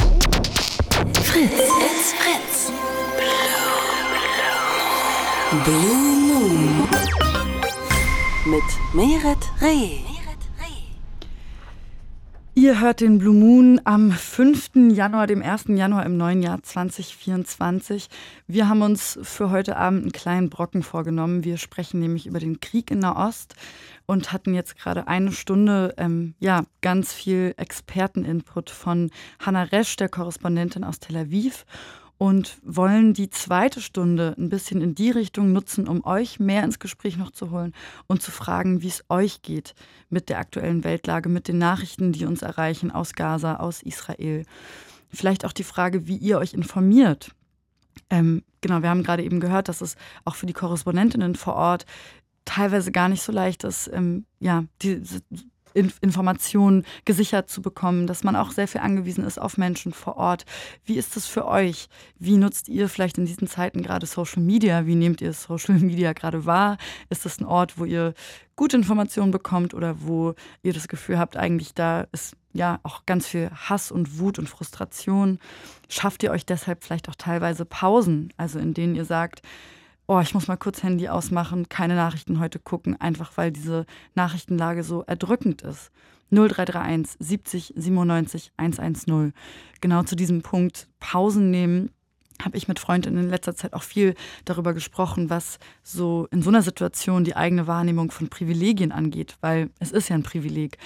Fritz. 1.24 1.50
It's 1.50 2.12
Fritz. 2.12 2.72
Blue 5.64 6.14
Moon. 6.28 6.88
Mit 8.46 8.94
Meret 8.94 9.50
Reh. 9.60 10.19
Ihr 12.60 12.78
hört 12.78 13.00
den 13.00 13.16
Blue 13.16 13.34
Moon 13.34 13.80
am 13.84 14.10
5. 14.10 14.92
Januar, 14.92 15.26
dem 15.26 15.40
1. 15.40 15.68
Januar 15.68 16.04
im 16.04 16.18
neuen 16.18 16.42
Jahr 16.42 16.62
2024. 16.62 18.10
Wir 18.48 18.68
haben 18.68 18.82
uns 18.82 19.18
für 19.22 19.48
heute 19.48 19.78
Abend 19.78 20.02
einen 20.02 20.12
kleinen 20.12 20.50
Brocken 20.50 20.82
vorgenommen. 20.82 21.42
Wir 21.42 21.56
sprechen 21.56 22.00
nämlich 22.00 22.26
über 22.26 22.38
den 22.38 22.60
Krieg 22.60 22.90
in 22.90 22.98
Nahost 22.98 23.54
und 24.04 24.34
hatten 24.34 24.52
jetzt 24.52 24.76
gerade 24.76 25.08
eine 25.08 25.32
Stunde 25.32 25.94
ähm, 25.96 26.34
ja, 26.38 26.64
ganz 26.82 27.14
viel 27.14 27.54
Experteninput 27.56 28.68
von 28.68 29.10
Hannah 29.38 29.62
Resch, 29.62 29.96
der 29.96 30.10
Korrespondentin 30.10 30.84
aus 30.84 31.00
Tel 31.00 31.16
Aviv 31.16 31.64
und 32.20 32.58
wollen 32.62 33.14
die 33.14 33.30
zweite 33.30 33.80
Stunde 33.80 34.34
ein 34.36 34.50
bisschen 34.50 34.82
in 34.82 34.94
die 34.94 35.10
Richtung 35.10 35.54
nutzen, 35.54 35.88
um 35.88 36.04
euch 36.04 36.38
mehr 36.38 36.64
ins 36.64 36.78
Gespräch 36.78 37.16
noch 37.16 37.30
zu 37.30 37.50
holen 37.50 37.72
und 38.08 38.20
zu 38.20 38.30
fragen, 38.30 38.82
wie 38.82 38.88
es 38.88 39.02
euch 39.08 39.40
geht 39.40 39.74
mit 40.10 40.28
der 40.28 40.38
aktuellen 40.38 40.84
Weltlage, 40.84 41.30
mit 41.30 41.48
den 41.48 41.56
Nachrichten, 41.56 42.12
die 42.12 42.26
uns 42.26 42.42
erreichen 42.42 42.90
aus 42.90 43.14
Gaza, 43.14 43.56
aus 43.56 43.82
Israel. 43.82 44.44
Vielleicht 45.08 45.46
auch 45.46 45.52
die 45.52 45.64
Frage, 45.64 46.08
wie 46.08 46.18
ihr 46.18 46.36
euch 46.36 46.52
informiert. 46.52 47.34
Ähm, 48.10 48.42
genau, 48.60 48.82
wir 48.82 48.90
haben 48.90 49.02
gerade 49.02 49.24
eben 49.24 49.40
gehört, 49.40 49.70
dass 49.70 49.80
es 49.80 49.96
auch 50.26 50.34
für 50.34 50.44
die 50.44 50.52
Korrespondentinnen 50.52 51.36
vor 51.36 51.54
Ort 51.54 51.86
teilweise 52.44 52.92
gar 52.92 53.08
nicht 53.08 53.22
so 53.22 53.32
leicht 53.32 53.64
ist, 53.64 53.88
ähm, 53.94 54.26
ja, 54.40 54.64
die 54.82 55.00
Informationen 55.74 56.84
gesichert 57.04 57.48
zu 57.48 57.62
bekommen, 57.62 58.06
dass 58.06 58.24
man 58.24 58.36
auch 58.36 58.50
sehr 58.50 58.68
viel 58.68 58.80
angewiesen 58.80 59.24
ist 59.24 59.38
auf 59.38 59.58
Menschen 59.58 59.92
vor 59.92 60.16
Ort. 60.16 60.44
Wie 60.84 60.96
ist 60.96 61.16
das 61.16 61.26
für 61.26 61.46
euch? 61.46 61.88
Wie 62.18 62.36
nutzt 62.36 62.68
ihr 62.68 62.88
vielleicht 62.88 63.18
in 63.18 63.26
diesen 63.26 63.46
Zeiten 63.46 63.82
gerade 63.82 64.06
Social 64.06 64.42
Media? 64.42 64.86
Wie 64.86 64.94
nehmt 64.94 65.20
ihr 65.20 65.32
Social 65.32 65.74
Media 65.78 66.12
gerade 66.12 66.46
wahr? 66.46 66.78
Ist 67.08 67.24
das 67.24 67.40
ein 67.40 67.46
Ort, 67.46 67.78
wo 67.78 67.84
ihr 67.84 68.14
gute 68.56 68.76
Informationen 68.76 69.30
bekommt 69.30 69.74
oder 69.74 70.02
wo 70.02 70.34
ihr 70.62 70.72
das 70.72 70.88
Gefühl 70.88 71.18
habt, 71.18 71.36
eigentlich 71.36 71.74
da 71.74 72.02
ist 72.12 72.36
ja 72.52 72.80
auch 72.82 73.06
ganz 73.06 73.26
viel 73.26 73.50
Hass 73.50 73.90
und 73.90 74.18
Wut 74.18 74.38
und 74.38 74.48
Frustration? 74.48 75.38
Schafft 75.88 76.22
ihr 76.22 76.30
euch 76.30 76.44
deshalb 76.44 76.84
vielleicht 76.84 77.08
auch 77.08 77.14
teilweise 77.14 77.64
Pausen, 77.64 78.32
also 78.36 78.58
in 78.58 78.74
denen 78.74 78.94
ihr 78.94 79.04
sagt, 79.04 79.42
oh, 80.10 80.18
ich 80.18 80.34
muss 80.34 80.48
mal 80.48 80.56
kurz 80.56 80.82
Handy 80.82 81.08
ausmachen, 81.08 81.68
keine 81.68 81.94
Nachrichten 81.94 82.40
heute 82.40 82.58
gucken, 82.58 83.00
einfach 83.00 83.30
weil 83.36 83.52
diese 83.52 83.86
Nachrichtenlage 84.16 84.82
so 84.82 85.02
erdrückend 85.02 85.62
ist. 85.62 85.92
0331 86.32 87.16
70 87.20 87.74
97 87.76 88.52
110. 88.56 89.32
Genau 89.80 90.02
zu 90.02 90.16
diesem 90.16 90.42
Punkt 90.42 90.88
Pausen 90.98 91.52
nehmen 91.52 91.92
habe 92.42 92.56
ich 92.56 92.66
mit 92.66 92.80
Freundinnen 92.80 93.24
in 93.24 93.30
letzter 93.30 93.54
Zeit 93.54 93.72
auch 93.72 93.84
viel 93.84 94.16
darüber 94.46 94.74
gesprochen, 94.74 95.30
was 95.30 95.60
so 95.84 96.26
in 96.32 96.42
so 96.42 96.50
einer 96.50 96.62
Situation 96.62 97.22
die 97.22 97.36
eigene 97.36 97.68
Wahrnehmung 97.68 98.10
von 98.10 98.28
Privilegien 98.28 98.90
angeht, 98.90 99.36
weil 99.40 99.70
es 99.78 99.92
ist 99.92 100.08
ja 100.08 100.16
ein 100.16 100.24
Privileg, 100.24 100.78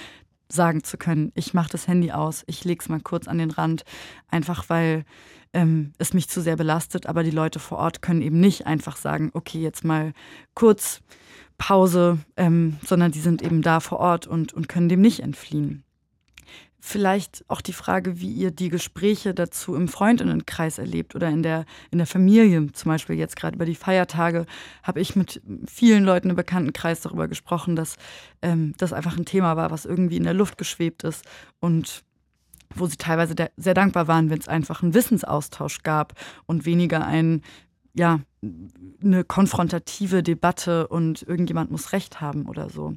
sagen 0.49 0.83
zu 0.83 0.97
können, 0.97 1.31
ich 1.33 1.55
mache 1.55 1.69
das 1.69 1.87
Handy 1.87 2.11
aus, 2.11 2.43
ich 2.45 2.63
lege 2.63 2.81
es 2.81 2.89
mal 2.89 2.99
kurz 2.99 3.27
an 3.27 3.39
den 3.39 3.49
Rand, 3.49 3.83
einfach 4.29 4.69
weil 4.69 5.03
ähm, 5.55 5.93
es 5.97 6.13
mich 6.13 6.29
zu 6.29 6.41
sehr 6.41 6.57
belastet. 6.57 7.07
Aber 7.07 7.23
die 7.23 7.31
Leute 7.31 7.59
vor 7.59 7.79
Ort 7.79 8.01
können 8.01 8.21
eben 8.21 8.39
nicht 8.39 8.67
einfach 8.67 8.97
sagen, 8.97 9.31
okay, 9.33 9.59
jetzt 9.59 9.83
mal 9.83 10.13
kurz 10.53 11.01
Pause, 11.57 12.19
ähm, 12.35 12.77
sondern 12.85 13.11
die 13.11 13.21
sind 13.21 13.41
eben 13.41 13.61
da 13.61 13.79
vor 13.79 13.99
Ort 13.99 14.27
und, 14.27 14.53
und 14.53 14.67
können 14.67 14.89
dem 14.89 15.01
nicht 15.01 15.21
entfliehen. 15.21 15.83
Vielleicht 16.81 17.45
auch 17.47 17.61
die 17.61 17.73
Frage, 17.73 18.19
wie 18.19 18.31
ihr 18.31 18.51
die 18.51 18.69
Gespräche 18.69 19.33
dazu 19.33 19.73
im 19.73 19.87
Freundinnenkreis 19.87 20.77
erlebt 20.77 21.15
oder 21.15 21.29
in 21.29 21.41
der, 21.41 21.65
in 21.89 21.97
der 21.97 22.05
Familie. 22.05 22.71
Zum 22.73 22.91
Beispiel 22.91 23.15
jetzt 23.15 23.37
gerade 23.37 23.55
über 23.55 23.65
die 23.65 23.73
Feiertage 23.73 24.45
habe 24.83 24.99
ich 24.99 25.15
mit 25.15 25.41
vielen 25.65 26.03
Leuten 26.03 26.29
im 26.29 26.35
Bekanntenkreis 26.35 27.01
darüber 27.01 27.27
gesprochen, 27.27 27.75
dass 27.75 27.95
ähm, 28.43 28.73
das 28.77 28.93
einfach 28.93 29.17
ein 29.17 29.25
Thema 29.25 29.55
war, 29.55 29.71
was 29.71 29.85
irgendwie 29.85 30.17
in 30.17 30.25
der 30.25 30.35
Luft 30.35 30.59
geschwebt 30.59 31.03
ist 31.05 31.25
und 31.59 32.03
wo 32.75 32.85
sie 32.87 32.97
teilweise 32.97 33.35
sehr 33.57 33.73
dankbar 33.73 34.07
waren, 34.07 34.29
wenn 34.29 34.39
es 34.39 34.47
einfach 34.47 34.83
einen 34.83 34.93
Wissensaustausch 34.93 35.83
gab 35.83 36.13
und 36.45 36.65
weniger 36.65 37.05
ein 37.05 37.41
ja, 37.97 38.19
eine 39.01 39.23
konfrontative 39.23 40.21
Debatte 40.21 40.87
und 40.87 41.23
irgendjemand 41.23 41.71
muss 41.71 41.93
Recht 41.93 42.19
haben 42.19 42.45
oder 42.45 42.69
so. 42.69 42.93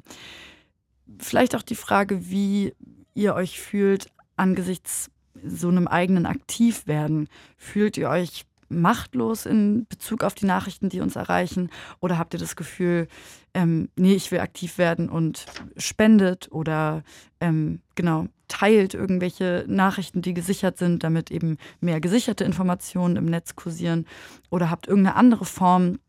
Vielleicht 1.19 1.55
auch 1.55 1.61
die 1.61 1.75
Frage, 1.75 2.29
wie 2.29 2.73
ihr 3.13 3.33
euch 3.33 3.59
fühlt 3.59 4.11
angesichts 4.35 5.09
so 5.43 5.69
einem 5.69 5.87
eigenen 5.87 6.25
Aktivwerden. 6.25 7.29
Fühlt 7.57 7.97
ihr 7.97 8.09
euch 8.09 8.45
machtlos 8.69 9.45
in 9.45 9.85
Bezug 9.87 10.23
auf 10.23 10.35
die 10.35 10.45
Nachrichten, 10.45 10.89
die 10.89 11.01
uns 11.01 11.15
erreichen? 11.15 11.69
Oder 11.99 12.17
habt 12.17 12.33
ihr 12.33 12.39
das 12.39 12.55
Gefühl, 12.55 13.07
ähm, 13.53 13.89
nee, 13.95 14.13
ich 14.13 14.31
will 14.31 14.39
aktiv 14.39 14.77
werden 14.77 15.09
und 15.09 15.45
spendet 15.77 16.51
oder 16.51 17.03
ähm, 17.39 17.81
genau 17.95 18.27
teilt 18.47 18.93
irgendwelche 18.93 19.65
Nachrichten, 19.67 20.21
die 20.21 20.33
gesichert 20.33 20.77
sind, 20.77 21.03
damit 21.03 21.31
eben 21.31 21.57
mehr 21.79 21.99
gesicherte 21.99 22.43
Informationen 22.43 23.15
im 23.15 23.25
Netz 23.25 23.55
kursieren? 23.55 24.05
Oder 24.49 24.69
habt 24.69 24.87
irgendeine 24.87 25.15
andere 25.15 25.45
Form 25.45 25.99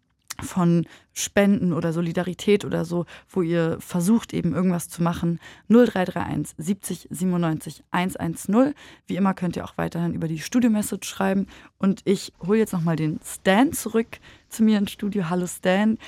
von 0.43 0.86
Spenden 1.12 1.72
oder 1.72 1.93
Solidarität 1.93 2.64
oder 2.64 2.84
so, 2.84 3.05
wo 3.28 3.43
ihr 3.43 3.78
versucht 3.80 4.32
eben 4.32 4.55
irgendwas 4.55 4.88
zu 4.88 5.03
machen. 5.03 5.41
0331 5.68 6.55
70 6.57 7.09
97 7.11 7.84
110. 7.91 8.74
Wie 9.07 9.16
immer 9.16 9.34
könnt 9.34 9.57
ihr 9.57 9.64
auch 9.64 9.76
weiterhin 9.76 10.14
über 10.14 10.28
die 10.28 10.38
Studio-Message 10.38 11.09
schreiben. 11.09 11.47
Und 11.78 12.03
ich 12.05 12.32
hole 12.47 12.59
jetzt 12.59 12.72
nochmal 12.72 12.97
den 12.97 13.20
Stan 13.24 13.72
zurück 13.72 14.18
zu 14.49 14.62
mir 14.62 14.78
ins 14.78 14.91
Studio. 14.91 15.30
Hallo 15.30 15.47
Stan. 15.47 15.99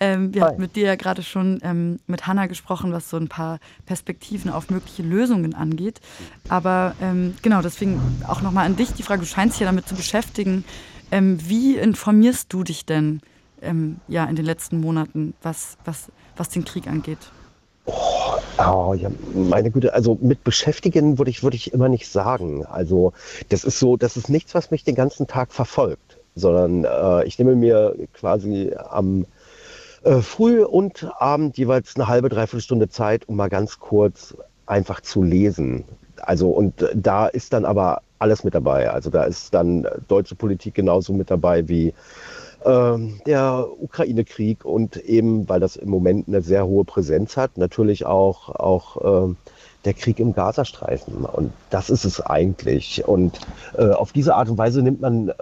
Ähm, 0.00 0.34
wir 0.34 0.42
haben 0.42 0.60
mit 0.60 0.76
dir 0.76 0.86
ja 0.86 0.96
gerade 0.96 1.22
schon 1.22 1.60
ähm, 1.62 1.98
mit 2.06 2.26
Hanna 2.26 2.46
gesprochen, 2.46 2.92
was 2.92 3.10
so 3.10 3.16
ein 3.16 3.28
paar 3.28 3.58
Perspektiven 3.86 4.50
auf 4.50 4.70
mögliche 4.70 5.02
Lösungen 5.02 5.54
angeht. 5.54 6.00
Aber 6.48 6.94
ähm, 7.00 7.34
genau, 7.42 7.62
deswegen 7.62 8.00
auch 8.26 8.42
nochmal 8.42 8.66
an 8.66 8.76
dich 8.76 8.92
die 8.92 9.02
Frage, 9.02 9.20
du 9.20 9.26
scheinst 9.26 9.56
dich 9.56 9.60
ja 9.60 9.66
damit 9.66 9.88
zu 9.88 9.94
beschäftigen. 9.94 10.64
Ähm, 11.10 11.38
wie 11.46 11.76
informierst 11.76 12.52
du 12.52 12.64
dich 12.64 12.86
denn? 12.86 13.20
Ähm, 13.62 14.00
ja, 14.08 14.24
in 14.24 14.36
den 14.36 14.44
letzten 14.44 14.80
Monaten, 14.80 15.34
was, 15.42 15.76
was, 15.84 16.10
was 16.36 16.48
den 16.48 16.64
Krieg 16.64 16.86
angeht? 16.86 17.18
Oh, 17.84 17.92
oh, 18.58 18.94
ja, 18.94 19.10
meine 19.34 19.70
Güte, 19.70 19.92
also 19.92 20.16
mit 20.20 20.44
beschäftigen 20.44 21.18
würde 21.18 21.30
ich, 21.30 21.42
würde 21.42 21.56
ich 21.56 21.72
immer 21.72 21.88
nicht 21.88 22.08
sagen. 22.08 22.64
Also 22.64 23.12
das 23.48 23.64
ist 23.64 23.78
so, 23.78 23.96
das 23.96 24.16
ist 24.16 24.28
nichts, 24.28 24.54
was 24.54 24.70
mich 24.70 24.84
den 24.84 24.94
ganzen 24.94 25.26
Tag 25.26 25.52
verfolgt, 25.52 26.18
sondern 26.36 26.84
äh, 26.84 27.24
ich 27.24 27.38
nehme 27.38 27.56
mir 27.56 27.96
quasi 28.12 28.72
am 28.90 29.26
äh, 30.04 30.20
Früh 30.20 30.62
und 30.62 31.10
Abend 31.18 31.58
jeweils 31.58 31.96
eine 31.96 32.06
halbe, 32.06 32.28
dreiviertel 32.28 32.62
Stunde 32.62 32.88
Zeit, 32.88 33.28
um 33.28 33.36
mal 33.36 33.48
ganz 33.48 33.80
kurz 33.80 34.36
einfach 34.66 35.00
zu 35.00 35.22
lesen. 35.22 35.84
Also 36.20 36.50
und 36.50 36.88
da 36.94 37.26
ist 37.26 37.52
dann 37.52 37.64
aber 37.64 38.02
alles 38.20 38.44
mit 38.44 38.54
dabei. 38.54 38.90
Also 38.90 39.10
da 39.10 39.24
ist 39.24 39.52
dann 39.52 39.86
deutsche 40.06 40.36
Politik 40.36 40.74
genauso 40.74 41.12
mit 41.12 41.30
dabei 41.30 41.68
wie 41.68 41.92
der 42.64 43.66
Ukraine-Krieg 43.80 44.64
und 44.64 44.96
eben, 44.96 45.48
weil 45.48 45.60
das 45.60 45.76
im 45.76 45.90
Moment 45.90 46.28
eine 46.28 46.42
sehr 46.42 46.66
hohe 46.66 46.84
Präsenz 46.84 47.36
hat, 47.36 47.58
natürlich 47.58 48.06
auch, 48.06 48.48
auch 48.48 49.30
äh, 49.30 49.34
der 49.84 49.94
Krieg 49.94 50.20
im 50.20 50.32
Gazastreifen. 50.32 51.24
Und 51.24 51.52
das 51.70 51.90
ist 51.90 52.04
es 52.04 52.20
eigentlich. 52.20 53.06
Und 53.06 53.40
äh, 53.76 53.90
auf 53.90 54.12
diese 54.12 54.34
Art 54.34 54.48
und 54.48 54.58
Weise 54.58 54.82
nimmt 54.82 55.00
man 55.00 55.28
äh, 55.28 55.34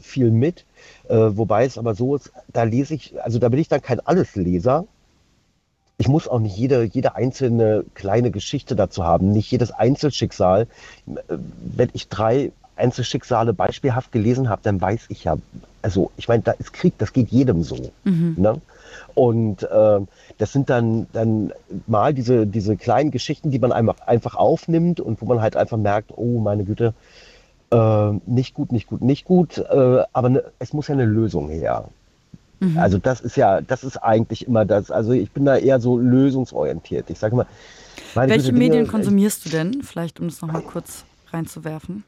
viel 0.00 0.30
mit. 0.30 0.64
Äh, 1.08 1.16
wobei 1.16 1.64
es 1.64 1.78
aber 1.78 1.94
so 1.94 2.16
ist, 2.16 2.32
da 2.52 2.62
lese 2.62 2.94
ich, 2.94 3.20
also 3.22 3.38
da 3.38 3.48
bin 3.48 3.60
ich 3.60 3.68
dann 3.68 3.82
kein 3.82 4.00
Allesleser. 4.00 4.86
Ich 6.00 6.06
muss 6.06 6.28
auch 6.28 6.38
nicht 6.38 6.56
jede, 6.56 6.84
jede 6.84 7.16
einzelne 7.16 7.84
kleine 7.94 8.30
Geschichte 8.30 8.76
dazu 8.76 9.02
haben, 9.02 9.32
nicht 9.32 9.50
jedes 9.50 9.72
Einzelschicksal. 9.72 10.68
Äh, 11.06 11.38
wenn 11.76 11.90
ich 11.92 12.08
drei 12.08 12.52
Einzelschicksale 12.78 13.52
beispielhaft 13.52 14.12
gelesen 14.12 14.48
habe, 14.48 14.62
dann 14.64 14.80
weiß 14.80 15.06
ich 15.08 15.24
ja, 15.24 15.36
also 15.82 16.10
ich 16.16 16.28
meine, 16.28 16.42
da 16.42 16.52
ist 16.52 16.72
Krieg, 16.72 16.94
das 16.98 17.12
geht 17.12 17.28
jedem 17.28 17.62
so. 17.62 17.92
Mhm. 18.04 18.34
Ne? 18.36 18.60
Und 19.14 19.62
äh, 19.64 20.00
das 20.38 20.52
sind 20.52 20.70
dann, 20.70 21.06
dann 21.12 21.52
mal 21.86 22.14
diese, 22.14 22.46
diese 22.46 22.76
kleinen 22.76 23.10
Geschichten, 23.10 23.50
die 23.50 23.58
man 23.58 23.72
einfach, 23.72 24.00
einfach 24.06 24.34
aufnimmt 24.36 25.00
und 25.00 25.20
wo 25.20 25.26
man 25.26 25.40
halt 25.40 25.56
einfach 25.56 25.76
merkt, 25.76 26.12
oh 26.16 26.40
meine 26.40 26.64
Güte, 26.64 26.94
äh, 27.70 28.10
nicht 28.26 28.54
gut, 28.54 28.72
nicht 28.72 28.86
gut, 28.86 29.02
nicht 29.02 29.24
gut, 29.24 29.58
äh, 29.58 30.02
aber 30.12 30.28
ne, 30.28 30.44
es 30.58 30.72
muss 30.72 30.88
ja 30.88 30.94
eine 30.94 31.04
Lösung 31.04 31.48
her. 31.48 31.88
Mhm. 32.60 32.78
Also 32.78 32.98
das 32.98 33.20
ist 33.20 33.36
ja, 33.36 33.60
das 33.60 33.84
ist 33.84 33.96
eigentlich 33.98 34.46
immer 34.46 34.64
das. 34.64 34.90
Also 34.90 35.12
ich 35.12 35.30
bin 35.30 35.44
da 35.44 35.56
eher 35.56 35.80
so 35.80 35.98
lösungsorientiert. 35.98 37.10
Ich 37.10 37.18
sage 37.18 37.36
mal, 37.36 37.46
welche 38.14 38.52
Medien 38.52 38.86
konsumierst 38.86 39.44
du 39.44 39.50
denn? 39.50 39.82
Vielleicht, 39.82 40.18
um 40.20 40.26
es 40.26 40.40
nochmal 40.40 40.62
kurz 40.62 41.04
reinzuwerfen? 41.32 42.04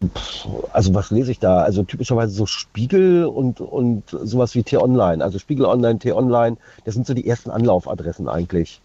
Also 0.72 0.94
was 0.94 1.10
lese 1.10 1.32
ich 1.32 1.38
da? 1.38 1.62
Also 1.62 1.82
typischerweise 1.82 2.32
so 2.32 2.46
Spiegel 2.46 3.24
und, 3.24 3.60
und 3.60 4.04
sowas 4.10 4.54
wie 4.54 4.62
T-Online. 4.62 5.22
Also 5.22 5.38
Spiegel 5.38 5.66
Online, 5.66 5.98
T-Online, 5.98 6.56
das 6.84 6.94
sind 6.94 7.06
so 7.06 7.14
die 7.14 7.26
ersten 7.26 7.50
Anlaufadressen 7.50 8.28
eigentlich. 8.28 8.80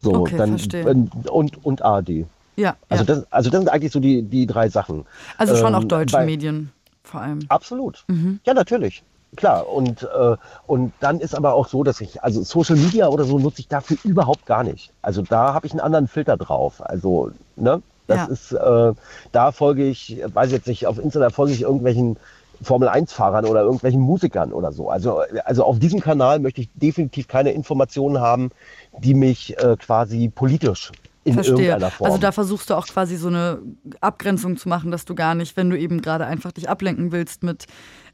So, 0.00 0.14
okay, 0.14 0.36
dann 0.36 0.50
verstehe. 0.50 0.86
und, 1.30 1.64
und 1.64 1.82
ARD. 1.82 2.26
Ja. 2.56 2.76
Also, 2.88 3.04
ja. 3.04 3.14
Das, 3.14 3.32
also 3.32 3.50
das 3.50 3.60
sind 3.60 3.68
eigentlich 3.68 3.92
so 3.92 4.00
die, 4.00 4.22
die 4.22 4.46
drei 4.46 4.68
Sachen. 4.68 5.04
Also 5.38 5.56
schon 5.56 5.68
ähm, 5.68 5.74
auch 5.74 5.84
deutsche 5.84 6.16
bei, 6.16 6.26
Medien 6.26 6.72
vor 7.02 7.20
allem. 7.20 7.40
Absolut. 7.48 8.04
Mhm. 8.08 8.40
Ja, 8.44 8.54
natürlich. 8.54 9.02
Klar, 9.36 9.68
und, 9.68 10.02
äh, 10.02 10.36
und 10.66 10.92
dann 11.00 11.20
ist 11.20 11.34
aber 11.34 11.54
auch 11.54 11.68
so, 11.68 11.84
dass 11.84 12.00
ich, 12.00 12.22
also 12.22 12.42
Social 12.42 12.76
Media 12.76 13.08
oder 13.08 13.24
so 13.24 13.38
nutze 13.38 13.60
ich 13.60 13.68
dafür 13.68 13.98
überhaupt 14.02 14.46
gar 14.46 14.64
nicht. 14.64 14.90
Also 15.02 15.22
da 15.22 15.52
habe 15.52 15.66
ich 15.66 15.72
einen 15.72 15.80
anderen 15.80 16.08
Filter 16.08 16.36
drauf. 16.36 16.80
Also, 16.84 17.30
ne? 17.56 17.82
Das 18.08 18.16
ja. 18.16 18.24
ist, 18.24 18.52
äh, 18.52 18.92
da 19.30 19.52
folge 19.52 19.84
ich, 19.84 20.20
weiß 20.26 20.50
jetzt 20.50 20.66
nicht, 20.66 20.86
auf 20.86 20.98
Instagram 20.98 21.30
folge 21.30 21.52
ich 21.52 21.62
irgendwelchen 21.62 22.16
Formel-1-Fahrern 22.62 23.44
oder 23.44 23.62
irgendwelchen 23.62 24.00
Musikern 24.00 24.52
oder 24.52 24.72
so. 24.72 24.90
Also, 24.90 25.22
also 25.44 25.64
auf 25.64 25.78
diesem 25.78 26.00
Kanal 26.00 26.40
möchte 26.40 26.62
ich 26.62 26.68
definitiv 26.74 27.28
keine 27.28 27.52
Informationen 27.52 28.20
haben, 28.20 28.50
die 28.98 29.14
mich 29.14 29.56
äh, 29.58 29.76
quasi 29.76 30.28
politisch 30.28 30.90
in 31.24 31.34
Verstehe. 31.34 31.54
irgendeiner 31.54 31.90
Form. 31.90 32.06
Also 32.06 32.18
da 32.20 32.32
versuchst 32.32 32.70
du 32.70 32.74
auch 32.74 32.86
quasi 32.86 33.16
so 33.16 33.28
eine 33.28 33.60
Abgrenzung 34.00 34.56
zu 34.56 34.68
machen, 34.68 34.90
dass 34.90 35.04
du 35.04 35.14
gar 35.14 35.34
nicht, 35.34 35.56
wenn 35.56 35.70
du 35.70 35.78
eben 35.78 36.00
gerade 36.00 36.26
einfach 36.26 36.52
dich 36.52 36.68
ablenken 36.68 37.12
willst 37.12 37.42
mit 37.42 37.66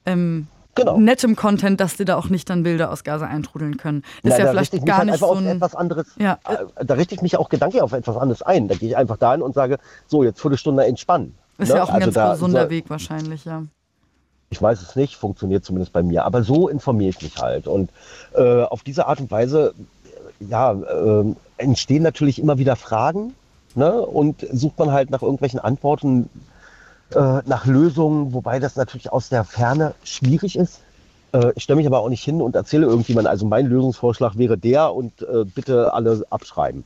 ähm, 0.05 0.49
genau. 0.75 0.99
nettem 0.99 1.37
Content, 1.37 1.81
dass 1.81 1.97
dir 1.97 2.05
da 2.05 2.17
auch 2.17 2.29
nicht 2.29 2.49
dann 2.51 2.63
Bilder 2.63 2.91
aus 2.91 3.05
Gaza 3.05 3.27
eintrudeln 3.27 3.77
können. 3.77 4.03
Ist 4.23 4.31
Nein, 4.31 4.41
ja 4.41 4.51
vielleicht 4.51 4.87
gar 4.87 4.99
halt 4.99 5.11
nicht 5.11 5.21
so 5.21 5.33
ein, 5.33 5.47
etwas 5.47 5.75
anderes. 5.75 6.07
Ja. 6.19 6.39
Äh, 6.49 6.85
da 6.85 6.95
richte 6.95 7.15
ich 7.15 7.23
mich 7.23 7.37
auch 7.37 7.49
gedanklich 7.49 7.83
auf 7.83 7.93
etwas 7.93 8.17
anderes 8.17 8.43
ein. 8.43 8.69
Da 8.69 8.75
gehe 8.75 8.89
ich 8.89 8.97
einfach 8.97 9.17
dahin 9.17 9.43
und 9.43 9.55
sage, 9.55 9.79
so 10.07 10.23
jetzt 10.25 10.41
Viertelstunde 10.41 10.85
entspannen. 10.85 11.35
Ist 11.59 11.69
ne? 11.69 11.77
ja 11.77 11.85
auch 11.85 11.89
ein 11.89 11.95
also 11.95 12.07
ganz 12.07 12.15
da, 12.15 12.33
gesunder 12.33 12.65
so, 12.65 12.71
Weg 12.71 12.91
wahrscheinlich, 12.91 13.45
ja. 13.45 13.63
Ich 14.51 14.61
weiß 14.61 14.83
es 14.83 14.95
nicht, 14.95 15.17
funktioniert 15.17 15.65
zumindest 15.65 15.93
bei 15.93 16.03
mir. 16.03 16.25
Aber 16.25 16.43
so 16.43 16.69
informiere 16.69 17.11
ich 17.11 17.23
mich 17.23 17.39
halt. 17.39 17.67
Und 17.67 17.91
äh, 18.35 18.63
auf 18.63 18.83
diese 18.83 19.07
Art 19.07 19.21
und 19.21 19.31
Weise 19.31 19.75
ja, 20.41 20.73
äh, 20.73 21.35
entstehen 21.57 22.03
natürlich 22.03 22.39
immer 22.39 22.59
wieder 22.59 22.77
Fragen. 22.77 23.35
Ne? 23.75 23.93
Und 24.01 24.47
sucht 24.53 24.79
man 24.79 24.93
halt 24.93 25.11
nach 25.11 25.23
irgendwelchen 25.23 25.59
Antworten, 25.59 26.29
äh, 27.15 27.43
nach 27.47 27.67
Lösungen, 27.67 28.33
wobei 28.33 28.59
das 28.59 28.77
natürlich 28.77 29.13
aus 29.13 29.29
der 29.29 29.45
Ferne 29.45 29.95
schwierig 30.05 30.57
ist. 30.57 30.81
Äh, 31.35 31.53
ich 31.57 31.65
stelle 31.65 31.77
mich 31.77 31.87
aber 31.87 32.01
auch 32.01 32.09
nicht 32.09 32.23
hin 32.23 32.41
und 32.41 32.55
erzähle 32.55 32.87
irgendjemand, 32.87 33.27
also 33.27 33.45
mein 33.47 33.67
Lösungsvorschlag 33.67 34.39
wäre 34.39 34.57
der 34.57 34.95
und 34.95 35.23
äh, 35.23 35.45
bitte 35.45 35.93
alle 35.93 36.25
abschreiben. 36.31 36.85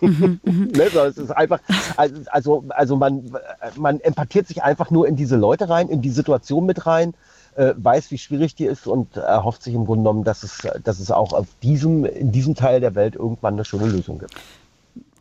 Mhm, 0.00 0.40
ne, 0.44 0.88
so, 0.92 1.00
es 1.00 1.18
ist 1.18 1.30
einfach, 1.30 1.60
also, 1.96 2.64
also 2.70 2.96
man, 2.96 3.30
man 3.76 4.00
empathiert 4.00 4.48
sich 4.48 4.62
einfach 4.62 4.90
nur 4.90 5.06
in 5.06 5.16
diese 5.16 5.36
Leute 5.36 5.68
rein, 5.68 5.88
in 5.88 6.00
die 6.02 6.10
Situation 6.10 6.66
mit 6.66 6.86
rein, 6.86 7.14
äh, 7.56 7.74
weiß, 7.76 8.10
wie 8.10 8.18
schwierig 8.18 8.54
die 8.54 8.64
ist 8.64 8.86
und 8.86 9.16
erhofft 9.16 9.62
sich 9.62 9.74
im 9.74 9.84
Grunde 9.86 10.02
genommen, 10.02 10.24
dass 10.24 10.42
es, 10.42 10.66
dass 10.82 10.98
es 10.98 11.10
auch 11.10 11.32
auf 11.32 11.46
diesem, 11.62 12.04
in 12.04 12.32
diesem 12.32 12.54
Teil 12.54 12.80
der 12.80 12.94
Welt 12.94 13.14
irgendwann 13.14 13.54
eine 13.54 13.64
schöne 13.64 13.86
Lösung 13.86 14.18
gibt. 14.18 14.34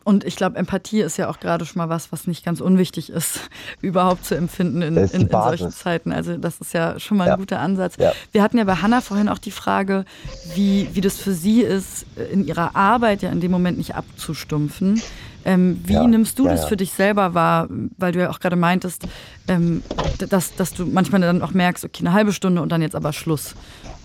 Und 0.06 0.24
ich 0.24 0.36
glaube, 0.36 0.56
Empathie 0.58 1.01
ist 1.01 1.18
ja 1.18 1.30
auch 1.30 1.39
gerade 1.39 1.66
schon 1.66 1.80
mal 1.80 1.89
was, 1.89 2.12
was 2.12 2.28
nicht 2.28 2.45
ganz 2.45 2.62
unwichtig 2.62 3.10
ist, 3.10 3.39
überhaupt 3.82 4.24
zu 4.24 4.36
empfinden 4.36 4.84
in, 4.84 4.95
in, 4.95 5.10
in 5.10 5.30
solchen 5.30 5.72
Zeiten. 5.72 6.14
Also 6.14 6.38
das 6.38 6.62
ist 6.62 6.76
ja 6.76 6.99
schon 6.99 7.18
mal 7.18 7.28
ein 7.28 7.39
guter 7.39 7.60
Ansatz. 7.60 7.95
Ja. 7.97 8.14
Wir 8.32 8.43
hatten 8.43 8.60
ja 8.60 8.66
bei 8.66 8.76
Hanna 8.76 9.01
vorhin 9.01 9.28
auch 9.28 9.39
die 9.39 9.49
Frage, 9.49 10.06
wie, 10.53 10.88
wie 10.93 11.01
das 11.01 11.18
für 11.18 11.34
sie 11.34 11.62
ist, 11.62 12.06
in 12.32 12.45
ihrer 12.45 12.76
Arbeit 12.76 13.24
ja 13.24 13.32
in 13.32 13.41
dem 13.41 13.49
Moment 13.49 13.80
nicht 13.80 13.95
abzustumpfen. 13.95 15.01
Ähm, 15.43 15.82
wie 15.86 15.93
ja, 15.93 16.06
nimmst 16.06 16.38
du 16.38 16.45
das 16.45 16.66
für 16.66 16.78
dich 16.78 16.91
selber 16.91 17.34
wahr? 17.34 17.68
Weil 17.97 18.12
du 18.12 18.20
ja 18.20 18.30
auch 18.30 18.39
gerade 18.39 18.56
meintest, 18.56 19.08
ähm, 19.47 19.82
dass, 20.30 20.53
dass 20.56 20.74
du 20.74 20.86
manchmal 20.86 21.22
dann 21.22 21.41
auch 21.41 21.51
merkst, 21.51 21.84
okay, 21.84 22.01
eine 22.01 22.14
halbe 22.14 22.32
Stunde 22.32 22.62
und 22.62 22.70
dann 22.72 22.84
jetzt 22.84 22.95
aber 22.95 23.12
Schluss. 23.12 23.56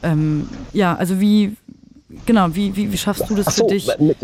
Ähm, 0.02 0.48
ja, 0.72 0.94
also 0.94 1.20
wie, 1.20 1.56
genau, 2.24 2.54
wie, 2.54 2.74
wie, 2.74 2.90
wie 2.90 2.98
schaffst 2.98 3.28
du 3.28 3.34
das 3.34 3.54
so, 3.54 3.64
für 3.64 3.74
dich? 3.74 3.90
Mit, 3.98 4.16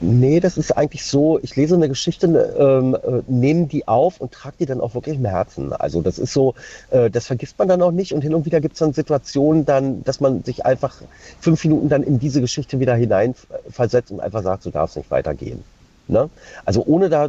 Nee, 0.00 0.40
das 0.40 0.58
ist 0.58 0.76
eigentlich 0.76 1.04
so, 1.04 1.38
ich 1.42 1.56
lese 1.56 1.74
eine 1.74 1.88
Geschichte, 1.88 2.26
ähm, 2.58 2.94
äh, 2.94 3.22
nehme 3.28 3.66
die 3.66 3.88
auf 3.88 4.20
und 4.20 4.32
trage 4.32 4.56
die 4.60 4.66
dann 4.66 4.80
auch 4.80 4.94
wirklich 4.94 5.16
im 5.16 5.24
Herzen. 5.24 5.72
Also 5.72 6.02
das 6.02 6.18
ist 6.18 6.34
so, 6.34 6.54
äh, 6.90 7.10
das 7.10 7.26
vergisst 7.26 7.58
man 7.58 7.68
dann 7.68 7.80
auch 7.80 7.92
nicht 7.92 8.12
und 8.12 8.20
hin 8.20 8.34
und 8.34 8.44
wieder 8.44 8.60
gibt 8.60 8.74
es 8.74 8.80
dann 8.80 8.92
Situationen 8.92 9.64
dann, 9.64 10.04
dass 10.04 10.20
man 10.20 10.42
sich 10.42 10.66
einfach 10.66 11.00
fünf 11.40 11.64
Minuten 11.64 11.88
dann 11.88 12.02
in 12.02 12.18
diese 12.18 12.42
Geschichte 12.42 12.78
wieder 12.78 12.94
hineinversetzt 12.94 14.10
und 14.10 14.20
einfach 14.20 14.42
sagt, 14.42 14.64
so 14.64 14.70
darf 14.70 14.90
es 14.90 14.96
nicht 14.96 15.10
weitergehen. 15.10 15.64
Ne? 16.08 16.28
Also 16.64 16.84
ohne 16.86 17.08
da 17.08 17.28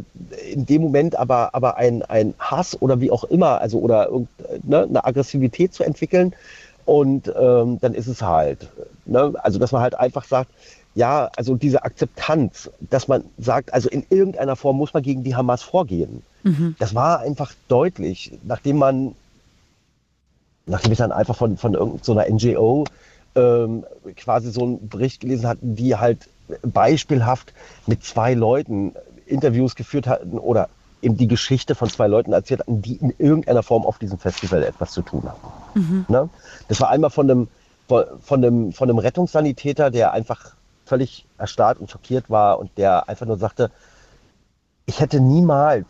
in 0.52 0.66
dem 0.66 0.82
Moment 0.82 1.16
aber, 1.16 1.54
aber 1.54 1.78
ein, 1.78 2.02
ein 2.02 2.34
Hass 2.38 2.80
oder 2.80 3.00
wie 3.00 3.10
auch 3.10 3.24
immer, 3.24 3.60
also 3.60 3.78
oder 3.78 4.10
ne, 4.62 4.82
eine 4.82 5.04
Aggressivität 5.04 5.72
zu 5.72 5.84
entwickeln. 5.84 6.34
Und 6.84 7.30
ähm, 7.38 7.78
dann 7.80 7.92
ist 7.92 8.06
es 8.06 8.22
halt. 8.22 8.68
Ne? 9.04 9.34
Also 9.42 9.58
dass 9.58 9.72
man 9.72 9.82
halt 9.82 9.94
einfach 9.94 10.24
sagt, 10.24 10.50
ja, 10.98 11.30
also 11.36 11.54
diese 11.54 11.84
Akzeptanz, 11.84 12.72
dass 12.80 13.06
man 13.06 13.22
sagt, 13.38 13.72
also 13.72 13.88
in 13.88 14.04
irgendeiner 14.10 14.56
Form 14.56 14.76
muss 14.76 14.92
man 14.92 15.04
gegen 15.04 15.22
die 15.22 15.36
Hamas 15.36 15.62
vorgehen. 15.62 16.22
Mhm. 16.42 16.74
Das 16.80 16.92
war 16.92 17.20
einfach 17.20 17.52
deutlich, 17.68 18.32
nachdem 18.42 18.78
man, 18.78 19.14
nachdem 20.66 20.90
ich 20.90 20.98
dann 20.98 21.12
einfach 21.12 21.36
von, 21.36 21.56
von 21.56 21.74
irgendeiner 21.74 22.02
so 22.02 22.34
NGO 22.34 22.84
ähm, 23.36 23.84
quasi 24.16 24.50
so 24.50 24.64
einen 24.64 24.88
Bericht 24.88 25.20
gelesen 25.20 25.46
hatte, 25.46 25.60
die 25.62 25.94
halt 25.94 26.28
beispielhaft 26.62 27.52
mit 27.86 28.02
zwei 28.02 28.34
Leuten 28.34 28.92
Interviews 29.24 29.76
geführt 29.76 30.08
hatten 30.08 30.36
oder 30.36 30.68
eben 31.00 31.16
die 31.16 31.28
Geschichte 31.28 31.76
von 31.76 31.88
zwei 31.88 32.08
Leuten 32.08 32.32
erzählt 32.32 32.58
hatten, 32.58 32.82
die 32.82 32.96
in 32.96 33.14
irgendeiner 33.18 33.62
Form 33.62 33.86
auf 33.86 34.00
diesem 34.00 34.18
Festival 34.18 34.64
etwas 34.64 34.90
zu 34.90 35.02
tun 35.02 35.22
hatten. 35.26 35.78
Mhm. 35.78 36.06
Ne? 36.08 36.28
Das 36.66 36.80
war 36.80 36.90
einmal 36.90 37.10
von 37.10 37.30
einem, 37.30 37.48
von, 37.86 38.04
von, 38.20 38.44
einem, 38.44 38.72
von 38.72 38.90
einem 38.90 38.98
Rettungssanitäter, 38.98 39.92
der 39.92 40.12
einfach 40.12 40.57
völlig 40.88 41.26
erstarrt 41.36 41.78
und 41.78 41.90
schockiert 41.90 42.30
war 42.30 42.58
und 42.58 42.70
der 42.76 43.08
einfach 43.08 43.26
nur 43.26 43.38
sagte, 43.38 43.70
ich 44.86 45.00
hätte 45.00 45.20
niemals 45.20 45.86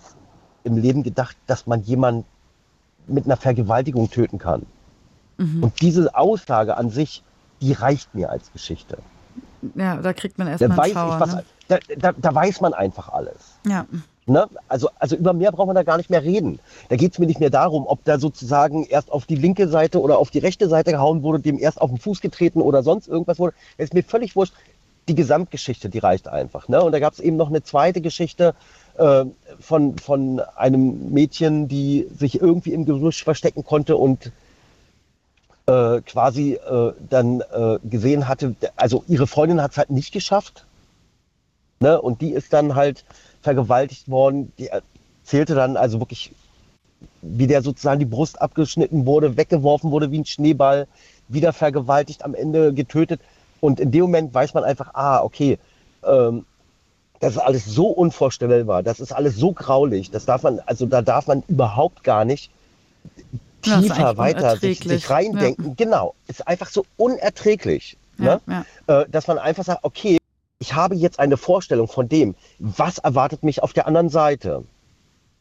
im 0.64 0.76
Leben 0.76 1.02
gedacht, 1.02 1.36
dass 1.46 1.66
man 1.66 1.82
jemanden 1.82 2.24
mit 3.06 3.24
einer 3.24 3.36
Vergewaltigung 3.36 4.10
töten 4.10 4.38
kann. 4.38 4.66
Mhm. 5.38 5.62
Und 5.62 5.80
diese 5.80 6.14
Aussage 6.14 6.76
an 6.76 6.90
sich, 6.90 7.22
die 7.60 7.72
reicht 7.72 8.14
mir 8.14 8.30
als 8.30 8.52
Geschichte. 8.52 8.98
Ja, 9.74 9.96
da 9.96 10.12
kriegt 10.12 10.38
man 10.38 10.48
erstmal 10.48 10.78
einen 10.78 10.92
Schauer. 10.92 11.20
Was, 11.20 11.34
ne? 11.34 11.44
da, 11.68 11.78
da, 11.96 12.12
da, 12.12 12.34
weiß 12.34 12.60
man 12.60 12.74
einfach 12.74 13.08
alles. 13.08 13.58
Ja. 13.66 13.86
Ne? 14.26 14.46
Also, 14.68 14.90
also 14.98 15.16
über 15.16 15.32
mehr 15.32 15.52
braucht 15.52 15.66
man 15.66 15.74
da 15.74 15.82
gar 15.82 15.96
nicht 15.96 16.10
mehr 16.10 16.22
reden. 16.22 16.60
Da 16.90 16.96
geht 16.96 17.12
es 17.12 17.18
mir 17.18 17.26
nicht 17.26 17.40
mehr 17.40 17.50
darum, 17.50 17.86
ob 17.86 18.04
da 18.04 18.18
sozusagen 18.18 18.84
erst 18.84 19.10
auf 19.10 19.26
die 19.26 19.36
linke 19.36 19.68
Seite 19.68 20.00
oder 20.00 20.18
auf 20.18 20.30
die 20.30 20.38
rechte 20.38 20.68
Seite 20.68 20.92
gehauen 20.92 21.22
wurde, 21.22 21.40
dem 21.40 21.58
erst 21.58 21.80
auf 21.80 21.90
den 21.90 21.98
Fuß 21.98 22.20
getreten 22.20 22.60
oder 22.60 22.82
sonst 22.82 23.08
irgendwas 23.08 23.38
wurde. 23.38 23.54
Das 23.78 23.86
ist 23.86 23.94
mir 23.94 24.04
völlig 24.04 24.36
wurscht. 24.36 24.54
Die 25.08 25.14
Gesamtgeschichte, 25.14 25.88
die 25.88 25.98
reicht 25.98 26.28
einfach. 26.28 26.68
Ne? 26.68 26.82
Und 26.82 26.92
da 26.92 27.00
gab 27.00 27.14
es 27.14 27.20
eben 27.20 27.36
noch 27.36 27.48
eine 27.48 27.62
zweite 27.62 28.00
Geschichte 28.00 28.54
äh, 28.98 29.24
von, 29.58 29.98
von 29.98 30.40
einem 30.56 31.12
Mädchen, 31.12 31.66
die 31.68 32.06
sich 32.14 32.40
irgendwie 32.40 32.72
im 32.72 32.84
Gerüsch 32.84 33.24
verstecken 33.24 33.64
konnte 33.64 33.96
und 33.96 34.32
äh, 35.66 36.00
quasi 36.02 36.54
äh, 36.54 36.92
dann 37.08 37.40
äh, 37.40 37.78
gesehen 37.84 38.26
hatte, 38.26 38.54
also 38.76 39.04
ihre 39.06 39.26
Freundin 39.26 39.62
hat 39.62 39.72
es 39.72 39.78
halt 39.78 39.90
nicht 39.90 40.12
geschafft. 40.12 40.66
Ne? 41.80 42.00
Und 42.00 42.20
die 42.20 42.30
ist 42.30 42.52
dann 42.52 42.74
halt 42.74 43.04
vergewaltigt 43.42 44.08
worden. 44.08 44.52
Die 44.58 44.68
erzählte 44.68 45.54
dann 45.54 45.76
also 45.76 46.00
wirklich, 46.00 46.32
wie 47.22 47.46
der 47.46 47.62
sozusagen 47.62 48.00
die 48.00 48.06
Brust 48.06 48.40
abgeschnitten 48.40 49.06
wurde, 49.06 49.36
weggeworfen 49.36 49.90
wurde 49.90 50.10
wie 50.10 50.18
ein 50.18 50.24
Schneeball, 50.24 50.86
wieder 51.28 51.52
vergewaltigt, 51.52 52.24
am 52.24 52.34
Ende 52.34 52.72
getötet. 52.72 53.20
Und 53.60 53.80
in 53.80 53.90
dem 53.90 54.02
Moment 54.02 54.34
weiß 54.34 54.54
man 54.54 54.64
einfach, 54.64 54.94
ah, 54.94 55.22
okay, 55.22 55.58
ähm, 56.04 56.44
das 57.20 57.32
ist 57.32 57.38
alles 57.38 57.64
so 57.64 57.88
unvorstellbar, 57.88 58.82
das 58.82 59.00
ist 59.00 59.12
alles 59.12 59.36
so 59.36 59.52
graulich, 59.52 60.10
das 60.10 60.24
darf 60.24 60.44
man, 60.44 60.60
also 60.66 60.86
da 60.86 61.02
darf 61.02 61.26
man 61.26 61.42
überhaupt 61.48 62.04
gar 62.04 62.24
nicht 62.24 62.50
tiefer 63.62 64.16
weiter 64.16 64.56
sich, 64.56 64.80
sich 64.80 65.10
reindenken. 65.10 65.68
Ja. 65.68 65.74
Genau, 65.76 66.14
ist 66.28 66.46
einfach 66.46 66.68
so 66.68 66.86
unerträglich, 66.96 67.96
ja, 68.18 68.40
ne? 68.46 68.64
ja. 68.86 69.00
Äh, 69.00 69.08
dass 69.08 69.26
man 69.26 69.38
einfach 69.38 69.64
sagt, 69.64 69.82
okay, 69.82 70.18
ich 70.60 70.74
habe 70.74 70.94
jetzt 70.94 71.18
eine 71.18 71.36
Vorstellung 71.36 71.88
von 71.88 72.08
dem, 72.08 72.34
was 72.58 72.98
erwartet 72.98 73.42
mich 73.42 73.62
auf 73.62 73.72
der 73.72 73.86
anderen 73.86 74.08
Seite. 74.08 74.64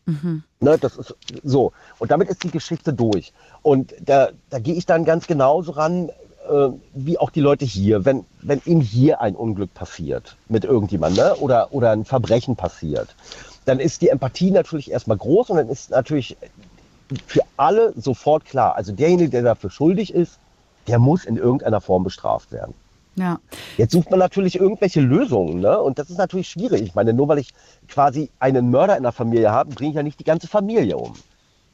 Mhm. 0.06 0.44
Ne, 0.60 0.78
das 0.78 0.96
ist 0.96 1.14
so. 1.44 1.74
Und 2.00 2.12
damit 2.12 2.30
ist 2.30 2.44
die 2.44 2.52
Geschichte 2.52 2.94
durch. 2.94 3.34
Und 3.62 3.94
da, 4.00 4.30
da 4.50 4.60
gehe 4.60 4.76
ich 4.76 4.86
dann 4.86 5.06
ganz 5.06 5.28
genauso 5.28 5.74
ran, 5.74 6.12
äh, 6.50 6.70
wie 6.94 7.18
auch 7.18 7.30
die 7.30 7.42
Leute 7.42 7.66
hier. 7.66 8.06
Wenn, 8.06 8.26
wenn 8.42 8.62
ihnen 8.66 8.82
hier 8.82 9.22
ein 9.22 9.36
Unglück 9.36 9.74
passiert 9.74 10.36
mit 10.50 10.64
irgendjemandem 10.64 11.26
ne? 11.26 11.36
oder, 11.38 11.74
oder 11.74 11.92
ein 11.92 12.06
Verbrechen 12.06 12.56
passiert, 12.56 13.16
dann 13.66 13.80
ist 13.80 14.02
die 14.02 14.10
Empathie 14.10 14.52
natürlich 14.52 14.92
erstmal 14.92 15.18
groß 15.18 15.50
und 15.50 15.58
dann 15.58 15.70
ist 15.70 15.92
natürlich 15.92 16.38
für 17.26 17.42
alle 17.58 17.94
sofort 17.96 18.46
klar. 18.46 18.76
Also 18.76 18.92
derjenige, 18.94 19.30
der 19.30 19.44
dafür 19.44 19.70
schuldig 19.70 20.14
ist, 20.14 20.40
der 20.88 21.00
muss 21.00 21.26
in 21.26 21.38
irgendeiner 21.38 21.82
Form 21.82 22.04
bestraft 22.04 22.52
werden. 22.52 22.74
Ja. 23.16 23.40
Jetzt 23.78 23.94
sucht 23.94 24.12
man 24.12 24.20
natürlich 24.20 24.60
irgendwelche 24.60 25.02
Lösungen, 25.02 25.60
ne? 25.60 25.80
Und 25.82 25.98
das 25.98 26.10
ist 26.10 26.18
natürlich 26.18 26.50
schwierig. 26.50 26.84
Ich 26.84 26.96
meine, 26.96 27.14
nur 27.14 27.28
weil 27.28 27.40
ich 27.40 27.50
quasi 27.88 28.30
einen 28.40 28.70
Mörder 28.70 28.96
in 28.96 29.04
der 29.04 29.12
Familie 29.12 29.52
habe, 29.52 29.74
bringe 29.74 29.90
ich 29.90 29.96
ja 29.96 30.04
nicht 30.04 30.20
die 30.20 30.24
ganze 30.24 30.48
Familie 30.48 30.98
um. 30.98 31.14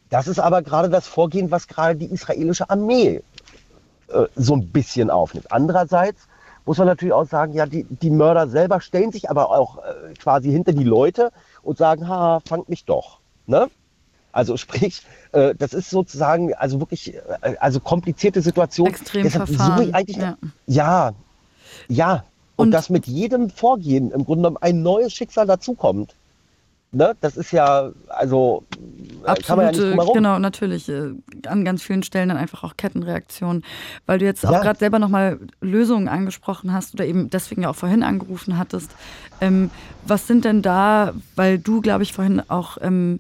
Das 0.10 0.28
ist 0.28 0.40
aber 0.40 0.62
gerade 0.62 0.90
das 0.90 1.06
Vorgehen, 1.08 1.52
was 1.52 1.68
gerade 1.68 1.96
die 1.96 2.06
israelische 2.06 2.70
Armee 2.70 3.22
äh, 4.14 4.28
so 4.36 4.56
ein 4.56 4.70
bisschen 4.70 5.10
aufnimmt. 5.10 5.52
Andererseits 5.52 6.28
muss 6.66 6.78
man 6.78 6.88
natürlich 6.88 7.14
auch 7.14 7.28
sagen, 7.28 7.54
ja, 7.54 7.66
die, 7.66 7.84
die 7.84 8.10
Mörder 8.10 8.48
selber 8.48 8.80
stellen 8.80 9.12
sich 9.12 9.30
aber 9.30 9.50
auch 9.50 9.80
äh, 9.80 10.14
quasi 10.20 10.52
hinter 10.52 10.72
die 10.72 10.84
Leute 10.84 11.32
und 11.62 11.78
sagen, 11.78 12.08
ha, 12.08 12.40
fangt 12.46 12.70
mich 12.70 12.86
doch. 12.86 13.20
Ne? 13.48 13.70
Also 14.32 14.58
sprich, 14.58 15.06
äh, 15.32 15.54
das 15.56 15.74
ist 15.74 15.90
sozusagen 15.90 16.54
also 16.54 16.80
wirklich 16.80 17.16
äh, 17.16 17.56
also 17.60 17.80
komplizierte 17.80 18.42
Situation. 18.42 18.88
Extrem 18.88 19.24
Deshalb 19.24 19.48
Verfahren. 19.48 19.90
Ich 19.90 19.96
eigentlich, 19.96 20.18
ja. 20.18 20.38
ja, 20.68 21.12
ja. 21.88 22.24
Und, 22.56 22.68
und 22.68 22.72
dass 22.72 22.90
mit 22.90 23.08
jedem 23.08 23.50
Vorgehen 23.50 24.12
im 24.12 24.26
Grunde 24.26 24.44
genommen 24.44 24.58
ein 24.62 24.82
neues 24.82 25.14
Schicksal 25.14 25.48
dazukommt. 25.48 26.16
Ne? 26.94 27.16
Das 27.22 27.38
ist 27.38 27.52
ja, 27.52 27.92
also 28.08 28.64
Absolute, 29.24 29.48
kann 29.48 29.58
man 29.58 29.74
ja 29.74 30.04
nicht 30.04 30.14
Genau, 30.14 30.40
natürlich. 30.40 30.90
Äh, 30.90 31.14
an 31.48 31.66
ganz 31.66 31.82
vielen 31.82 32.04
Stellen 32.04 32.30
dann 32.30 32.38
einfach 32.38 32.64
auch 32.64 32.78
Kettenreaktionen. 32.78 33.64
Weil 34.06 34.20
du 34.20 34.26
jetzt 34.26 34.46
auch 34.46 34.52
ja. 34.52 34.62
gerade 34.62 34.80
selber 34.80 35.00
nochmal 35.00 35.40
Lösungen 35.60 36.08
angesprochen 36.08 36.72
hast 36.72 36.94
oder 36.94 37.06
eben 37.06 37.30
deswegen 37.30 37.64
ja 37.64 37.70
auch 37.70 37.76
vorhin 37.76 38.04
angerufen 38.04 38.58
hattest. 38.58 38.92
Ähm, 39.42 39.72
was 40.06 40.28
sind 40.28 40.46
denn 40.46 40.62
da, 40.62 41.14
weil 41.36 41.58
du, 41.58 41.82
glaube 41.82 42.04
ich, 42.04 42.14
vorhin 42.14 42.42
auch 42.48 42.78
ähm, 42.82 43.20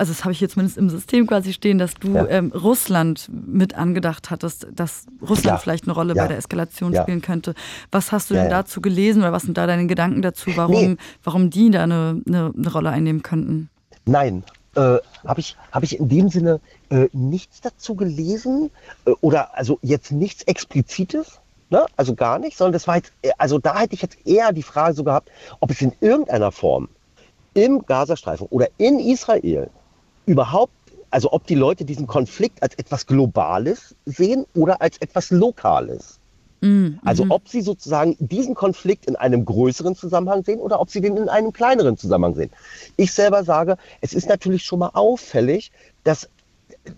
also 0.00 0.12
das 0.12 0.24
habe 0.24 0.32
ich 0.32 0.38
hier 0.38 0.48
zumindest 0.48 0.78
im 0.78 0.88
System 0.88 1.26
quasi 1.26 1.52
stehen, 1.52 1.76
dass 1.76 1.92
du 1.92 2.14
ja. 2.14 2.26
ähm, 2.28 2.52
Russland 2.52 3.28
mit 3.30 3.74
angedacht 3.74 4.30
hattest, 4.30 4.66
dass 4.74 5.04
Russland 5.20 5.56
ja. 5.56 5.58
vielleicht 5.58 5.84
eine 5.84 5.92
Rolle 5.92 6.14
ja. 6.14 6.22
bei 6.22 6.28
der 6.28 6.38
Eskalation 6.38 6.94
spielen 6.96 7.20
könnte. 7.20 7.54
Was 7.92 8.10
hast 8.10 8.30
du 8.30 8.34
denn 8.34 8.48
dazu 8.48 8.80
gelesen 8.80 9.20
oder 9.20 9.32
was 9.32 9.42
sind 9.42 9.58
da 9.58 9.66
deine 9.66 9.86
Gedanken 9.86 10.22
dazu, 10.22 10.52
warum, 10.56 10.92
nee. 10.92 10.96
warum 11.22 11.50
die 11.50 11.70
da 11.70 11.82
eine, 11.82 12.22
eine, 12.26 12.50
eine 12.56 12.72
Rolle 12.72 12.88
einnehmen 12.88 13.22
könnten? 13.22 13.68
Nein, 14.06 14.42
äh, 14.74 14.96
habe 15.26 15.40
ich, 15.40 15.58
hab 15.70 15.82
ich 15.82 15.98
in 15.98 16.08
dem 16.08 16.30
Sinne 16.30 16.60
äh, 16.88 17.08
nichts 17.12 17.60
dazu 17.60 17.94
gelesen 17.94 18.70
äh, 19.04 19.10
oder 19.20 19.54
also 19.54 19.78
jetzt 19.82 20.12
nichts 20.12 20.44
Explizites. 20.44 21.40
Ne? 21.68 21.84
Also 21.98 22.14
gar 22.14 22.38
nicht, 22.38 22.56
sondern 22.56 22.72
das 22.72 22.88
war 22.88 22.96
jetzt, 22.96 23.12
äh, 23.20 23.32
also 23.36 23.58
da 23.58 23.80
hätte 23.80 23.94
ich 23.94 24.00
jetzt 24.00 24.16
eher 24.26 24.54
die 24.54 24.62
Frage 24.62 24.94
so 24.94 25.04
gehabt, 25.04 25.30
ob 25.60 25.70
es 25.70 25.82
in 25.82 25.92
irgendeiner 26.00 26.52
Form 26.52 26.88
im 27.52 27.84
Gazastreifen 27.84 28.46
oder 28.48 28.68
in 28.78 28.98
Israel 28.98 29.68
überhaupt, 30.30 30.72
also 31.10 31.32
ob 31.32 31.46
die 31.48 31.56
Leute 31.56 31.84
diesen 31.84 32.06
Konflikt 32.06 32.62
als 32.62 32.76
etwas 32.76 33.06
Globales 33.06 33.96
sehen 34.06 34.46
oder 34.54 34.80
als 34.80 34.96
etwas 34.98 35.30
Lokales. 35.30 36.20
Mhm. 36.60 37.00
Also 37.04 37.26
ob 37.30 37.48
sie 37.48 37.62
sozusagen 37.62 38.16
diesen 38.20 38.54
Konflikt 38.54 39.06
in 39.06 39.16
einem 39.16 39.44
größeren 39.44 39.96
Zusammenhang 39.96 40.44
sehen 40.44 40.60
oder 40.60 40.80
ob 40.80 40.88
sie 40.88 41.00
den 41.00 41.16
in 41.16 41.28
einem 41.28 41.52
kleineren 41.52 41.96
Zusammenhang 41.96 42.36
sehen. 42.36 42.50
Ich 42.96 43.12
selber 43.12 43.42
sage, 43.42 43.76
es 44.00 44.12
ist 44.12 44.28
natürlich 44.28 44.62
schon 44.62 44.78
mal 44.78 44.90
auffällig, 44.94 45.72
dass 46.04 46.28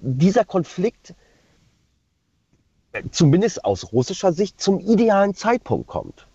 dieser 0.03 0.45
Konflikt 0.45 1.15
zumindest 3.13 3.65
aus 3.65 3.95
russischer 3.95 4.35
Sicht 4.35 4.61
zum 4.61 4.79
idealen 4.79 5.35
Zeitpunkt 5.35 5.87
kommt. 5.87 6.27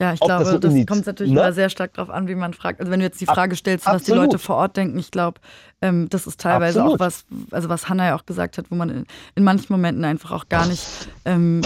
Ja, 0.00 0.12
ich 0.12 0.20
glaube, 0.20 0.44
das, 0.44 0.60
das 0.60 0.86
kommt 0.86 1.06
natürlich 1.06 1.32
ne? 1.32 1.40
immer 1.40 1.52
sehr 1.52 1.70
stark 1.70 1.94
darauf 1.94 2.10
an, 2.10 2.28
wie 2.28 2.36
man 2.36 2.54
fragt. 2.54 2.78
Also 2.78 2.92
wenn 2.92 3.00
du 3.00 3.06
jetzt 3.06 3.20
die 3.20 3.26
Frage 3.26 3.56
stellst, 3.56 3.84
was 3.84 3.94
Absolut. 3.94 4.22
die 4.22 4.26
Leute 4.26 4.38
vor 4.38 4.54
Ort 4.56 4.76
denken, 4.76 4.96
ich 4.96 5.10
glaube, 5.10 5.40
ähm, 5.82 6.08
das 6.08 6.28
ist 6.28 6.40
teilweise 6.40 6.80
Absolut. 6.80 7.00
auch 7.00 7.04
was, 7.04 7.24
also 7.50 7.68
was 7.68 7.88
Hannah 7.88 8.06
ja 8.06 8.16
auch 8.16 8.24
gesagt 8.24 8.58
hat, 8.58 8.66
wo 8.70 8.76
man 8.76 8.90
in, 8.90 9.06
in 9.34 9.42
manchen 9.42 9.72
Momenten 9.72 10.04
einfach 10.04 10.30
auch 10.30 10.48
gar 10.48 10.66
nicht 10.66 10.86
ähm, 11.24 11.62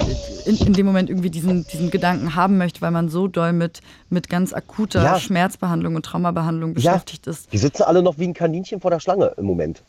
in, 0.46 0.56
in, 0.56 0.72
dem 0.72 0.86
Moment 0.86 1.10
irgendwie 1.10 1.28
diesen, 1.28 1.66
diesen 1.66 1.90
Gedanken 1.90 2.34
haben 2.34 2.56
möchte, 2.56 2.80
weil 2.80 2.90
man 2.90 3.10
so 3.10 3.28
doll 3.28 3.52
mit, 3.52 3.80
mit 4.08 4.30
ganz 4.30 4.54
akuter 4.54 5.02
ja. 5.02 5.18
Schmerzbehandlung 5.18 5.94
und 5.94 6.06
Traumabehandlung 6.06 6.72
beschäftigt 6.72 7.26
ja. 7.26 7.32
ist. 7.32 7.52
Die 7.52 7.58
sitzen 7.58 7.82
alle 7.82 8.02
noch 8.02 8.16
wie 8.16 8.24
ein 8.24 8.34
Kaninchen 8.34 8.80
vor 8.80 8.90
der 8.90 9.00
Schlange 9.00 9.34
im 9.36 9.44
Moment. 9.44 9.82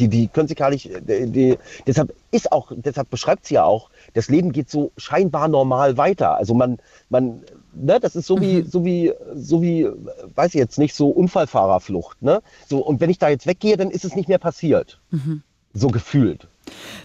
Die, 0.00 0.08
die 0.08 0.28
können 0.28 0.48
sich 0.48 0.56
gar 0.56 0.70
nicht, 0.70 0.90
die, 1.08 1.30
die, 1.30 1.58
deshalb 1.86 2.14
ist 2.30 2.50
auch, 2.50 2.72
deshalb 2.74 3.10
beschreibt 3.10 3.46
sie 3.46 3.54
ja 3.54 3.64
auch, 3.64 3.90
das 4.14 4.28
Leben 4.28 4.50
geht 4.50 4.70
so 4.70 4.92
scheinbar 4.96 5.48
normal 5.48 5.96
weiter. 5.96 6.36
Also 6.36 6.54
man, 6.54 6.78
man, 7.10 7.42
ne, 7.74 8.00
das 8.00 8.16
ist 8.16 8.26
so 8.26 8.40
wie, 8.40 8.62
mhm. 8.62 8.66
so 8.66 8.84
wie, 8.84 9.12
so 9.34 9.62
wie, 9.62 9.88
weiß 10.34 10.54
ich 10.54 10.58
jetzt 10.58 10.78
nicht, 10.78 10.94
so 10.94 11.08
Unfallfahrerflucht, 11.10 12.22
ne? 12.22 12.42
So, 12.68 12.78
und 12.78 13.00
wenn 13.00 13.10
ich 13.10 13.18
da 13.18 13.28
jetzt 13.28 13.46
weggehe, 13.46 13.76
dann 13.76 13.90
ist 13.90 14.04
es 14.04 14.16
nicht 14.16 14.28
mehr 14.28 14.38
passiert. 14.38 15.00
Mhm. 15.10 15.42
So 15.74 15.88
gefühlt. 15.88 16.48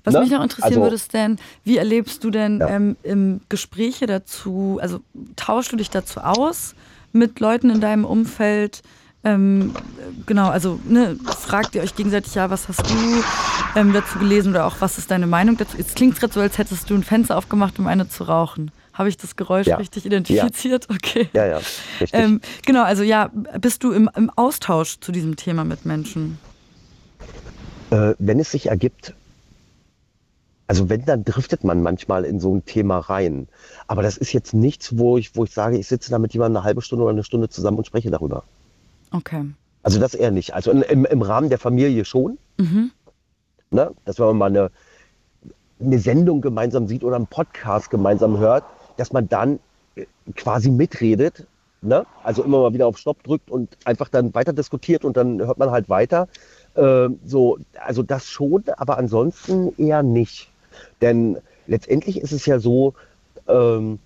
Was 0.04 0.14
ne? 0.14 0.22
mich 0.22 0.32
noch 0.32 0.42
interessieren 0.42 0.74
also, 0.74 0.82
würde, 0.82 0.96
ist 0.96 1.14
denn, 1.14 1.38
wie 1.64 1.78
erlebst 1.78 2.24
du 2.24 2.32
denn 2.32 2.60
ja. 2.60 2.70
ähm, 2.70 2.96
im 3.04 3.42
Gespräche 3.50 4.08
dazu, 4.08 4.80
also 4.82 5.02
tauschst 5.36 5.72
du 5.72 5.76
dich 5.76 5.90
dazu 5.90 6.22
aus? 6.22 6.76
mit 7.16 7.40
Leuten 7.40 7.70
in 7.70 7.82
deinem 7.82 8.06
Umfeld? 8.06 8.84
Ähm, 9.26 9.74
genau, 10.28 10.50
also 10.50 10.80
ne, 10.88 11.18
fragt 11.40 11.74
ihr 11.74 11.82
euch 11.82 11.96
gegenseitig, 11.96 12.36
ja, 12.36 12.52
was 12.52 12.68
hast 12.70 12.88
du 12.88 12.96
ähm, 13.76 13.92
dazu 13.92 14.20
gelesen 14.20 14.52
oder 14.52 14.68
auch 14.68 14.76
was 14.80 15.00
ist 15.00 15.10
deine 15.10 15.26
Meinung 15.26 15.58
dazu? 15.58 15.78
Jetzt 15.78 15.96
klingt 15.96 16.14
es 16.14 16.20
gerade 16.20 16.34
so, 16.34 16.40
als 16.40 16.60
hättest 16.60 16.90
du 16.92 16.94
ein 16.94 17.04
Fenster 17.04 17.36
aufgemacht, 17.36 17.80
um 17.80 17.88
eine 17.88 18.08
zu 18.08 18.24
rauchen. 18.26 18.72
Habe 18.94 19.10
ich 19.10 19.18
das 19.18 19.36
Geräusch 19.36 19.66
ja. 19.66 19.78
richtig 19.78 20.06
identifiziert? 20.06 20.88
Ja. 20.88 20.96
Okay. 20.96 21.30
Ja, 21.34 21.46
ja, 21.48 21.58
richtig. 22.00 22.12
Ähm, 22.14 22.40
genau, 22.66 22.84
also 22.84 23.02
ja, 23.02 23.32
bist 23.60 23.84
du 23.84 23.92
im, 23.92 24.10
im 24.16 24.30
Austausch 24.30 25.00
zu 25.00 25.12
diesem 25.12 25.36
Thema 25.36 25.64
mit 25.64 25.86
Menschen? 25.86 26.38
Äh, 27.90 28.14
wenn 28.20 28.40
es 28.40 28.52
sich 28.52 28.68
ergibt, 28.68 29.16
also 30.68 30.88
wenn, 30.88 31.04
dann 31.06 31.24
driftet 31.24 31.64
man 31.64 31.82
manchmal 31.82 32.26
in 32.26 32.40
so 32.40 32.56
ein 32.56 32.64
Thema 32.64 33.00
rein. 33.00 33.48
Aber 33.88 34.04
das 34.04 34.18
ist 34.18 34.34
jetzt 34.34 34.54
nichts, 34.54 34.98
wo 34.98 35.18
ich, 35.18 35.36
wo 35.36 35.44
ich 35.44 35.52
sage, 35.52 35.78
ich 35.78 35.88
sitze 35.88 36.12
da 36.12 36.20
mit 36.20 36.34
jemandem 36.34 36.58
eine 36.58 36.66
halbe 36.66 36.84
Stunde 36.84 37.04
oder 37.04 37.14
eine 37.14 37.24
Stunde 37.24 37.50
zusammen 37.50 37.78
und 37.78 37.88
spreche 37.88 38.12
darüber. 38.12 38.44
Okay. 39.16 39.46
Also 39.82 40.00
das 40.00 40.14
eher 40.14 40.32
nicht. 40.32 40.54
Also 40.54 40.72
im, 40.72 41.06
im 41.06 41.22
Rahmen 41.22 41.50
der 41.50 41.60
Familie 41.60 42.04
schon. 42.06 42.38
Mhm. 42.58 42.92
Ne? 43.72 43.92
Dass 44.04 44.20
wenn 44.20 44.26
man 44.28 44.38
mal 44.38 44.50
eine, 44.50 44.72
eine 45.80 46.00
Sendung 46.00 46.42
gemeinsam 46.42 46.88
sieht 46.88 47.04
oder 47.04 47.16
einen 47.16 47.28
Podcast 47.28 47.90
gemeinsam 47.90 48.38
hört, 48.38 48.66
dass 48.98 49.14
man 49.14 49.30
dann 49.30 49.60
äh, 49.96 50.06
quasi 50.36 50.70
mitredet. 50.70 51.48
Ne? 51.82 52.06
Also 52.24 52.44
immer 52.44 52.60
mal 52.60 52.74
wieder 52.74 52.88
auf 52.88 52.98
Stopp 52.98 53.24
drückt 53.24 53.50
und 53.50 53.78
einfach 53.86 54.10
dann 54.10 54.34
weiter 54.34 54.54
diskutiert 54.54 55.06
und 55.06 55.16
dann 55.16 55.40
hört 55.40 55.60
man 55.60 55.72
halt 55.72 55.88
weiter. 55.88 56.28
Äh, 56.74 57.10
so, 57.26 57.58
also 57.80 58.04
das 58.04 58.28
schon, 58.28 58.64
aber 58.78 58.98
ansonsten 58.98 59.74
eher 59.78 60.04
nicht. 60.04 60.50
Denn 61.02 61.38
letztendlich 61.68 62.20
ist 62.20 62.32
es 62.34 62.46
ja 62.46 62.60
so, 62.60 62.96
ähm, 63.48 64.00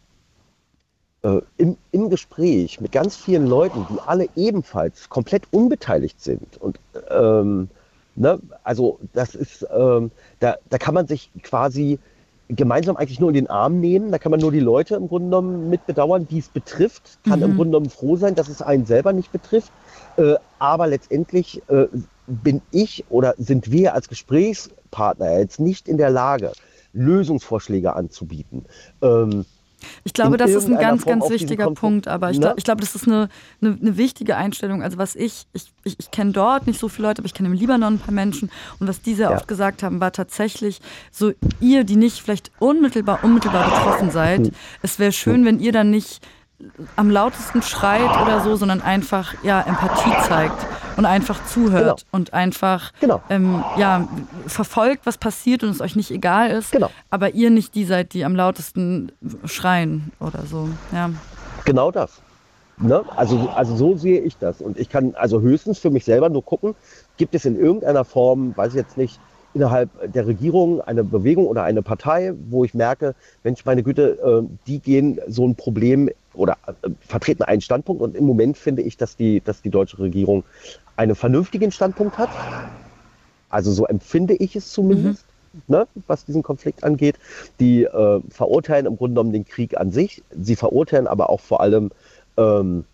äh, 1.24 1.42
im, 1.58 1.78
im 1.92 2.10
Gespräch 2.10 2.80
mit 2.82 2.92
ganz 2.92 3.16
vielen 3.16 3.48
Leuten, 3.48 3.86
die 3.90 4.00
alle 4.06 4.28
ebenfalls 4.36 5.10
komplett 5.10 5.44
unbeteiligt 5.52 6.22
sind. 6.22 6.58
Und 6.60 6.80
ähm, 7.10 7.70
ne, 8.16 8.40
also 8.64 9.00
das 9.14 9.36
ist, 9.36 9.68
ähm, 9.76 10.12
da, 10.40 10.56
da 10.70 10.78
kann 10.78 10.94
man 10.94 11.08
sich 11.08 11.32
quasi 11.44 12.00
gemeinsam 12.50 12.98
eigentlich 12.98 13.20
nur 13.20 13.30
in 13.30 13.36
den 13.36 13.50
Arm 13.50 13.80
nehmen. 13.80 14.12
Da 14.12 14.18
kann 14.18 14.32
man 14.32 14.40
nur 14.40 14.52
die 14.52 14.60
Leute 14.60 14.96
im 14.96 15.08
Grunde 15.08 15.28
genommen 15.28 15.70
mit 15.70 15.86
bedauern, 15.86 16.28
die 16.28 16.40
es 16.40 16.50
betrifft. 16.50 17.20
Kann 17.24 17.40
mhm. 17.40 17.46
im 17.46 17.56
Grunde 17.56 17.72
genommen 17.72 17.90
froh 17.90 18.16
sein, 18.16 18.36
dass 18.36 18.50
es 18.50 18.62
einen 18.62 18.86
selber 18.86 19.14
nicht 19.14 19.32
betrifft. 19.32 19.72
Äh, 20.18 20.36
aber 20.58 20.88
letztendlich 20.88 21.62
äh, 21.68 21.88
bin 22.28 22.62
ich 22.72 23.06
oder 23.10 23.36
sind 23.38 23.72
wir 23.72 23.94
als 23.94 24.10
Gesprächspartner 24.10 25.40
jetzt 25.40 25.60
nicht 25.60 25.88
in 25.88 25.98
der 25.98 26.10
Lage, 26.10 26.54
Lösungsvorschläge 26.94 27.96
anzubieten. 27.96 28.66
Ähm, 29.02 29.46
ich 30.04 30.14
glaube, 30.14 30.38
das 30.38 30.52
ist 30.52 30.66
ein 30.66 30.78
ganz, 30.78 31.04
Form 31.04 31.20
ganz 31.20 31.32
wichtiger 31.32 31.72
Punkt, 31.72 32.08
aber 32.08 32.32
ich, 32.32 32.40
ne? 32.40 32.54
ich 32.58 32.64
glaube, 32.64 32.82
das 32.82 32.96
ist 32.96 33.08
eine, 33.08 33.30
eine, 33.62 33.78
eine, 33.80 33.98
wichtige 33.98 34.36
Einstellung. 34.36 34.84
Also 34.84 34.98
was 34.98 35.16
ich, 35.16 35.46
ich, 35.54 35.72
ich, 35.84 36.00
ich 36.00 36.12
kenne 36.12 36.32
dort 36.32 36.68
nicht 36.68 36.80
so 36.80 36.88
viele 36.88 37.08
Leute, 37.08 37.22
aber 37.22 37.28
ich 37.28 37.34
kenne 37.34 37.50
im 37.50 37.56
Libanon 37.56 37.96
ein 37.96 38.00
paar 38.00 38.14
Menschen 38.14 38.52
und 38.80 38.88
was 38.88 39.02
die 39.02 39.16
sehr 39.16 39.30
ja. 39.30 39.36
oft 39.36 39.48
gesagt 39.48 39.84
haben, 39.84 40.00
war 40.00 40.12
tatsächlich 40.12 40.80
so, 41.12 41.32
ihr, 41.60 41.84
die 41.84 41.96
nicht 41.96 42.22
vielleicht 42.22 42.52
unmittelbar, 42.60 43.24
unmittelbar 43.24 43.66
betroffen 43.66 44.12
seid, 44.12 44.48
hm. 44.48 44.52
es 44.82 45.00
wäre 45.00 45.12
schön, 45.12 45.38
hm. 45.38 45.46
wenn 45.46 45.60
ihr 45.60 45.72
dann 45.72 45.90
nicht 45.90 46.22
am 46.96 47.10
lautesten 47.10 47.62
schreit 47.62 48.22
oder 48.22 48.42
so, 48.42 48.56
sondern 48.56 48.82
einfach 48.82 49.34
ja 49.44 49.62
Empathie 49.62 50.12
zeigt 50.28 50.66
und 50.98 51.06
einfach 51.06 51.44
zuhört 51.46 52.00
genau. 52.02 52.10
und 52.12 52.34
einfach 52.34 52.92
genau. 53.00 53.22
ähm, 53.30 53.64
ja, 53.78 54.08
verfolgt, 54.48 55.06
was 55.06 55.18
passiert 55.18 55.64
und 55.64 55.70
es 55.70 55.82
euch 55.82 55.96
nicht 55.96 56.12
egal 56.12 56.52
ist, 56.52 56.72
genau. 56.72 56.90
aber 57.10 57.34
ihr 57.34 57.50
nicht 57.50 57.76
die 57.76 57.86
seid, 57.86 58.14
die 58.14 58.26
am 58.26 58.36
lautesten 58.36 59.12
schreien 59.46 60.12
oder 60.20 60.44
so. 60.46 60.70
Ja. 60.92 61.10
Genau 61.66 61.92
das. 61.92 62.22
Ne? 62.78 63.04
Also, 63.16 63.50
also 63.50 63.76
so 63.76 63.98
sehe 63.98 64.22
ich 64.22 64.38
das. 64.38 64.62
Und 64.62 64.78
ich 64.78 64.90
kann 64.90 65.14
also 65.16 65.42
höchstens 65.42 65.80
für 65.80 65.90
mich 65.90 66.06
selber 66.06 66.30
nur 66.30 66.44
gucken, 66.44 66.76
gibt 67.18 67.36
es 67.36 67.46
in 67.46 67.58
irgendeiner 67.58 68.06
Form, 68.06 68.56
weiß 68.56 68.70
ich 68.70 68.78
jetzt 68.78 68.98
nicht, 68.98 69.20
innerhalb 69.54 69.90
der 70.12 70.28
Regierung 70.28 70.82
eine 70.82 71.04
Bewegung 71.04 71.48
oder 71.48 71.64
eine 71.64 71.82
Partei, 71.82 72.34
wo 72.50 72.64
ich 72.64 72.74
merke, 72.74 73.16
Mensch, 73.44 73.66
meine 73.66 73.84
Güte, 73.84 74.44
äh, 74.44 74.48
die 74.68 74.80
gehen 74.80 75.20
so 75.28 75.48
ein 75.48 75.56
Problem 75.56 76.10
oder 76.34 76.58
äh, 76.66 76.90
vertreten 77.02 77.44
einen 77.44 77.62
Standpunkt. 77.62 78.02
Und 78.02 78.16
im 78.16 78.26
Moment 78.26 78.58
finde 78.58 78.82
ich, 78.82 78.98
dass 78.98 79.16
die, 79.16 79.42
dass 79.42 79.62
die 79.62 79.70
deutsche 79.70 80.00
Regierung 80.00 80.44
einen 80.96 81.16
vernünftigen 81.16 81.72
Standpunkt 81.72 82.18
hat. 82.18 82.30
Also 83.50 83.72
so 83.72 83.86
empfinde 83.86 84.36
ich 84.36 84.56
es 84.56 84.72
zumindest. 84.72 85.24
Mhm. 85.24 85.30
Ne, 85.68 85.88
was 86.06 86.26
diesen 86.26 86.44
Konflikt 86.44 86.84
angeht. 86.84 87.16
Die 87.60 87.84
äh, 87.84 88.22
verurteilen 88.30 88.86
im 88.86 88.98
Grunde 88.98 89.16
genommen 89.16 89.34
den 89.34 89.46
Krieg 89.46 89.76
an 89.76 89.90
sich. 89.90 90.22
Sie 90.30 90.56
verurteilen 90.56 91.08
aber 91.08 91.32
auch 91.32 91.40
vor 91.40 91.62
allem 91.62 91.90
ähm, 92.38 92.86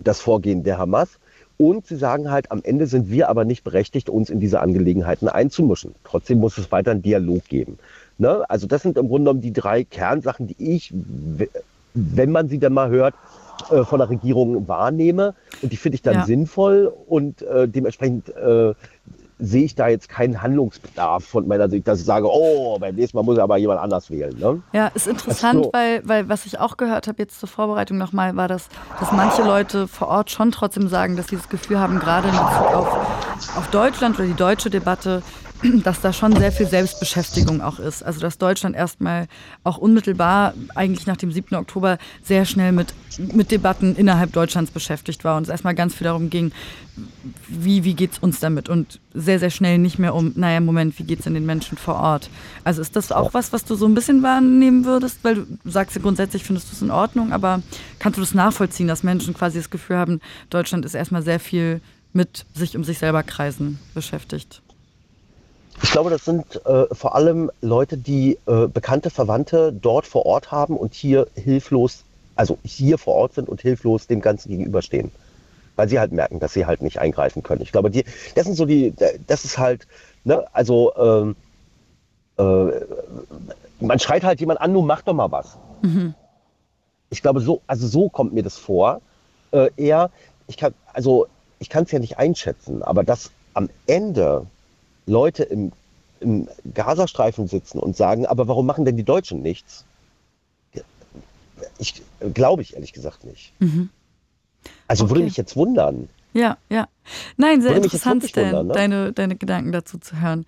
das 0.00 0.18
Vorgehen 0.18 0.62
der 0.62 0.78
Hamas. 0.78 1.19
Und 1.60 1.86
sie 1.86 1.96
sagen 1.96 2.30
halt, 2.30 2.50
am 2.50 2.62
Ende 2.64 2.86
sind 2.86 3.10
wir 3.10 3.28
aber 3.28 3.44
nicht 3.44 3.64
berechtigt, 3.64 4.08
uns 4.08 4.30
in 4.30 4.40
diese 4.40 4.60
Angelegenheiten 4.60 5.28
einzumischen. 5.28 5.94
Trotzdem 6.04 6.38
muss 6.38 6.56
es 6.56 6.72
weiter 6.72 6.90
einen 6.90 7.02
Dialog 7.02 7.44
geben. 7.48 7.78
Ne? 8.16 8.48
Also 8.48 8.66
das 8.66 8.80
sind 8.80 8.96
im 8.96 9.08
Grunde 9.08 9.24
genommen 9.24 9.42
die 9.42 9.52
drei 9.52 9.84
Kernsachen, 9.84 10.46
die 10.46 10.56
ich, 10.58 10.90
wenn 11.92 12.30
man 12.30 12.48
sie 12.48 12.58
dann 12.58 12.72
mal 12.72 12.88
hört, 12.88 13.14
äh, 13.70 13.84
von 13.84 13.98
der 13.98 14.08
Regierung 14.08 14.68
wahrnehme. 14.68 15.34
Und 15.60 15.70
die 15.70 15.76
finde 15.76 15.96
ich 15.96 16.02
dann 16.02 16.14
ja. 16.14 16.24
sinnvoll 16.24 16.90
und 17.06 17.42
äh, 17.42 17.68
dementsprechend 17.68 18.30
äh, 18.30 18.72
sehe 19.40 19.64
ich 19.64 19.74
da 19.74 19.88
jetzt 19.88 20.08
keinen 20.08 20.42
Handlungsbedarf 20.42 21.24
von 21.24 21.48
meiner 21.48 21.68
Sicht, 21.68 21.88
dass 21.88 22.00
ich 22.00 22.06
sage, 22.06 22.28
oh, 22.30 22.78
beim 22.78 22.94
nächsten 22.94 23.16
Mal 23.16 23.22
muss 23.22 23.38
aber 23.38 23.56
jemand 23.56 23.80
anders 23.80 24.10
wählen. 24.10 24.36
Ne? 24.38 24.62
Ja, 24.72 24.88
ist 24.88 25.06
interessant, 25.06 25.64
so. 25.64 25.70
weil, 25.72 26.02
weil 26.04 26.28
was 26.28 26.46
ich 26.46 26.58
auch 26.58 26.76
gehört 26.76 27.08
habe 27.08 27.18
jetzt 27.18 27.40
zur 27.40 27.48
Vorbereitung 27.48 27.98
nochmal, 27.98 28.36
war, 28.36 28.48
dass, 28.48 28.68
dass 28.98 29.12
manche 29.12 29.42
Leute 29.42 29.88
vor 29.88 30.08
Ort 30.08 30.30
schon 30.30 30.52
trotzdem 30.52 30.88
sagen, 30.88 31.16
dass 31.16 31.28
sie 31.28 31.36
das 31.36 31.48
Gefühl 31.48 31.78
haben, 31.78 31.98
gerade 31.98 32.28
in 32.28 32.34
Bezug 32.34 32.74
auf, 32.74 33.56
auf 33.56 33.70
Deutschland 33.70 34.18
oder 34.18 34.28
die 34.28 34.34
deutsche 34.34 34.70
Debatte, 34.70 35.22
dass 35.84 36.00
da 36.00 36.12
schon 36.12 36.36
sehr 36.36 36.52
viel 36.52 36.66
Selbstbeschäftigung 36.66 37.60
auch 37.60 37.78
ist. 37.78 38.02
Also 38.02 38.20
dass 38.20 38.38
Deutschland 38.38 38.76
erstmal 38.76 39.26
auch 39.64 39.78
unmittelbar, 39.78 40.54
eigentlich 40.74 41.06
nach 41.06 41.16
dem 41.16 41.32
7. 41.32 41.54
Oktober, 41.56 41.98
sehr 42.22 42.44
schnell 42.44 42.72
mit, 42.72 42.94
mit 43.32 43.50
Debatten 43.50 43.96
innerhalb 43.96 44.32
Deutschlands 44.32 44.70
beschäftigt 44.70 45.24
war 45.24 45.36
und 45.36 45.44
es 45.44 45.48
erstmal 45.48 45.74
ganz 45.74 45.94
viel 45.94 46.06
darum 46.06 46.30
ging, 46.30 46.52
wie, 47.48 47.84
wie 47.84 47.94
geht 47.94 48.12
es 48.12 48.18
uns 48.18 48.40
damit? 48.40 48.68
Und 48.68 49.00
sehr, 49.14 49.38
sehr 49.38 49.50
schnell 49.50 49.78
nicht 49.78 49.98
mehr 49.98 50.14
um, 50.14 50.32
naja, 50.36 50.60
Moment, 50.60 50.98
wie 50.98 51.04
geht 51.04 51.20
es 51.20 51.24
denn 51.24 51.34
den 51.34 51.46
Menschen 51.46 51.78
vor 51.78 51.96
Ort? 51.96 52.30
Also 52.64 52.82
ist 52.82 52.96
das 52.96 53.12
auch 53.12 53.34
was, 53.34 53.52
was 53.52 53.64
du 53.64 53.74
so 53.74 53.86
ein 53.86 53.94
bisschen 53.94 54.22
wahrnehmen 54.22 54.84
würdest? 54.84 55.18
Weil 55.22 55.34
du 55.36 55.46
sagst 55.64 55.96
ja 55.96 56.02
grundsätzlich, 56.02 56.44
findest 56.44 56.70
du 56.70 56.74
es 56.74 56.82
in 56.82 56.90
Ordnung, 56.90 57.32
aber 57.32 57.62
kannst 57.98 58.16
du 58.18 58.20
das 58.20 58.34
nachvollziehen, 58.34 58.88
dass 58.88 59.02
Menschen 59.02 59.34
quasi 59.34 59.58
das 59.58 59.70
Gefühl 59.70 59.96
haben, 59.96 60.20
Deutschland 60.50 60.84
ist 60.84 60.94
erstmal 60.94 61.22
sehr 61.22 61.40
viel 61.40 61.80
mit 62.12 62.44
sich 62.54 62.76
um 62.76 62.84
sich 62.84 62.98
selber 62.98 63.22
kreisen 63.22 63.78
beschäftigt? 63.94 64.62
Ich 65.82 65.92
glaube, 65.92 66.10
das 66.10 66.24
sind 66.24 66.64
äh, 66.66 66.86
vor 66.94 67.14
allem 67.14 67.50
Leute, 67.60 67.96
die 67.96 68.38
äh, 68.46 68.66
bekannte 68.66 69.10
Verwandte 69.10 69.72
dort 69.72 70.06
vor 70.06 70.26
Ort 70.26 70.52
haben 70.52 70.76
und 70.76 70.94
hier 70.94 71.26
hilflos, 71.34 72.04
also 72.36 72.58
hier 72.64 72.98
vor 72.98 73.14
Ort 73.14 73.34
sind 73.34 73.48
und 73.48 73.60
hilflos 73.60 74.06
dem 74.06 74.20
Ganzen 74.20 74.50
gegenüberstehen. 74.50 75.10
Weil 75.76 75.88
sie 75.88 75.98
halt 75.98 76.12
merken, 76.12 76.40
dass 76.40 76.52
sie 76.52 76.66
halt 76.66 76.82
nicht 76.82 76.98
eingreifen 76.98 77.42
können. 77.42 77.62
Ich 77.62 77.72
glaube, 77.72 77.90
die, 77.90 78.04
das 78.34 78.44
sind 78.44 78.56
so 78.56 78.66
die, 78.66 78.92
das 79.26 79.44
ist 79.44 79.58
halt, 79.58 79.86
ne, 80.24 80.44
also 80.52 80.92
ähm, 80.96 81.36
äh, 82.38 82.80
man 83.80 83.98
schreit 83.98 84.24
halt 84.24 84.40
jemand 84.40 84.60
an, 84.60 84.74
du 84.74 84.82
mach 84.82 85.02
doch 85.02 85.14
mal 85.14 85.30
was. 85.30 85.56
Mhm. 85.82 86.14
Ich 87.08 87.22
glaube, 87.22 87.40
so, 87.40 87.62
also 87.66 87.86
so 87.86 88.08
kommt 88.08 88.32
mir 88.34 88.42
das 88.42 88.58
vor. 88.58 89.00
Äh, 89.52 89.70
eher, 89.76 90.10
ich 90.46 90.56
kann, 90.56 90.74
also 90.92 91.26
ich 91.58 91.70
kann 91.70 91.84
es 91.84 91.90
ja 91.90 91.98
nicht 91.98 92.18
einschätzen, 92.18 92.82
aber 92.82 93.02
dass 93.02 93.30
am 93.54 93.68
Ende 93.86 94.46
Leute 95.10 95.42
im, 95.42 95.72
im 96.20 96.48
Gazastreifen 96.74 97.48
sitzen 97.48 97.78
und 97.78 97.96
sagen, 97.96 98.26
aber 98.26 98.48
warum 98.48 98.66
machen 98.66 98.84
denn 98.84 98.96
die 98.96 99.04
Deutschen 99.04 99.42
nichts? 99.42 99.84
Ich 101.78 102.02
glaube 102.34 102.62
ich 102.62 102.74
ehrlich 102.74 102.92
gesagt 102.92 103.24
nicht. 103.24 103.52
Mhm. 103.58 103.90
Also 104.86 105.04
okay. 105.04 105.10
würde 105.10 105.24
mich 105.24 105.36
jetzt 105.36 105.56
wundern. 105.56 106.08
Ja, 106.32 106.58
ja. 106.68 106.88
Nein, 107.36 107.60
sehr 107.60 107.72
würde 107.72 107.84
interessant, 107.84 108.24
Stan, 108.24 108.44
wundern, 108.44 108.66
ne? 108.68 108.72
deine, 108.72 109.12
deine 109.12 109.36
Gedanken 109.36 109.72
dazu 109.72 109.98
zu 109.98 110.20
hören. 110.20 110.46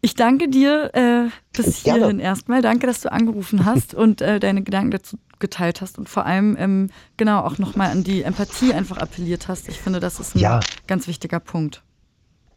Ich 0.00 0.14
danke 0.14 0.48
dir 0.48 0.90
äh, 0.94 1.28
bis 1.52 1.78
hierhin 1.78 2.18
erstmal. 2.18 2.60
Danke, 2.60 2.86
dass 2.86 3.00
du 3.00 3.12
angerufen 3.12 3.64
hast 3.64 3.94
und 4.02 4.20
äh, 4.20 4.40
deine 4.40 4.62
Gedanken 4.62 4.90
dazu 4.90 5.16
geteilt 5.38 5.80
hast 5.80 5.98
und 5.98 6.08
vor 6.08 6.26
allem 6.26 6.56
ähm, 6.58 6.90
genau 7.16 7.40
auch 7.40 7.58
nochmal 7.58 7.90
an 7.90 8.04
die 8.04 8.22
Empathie 8.22 8.74
einfach 8.74 8.98
appelliert 8.98 9.48
hast. 9.48 9.68
Ich 9.68 9.80
finde, 9.80 10.00
das 10.00 10.20
ist 10.20 10.36
ein 10.36 10.38
ja. 10.38 10.60
ganz 10.86 11.08
wichtiger 11.08 11.40
Punkt. 11.40 11.82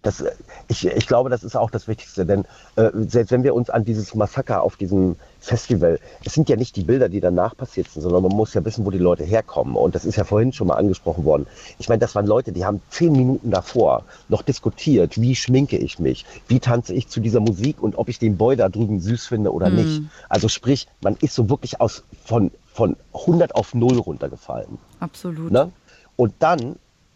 Das, 0.06 0.24
ich, 0.68 0.86
ich 0.86 1.08
glaube, 1.08 1.30
das 1.30 1.44
ist 1.44 1.56
auch 1.56 1.72
das 1.72 1.88
Wichtigste, 1.88 2.26
denn 2.26 2.46
äh, 2.76 2.92
selbst 3.08 3.32
wenn 3.32 3.44
wir 3.44 3.56
uns 3.56 3.70
an 3.70 3.84
dieses 3.86 4.14
Massaker 4.14 4.62
auf 4.62 4.76
diesem 4.78 5.16
Festival, 5.40 6.00
es 6.24 6.34
sind 6.34 6.48
ja 6.50 6.56
nicht 6.56 6.76
die 6.76 6.84
Bilder, 6.84 7.10
die 7.10 7.20
danach 7.20 7.58
passiert 7.58 7.90
sind, 7.90 8.02
sondern 8.04 8.22
man 8.24 8.32
muss 8.32 8.54
ja 8.54 8.64
wissen, 8.64 8.86
wo 8.86 8.92
die 8.92 9.00
Leute 9.00 9.24
herkommen. 9.24 9.76
Und 9.76 9.96
das 9.96 10.06
ist 10.06 10.16
ja 10.16 10.24
vorhin 10.24 10.54
schon 10.54 10.68
mal 10.68 10.76
angesprochen 10.76 11.26
worden. 11.26 11.48
Ich 11.80 11.90
meine, 11.90 12.00
das 12.00 12.14
waren 12.16 12.28
Leute, 12.28 12.52
die 12.52 12.66
haben 12.66 12.82
zehn 12.90 13.14
Minuten 13.14 13.50
davor 13.52 14.04
noch 14.30 14.44
diskutiert, 14.44 15.20
wie 15.20 15.36
schminke 15.36 15.78
ich 15.78 15.98
mich, 16.00 16.26
wie 16.48 16.60
tanze 16.60 16.94
ich 16.94 17.08
zu 17.08 17.20
dieser 17.20 17.40
Musik 17.40 17.82
und 17.82 17.98
ob 17.98 18.08
ich 18.10 18.20
den 18.20 18.38
Boy 18.38 18.56
da 18.56 18.70
drüben 18.70 19.00
süß 19.00 19.26
finde 19.26 19.52
oder 19.52 19.70
Mhm. 19.70 19.76
nicht. 19.76 20.02
Also 20.30 20.48
sprich, 20.50 20.88
man 21.02 21.16
ist 21.22 21.34
so 21.34 21.50
wirklich 21.50 21.82
aus, 21.82 22.04
von, 22.26 22.52
von 22.74 22.96
100 23.14 23.56
auf 23.56 23.74
0 23.74 23.98
runtergefallen. 23.98 24.78
Absolut. 25.00 25.52
Ne? 25.52 25.72
Und 26.16 26.34
dann 26.40 26.76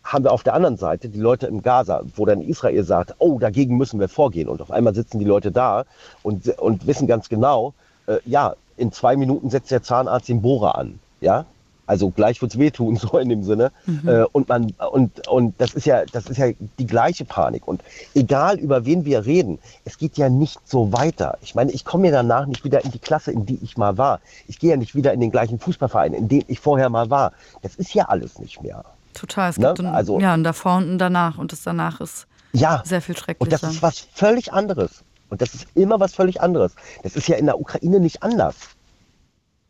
haben 0.09 0.23
wir 0.23 0.31
auf 0.31 0.43
der 0.43 0.55
anderen 0.55 0.77
Seite 0.77 1.07
die 1.07 1.19
Leute 1.19 1.45
im 1.45 1.61
Gaza, 1.61 2.01
wo 2.15 2.25
dann 2.25 2.41
Israel 2.41 2.83
sagt, 2.83 3.15
oh, 3.19 3.37
dagegen 3.37 3.77
müssen 3.77 3.99
wir 3.99 4.09
vorgehen. 4.09 4.49
Und 4.49 4.61
auf 4.61 4.71
einmal 4.71 4.95
sitzen 4.95 5.19
die 5.19 5.25
Leute 5.25 5.51
da 5.51 5.85
und, 6.23 6.47
und 6.59 6.87
wissen 6.87 7.07
ganz 7.07 7.29
genau, 7.29 7.73
äh, 8.07 8.17
ja, 8.25 8.55
in 8.75 8.91
zwei 8.91 9.15
Minuten 9.15 9.51
setzt 9.51 9.69
der 9.69 9.83
Zahnarzt 9.83 10.27
den 10.27 10.41
Bohrer 10.41 10.77
an. 10.77 10.99
Ja? 11.21 11.45
Also 11.85 12.09
gleich 12.09 12.41
wird's 12.41 12.57
wehtun, 12.57 12.95
so 13.01 13.19
in 13.19 13.29
dem 13.29 13.43
Sinne. 13.43 13.71
Äh, 14.07 14.23
und 14.31 14.49
man, 14.49 14.73
und, 14.91 15.27
und 15.27 15.53
das 15.59 15.75
ist 15.75 15.85
ja, 15.85 16.03
das 16.05 16.25
ist 16.25 16.37
ja 16.37 16.47
die 16.79 16.87
gleiche 16.87 17.25
Panik. 17.25 17.67
Und 17.67 17.83
egal 18.15 18.57
über 18.57 18.85
wen 18.85 19.05
wir 19.05 19.27
reden, 19.27 19.59
es 19.85 19.99
geht 19.99 20.17
ja 20.17 20.27
nicht 20.27 20.59
so 20.65 20.91
weiter. 20.91 21.37
Ich 21.43 21.53
meine, 21.53 21.71
ich 21.71 21.85
komme 21.85 22.07
ja 22.07 22.13
danach 22.13 22.47
nicht 22.47 22.63
wieder 22.63 22.83
in 22.83 22.89
die 22.89 22.99
Klasse, 22.99 23.31
in 23.31 23.45
die 23.45 23.59
ich 23.61 23.77
mal 23.77 23.99
war. 23.99 24.21
Ich 24.47 24.57
gehe 24.57 24.71
ja 24.71 24.77
nicht 24.77 24.95
wieder 24.95 25.13
in 25.13 25.19
den 25.19 25.29
gleichen 25.29 25.59
Fußballverein, 25.59 26.13
in 26.13 26.27
dem 26.27 26.43
ich 26.47 26.59
vorher 26.59 26.89
mal 26.89 27.11
war. 27.11 27.31
Das 27.61 27.75
ist 27.75 27.93
ja 27.93 28.05
alles 28.05 28.39
nicht 28.39 28.63
mehr. 28.63 28.83
Total. 29.19 29.49
Es 29.49 29.57
Ne? 29.57 29.67
gibt 29.67 29.79
ein, 29.81 29.85
Also- 29.87 30.19
ja, 30.19 30.33
ein 30.33 30.43
davor 30.43 30.77
und 30.77 30.89
ein 30.91 30.97
danach. 30.97 31.37
Und 31.37 31.51
das 31.51 31.61
danach 31.63 31.99
ist 32.01 32.25
Ja. 32.53 32.81
sehr 32.85 33.01
viel 33.01 33.15
Und 33.15 33.19
schrecklicher. 33.19 33.49
das 33.59 33.63
ist 33.63 33.81
was 33.81 33.99
völlig 34.13 34.53
anderes. 34.53 35.03
Und 35.29 35.41
das 35.41 35.53
ist 35.53 35.67
immer 35.75 35.99
was 35.99 36.15
völlig 36.15 36.41
anderes. 36.41 36.73
Das 37.03 37.15
ist 37.15 37.27
ja 37.27 37.35
in 37.37 37.45
der 37.45 37.59
Ukraine 37.59 37.99
nicht 37.99 38.23
anders. 38.23 38.55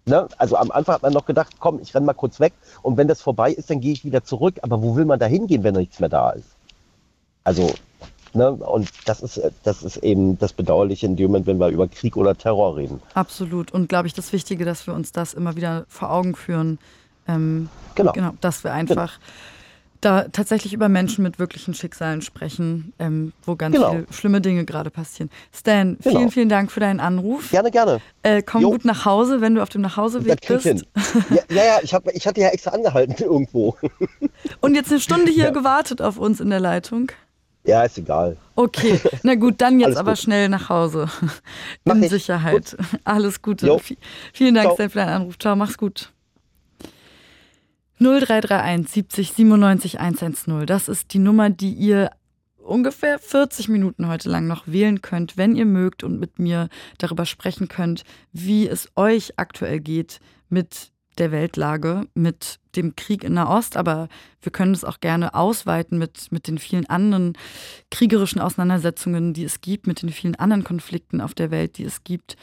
Ne? 0.06 0.28
Also 0.38 0.56
am 0.56 0.72
Anfang 0.72 0.96
hat 0.96 1.02
man 1.04 1.14
noch 1.14 1.26
gedacht, 1.26 1.56
komm, 1.60 1.80
ich 1.82 1.94
renn 1.94 2.06
mal 2.06 2.14
kurz 2.14 2.40
weg 2.40 2.54
und 2.82 2.98
wenn 2.98 3.08
das 3.08 3.22
vorbei 3.22 3.52
ist, 3.52 3.70
dann 3.70 3.80
gehe 3.82 3.92
ich 3.92 4.06
wieder 4.06 4.24
zurück. 4.24 4.56
Aber 4.62 4.82
wo 4.82 4.96
will 4.96 5.06
man 5.06 5.20
da 5.20 5.26
hingehen, 5.26 5.64
wenn 5.64 5.76
nichts 5.76 6.00
mehr 6.00 6.10
da 6.10 6.32
ist? 6.32 6.48
Also, 7.44 7.74
ne? 8.34 8.52
und 8.52 8.90
das 9.06 9.22
ist, 9.22 9.42
das 9.64 9.84
ist 9.84 9.98
eben 9.98 10.40
das 10.40 10.54
Bedauerliche 10.54 11.06
in 11.06 11.16
dem 11.16 11.28
Moment, 11.28 11.48
wenn 11.48 11.60
wir 11.60 11.68
über 11.68 11.88
Krieg 11.88 12.16
oder 12.18 12.36
Terror 12.38 12.78
reden. 12.78 13.02
Absolut. 13.14 13.72
Und 13.72 13.90
glaube 13.90 14.08
ich, 14.08 14.14
das 14.14 14.32
Wichtige, 14.34 14.66
dass 14.66 14.88
wir 14.88 14.94
uns 14.94 15.12
das 15.12 15.34
immer 15.34 15.56
wieder 15.56 15.86
vor 15.90 16.12
Augen 16.12 16.36
führen. 16.36 16.80
Ähm, 17.36 17.70
Genau. 17.96 18.12
Genau, 18.14 18.32
dass 18.40 18.64
wir 18.64 18.72
einfach 18.72 19.20
da 20.00 20.24
tatsächlich 20.32 20.72
über 20.74 20.88
Menschen 20.88 21.22
mit 21.24 21.38
wirklichen 21.40 21.74
Schicksalen 21.74 22.22
sprechen, 22.22 22.94
ähm, 23.00 23.34
wo 23.44 23.58
ganz 23.58 23.76
Genau. 23.76 23.90
viele 23.92 24.06
schlimme 24.12 24.40
Dinge 24.40 24.64
gerade 24.64 24.90
passieren. 24.90 25.30
Stan, 25.54 25.98
vielen, 26.02 26.16
Genau. 26.16 26.30
vielen 26.30 26.48
Dank 26.48 26.72
für 26.72 26.80
deinen 26.80 27.02
Anruf. 27.02 27.52
Gerne, 27.52 27.70
gerne. 27.72 28.00
Äh, 28.24 28.42
komm 28.42 28.62
Jo. 28.62 28.72
gut 28.72 28.86
nach 28.86 29.04
Hause, 29.04 29.42
wenn 29.42 29.56
du 29.56 29.62
auf 29.62 29.68
dem 29.68 29.82
Nachhauseweg 29.82 30.48
bist. 30.48 30.64
hin. 30.64 30.82
Ja, 31.30 31.38
ja, 31.50 31.64
ja 31.66 31.80
ich, 31.84 31.94
hab, 31.94 32.08
ich 32.14 32.26
hatte 32.26 32.40
ja 32.40 32.48
extra 32.50 32.72
angehalten 32.72 33.16
irgendwo. 33.22 33.76
Und 34.62 34.76
jetzt 34.76 34.90
eine 34.92 35.02
Stunde 35.02 35.30
hier 35.30 35.46
Ja. 35.46 35.52
gewartet 35.52 36.02
auf 36.02 36.18
uns 36.18 36.40
in 36.40 36.50
der 36.50 36.62
Leitung. 36.62 37.12
Ja, 37.66 37.84
ist 37.84 37.98
egal. 37.98 38.38
Okay, 38.56 39.02
na 39.24 39.36
gut, 39.36 39.56
dann 39.60 39.80
jetzt 39.82 39.98
aber 39.98 40.12
gut. 40.12 40.20
schnell 40.20 40.48
nach 40.48 40.70
Hause. 40.70 41.08
In 41.84 42.02
ich. 42.02 42.10
Sicherheit. 42.10 42.78
Alles 43.04 43.42
Gute. 43.42 43.68
Vi- 43.68 43.98
Vielen 44.32 44.56
Dank, 44.56 44.68
Ciao. 44.68 44.76
Stan, 44.76 44.90
für 44.90 45.00
deinen 45.00 45.10
Anruf. 45.10 45.38
Ciao, 45.38 45.58
mach's 45.58 45.78
gut. 45.78 46.14
0331 48.00 48.88
70 48.90 49.34
97 49.34 50.00
110. 50.00 50.66
Das 50.66 50.88
ist 50.88 51.14
die 51.14 51.20
Nummer, 51.20 51.50
die 51.50 51.74
ihr 51.74 52.12
ungefähr 52.58 53.20
40 53.20 53.68
Minuten 53.68 54.08
heute 54.08 54.30
lang 54.30 54.48
noch 54.48 54.68
wählen 54.68 55.02
könnt, 55.02 55.38
wenn 55.38 55.56
ihr 55.56 55.66
mögt 55.66 56.04
und 56.04 56.20
mit 56.20 56.40
mir 56.40 56.70
darüber 56.98 57.26
sprechen 57.26 57.68
könnt, 57.68 58.04
wie 58.32 58.68
es 58.68 58.90
euch 58.96 59.34
aktuell 59.38 59.80
geht 59.80 60.20
mit 60.48 60.92
der 61.18 61.32
Weltlage, 61.32 62.08
mit 62.14 62.60
dem 62.76 62.96
Krieg 62.96 63.24
in 63.24 63.34
Nahost, 63.34 63.76
aber 63.76 64.08
wir 64.42 64.52
können 64.52 64.74
es 64.74 64.86
auch 64.86 65.02
gerne 65.02 65.34
ausweiten 65.34 65.98
mit, 65.98 66.32
mit 66.32 66.48
den 66.48 66.58
vielen 66.58 66.90
anderen 66.90 67.34
kriegerischen 67.92 68.40
Auseinandersetzungen, 68.40 69.34
die 69.34 69.44
es 69.44 69.60
gibt, 69.60 69.86
mit 69.86 70.02
den 70.02 70.10
vielen 70.10 70.36
anderen 70.36 70.64
Konflikten 70.64 71.20
auf 71.20 71.34
der 71.34 71.52
Welt, 71.52 71.78
die 71.78 71.84
es 71.84 72.06
gibt. 72.06 72.38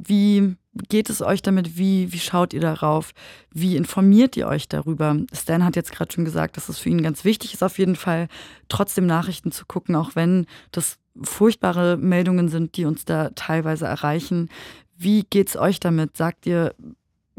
Wie 0.00 0.54
geht 0.88 1.10
es 1.10 1.22
euch 1.22 1.42
damit? 1.42 1.76
Wie, 1.76 2.12
wie 2.12 2.18
schaut 2.18 2.52
ihr 2.52 2.60
darauf? 2.60 3.12
Wie 3.52 3.76
informiert 3.76 4.36
ihr 4.36 4.46
euch 4.46 4.68
darüber? 4.68 5.16
Stan 5.32 5.64
hat 5.64 5.74
jetzt 5.74 5.90
gerade 5.90 6.12
schon 6.12 6.24
gesagt, 6.24 6.56
dass 6.56 6.68
es 6.68 6.78
für 6.78 6.88
ihn 6.88 7.02
ganz 7.02 7.24
wichtig 7.24 7.52
ist, 7.52 7.64
auf 7.64 7.78
jeden 7.78 7.96
Fall 7.96 8.28
trotzdem 8.68 9.06
Nachrichten 9.06 9.50
zu 9.50 9.66
gucken, 9.66 9.96
auch 9.96 10.14
wenn 10.14 10.46
das 10.70 10.98
furchtbare 11.20 11.96
Meldungen 11.96 12.48
sind, 12.48 12.76
die 12.76 12.84
uns 12.84 13.04
da 13.04 13.30
teilweise 13.30 13.86
erreichen. 13.86 14.50
Wie 14.96 15.24
geht's 15.28 15.56
euch 15.56 15.80
damit? 15.80 16.16
Sagt 16.16 16.46
ihr, 16.46 16.74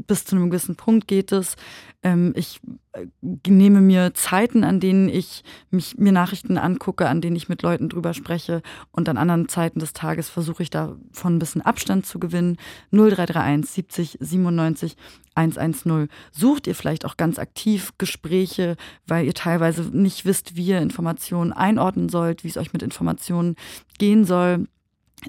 bis 0.08 0.26
zu 0.26 0.36
einem 0.36 0.50
gewissen 0.50 0.76
Punkt 0.76 1.08
geht 1.08 1.32
es. 1.32 1.56
Ähm, 2.02 2.34
ich 2.36 2.62
äh, 2.94 3.08
nehme 3.22 3.82
mir 3.82 4.14
Zeiten, 4.14 4.64
an 4.64 4.80
denen 4.80 5.10
ich 5.10 5.44
mich, 5.70 5.98
mir 5.98 6.14
Nachrichten 6.14 6.58
angucke, 6.58 7.10
an 7.10 7.20
denen 7.20 7.36
ich 7.36 7.50
mit 7.50 7.62
Leuten 7.62 7.90
drüber 7.90 8.14
spreche 8.14 8.62
und 8.92 9.10
an 9.10 9.18
anderen 9.18 9.50
Zeiten 9.50 9.80
des 9.80 9.92
Tages 9.92 10.30
versuche 10.30 10.64
ich 10.64 10.70
davon 10.70 11.36
ein 11.36 11.40
bisschen 11.40 11.62
Abstand 11.62 12.06
zu 12.06 12.20
gewinnen. 12.20 12.58
0331 12.92 13.70
70 13.70 14.18
97 14.22 14.96
110. 15.36 16.08
Sucht 16.32 16.68
ihr 16.68 16.76
vielleicht 16.76 17.06
auch 17.06 17.18
ganz 17.18 17.38
aktiv 17.38 17.92
Gespräche, 17.98 18.78
weil 19.06 19.26
ihr 19.26 19.34
teilweise 19.34 19.84
nicht 19.84 20.26
wisst, 20.26 20.56
wie 20.56 20.68
ihr 20.68 20.82
Informationen 20.82 21.52
einordnen 21.52 22.08
sollt, 22.08 22.44
wie 22.44 22.50
es 22.50 22.58
euch 22.58 22.72
mit 22.72 22.82
Informationen 22.84 23.56
gehen 23.98 24.24
soll. 24.24 24.68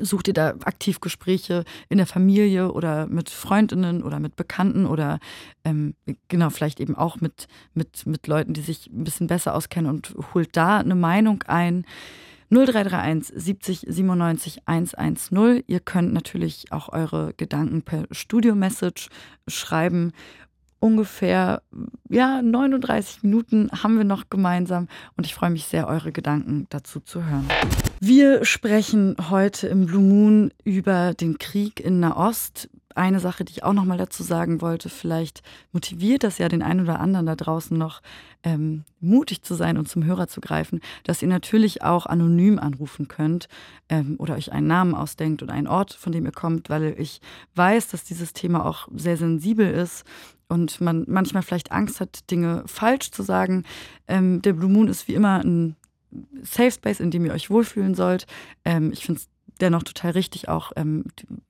Sucht 0.01 0.29
ihr 0.29 0.35
da 0.35 0.51
aktiv 0.65 1.01
Gespräche 1.01 1.65
in 1.89 1.99
der 1.99 2.07
Familie 2.07 2.73
oder 2.73 3.07
mit 3.07 3.31
Freundinnen 3.31 4.03
oder 4.03 4.21
mit 4.21 4.37
Bekannten 4.37 4.87
oder 4.87 5.19
ähm, 5.65 5.95
genau, 6.29 6.51
vielleicht 6.51 6.81
eben 6.81 6.95
auch 6.95 7.21
mit, 7.21 7.49
mit, 7.75 8.07
mit 8.07 8.27
Leuten, 8.27 8.53
die 8.53 8.61
sich 8.61 8.87
ein 8.87 9.05
bisschen 9.05 9.27
besser 9.27 9.55
auskennen 9.55 9.91
und 9.91 10.15
holt 10.35 10.57
da 10.57 10.79
eine 10.79 10.95
Meinung 10.95 11.43
ein. 11.45 11.85
0331 12.51 13.33
70 13.37 13.87
97 13.89 14.63
110. 14.67 15.63
Ihr 15.69 15.81
könnt 15.81 16.13
natürlich 16.13 16.73
auch 16.73 16.89
eure 16.89 17.33
Gedanken 17.37 17.83
per 17.83 18.07
Studio-Message 18.11 19.09
schreiben. 19.47 20.13
Ungefähr 20.83 21.63
ja, 22.09 22.41
39 22.41 23.23
Minuten 23.23 23.69
haben 23.71 23.99
wir 23.99 24.05
noch 24.05 24.31
gemeinsam 24.31 24.89
und 25.15 25.27
ich 25.27 25.35
freue 25.35 25.51
mich 25.51 25.67
sehr, 25.67 25.87
eure 25.87 26.11
Gedanken 26.11 26.67
dazu 26.71 27.01
zu 27.01 27.25
hören. 27.27 27.47
Wir 28.01 28.47
sprechen 28.47 29.15
heute 29.29 29.69
im 29.69 29.85
Blue 29.85 30.03
Moon 30.03 30.53
über 30.65 31.13
den 31.13 31.37
Krieg 31.37 31.81
in 31.81 32.01
Nahost. 32.01 32.71
Eine 32.95 33.21
Sache, 33.21 33.45
die 33.45 33.53
ich 33.53 33.63
auch 33.63 33.75
noch 33.75 33.85
mal 33.85 33.99
dazu 33.99 34.23
sagen 34.23 34.63
wollte, 34.63 34.89
vielleicht 34.89 35.43
motiviert 35.71 36.25
das 36.25 36.39
ja 36.39 36.49
den 36.49 36.63
einen 36.63 36.81
oder 36.81 36.99
anderen 36.99 37.27
da 37.27 37.37
draußen 37.37 37.77
noch, 37.77 38.01
ähm, 38.43 38.85
mutig 39.01 39.43
zu 39.43 39.55
sein 39.55 39.77
und 39.77 39.87
zum 39.87 40.05
Hörer 40.05 40.29
zu 40.29 40.41
greifen, 40.41 40.81
dass 41.05 41.21
ihr 41.21 41.29
natürlich 41.29 41.83
auch 41.83 42.07
anonym 42.07 42.59
anrufen 42.59 43.07
könnt 43.07 43.49
ähm, 43.91 44.17
oder 44.19 44.35
euch 44.35 44.51
einen 44.51 44.67
Namen 44.67 44.95
ausdenkt 44.95 45.43
oder 45.43 45.53
einen 45.53 45.69
Ort, 45.69 45.93
von 45.93 46.11
dem 46.11 46.25
ihr 46.25 46.33
kommt, 46.33 46.71
weil 46.71 46.95
ich 46.99 47.21
weiß, 47.55 47.89
dass 47.89 48.05
dieses 48.05 48.33
Thema 48.33 48.65
auch 48.65 48.89
sehr 48.95 49.19
sensibel 49.19 49.71
ist 49.71 50.07
und 50.51 50.81
man 50.81 51.05
manchmal 51.09 51.43
vielleicht 51.43 51.73
Angst 51.73 52.01
hat, 52.01 52.31
Dinge 52.31 52.65
falsch 52.67 53.11
zu 53.11 53.23
sagen. 53.23 53.65
Ähm, 54.09 54.43
der 54.43 54.53
Blue 54.53 54.71
Moon 54.71 54.89
ist 54.89 55.09
wie 55.09 55.15
immer 55.15 55.43
ein 55.43 55.77
Safe 56.43 56.73
Space, 56.73 57.01
in 57.01 57.11
dem 57.11 57.25
ihr 57.25 57.33
euch 57.33 57.51
wohlfühlen 57.51 57.95
sollt. 57.95 58.27
Ähm, 58.65 58.93
ich 58.93 59.07
finde 59.07 59.21
es 59.21 59.29
dennoch 59.61 59.83
total 59.83 60.13
richtig, 60.13 60.49
auch 60.49 60.73
ähm, 60.77 61.05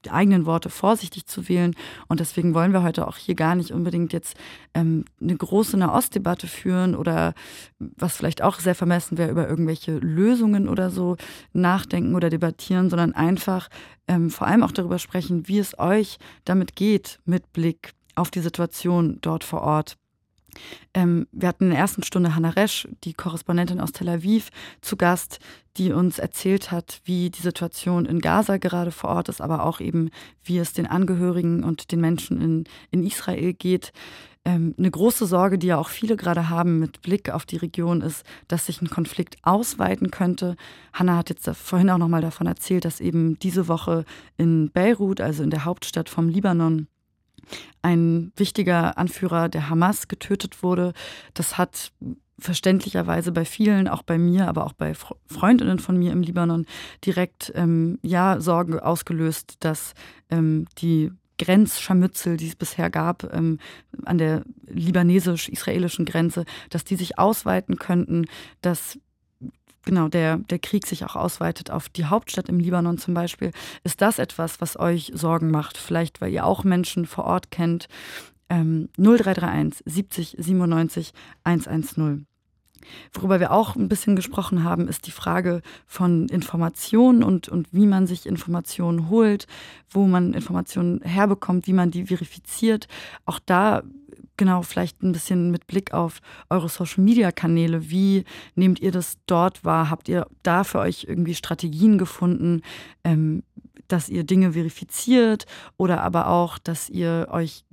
die, 0.04 0.10
eigenen 0.10 0.44
Worte 0.44 0.70
vorsichtig 0.70 1.26
zu 1.26 1.48
wählen. 1.48 1.74
Und 2.08 2.20
deswegen 2.20 2.54
wollen 2.54 2.72
wir 2.72 2.82
heute 2.82 3.06
auch 3.06 3.16
hier 3.16 3.34
gar 3.34 3.54
nicht 3.54 3.70
unbedingt 3.70 4.12
jetzt 4.12 4.36
ähm, 4.74 5.04
eine 5.20 5.36
große 5.36 5.76
Nahostdebatte 5.76 6.46
führen 6.46 6.94
oder 6.94 7.34
was 7.78 8.16
vielleicht 8.16 8.42
auch 8.42 8.58
sehr 8.58 8.74
vermessen 8.74 9.18
wäre, 9.18 9.30
über 9.30 9.48
irgendwelche 9.48 9.98
Lösungen 9.98 10.68
oder 10.68 10.90
so 10.90 11.16
nachdenken 11.52 12.14
oder 12.14 12.30
debattieren, 12.30 12.90
sondern 12.90 13.14
einfach 13.14 13.68
ähm, 14.08 14.30
vor 14.30 14.46
allem 14.46 14.62
auch 14.62 14.72
darüber 14.72 14.98
sprechen, 14.98 15.46
wie 15.48 15.58
es 15.58 15.78
euch 15.78 16.18
damit 16.44 16.74
geht 16.74 17.20
mit 17.24 17.52
Blick 17.52 17.94
auf 18.14 18.30
die 18.30 18.40
Situation 18.40 19.18
dort 19.20 19.44
vor 19.44 19.62
Ort. 19.62 19.96
Ähm, 20.94 21.26
wir 21.32 21.48
hatten 21.48 21.64
in 21.64 21.70
der 21.70 21.78
ersten 21.78 22.02
Stunde 22.02 22.34
Hannah 22.34 22.50
Resch, 22.50 22.88
die 23.04 23.14
Korrespondentin 23.14 23.80
aus 23.80 23.92
Tel 23.92 24.08
Aviv, 24.08 24.50
zu 24.80 24.96
Gast, 24.96 25.38
die 25.76 25.92
uns 25.92 26.18
erzählt 26.18 26.70
hat, 26.70 27.00
wie 27.04 27.30
die 27.30 27.42
Situation 27.42 28.06
in 28.06 28.20
Gaza 28.20 28.56
gerade 28.56 28.90
vor 28.90 29.10
Ort 29.10 29.28
ist, 29.28 29.40
aber 29.40 29.64
auch 29.64 29.80
eben, 29.80 30.10
wie 30.42 30.58
es 30.58 30.72
den 30.72 30.86
Angehörigen 30.86 31.62
und 31.62 31.92
den 31.92 32.00
Menschen 32.00 32.40
in, 32.40 32.64
in 32.90 33.06
Israel 33.06 33.52
geht. 33.52 33.92
Ähm, 34.44 34.74
eine 34.78 34.90
große 34.90 35.26
Sorge, 35.26 35.58
die 35.58 35.68
ja 35.68 35.78
auch 35.78 35.88
viele 35.88 36.16
gerade 36.16 36.48
haben 36.48 36.78
mit 36.78 37.02
Blick 37.02 37.30
auf 37.30 37.44
die 37.44 37.58
Region, 37.58 38.00
ist, 38.00 38.24
dass 38.48 38.66
sich 38.66 38.80
ein 38.80 38.90
Konflikt 38.90 39.36
ausweiten 39.42 40.10
könnte. 40.10 40.56
Hannah 40.92 41.18
hat 41.18 41.28
jetzt 41.28 41.48
vorhin 41.54 41.90
auch 41.90 41.98
nochmal 41.98 42.22
davon 42.22 42.46
erzählt, 42.46 42.84
dass 42.84 43.00
eben 43.00 43.38
diese 43.38 43.68
Woche 43.68 44.04
in 44.38 44.70
Beirut, 44.70 45.20
also 45.20 45.42
in 45.42 45.50
der 45.50 45.66
Hauptstadt 45.66 46.08
vom 46.08 46.28
Libanon, 46.28 46.88
ein 47.82 48.32
wichtiger 48.36 48.98
Anführer 48.98 49.48
der 49.48 49.68
Hamas 49.68 50.08
getötet 50.08 50.62
wurde. 50.62 50.92
Das 51.34 51.58
hat 51.58 51.92
verständlicherweise 52.38 53.32
bei 53.32 53.44
vielen, 53.44 53.88
auch 53.88 54.02
bei 54.02 54.18
mir, 54.18 54.48
aber 54.48 54.64
auch 54.64 54.72
bei 54.72 54.94
Freundinnen 55.26 55.78
von 55.78 55.98
mir 55.98 56.12
im 56.12 56.22
Libanon 56.22 56.66
direkt 57.04 57.52
ähm, 57.54 57.98
ja 58.02 58.40
Sorgen 58.40 58.78
ausgelöst, 58.78 59.56
dass 59.60 59.94
ähm, 60.30 60.66
die 60.78 61.12
Grenzscharmützel, 61.38 62.36
die 62.36 62.48
es 62.48 62.56
bisher 62.56 62.90
gab 62.90 63.32
ähm, 63.32 63.58
an 64.04 64.18
der 64.18 64.42
libanesisch-israelischen 64.66 66.04
Grenze, 66.04 66.44
dass 66.68 66.84
die 66.84 66.96
sich 66.96 67.18
ausweiten 67.18 67.76
könnten, 67.76 68.26
dass 68.60 68.98
genau 69.84 70.08
der, 70.08 70.38
der 70.38 70.58
Krieg 70.58 70.86
sich 70.86 71.04
auch 71.04 71.16
ausweitet 71.16 71.70
auf 71.70 71.88
die 71.88 72.06
Hauptstadt 72.06 72.48
im 72.48 72.60
Libanon 72.60 72.98
zum 72.98 73.14
Beispiel. 73.14 73.52
Ist 73.84 74.00
das 74.00 74.18
etwas, 74.18 74.60
was 74.60 74.78
euch 74.78 75.12
Sorgen 75.14 75.50
macht? 75.50 75.78
Vielleicht, 75.78 76.20
weil 76.20 76.32
ihr 76.32 76.44
auch 76.44 76.64
Menschen 76.64 77.06
vor 77.06 77.24
Ort 77.24 77.50
kennt. 77.50 77.88
Ähm, 78.48 78.88
0331 78.96 79.82
70 79.86 80.36
97 80.38 81.12
110. 81.44 82.26
Worüber 83.12 83.40
wir 83.40 83.52
auch 83.52 83.76
ein 83.76 83.88
bisschen 83.88 84.16
gesprochen 84.16 84.64
haben, 84.64 84.88
ist 84.88 85.06
die 85.06 85.10
Frage 85.10 85.60
von 85.86 86.28
Informationen 86.28 87.22
und, 87.22 87.48
und 87.48 87.68
wie 87.72 87.86
man 87.86 88.06
sich 88.06 88.26
Informationen 88.26 89.10
holt, 89.10 89.46
wo 89.90 90.06
man 90.06 90.32
Informationen 90.32 91.00
herbekommt, 91.02 91.66
wie 91.66 91.72
man 91.72 91.90
die 91.90 92.06
verifiziert. 92.06 92.88
Auch 93.26 93.38
da 93.44 93.82
genau 94.40 94.62
vielleicht 94.62 95.02
ein 95.02 95.12
bisschen 95.12 95.50
mit 95.50 95.66
Blick 95.66 95.92
auf 95.92 96.20
eure 96.48 96.70
Social-Media-Kanäle. 96.70 97.90
Wie 97.90 98.24
nehmt 98.54 98.80
ihr 98.80 98.90
das 98.90 99.18
dort 99.26 99.66
wahr? 99.66 99.90
Habt 99.90 100.08
ihr 100.08 100.26
da 100.42 100.64
für 100.64 100.78
euch 100.78 101.04
irgendwie 101.06 101.34
Strategien 101.34 101.98
gefunden, 101.98 102.62
ähm, 103.04 103.42
dass 103.86 104.08
ihr 104.08 104.24
Dinge 104.24 104.54
verifiziert 104.54 105.44
oder 105.76 106.00
aber 106.00 106.28
auch, 106.28 106.56
dass 106.56 106.88
ihr 106.88 107.28
euch 107.30 107.64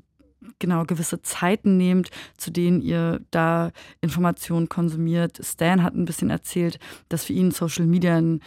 genau 0.59 0.83
gewisse 0.83 1.21
Zeiten 1.21 1.77
nehmt, 1.77 2.09
zu 2.35 2.51
denen 2.51 2.81
ihr 2.81 3.21
da 3.31 3.71
Informationen 4.01 4.67
konsumiert. 4.67 5.39
Stan 5.41 5.83
hat 5.83 5.95
ein 5.95 6.05
bisschen 6.05 6.29
erzählt, 6.29 6.79
dass 7.07 7.23
für 7.23 7.33
ihn 7.33 7.51
Social 7.51 7.85
Media 7.85 8.17
ein 8.17 8.41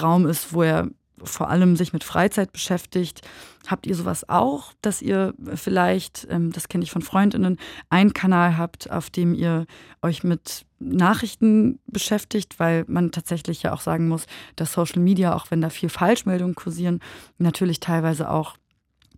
Raum 0.00 0.24
ist, 0.26 0.52
wo 0.52 0.62
er 0.62 0.88
vor 1.22 1.50
allem 1.50 1.76
sich 1.76 1.92
mit 1.92 2.04
Freizeit 2.04 2.52
beschäftigt. 2.52 3.22
Habt 3.66 3.86
ihr 3.86 3.94
sowas 3.94 4.28
auch, 4.28 4.72
dass 4.82 5.02
ihr 5.02 5.34
vielleicht, 5.54 6.26
ähm, 6.30 6.52
das 6.52 6.68
kenne 6.68 6.84
ich 6.84 6.90
von 6.90 7.02
Freundinnen, 7.02 7.58
einen 7.88 8.12
Kanal 8.12 8.56
habt, 8.56 8.90
auf 8.90 9.10
dem 9.10 9.34
ihr 9.34 9.66
euch 10.02 10.24
mit 10.24 10.64
Nachrichten 10.78 11.78
beschäftigt, 11.86 12.58
weil 12.58 12.84
man 12.88 13.12
tatsächlich 13.12 13.62
ja 13.62 13.72
auch 13.72 13.82
sagen 13.82 14.08
muss, 14.08 14.26
dass 14.56 14.72
Social 14.72 15.02
Media, 15.02 15.34
auch 15.34 15.50
wenn 15.50 15.60
da 15.60 15.70
viel 15.70 15.90
Falschmeldungen 15.90 16.54
kursieren, 16.54 17.00
natürlich 17.38 17.80
teilweise 17.80 18.30
auch 18.30 18.56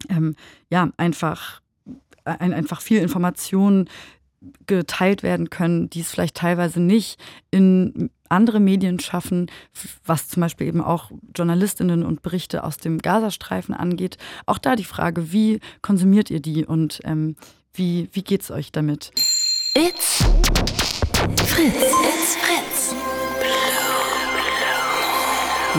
ähm, 0.08 0.34
ja 0.70 0.90
einfach 0.96 1.60
ein, 2.24 2.52
einfach 2.52 2.80
viel 2.80 3.00
Informationen 3.00 3.88
geteilt 4.66 5.22
werden 5.22 5.50
können, 5.50 5.88
die 5.90 6.00
es 6.00 6.10
vielleicht 6.10 6.36
teilweise 6.36 6.80
nicht 6.80 7.20
in 7.50 8.10
andere 8.32 8.60
Medien 8.60 8.98
schaffen, 8.98 9.50
was 10.04 10.28
zum 10.28 10.40
Beispiel 10.40 10.66
eben 10.66 10.80
auch 10.80 11.10
Journalistinnen 11.36 12.04
und 12.04 12.22
Berichte 12.22 12.64
aus 12.64 12.78
dem 12.78 12.98
Gazastreifen 12.98 13.74
angeht. 13.74 14.16
Auch 14.46 14.58
da 14.58 14.74
die 14.74 14.84
Frage, 14.84 15.32
wie 15.32 15.60
konsumiert 15.82 16.30
ihr 16.30 16.40
die 16.40 16.64
und 16.64 17.00
ähm, 17.04 17.36
wie, 17.74 18.08
wie 18.12 18.24
es 18.34 18.50
euch 18.50 18.72
damit? 18.72 19.12
It's 19.74 20.24
Fritz. 21.46 21.74
It's 21.74 22.36
Fritz. 22.36 22.94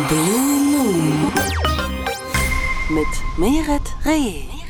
Blue 0.07 0.63
Moon. 0.71 1.31
Mit 2.89 3.37
Meret 3.37 3.93
Reh. 4.05 4.62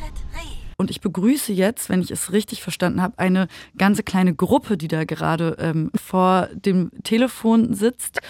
Und 0.76 0.90
ich 0.90 1.00
begrüße 1.00 1.52
jetzt, 1.52 1.88
wenn 1.88 2.00
ich 2.00 2.10
es 2.10 2.32
richtig 2.32 2.62
verstanden 2.62 3.02
habe, 3.02 3.18
eine 3.18 3.48
ganze 3.76 4.02
kleine 4.02 4.34
Gruppe, 4.34 4.76
die 4.76 4.88
da 4.88 5.04
gerade 5.04 5.56
ähm, 5.58 5.90
vor 5.94 6.48
dem 6.52 6.90
Telefon 7.02 7.74
sitzt. 7.74 8.20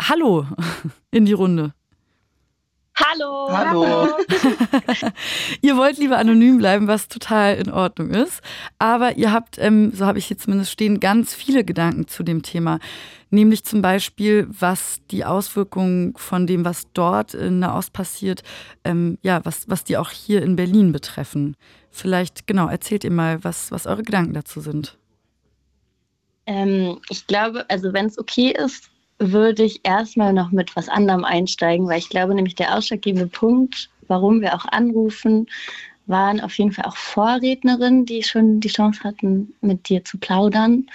Hallo 0.00 0.46
in 1.10 1.26
die 1.26 1.32
Runde. 1.32 1.74
Hallo. 2.94 3.48
Hallo. 3.50 4.08
ihr 5.62 5.76
wollt 5.76 5.98
lieber 5.98 6.18
anonym 6.18 6.58
bleiben, 6.58 6.88
was 6.88 7.08
total 7.08 7.56
in 7.56 7.70
Ordnung 7.70 8.10
ist. 8.10 8.42
Aber 8.78 9.16
ihr 9.16 9.32
habt, 9.32 9.58
ähm, 9.58 9.92
so 9.92 10.04
habe 10.04 10.18
ich 10.18 10.26
hier 10.26 10.36
zumindest 10.36 10.70
stehen, 10.72 11.00
ganz 11.00 11.34
viele 11.34 11.64
Gedanken 11.64 12.06
zu 12.06 12.22
dem 12.22 12.42
Thema. 12.42 12.78
Nämlich 13.30 13.64
zum 13.64 13.80
Beispiel, 13.80 14.46
was 14.50 14.98
die 15.10 15.24
Auswirkungen 15.24 16.14
von 16.16 16.46
dem, 16.46 16.66
was 16.66 16.92
dort 16.92 17.32
in 17.32 17.60
Nahost 17.60 17.94
passiert, 17.94 18.42
ähm, 18.84 19.16
ja, 19.22 19.42
was, 19.44 19.70
was 19.70 19.84
die 19.84 19.96
auch 19.96 20.10
hier 20.10 20.42
in 20.42 20.56
Berlin 20.56 20.92
betreffen. 20.92 21.56
Vielleicht, 21.90 22.46
genau, 22.46 22.68
erzählt 22.68 23.04
ihr 23.04 23.10
mal, 23.10 23.42
was, 23.42 23.70
was 23.70 23.86
eure 23.86 24.02
Gedanken 24.02 24.34
dazu 24.34 24.60
sind. 24.60 24.98
Ähm, 26.44 27.00
ich 27.08 27.26
glaube, 27.26 27.64
also 27.70 27.92
wenn 27.94 28.06
es 28.06 28.18
okay 28.18 28.50
ist, 28.50 28.91
würde 29.30 29.62
ich 29.62 29.80
erstmal 29.84 30.32
noch 30.32 30.50
mit 30.50 30.74
was 30.74 30.88
anderem 30.88 31.24
einsteigen, 31.24 31.86
weil 31.86 31.98
ich 31.98 32.08
glaube 32.08 32.34
nämlich 32.34 32.54
der 32.54 32.76
ausschlaggebende 32.76 33.28
Punkt, 33.28 33.90
warum 34.08 34.40
wir 34.40 34.54
auch 34.54 34.66
anrufen, 34.66 35.46
waren 36.06 36.40
auf 36.40 36.58
jeden 36.58 36.72
Fall 36.72 36.86
auch 36.86 36.96
Vorrednerinnen, 36.96 38.04
die 38.04 38.22
schon 38.22 38.60
die 38.60 38.68
Chance 38.68 39.04
hatten, 39.04 39.54
mit 39.60 39.88
dir 39.88 40.04
zu 40.04 40.18
plaudern. 40.18 40.86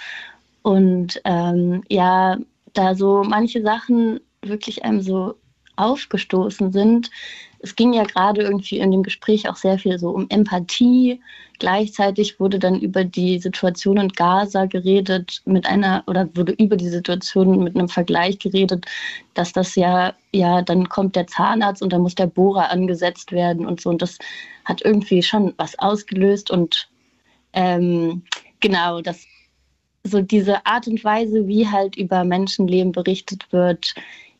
Und 0.62 1.20
ähm, 1.24 1.82
ja, 1.88 2.36
da 2.74 2.94
so 2.94 3.24
manche 3.24 3.62
Sachen 3.62 4.20
wirklich 4.42 4.84
einem 4.84 5.00
so 5.00 5.34
aufgestoßen 5.76 6.72
sind. 6.72 7.10
Es 7.60 7.74
ging 7.74 7.92
ja 7.92 8.04
gerade 8.04 8.42
irgendwie 8.42 8.78
in 8.78 8.90
dem 8.90 9.02
Gespräch 9.02 9.48
auch 9.48 9.56
sehr 9.56 9.78
viel 9.78 9.98
so 9.98 10.10
um 10.10 10.26
Empathie. 10.28 11.20
Gleichzeitig 11.58 12.38
wurde 12.38 12.58
dann 12.58 12.78
über 12.78 13.04
die 13.04 13.38
Situation 13.40 13.96
in 13.96 14.08
Gaza 14.10 14.66
geredet 14.66 15.42
mit 15.44 15.66
einer 15.66 16.04
oder 16.06 16.28
wurde 16.36 16.52
über 16.52 16.76
die 16.76 16.88
Situation 16.88 17.64
mit 17.64 17.74
einem 17.74 17.88
Vergleich 17.88 18.38
geredet, 18.38 18.86
dass 19.34 19.52
das 19.52 19.74
ja, 19.74 20.14
ja, 20.32 20.62
dann 20.62 20.88
kommt 20.88 21.16
der 21.16 21.26
Zahnarzt 21.26 21.82
und 21.82 21.92
dann 21.92 22.02
muss 22.02 22.14
der 22.14 22.28
Bohrer 22.28 22.70
angesetzt 22.70 23.32
werden 23.32 23.66
und 23.66 23.80
so. 23.80 23.90
Und 23.90 24.02
das 24.02 24.18
hat 24.64 24.82
irgendwie 24.84 25.22
schon 25.22 25.54
was 25.56 25.78
ausgelöst 25.78 26.50
und 26.50 26.88
ähm, 27.54 28.22
genau, 28.60 29.00
das 29.00 29.26
so 30.04 30.22
diese 30.22 30.64
Art 30.66 30.86
und 30.86 31.02
Weise, 31.04 31.46
wie 31.46 31.68
halt 31.68 31.96
über 31.96 32.24
Menschenleben 32.24 32.92
berichtet 32.92 33.52
wird, 33.52 33.94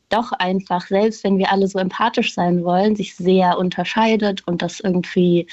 doch 0.09 0.33
einfach, 0.33 0.87
selbst 0.87 1.25
wenn 1.25 1.39
wir 1.39 1.53
alle 1.53 1.69
so 1.69 1.79
empathisch 1.79 2.35
sein 2.35 2.65
wollen, 2.65 2.97
sich 2.97 3.15
sehr 3.15 3.59
unterscheidet 3.59 4.47
und 4.47 4.63
das 4.63 4.81
irgendwie 4.81 5.47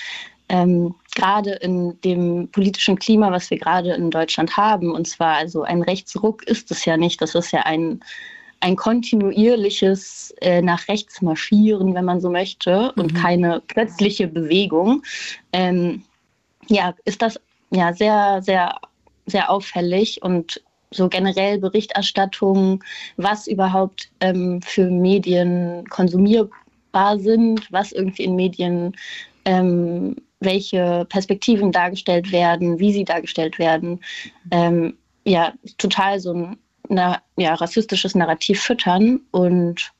ähm, 0.50 0.96
gerade 1.16 1.52
in 1.54 2.00
dem 2.02 2.50
politischen 2.52 3.00
Klima, 3.00 3.32
was 3.32 3.50
wir 3.50 3.58
gerade 3.58 3.94
in 3.94 4.12
Deutschland 4.12 4.56
haben, 4.58 4.92
und 4.92 5.08
zwar 5.08 5.36
also 5.38 5.64
ein 5.64 5.82
Rechtsruck 5.82 6.44
ist 6.44 6.72
es 6.72 6.86
ja 6.86 6.98
nicht, 6.98 7.22
das 7.22 7.36
ist 7.36 7.52
ja 7.52 7.62
ein, 7.62 8.00
ein 8.60 8.76
kontinuierliches 8.76 10.34
äh, 10.42 10.62
nach 10.62 10.88
rechts 10.88 11.22
marschieren, 11.22 11.94
wenn 11.96 12.06
man 12.06 12.22
so 12.22 12.30
möchte, 12.30 12.92
und 12.96 13.14
mhm. 13.14 13.18
keine 13.18 13.62
plötzliche 13.68 14.28
Bewegung. 14.28 15.04
Ähm, 15.52 16.04
ja, 16.68 16.94
ist 17.06 17.22
das 17.22 17.40
ja 17.72 17.94
sehr, 17.94 18.42
sehr, 18.42 18.76
sehr 19.26 19.50
auffällig 19.50 20.22
und 20.22 20.62
so 20.92 21.10
generell 21.10 21.60
Berichterstattung, 21.60 22.84
was 23.18 23.48
überhaupt 23.48 24.10
ähm, 24.20 24.62
für 24.62 24.90
Medien 24.90 25.86
konsumierbar 25.90 27.20
sind, 27.20 27.72
was 27.72 27.92
irgendwie 27.92 28.24
in 28.24 28.36
Medien, 28.36 28.96
ähm, 29.46 30.16
welche 30.40 31.06
Perspektiven 31.10 31.72
dargestellt 31.72 32.32
werden, 32.32 32.80
wie 32.80 32.94
sie 32.94 33.06
dargestellt 33.06 33.60
werden. 33.60 34.00
Ähm, 34.52 34.98
ja, 35.26 35.54
total 35.78 36.20
so 36.20 36.34
ein 36.34 36.58
na, 36.90 37.22
ja, 37.36 37.54
rassistisches 37.56 38.16
Narrativ 38.16 38.62
füttern 38.62 39.22
und 39.32 39.92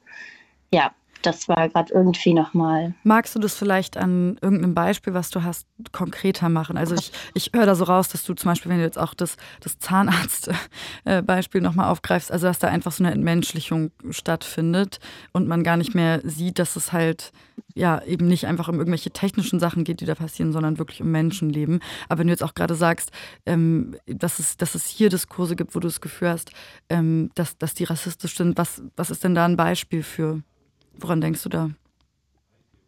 ja, 0.72 0.94
das 1.26 1.48
war 1.48 1.70
gerade 1.70 1.94
irgendwie 1.94 2.34
nochmal. 2.34 2.94
Magst 3.04 3.36
du 3.36 3.40
das 3.40 3.56
vielleicht 3.56 3.98
an 3.98 4.38
irgendeinem 4.42 4.74
Beispiel, 4.74 5.14
was 5.14 5.30
du 5.30 5.44
hast, 5.44 5.68
konkreter 5.92 6.50
machen? 6.50 6.78
Also 6.78 6.96
ich, 6.96 7.12
ich 7.34 7.52
höre 7.54 7.66
da 7.66 7.76
so 7.76 7.86
raus, 7.86 8.10
dass 8.10 8.24
du 8.24 8.34
zum 8.34 8.52
Beispiel, 8.52 8.72
wenn 8.72 8.78
du 8.78 8.84
jetzt 8.84 9.00
auch 9.00 9.14
das, 9.14 9.38
das 9.62 9.80
Zahnarzt-Beispiel 9.80 11.62
nochmal 11.62 11.90
aufgreifst, 11.90 12.32
also 12.32 12.48
dass 12.48 12.60
da 12.60 12.68
einfach 12.68 12.92
so 12.92 13.04
eine 13.04 13.14
Entmenschlichung 13.14 13.92
stattfindet 14.10 15.00
und 15.32 15.48
man 15.48 15.64
gar 15.64 15.78
nicht 15.78 15.96
mehr 15.96 16.22
sieht, 16.24 16.60
dass 16.60 16.76
es 16.76 16.94
halt 16.94 17.32
ja 17.74 18.02
eben 18.04 18.28
nicht 18.28 18.48
einfach 18.48 18.68
um 18.68 18.78
irgendwelche 18.78 19.12
technischen 19.12 19.60
Sachen 19.60 19.84
geht, 19.84 20.02
die 20.02 20.06
da 20.06 20.16
passieren, 20.16 20.52
sondern 20.52 20.78
wirklich 20.78 21.02
um 21.02 21.12
Menschenleben. 21.12 21.80
Aber 22.08 22.20
wenn 22.20 22.28
du 22.28 22.34
jetzt 22.34 22.44
auch 22.44 22.54
gerade 22.54 22.76
sagst, 22.76 23.12
ähm, 23.46 23.96
dass, 24.06 24.40
es, 24.40 24.58
dass 24.58 24.76
es 24.76 24.86
hier 24.86 25.10
Diskurse 25.10 25.56
gibt, 25.56 25.76
wo 25.76 25.80
du 25.80 25.88
das 25.88 26.02
Gefühl 26.02 26.30
hast, 26.30 26.52
ähm, 26.90 27.32
dass, 27.36 27.58
dass 27.58 27.74
die 27.74 27.84
rassistisch 27.84 28.36
sind, 28.38 28.58
was, 28.58 28.82
was 28.96 29.10
ist 29.10 29.24
denn 29.24 29.36
da 29.36 29.46
ein 29.46 29.58
Beispiel 29.58 30.04
für? 30.04 30.42
Woran 31.00 31.22
denkst 31.22 31.44
du 31.44 31.50
da? 31.50 31.70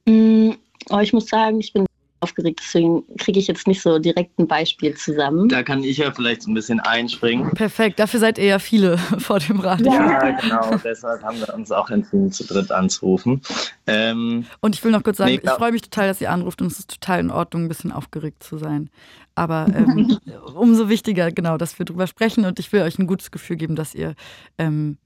Mm, 0.06 0.52
oh, 0.90 1.00
ich 1.00 1.14
muss 1.14 1.28
sagen, 1.28 1.60
ich 1.60 1.74
bin 1.74 1.86
aufgeregt, 2.20 2.62
deswegen 2.64 3.04
kriege 3.18 3.40
ich 3.40 3.48
jetzt 3.48 3.68
nicht 3.68 3.82
so 3.82 4.00
direkt 4.00 4.40
ein 4.40 4.48
Beispiel 4.48 4.96
zusammen. 4.96 5.50
Da 5.50 5.62
kann 5.64 5.84
ich 5.84 5.98
ja 5.98 6.12
vielleicht 6.12 6.42
so 6.42 6.52
ein 6.52 6.54
bisschen 6.54 6.80
einspringen. 6.80 7.52
Perfekt, 7.52 8.00
dafür 8.00 8.20
seid 8.20 8.38
ihr 8.38 8.46
ja 8.46 8.60
viele 8.60 8.98
vor 9.20 9.40
dem 9.40 9.60
Radio. 9.60 9.92
Ja, 9.92 10.32
genau, 10.32 10.78
deshalb 10.84 11.22
haben 11.24 11.40
wir 11.40 11.54
uns 11.54 11.72
auch 11.72 11.90
entschieden, 11.90 12.32
zu 12.32 12.46
dritt 12.46 12.72
anzurufen. 12.72 13.42
Ähm, 13.86 14.46
und 14.62 14.76
ich 14.76 14.84
will 14.84 14.92
noch 14.92 15.04
kurz 15.04 15.18
sagen, 15.18 15.32
nee, 15.32 15.42
ich 15.44 15.50
freue 15.50 15.72
mich 15.72 15.84
total, 15.84 16.08
dass 16.08 16.22
ihr 16.22 16.32
anruft 16.32 16.62
und 16.62 16.72
es 16.72 16.80
ist 16.80 16.90
total 16.90 17.20
in 17.20 17.32
Ordnung, 17.32 17.66
ein 17.66 17.70
bisschen 17.70 17.92
aufgeregt 17.92 18.44
zu 18.44 18.58
sein. 18.58 18.90
Aber 19.36 19.68
ähm, 19.76 20.18
umso 20.56 20.90
wichtiger, 20.90 21.32
genau, 21.32 21.58
dass 21.58 21.78
wir 21.78 21.86
drüber 21.86 22.08
sprechen 22.08 22.46
und 22.46 22.60
ich 22.60 22.72
will 22.74 22.82
euch 22.82 22.98
ein 22.98 23.08
gutes 23.08 23.30
Gefühl 23.30 23.58
geben, 23.58 23.76
dass 23.76 23.94
ihr 23.94 24.16
ähm, 24.58 24.98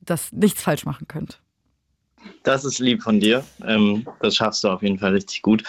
das 0.00 0.32
nichts 0.32 0.62
falsch 0.62 0.86
machen 0.86 1.08
könnt. 1.08 1.40
Das 2.42 2.64
ist 2.64 2.78
lieb 2.78 3.02
von 3.02 3.20
dir. 3.20 3.44
Ähm, 3.66 4.06
das 4.20 4.36
schaffst 4.36 4.64
du 4.64 4.68
auf 4.68 4.82
jeden 4.82 4.98
Fall 4.98 5.12
richtig 5.12 5.42
gut. 5.42 5.62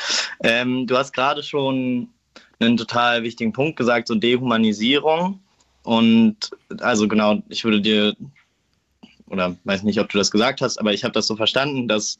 Ähm, 0.43 0.87
du 0.87 0.97
hast 0.97 1.13
gerade 1.13 1.43
schon 1.43 2.09
einen 2.59 2.77
total 2.77 3.23
wichtigen 3.23 3.53
Punkt 3.53 3.77
gesagt, 3.77 4.07
so 4.07 4.15
Dehumanisierung. 4.15 5.39
Und 5.83 6.51
also 6.79 7.07
genau, 7.07 7.41
ich 7.49 7.63
würde 7.63 7.79
dir, 7.79 8.15
oder 9.27 9.55
weiß 9.63 9.83
nicht, 9.83 9.99
ob 9.99 10.09
du 10.09 10.17
das 10.17 10.31
gesagt 10.31 10.61
hast, 10.61 10.79
aber 10.79 10.93
ich 10.93 11.03
habe 11.03 11.13
das 11.13 11.27
so 11.27 11.35
verstanden, 11.35 11.87
dass 11.87 12.17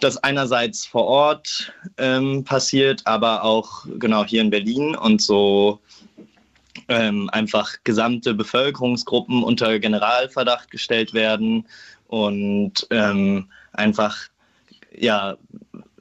das 0.00 0.16
einerseits 0.18 0.86
vor 0.86 1.06
Ort 1.06 1.72
ähm, 1.98 2.44
passiert, 2.44 3.06
aber 3.06 3.42
auch 3.42 3.86
genau 3.98 4.24
hier 4.24 4.40
in 4.40 4.50
Berlin 4.50 4.94
und 4.94 5.22
so 5.22 5.80
ähm, 6.88 7.30
einfach 7.30 7.74
gesamte 7.84 8.34
Bevölkerungsgruppen 8.34 9.42
unter 9.42 9.78
Generalverdacht 9.78 10.70
gestellt 10.70 11.14
werden 11.14 11.66
und 12.08 12.86
ähm, 12.90 13.48
einfach 13.72 14.16
ja 14.96 15.36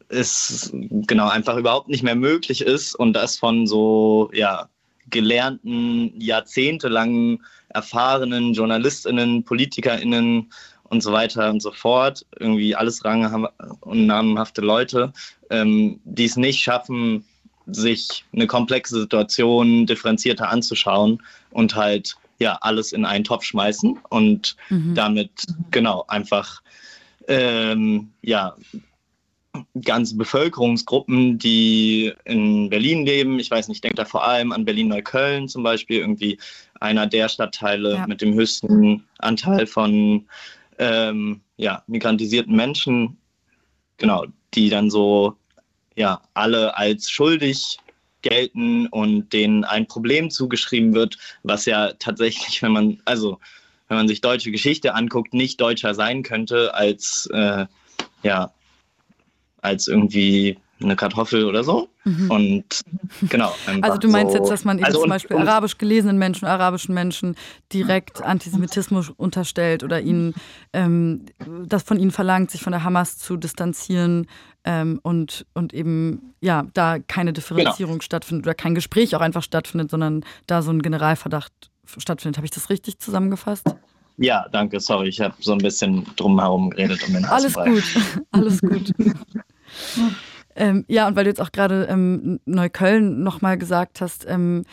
es 0.09 0.71
genau 0.73 1.29
einfach 1.29 1.55
überhaupt 1.57 1.87
nicht 1.87 2.03
mehr 2.03 2.15
möglich 2.15 2.61
ist 2.61 2.95
und 2.95 3.13
das 3.13 3.37
von 3.37 3.67
so 3.67 4.29
ja 4.33 4.67
gelernten 5.09 6.13
jahrzehntelangen 6.19 7.43
erfahrenen 7.69 8.53
Journalistinnen, 8.53 9.43
Politikerinnen 9.43 10.51
und 10.83 11.03
so 11.03 11.11
weiter 11.11 11.49
und 11.49 11.61
so 11.61 11.71
fort 11.71 12.25
irgendwie 12.39 12.75
alles 12.75 13.05
rang 13.05 13.47
und 13.81 14.07
namenhafte 14.07 14.61
Leute, 14.61 15.13
ähm, 15.51 15.99
die 16.03 16.25
es 16.25 16.35
nicht 16.35 16.61
schaffen, 16.61 17.25
sich 17.67 18.25
eine 18.33 18.47
komplexe 18.47 19.01
Situation 19.01 19.85
differenzierter 19.85 20.49
anzuschauen 20.49 21.21
und 21.51 21.75
halt 21.75 22.15
ja 22.39 22.57
alles 22.61 22.93
in 22.93 23.05
einen 23.05 23.23
Topf 23.23 23.43
schmeißen 23.43 23.99
und 24.09 24.55
mhm. 24.69 24.95
damit 24.95 25.31
genau 25.69 26.05
einfach 26.07 26.61
ähm, 27.29 28.11
ja, 28.21 28.55
ganze 29.83 30.17
Bevölkerungsgruppen, 30.17 31.37
die 31.37 32.11
in 32.25 32.69
Berlin 32.69 33.05
leben. 33.05 33.39
Ich 33.39 33.49
weiß 33.49 33.67
nicht, 33.67 33.77
ich 33.77 33.81
denke 33.81 33.97
da 33.97 34.05
vor 34.05 34.25
allem 34.25 34.51
an 34.51 34.65
Berlin-Neukölln 34.65 35.47
zum 35.47 35.63
Beispiel, 35.63 35.99
irgendwie 35.99 36.37
einer 36.79 37.07
der 37.07 37.29
Stadtteile 37.29 37.95
ja. 37.95 38.07
mit 38.07 38.21
dem 38.21 38.33
höchsten 38.33 39.05
Anteil 39.19 39.67
von 39.67 40.27
ähm, 40.79 41.41
ja, 41.57 41.83
migrantisierten 41.87 42.55
Menschen, 42.55 43.17
genau, 43.97 44.25
die 44.53 44.69
dann 44.69 44.89
so 44.89 45.35
ja, 45.95 46.21
alle 46.33 46.75
als 46.77 47.09
schuldig 47.09 47.77
gelten 48.21 48.87
und 48.87 49.31
denen 49.33 49.63
ein 49.63 49.87
Problem 49.87 50.29
zugeschrieben 50.29 50.93
wird, 50.93 51.17
was 51.43 51.65
ja 51.65 51.93
tatsächlich, 51.99 52.61
wenn 52.61 52.71
man, 52.71 53.01
also 53.05 53.39
wenn 53.89 53.97
man 53.97 54.07
sich 54.07 54.21
deutsche 54.21 54.51
Geschichte 54.51 54.95
anguckt, 54.95 55.33
nicht 55.33 55.59
deutscher 55.59 55.93
sein 55.93 56.23
könnte 56.23 56.73
als, 56.73 57.27
äh, 57.33 57.65
ja, 58.23 58.51
als 59.61 59.87
irgendwie 59.87 60.57
eine 60.81 60.95
Kartoffel 60.95 61.43
oder 61.45 61.63
so. 61.63 61.89
Mhm. 62.05 62.31
Und 62.31 62.81
genau. 63.29 63.53
Also 63.81 63.97
du 63.97 64.07
meinst 64.07 64.31
so, 64.31 64.37
jetzt, 64.37 64.49
dass 64.49 64.63
man 64.63 64.77
eben 64.77 64.85
also 64.85 65.01
zum 65.01 65.09
Beispiel 65.09 65.35
und, 65.35 65.47
arabisch 65.47 65.77
gelesenen 65.77 66.17
Menschen, 66.17 66.45
arabischen 66.45 66.93
Menschen 66.93 67.35
direkt 67.73 68.21
Antisemitismus 68.21 69.09
unterstellt 69.09 69.83
oder 69.83 69.99
ihnen 69.99 70.33
ähm, 70.71 71.25
das 71.65 71.83
von 71.83 71.99
ihnen 71.99 72.11
verlangt, 72.11 72.51
sich 72.51 72.61
von 72.61 72.71
der 72.71 72.83
Hamas 72.83 73.17
zu 73.17 73.35
distanzieren 73.35 74.27
ähm, 74.63 74.99
und, 75.03 75.45
und 75.53 75.73
eben 75.73 76.33
ja, 76.39 76.65
da 76.73 76.99
keine 76.99 77.33
Differenzierung 77.33 77.95
genau. 77.95 78.03
stattfindet 78.03 78.45
oder 78.45 78.55
kein 78.55 78.75
Gespräch 78.75 79.15
auch 79.15 79.21
einfach 79.21 79.43
stattfindet, 79.43 79.91
sondern 79.91 80.23
da 80.47 80.61
so 80.61 80.71
ein 80.71 80.81
Generalverdacht 80.81 81.71
stattfindet. 81.97 82.37
Habe 82.37 82.45
ich 82.45 82.51
das 82.51 82.69
richtig 82.69 82.99
zusammengefasst? 82.99 83.65
Ja, 84.17 84.47
danke, 84.51 84.79
sorry, 84.79 85.07
ich 85.07 85.21
habe 85.21 85.33
so 85.39 85.53
ein 85.53 85.59
bisschen 85.59 86.05
drumherum 86.17 86.71
geredet 86.71 87.01
um 87.07 87.13
den 87.13 87.25
Alles 87.25 87.53
gut, 87.53 87.83
alles 88.31 88.61
gut. 88.61 88.91
ähm, 90.55 90.83
ja, 90.89 91.07
und 91.07 91.15
weil 91.15 91.23
du 91.23 91.29
jetzt 91.29 91.41
auch 91.41 91.53
gerade 91.53 91.85
ähm, 91.89 92.39
Neukölln 92.45 93.23
nochmal 93.23 93.57
gesagt 93.57 94.01
hast, 94.01 94.25
ähm, 94.27 94.65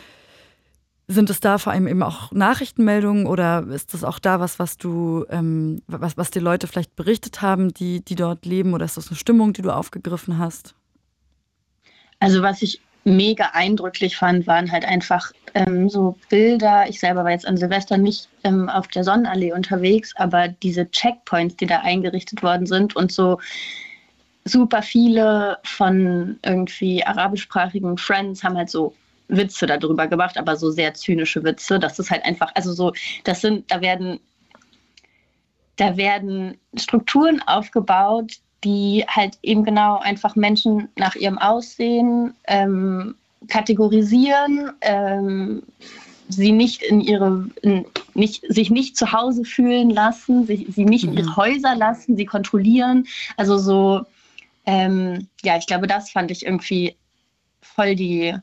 sind 1.07 1.29
es 1.29 1.39
da 1.39 1.57
vor 1.57 1.71
allem 1.71 1.87
eben 1.87 2.03
auch 2.03 2.31
Nachrichtenmeldungen 2.33 3.25
oder 3.25 3.65
ist 3.67 3.93
das 3.93 4.03
auch 4.03 4.19
da 4.19 4.41
was, 4.41 4.59
was 4.59 4.77
du, 4.77 5.25
ähm, 5.29 5.81
was, 5.87 6.17
was 6.17 6.31
die 6.31 6.39
Leute 6.39 6.67
vielleicht 6.67 6.97
berichtet 6.97 7.41
haben, 7.41 7.73
die, 7.73 8.03
die 8.03 8.15
dort 8.15 8.45
leben, 8.45 8.73
oder 8.73 8.83
ist 8.83 8.97
das 8.97 9.07
eine 9.07 9.15
Stimmung, 9.15 9.53
die 9.53 9.61
du 9.61 9.73
aufgegriffen 9.73 10.37
hast? 10.37 10.75
Also 12.19 12.41
was 12.41 12.61
ich 12.61 12.81
mega 13.07 13.51
eindrücklich 13.53 14.17
fand, 14.17 14.47
waren 14.47 14.71
halt 14.71 14.83
einfach 14.83 15.31
ähm, 15.53 15.89
so 15.89 16.17
Bilder. 16.29 16.89
Ich 16.89 16.99
selber 16.99 17.23
war 17.23 17.31
jetzt 17.31 17.47
an 17.47 17.55
Silvester 17.55 17.97
nicht 17.97 18.27
ähm, 18.43 18.69
auf 18.69 18.87
der 18.89 19.03
Sonnenallee 19.03 19.53
unterwegs, 19.53 20.13
aber 20.17 20.49
diese 20.49 20.89
Checkpoints, 20.91 21.55
die 21.55 21.65
da 21.65 21.79
eingerichtet 21.79 22.43
worden 22.43 22.65
sind 22.65 22.95
und 22.95 23.11
so 23.11 23.39
super 24.43 24.81
viele 24.81 25.57
von 25.63 26.37
irgendwie 26.43 27.03
arabischsprachigen 27.03 27.97
Friends 27.97 28.43
haben 28.43 28.57
halt 28.57 28.69
so 28.69 28.93
Witze 29.29 29.65
darüber 29.65 30.07
gemacht, 30.07 30.37
aber 30.37 30.55
so 30.57 30.69
sehr 30.69 30.93
zynische 30.93 31.43
Witze. 31.43 31.79
Das 31.79 31.99
ist 31.99 32.11
halt 32.11 32.25
einfach, 32.25 32.51
also 32.55 32.73
so, 32.73 32.93
das 33.23 33.41
sind, 33.41 33.69
da 33.71 33.81
werden, 33.81 34.19
da 35.77 35.95
werden 35.95 36.57
Strukturen 36.75 37.41
aufgebaut, 37.45 38.39
die 38.67 39.05
halt 39.07 39.37
eben 39.43 39.63
genau 39.63 39.97
einfach 39.99 40.35
Menschen 40.35 40.89
nach 40.97 41.15
ihrem 41.15 41.37
Aussehen 41.37 42.33
ähm, 42.47 43.15
kategorisieren, 43.47 44.73
ähm, 44.81 45.63
sie 46.27 46.51
nicht 46.51 46.83
in 46.83 46.99
ihre, 46.99 47.49
in, 47.61 47.85
nicht, 48.13 48.43
sich 48.49 48.69
nicht 48.69 48.97
zu 48.97 49.13
Hause 49.13 49.45
fühlen 49.45 49.89
lassen, 49.89 50.45
sich, 50.45 50.65
sie 50.67 50.83
nicht 50.83 51.05
mhm. 51.05 51.11
in 51.11 51.17
ihre 51.19 51.35
Häuser 51.37 51.75
lassen, 51.77 52.17
sie 52.17 52.25
kontrollieren. 52.25 53.07
Also 53.37 53.57
so, 53.57 54.05
ähm, 54.65 55.29
ja, 55.43 55.57
ich 55.57 55.65
glaube, 55.65 55.87
das 55.87 56.11
fand 56.11 56.29
ich 56.29 56.45
irgendwie 56.45 56.97
voll 57.61 57.95
die, 57.95 58.35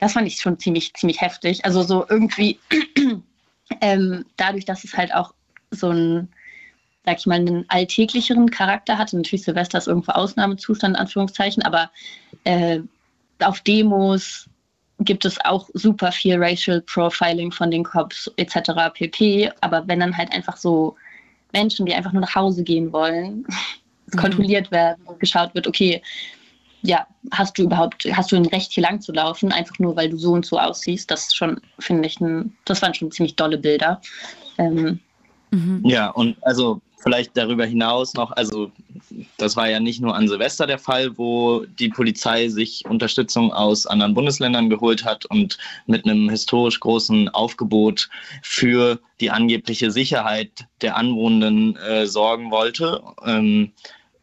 das 0.00 0.12
fand 0.12 0.26
ich 0.26 0.36
schon 0.36 0.58
ziemlich, 0.58 0.92
ziemlich 0.92 1.22
heftig. 1.22 1.64
Also 1.64 1.82
so 1.82 2.04
irgendwie 2.10 2.58
ähm, 3.80 4.26
dadurch, 4.36 4.66
dass 4.66 4.84
es 4.84 4.94
halt 4.94 5.14
auch 5.14 5.32
so 5.70 5.88
ein 5.88 6.28
sag 7.04 7.18
ich 7.18 7.26
mal, 7.26 7.36
einen 7.36 7.64
alltäglicheren 7.68 8.50
Charakter 8.50 8.98
hatte. 8.98 9.16
Natürlich 9.16 9.44
Silvester 9.44 9.78
ist 9.78 9.88
irgendwo 9.88 10.12
Ausnahmezustand, 10.12 10.96
in 10.96 11.00
Anführungszeichen, 11.00 11.62
aber 11.62 11.90
äh, 12.44 12.80
auf 13.40 13.60
Demos 13.60 14.48
gibt 15.00 15.24
es 15.24 15.42
auch 15.44 15.68
super 15.72 16.12
viel 16.12 16.36
Racial 16.36 16.82
Profiling 16.82 17.50
von 17.50 17.70
den 17.70 17.84
Cops 17.84 18.30
etc. 18.36 18.92
pp. 18.92 19.50
Aber 19.60 19.86
wenn 19.88 20.00
dann 20.00 20.16
halt 20.16 20.32
einfach 20.32 20.56
so 20.56 20.96
Menschen, 21.52 21.86
die 21.86 21.94
einfach 21.94 22.12
nur 22.12 22.22
nach 22.22 22.34
Hause 22.34 22.62
gehen 22.62 22.92
wollen, 22.92 23.46
mhm. 24.06 24.18
kontrolliert 24.18 24.70
werden 24.70 25.02
und 25.04 25.18
geschaut 25.18 25.54
wird, 25.54 25.66
okay, 25.66 26.02
ja, 26.82 27.06
hast 27.30 27.58
du 27.58 27.64
überhaupt, 27.64 28.06
hast 28.12 28.32
du 28.32 28.36
ein 28.36 28.46
Recht 28.46 28.72
hier 28.72 28.82
lang 28.82 29.00
zu 29.00 29.12
laufen, 29.12 29.52
einfach 29.52 29.78
nur 29.78 29.96
weil 29.96 30.08
du 30.08 30.16
so 30.16 30.32
und 30.32 30.46
so 30.46 30.58
aussiehst, 30.58 31.10
das 31.10 31.34
schon, 31.34 31.60
finde 31.78 32.08
ich, 32.08 32.20
ein, 32.20 32.56
das 32.64 32.80
waren 32.80 32.94
schon 32.94 33.10
ziemlich 33.10 33.36
dolle 33.36 33.58
Bilder. 33.58 34.00
Ähm, 34.56 35.00
mhm. 35.50 35.82
Ja, 35.84 36.08
und 36.10 36.36
also 36.42 36.80
Vielleicht 37.02 37.36
darüber 37.36 37.64
hinaus 37.64 38.14
noch, 38.14 38.30
also 38.32 38.70
das 39.38 39.56
war 39.56 39.68
ja 39.68 39.80
nicht 39.80 40.00
nur 40.00 40.14
an 40.14 40.28
Silvester 40.28 40.66
der 40.66 40.78
Fall, 40.78 41.16
wo 41.16 41.64
die 41.78 41.88
Polizei 41.88 42.48
sich 42.48 42.84
Unterstützung 42.84 43.52
aus 43.52 43.86
anderen 43.86 44.14
Bundesländern 44.14 44.68
geholt 44.68 45.04
hat 45.04 45.24
und 45.26 45.56
mit 45.86 46.04
einem 46.04 46.28
historisch 46.28 46.78
großen 46.78 47.28
Aufgebot 47.30 48.10
für 48.42 49.00
die 49.20 49.30
angebliche 49.30 49.90
Sicherheit 49.90 50.66
der 50.82 50.96
Anwohnenden 50.96 51.76
äh, 51.76 52.06
sorgen 52.06 52.50
wollte. 52.50 53.02
Ähm, 53.24 53.72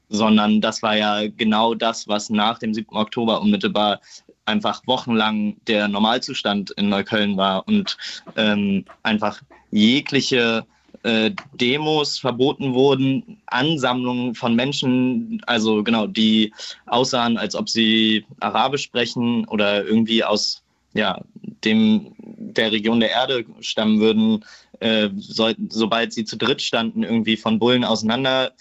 sondern 0.10 0.62
das 0.62 0.82
war 0.84 0.96
ja 0.96 1.28
genau 1.28 1.74
das, 1.74 2.08
was 2.08 2.30
nach 2.30 2.60
dem 2.60 2.74
7. 2.74 2.96
Oktober 2.96 3.42
unmittelbar 3.42 4.00
einfach 4.46 4.82
wochenlang 4.86 5.58
der 5.68 5.88
Normalzustand 5.88 6.72
in 6.72 6.90
Neukölln 6.90 7.38
war 7.38 7.68
und 7.68 7.98
ähm, 8.38 8.86
einfach 9.04 9.42
jegliche 9.72 10.66
äh, 11.04 11.32
Demos 11.54 12.20
verboten 12.20 12.74
wurden, 12.74 13.42
Ansammlungen 13.48 14.36
von 14.36 14.56
Menschen, 14.56 15.42
also 15.46 15.84
genau, 15.84 16.08
die 16.08 16.54
aussahen, 16.86 17.38
als 17.38 17.56
ob 17.56 17.70
sie 17.70 18.26
Arabisch 18.40 18.84
sprechen 18.84 19.46
oder 19.48 19.86
irgendwie 19.86 20.24
aus 20.24 20.64
ja, 20.94 21.22
dem, 21.64 22.14
der 22.20 22.72
Region 22.72 23.00
der 23.00 23.12
Erde 23.12 23.46
stammen 23.62 24.00
würden, 24.00 24.44
äh, 24.80 25.10
so, 25.18 25.52
sobald 25.70 26.14
sie 26.14 26.26
zu 26.26 26.38
dritt 26.38 26.62
standen, 26.62 27.04
irgendwie 27.04 27.38
von 27.38 27.60
Bullen 27.60 27.84
auseinander 27.84 28.52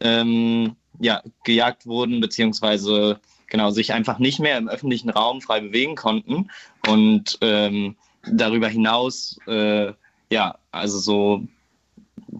ähm, 0.00 0.76
ja, 1.00 1.22
gejagt 1.44 1.86
wurden, 1.86 2.20
beziehungsweise 2.20 3.20
genau 3.48 3.70
sich 3.70 3.92
einfach 3.92 4.18
nicht 4.18 4.40
mehr 4.40 4.58
im 4.58 4.68
öffentlichen 4.68 5.10
Raum 5.10 5.40
frei 5.40 5.60
bewegen 5.60 5.94
konnten. 5.94 6.50
Und 6.86 7.38
ähm, 7.40 7.96
darüber 8.24 8.68
hinaus 8.68 9.38
äh, 9.46 9.92
ja 10.30 10.58
also 10.72 10.98
so 10.98 11.42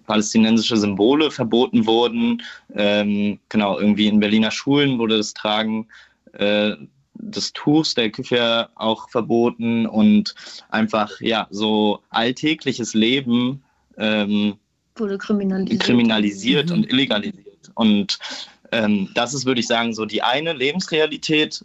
palästinensische 0.06 0.76
Symbole 0.76 1.30
verboten 1.30 1.86
wurden. 1.86 2.42
Ähm, 2.74 3.38
genau, 3.48 3.78
irgendwie 3.78 4.06
in 4.06 4.20
Berliner 4.20 4.50
Schulen 4.50 4.98
wurde 4.98 5.16
das 5.16 5.34
Tragen 5.34 5.86
äh, 6.32 6.72
des 7.14 7.52
Tuchs 7.52 7.94
der 7.94 8.10
Küche 8.10 8.68
auch 8.74 9.08
verboten 9.08 9.86
und 9.86 10.34
einfach 10.68 11.20
ja 11.20 11.46
so 11.50 12.00
alltägliches 12.10 12.94
Leben 12.94 13.62
ähm, 13.96 14.56
wurde 14.96 15.18
kriminalisiert, 15.18 15.82
kriminalisiert 15.82 16.70
mhm. 16.70 16.76
und 16.76 16.90
illegalisiert. 16.90 17.70
Und 17.74 18.18
ähm, 18.72 19.10
das 19.14 19.34
ist, 19.34 19.46
würde 19.46 19.60
ich 19.60 19.66
sagen, 19.66 19.92
so 19.92 20.04
die 20.04 20.22
eine 20.22 20.52
Lebensrealität. 20.52 21.64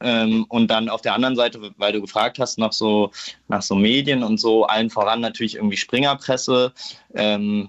Ähm, 0.00 0.46
und 0.48 0.68
dann 0.68 0.88
auf 0.88 1.02
der 1.02 1.14
anderen 1.14 1.36
Seite, 1.36 1.72
weil 1.76 1.92
du 1.92 2.00
gefragt 2.00 2.38
hast, 2.38 2.58
noch 2.58 2.72
so 2.72 3.10
nach 3.48 3.62
so 3.62 3.74
Medien 3.74 4.22
und 4.22 4.38
so, 4.38 4.64
allen 4.64 4.90
voran 4.90 5.20
natürlich 5.20 5.56
irgendwie 5.56 5.76
Springerpresse 5.76 6.72
ähm, 7.14 7.68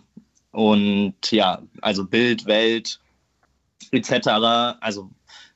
und 0.52 1.16
ja, 1.32 1.62
also 1.82 2.06
Bild, 2.06 2.46
Welt 2.46 3.00
etc. 3.92 4.28
Also 4.80 5.10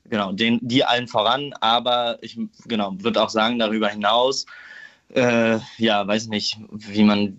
genau, 0.10 0.32
den, 0.32 0.60
die 0.62 0.84
allen 0.84 1.08
voran, 1.08 1.54
aber 1.62 2.18
ich 2.22 2.38
genau, 2.66 2.94
würde 2.98 3.24
auch 3.24 3.30
sagen, 3.30 3.60
darüber 3.60 3.90
hinaus, 3.90 4.46
äh, 5.14 5.60
ja, 5.78 6.06
weiß 6.06 6.28
nicht, 6.28 6.58
wie 6.72 7.04
man 7.04 7.38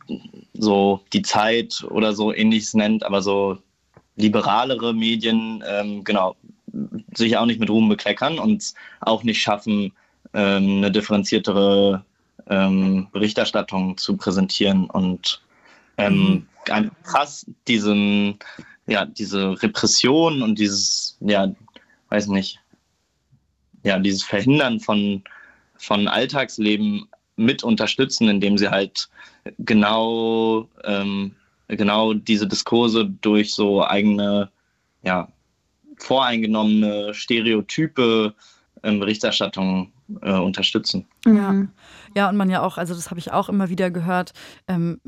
so 0.55 1.01
die 1.13 1.23
Zeit 1.23 1.85
oder 1.91 2.13
so 2.15 2.33
ähnliches 2.33 2.75
nennt, 2.75 3.05
aber 3.05 3.23
so 3.23 3.59
liberalere 4.17 4.95
Medien, 4.95 5.63
ähm, 5.67 6.03
genau, 6.05 6.37
sich 7.15 7.37
auch 7.37 7.47
nicht 7.47 7.61
mit 7.61 7.71
Ruhm 7.71 7.89
bekleckern 7.89 8.39
und 8.39 8.75
auch 9.01 9.23
nicht 9.23 9.41
schaffen, 9.41 9.93
ähm, 10.35 10.79
eine 10.79 10.91
differenziertere 10.91 12.05
ähm, 12.49 13.09
Berichterstattung 13.13 13.97
zu 13.97 14.17
präsentieren 14.17 14.89
und 14.91 15.43
ähm, 15.99 16.47
mhm. 16.69 16.91
krass 17.03 17.47
diesen, 17.67 18.39
ja, 18.87 19.07
diese 19.07 19.61
Repression 19.63 20.43
und 20.43 20.59
dieses, 20.59 21.17
ja, 21.21 21.53
weiß 22.11 22.29
nicht, 22.29 22.61
ja, 23.83 23.99
dieses 23.99 24.23
Verhindern 24.23 24.81
von, 24.81 25.23
von 25.79 26.09
Alltagsleben 26.09 27.09
mit 27.37 27.63
unterstützen, 27.63 28.29
indem 28.29 28.59
sie 28.59 28.69
halt 28.69 29.09
genau, 29.59 30.69
ähm, 30.85 31.35
genau 31.69 32.15
diese 32.15 32.47
Diskurse 32.47 33.07
durch 33.21 33.55
so 33.55 33.85
eigene, 33.85 34.51
ja, 35.03 35.29
voreingenommene 35.99 37.15
Stereotype 37.15 38.35
ähm, 38.83 39.01
Berichterstattung 39.01 39.93
äh, 40.23 40.33
unterstützen. 40.33 41.07
Ja. 41.25 41.53
Mhm. 41.53 41.71
ja, 42.15 42.29
und 42.29 42.37
man 42.37 42.51
ja 42.51 42.63
auch, 42.63 42.79
also 42.79 42.95
das 42.95 43.11
habe 43.11 43.19
ich 43.19 43.33
auch 43.33 43.49
immer 43.49 43.69
wieder 43.69 43.91
gehört, 43.91 44.33
ähm, 44.69 45.01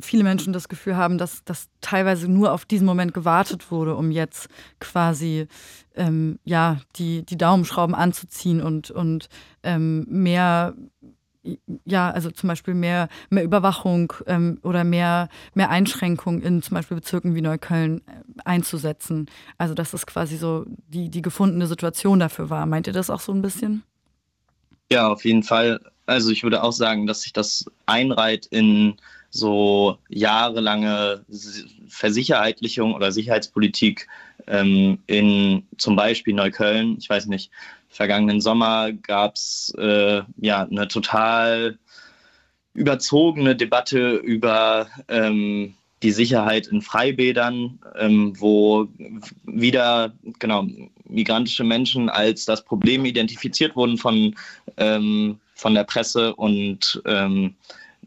viele 0.00 0.24
Menschen 0.24 0.52
das 0.52 0.68
Gefühl 0.68 0.96
haben, 0.96 1.18
dass, 1.18 1.44
dass 1.44 1.68
teilweise 1.80 2.30
nur 2.30 2.52
auf 2.52 2.64
diesen 2.64 2.86
Moment 2.86 3.12
gewartet 3.12 3.70
wurde, 3.70 3.96
um 3.96 4.10
jetzt 4.10 4.48
quasi 4.80 5.46
ähm, 5.94 6.38
ja, 6.44 6.78
die, 6.96 7.24
die 7.24 7.36
Daumenschrauben 7.36 7.94
anzuziehen 7.94 8.62
und, 8.62 8.90
und 8.90 9.28
ähm, 9.62 10.06
mehr 10.08 10.74
ja, 11.84 12.10
also 12.10 12.30
zum 12.30 12.48
Beispiel 12.48 12.74
mehr, 12.74 13.08
mehr 13.30 13.44
Überwachung 13.44 14.12
ähm, 14.26 14.58
oder 14.62 14.84
mehr, 14.84 15.28
mehr 15.54 15.70
Einschränkung 15.70 16.40
in 16.40 16.62
zum 16.62 16.74
Beispiel 16.76 16.96
Bezirken 16.96 17.34
wie 17.34 17.40
Neukölln 17.40 17.98
äh, 18.06 18.42
einzusetzen. 18.44 19.26
Also 19.58 19.74
dass 19.74 19.92
es 19.92 20.06
quasi 20.06 20.36
so 20.36 20.64
die, 20.88 21.08
die 21.08 21.22
gefundene 21.22 21.66
Situation 21.66 22.20
dafür 22.20 22.50
war. 22.50 22.66
Meint 22.66 22.86
ihr 22.86 22.92
das 22.92 23.10
auch 23.10 23.20
so 23.20 23.32
ein 23.32 23.42
bisschen? 23.42 23.82
Ja, 24.90 25.08
auf 25.08 25.24
jeden 25.24 25.42
Fall. 25.42 25.80
Also 26.06 26.30
ich 26.30 26.42
würde 26.42 26.62
auch 26.62 26.72
sagen, 26.72 27.06
dass 27.06 27.22
sich 27.22 27.32
das 27.32 27.64
einreiht 27.86 28.46
in 28.46 28.96
so 29.30 29.98
jahrelange 30.08 31.24
Versicherheitlichung 31.88 32.94
oder 32.94 33.12
Sicherheitspolitik 33.12 34.06
ähm, 34.46 34.98
in 35.06 35.66
zum 35.78 35.96
Beispiel 35.96 36.34
Neukölln. 36.34 36.96
Ich 36.98 37.08
weiß 37.08 37.26
nicht, 37.26 37.50
vergangenen 37.88 38.40
Sommer 38.40 38.92
gab 38.92 39.34
es 39.34 39.74
äh, 39.78 40.22
ja 40.40 40.62
eine 40.62 40.88
total 40.88 41.78
überzogene 42.74 43.54
Debatte 43.54 44.14
über 44.16 44.86
ähm, 45.08 45.74
die 46.02 46.10
Sicherheit 46.10 46.66
in 46.66 46.82
Freibädern, 46.82 47.78
ähm, 47.96 48.32
wo 48.38 48.88
wieder 49.44 50.12
genau 50.38 50.66
migrantische 51.08 51.64
Menschen 51.64 52.08
als 52.08 52.44
das 52.44 52.64
Problem 52.64 53.04
identifiziert 53.04 53.76
wurden 53.76 53.98
von, 53.98 54.34
ähm, 54.78 55.38
von 55.54 55.74
der 55.74 55.84
Presse 55.84 56.34
und 56.34 57.00
ähm, 57.04 57.54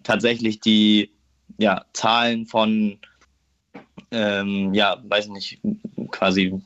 tatsächlich 0.03 0.59
die 0.59 1.09
ja, 1.57 1.85
Zahlen 1.93 2.45
von, 2.45 2.97
ähm, 4.11 4.73
ja, 4.73 4.97
weiß 5.07 5.29
nicht, 5.29 5.59
quasi 6.11 6.59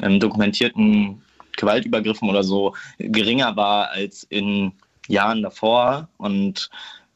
ähm, 0.00 0.20
dokumentierten 0.20 1.22
Gewaltübergriffen 1.56 2.28
oder 2.28 2.42
so 2.42 2.74
geringer 2.98 3.56
war 3.56 3.90
als 3.90 4.24
in 4.24 4.72
Jahren 5.08 5.42
davor. 5.42 6.08
Und 6.18 6.70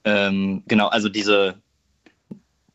ähm, 0.05 0.63
genau, 0.67 0.89
also 0.89 1.09
diese 1.09 1.55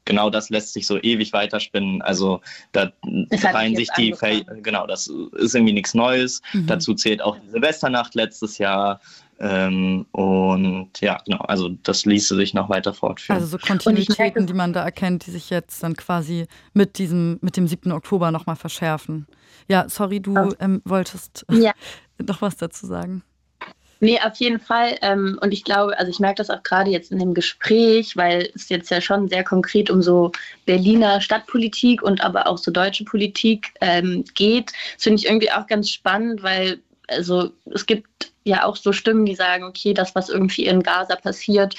genau 0.08 0.30
das 0.30 0.50
lässt 0.50 0.74
sich 0.74 0.88
so 0.88 0.98
ewig 1.02 1.34
weiterspinnen. 1.34 2.02
Also 2.02 2.42
da 2.72 2.92
freien 3.40 3.76
sich 3.76 3.90
die, 3.98 4.14
Ver 4.14 4.42
genau, 4.64 4.88
das 4.88 5.08
ist 5.08 5.54
irgendwie 5.54 5.74
nichts 5.74 5.94
Neues. 5.94 6.42
Mhm. 6.54 6.66
Dazu 6.66 6.96
zählt 6.96 7.22
auch 7.22 7.38
die 7.38 7.50
Silvesternacht 7.50 8.16
letztes 8.16 8.58
Jahr. 8.58 9.02
Ähm, 9.40 10.06
und 10.12 10.90
ja, 11.00 11.20
genau, 11.26 11.40
also 11.40 11.70
das 11.84 12.06
ließe 12.06 12.36
sich 12.36 12.54
noch 12.54 12.70
weiter 12.70 12.94
fortführen. 12.94 13.40
Also 13.40 13.58
so 13.58 13.58
Kontinuitäten, 13.60 14.48
die 14.48 14.54
man 14.54 14.74
da 14.74 14.84
erkennt, 14.84 15.28
die 15.28 15.32
sich 15.32 15.50
jetzt 15.50 15.84
dann 15.84 15.96
quasi 15.96 16.48
mit 16.74 16.98
diesem, 16.98 17.38
mit 17.42 17.56
dem 17.56 17.68
7. 17.68 17.92
Oktober 17.92 18.32
nochmal 18.32 18.56
verschärfen. 18.56 19.28
Ja, 19.68 19.88
sorry, 19.90 20.20
du 20.20 20.38
oh. 20.38 20.54
ähm, 20.60 20.82
wolltest 20.86 21.46
ja. 21.52 21.74
noch 22.26 22.42
was 22.42 22.58
dazu 22.58 22.88
sagen. 22.88 23.24
Nee, 24.00 24.20
auf 24.22 24.36
jeden 24.36 24.60
Fall. 24.60 24.98
Ähm, 25.02 25.40
und 25.42 25.52
ich 25.52 25.64
glaube, 25.64 25.98
also 25.98 26.12
ich 26.12 26.20
merke 26.20 26.38
das 26.38 26.50
auch 26.50 26.62
gerade 26.64 26.92
jetzt 26.92 27.12
in 27.12 27.20
dem 27.20 27.34
Gespräch, 27.34 28.16
weil 28.16 28.50
es 28.54 28.70
jetzt 28.70 28.92
ja 28.92 29.02
schon 29.02 29.28
sehr 29.28 29.44
konkret 29.44 29.90
um 29.90 30.02
so 30.02 30.32
Berliner 30.66 31.20
Stadtpolitik 31.20 32.04
und 32.04 32.22
aber 32.22 32.48
auch 32.48 32.60
so 32.60 32.70
deutsche 32.70 33.06
Politik 33.06 33.74
ähm, 33.82 34.24
geht. 34.36 34.72
Das 34.96 35.04
finde 35.04 35.20
ich 35.20 35.26
irgendwie 35.26 35.52
auch 35.52 35.66
ganz 35.66 35.90
spannend, 35.90 36.44
weil 36.44 36.80
also 37.08 37.52
es 37.74 37.86
gibt 37.86 38.08
ja 38.48 38.66
auch 38.66 38.76
so 38.76 38.92
Stimmen, 38.92 39.26
die 39.26 39.36
sagen, 39.36 39.64
okay, 39.64 39.94
das, 39.94 40.16
was 40.16 40.30
irgendwie 40.30 40.66
in 40.66 40.84
Gaza 40.84 41.16
passiert, 41.16 41.76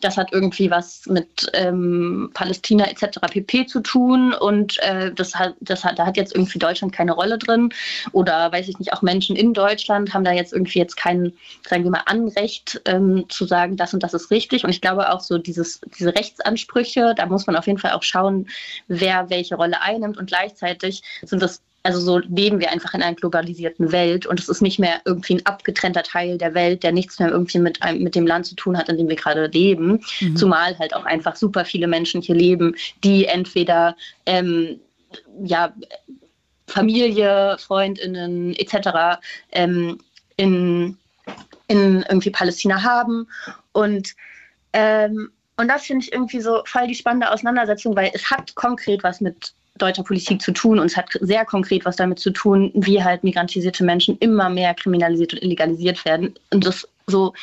das 0.00 0.16
hat 0.16 0.32
irgendwie 0.32 0.70
was 0.70 1.06
mit 1.06 1.50
ähm, 1.52 2.30
Palästina 2.34 2.84
etc. 2.86 3.18
pp. 3.30 3.66
zu 3.66 3.80
tun 3.80 4.34
und 4.34 4.78
äh, 4.82 5.12
das 5.12 5.34
hat, 5.34 5.54
das 5.60 5.84
hat, 5.84 5.98
da 5.98 6.06
hat 6.06 6.16
jetzt 6.16 6.34
irgendwie 6.34 6.58
Deutschland 6.58 6.92
keine 6.92 7.12
Rolle 7.12 7.38
drin 7.38 7.70
oder 8.12 8.50
weiß 8.52 8.68
ich 8.68 8.78
nicht, 8.78 8.92
auch 8.92 9.02
Menschen 9.02 9.36
in 9.36 9.54
Deutschland 9.54 10.12
haben 10.14 10.24
da 10.24 10.32
jetzt 10.32 10.52
irgendwie 10.52 10.78
jetzt 10.78 10.96
kein, 10.96 11.32
sagen 11.68 11.84
wir 11.84 11.90
mal, 11.90 12.02
Anrecht 12.06 12.80
ähm, 12.86 13.26
zu 13.28 13.44
sagen, 13.44 13.76
das 13.76 13.94
und 13.94 14.02
das 14.02 14.14
ist 14.14 14.30
richtig 14.30 14.64
und 14.64 14.70
ich 14.70 14.80
glaube 14.80 15.10
auch 15.10 15.20
so 15.20 15.38
dieses, 15.38 15.80
diese 15.98 16.14
Rechtsansprüche, 16.14 17.14
da 17.16 17.26
muss 17.26 17.46
man 17.46 17.56
auf 17.56 17.66
jeden 17.66 17.78
Fall 17.78 17.92
auch 17.92 18.02
schauen, 18.02 18.48
wer 18.88 19.30
welche 19.30 19.56
Rolle 19.56 19.80
einnimmt 19.80 20.18
und 20.18 20.26
gleichzeitig 20.26 21.02
sind 21.22 21.42
das 21.42 21.62
also 21.82 22.00
so 22.00 22.18
leben 22.18 22.60
wir 22.60 22.70
einfach 22.70 22.94
in 22.94 23.02
einer 23.02 23.16
globalisierten 23.16 23.90
Welt 23.90 24.26
und 24.26 24.38
es 24.38 24.48
ist 24.48 24.62
nicht 24.62 24.78
mehr 24.78 25.00
irgendwie 25.04 25.34
ein 25.34 25.46
abgetrennter 25.46 26.02
Teil 26.02 26.38
der 26.38 26.54
Welt, 26.54 26.82
der 26.82 26.92
nichts 26.92 27.18
mehr 27.18 27.30
irgendwie 27.30 27.58
mit, 27.58 27.82
einem, 27.82 28.02
mit 28.02 28.14
dem 28.14 28.26
Land 28.26 28.46
zu 28.46 28.54
tun 28.54 28.78
hat, 28.78 28.88
in 28.88 28.98
dem 28.98 29.08
wir 29.08 29.16
gerade 29.16 29.46
leben. 29.46 30.00
Mhm. 30.20 30.36
Zumal 30.36 30.78
halt 30.78 30.94
auch 30.94 31.04
einfach 31.04 31.34
super 31.34 31.64
viele 31.64 31.88
Menschen 31.88 32.22
hier 32.22 32.36
leben, 32.36 32.76
die 33.02 33.26
entweder 33.26 33.96
ähm, 34.26 34.80
ja, 35.42 35.72
Familie, 36.68 37.56
Freundinnen 37.58 38.54
etc. 38.54 39.20
Ähm, 39.50 39.98
in, 40.36 40.96
in 41.66 42.04
irgendwie 42.08 42.30
Palästina 42.30 42.82
haben 42.82 43.28
und 43.72 44.14
ähm, 44.72 45.30
und 45.56 45.68
das 45.68 45.84
finde 45.84 46.04
ich 46.04 46.12
irgendwie 46.12 46.40
so 46.40 46.62
voll 46.64 46.86
die 46.86 46.94
spannende 46.94 47.30
Auseinandersetzung, 47.30 47.94
weil 47.94 48.10
es 48.14 48.30
hat 48.30 48.54
konkret 48.54 49.04
was 49.04 49.20
mit 49.20 49.52
deutscher 49.82 50.04
Politik 50.04 50.40
zu 50.40 50.52
tun 50.52 50.78
und 50.78 50.86
es 50.86 50.96
hat 50.96 51.10
sehr 51.20 51.44
konkret 51.44 51.84
was 51.84 51.96
damit 51.96 52.18
zu 52.18 52.30
tun, 52.30 52.70
wie 52.74 53.02
halt 53.02 53.24
migrantisierte 53.24 53.84
Menschen 53.84 54.16
immer 54.18 54.48
mehr 54.48 54.74
kriminalisiert 54.74 55.34
und 55.34 55.42
illegalisiert 55.42 56.04
werden. 56.04 56.34
Und 56.52 56.64
das 56.64 56.88
so, 57.06 57.34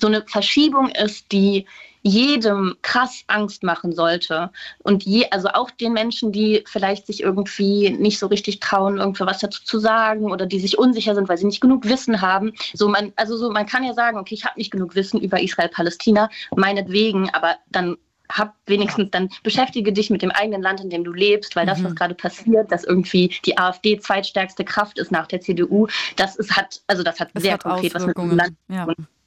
so 0.00 0.06
eine 0.06 0.22
Verschiebung 0.26 0.90
ist, 0.90 1.32
die 1.32 1.66
jedem 2.06 2.76
krass 2.82 3.24
Angst 3.26 3.64
machen 3.64 3.92
sollte. 3.92 4.50
Und 4.84 5.04
je, 5.04 5.26
also 5.30 5.48
auch 5.48 5.72
den 5.72 5.92
Menschen, 5.92 6.30
die 6.30 6.62
vielleicht 6.66 7.06
sich 7.06 7.20
irgendwie 7.20 7.90
nicht 7.90 8.20
so 8.20 8.28
richtig 8.28 8.60
trauen, 8.60 8.98
irgendwie 8.98 9.26
was 9.26 9.40
dazu 9.40 9.64
zu 9.64 9.80
sagen 9.80 10.30
oder 10.30 10.46
die 10.46 10.60
sich 10.60 10.78
unsicher 10.78 11.16
sind, 11.16 11.28
weil 11.28 11.36
sie 11.36 11.46
nicht 11.46 11.60
genug 11.60 11.84
Wissen 11.84 12.20
haben. 12.20 12.52
So 12.74 12.88
man, 12.88 13.12
also 13.16 13.36
so, 13.36 13.50
man 13.50 13.66
kann 13.66 13.82
ja 13.82 13.92
sagen, 13.92 14.18
okay, 14.18 14.36
ich 14.36 14.44
habe 14.44 14.56
nicht 14.56 14.70
genug 14.70 14.94
Wissen 14.94 15.20
über 15.20 15.42
Israel-Palästina, 15.42 16.30
meinetwegen, 16.54 17.28
aber 17.34 17.56
dann 17.70 17.96
hab 18.30 18.54
wenigstens 18.66 19.10
dann 19.10 19.28
beschäftige 19.42 19.92
dich 19.92 20.10
mit 20.10 20.22
dem 20.22 20.30
eigenen 20.30 20.62
Land, 20.62 20.80
in 20.80 20.90
dem 20.90 21.04
du 21.04 21.12
lebst, 21.12 21.56
weil 21.56 21.66
das, 21.66 21.82
was 21.82 21.92
mhm. 21.92 21.96
gerade 21.96 22.14
passiert, 22.14 22.72
dass 22.72 22.84
irgendwie 22.84 23.34
die 23.44 23.56
AfD 23.58 23.98
zweitstärkste 23.98 24.64
Kraft 24.64 24.98
ist 24.98 25.10
nach 25.10 25.26
der 25.26 25.40
CDU, 25.40 25.86
das 26.16 26.36
ist, 26.36 26.56
hat, 26.56 26.80
also 26.86 27.02
das 27.02 27.20
hat 27.20 27.30
es 27.34 27.42
sehr 27.42 27.54
hat 27.54 27.62
konkret 27.62 27.94
was 27.94 28.06
mit 28.06 28.16
dem 28.16 28.36
Land 28.36 28.56
ja. 28.68 28.86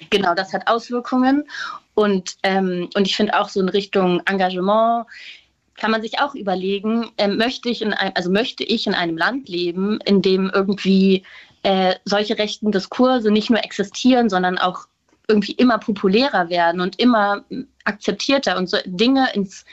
Genau, 0.09 0.33
das 0.33 0.53
hat 0.53 0.67
Auswirkungen. 0.67 1.43
Und, 1.93 2.35
ähm, 2.43 2.89
und 2.95 3.05
ich 3.05 3.15
finde 3.15 3.37
auch 3.37 3.49
so 3.49 3.59
in 3.59 3.69
Richtung 3.69 4.21
Engagement 4.25 5.05
kann 5.75 5.91
man 5.91 6.01
sich 6.01 6.19
auch 6.19 6.35
überlegen, 6.35 7.09
äh, 7.17 7.27
möchte 7.27 7.69
ich 7.69 7.81
in 7.81 7.93
ein, 7.93 8.15
also 8.15 8.29
möchte 8.29 8.63
ich 8.63 8.85
in 8.85 8.93
einem 8.93 9.17
Land 9.17 9.47
leben, 9.49 9.99
in 10.05 10.21
dem 10.21 10.51
irgendwie 10.53 11.23
äh, 11.63 11.95
solche 12.05 12.37
rechten 12.37 12.71
Diskurse 12.71 13.31
nicht 13.31 13.49
nur 13.49 13.63
existieren, 13.63 14.29
sondern 14.29 14.57
auch 14.57 14.87
irgendwie 15.29 15.53
immer 15.53 15.77
populärer 15.77 16.49
werden 16.49 16.81
und 16.81 16.99
immer 16.99 17.43
akzeptierter 17.85 18.57
und 18.57 18.69
so 18.69 18.77
Dinge 18.85 19.31
ins, 19.33 19.65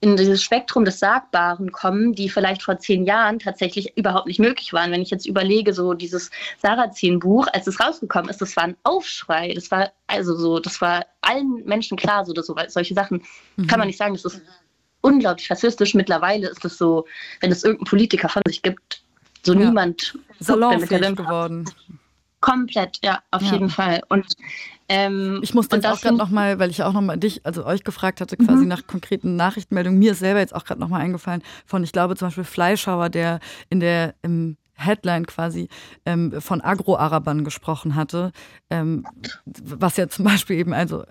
in 0.00 0.16
dieses 0.16 0.42
Spektrum 0.42 0.84
des 0.84 0.98
Sagbaren 0.98 1.70
kommen, 1.70 2.12
die 2.12 2.28
vielleicht 2.28 2.62
vor 2.62 2.78
zehn 2.78 3.04
Jahren 3.06 3.38
tatsächlich 3.38 3.96
überhaupt 3.96 4.26
nicht 4.26 4.40
möglich 4.40 4.72
waren. 4.72 4.90
Wenn 4.90 5.00
ich 5.00 5.10
jetzt 5.10 5.26
überlege, 5.26 5.72
so 5.72 5.94
dieses 5.94 6.30
Sarrazin-Buch, 6.60 7.46
als 7.52 7.68
es 7.68 7.78
rausgekommen 7.78 8.28
ist, 8.28 8.40
das 8.40 8.56
war 8.56 8.64
ein 8.64 8.76
Aufschrei. 8.82 9.52
Das 9.54 9.70
war 9.70 9.92
also 10.08 10.34
so, 10.34 10.58
das 10.58 10.80
war 10.80 11.06
allen 11.20 11.62
Menschen 11.66 11.96
klar, 11.96 12.24
so, 12.24 12.32
dass 12.32 12.46
so 12.46 12.56
solche 12.66 12.94
Sachen 12.94 13.22
mhm. 13.56 13.68
kann 13.68 13.78
man 13.78 13.86
nicht 13.86 13.98
sagen, 13.98 14.14
das 14.14 14.24
ist 14.24 14.42
unglaublich 15.02 15.48
rassistisch. 15.48 15.94
Mittlerweile 15.94 16.48
ist 16.48 16.64
es 16.64 16.78
so, 16.78 17.06
wenn 17.40 17.52
es 17.52 17.62
irgendeinen 17.62 17.86
Politiker 17.86 18.28
von 18.28 18.42
sich 18.46 18.62
gibt, 18.62 19.04
so 19.44 19.52
ja. 19.52 19.60
niemand 19.60 20.18
salonfähig 20.40 21.16
geworden. 21.16 21.64
Komplett, 22.40 22.98
ja, 23.04 23.22
auf 23.30 23.42
ja. 23.42 23.52
jeden 23.52 23.70
Fall. 23.70 24.02
Und 24.08 24.26
ähm, 24.94 25.40
ich 25.42 25.54
musste 25.54 25.76
jetzt 25.76 25.86
auch 25.86 26.00
gerade 26.02 26.18
nochmal, 26.18 26.58
weil 26.58 26.68
ich 26.68 26.78
ja 26.78 26.86
auch 26.86 26.92
nochmal 26.92 27.16
dich, 27.16 27.46
also 27.46 27.64
euch 27.64 27.82
gefragt 27.82 28.20
hatte, 28.20 28.36
quasi 28.36 28.64
mhm. 28.64 28.68
nach 28.68 28.86
konkreten 28.86 29.36
Nachrichtenmeldungen. 29.36 29.98
Mir 29.98 30.12
ist 30.12 30.18
selber 30.18 30.40
jetzt 30.40 30.54
auch 30.54 30.64
gerade 30.66 30.80
nochmal 30.80 31.00
eingefallen 31.00 31.42
von, 31.64 31.82
ich 31.82 31.92
glaube 31.92 32.14
zum 32.14 32.28
Beispiel 32.28 32.44
Fleischhauer, 32.44 33.08
der 33.08 33.40
in 33.70 33.80
der 33.80 34.14
im 34.20 34.58
Headline 34.74 35.26
quasi 35.26 35.68
ähm, 36.04 36.40
von 36.42 36.60
Agro-Arabern 36.60 37.42
gesprochen 37.42 37.94
hatte, 37.94 38.32
ähm, 38.68 39.06
was 39.46 39.96
ja 39.96 40.08
zum 40.08 40.26
Beispiel 40.26 40.58
eben, 40.58 40.74
also 40.74 41.04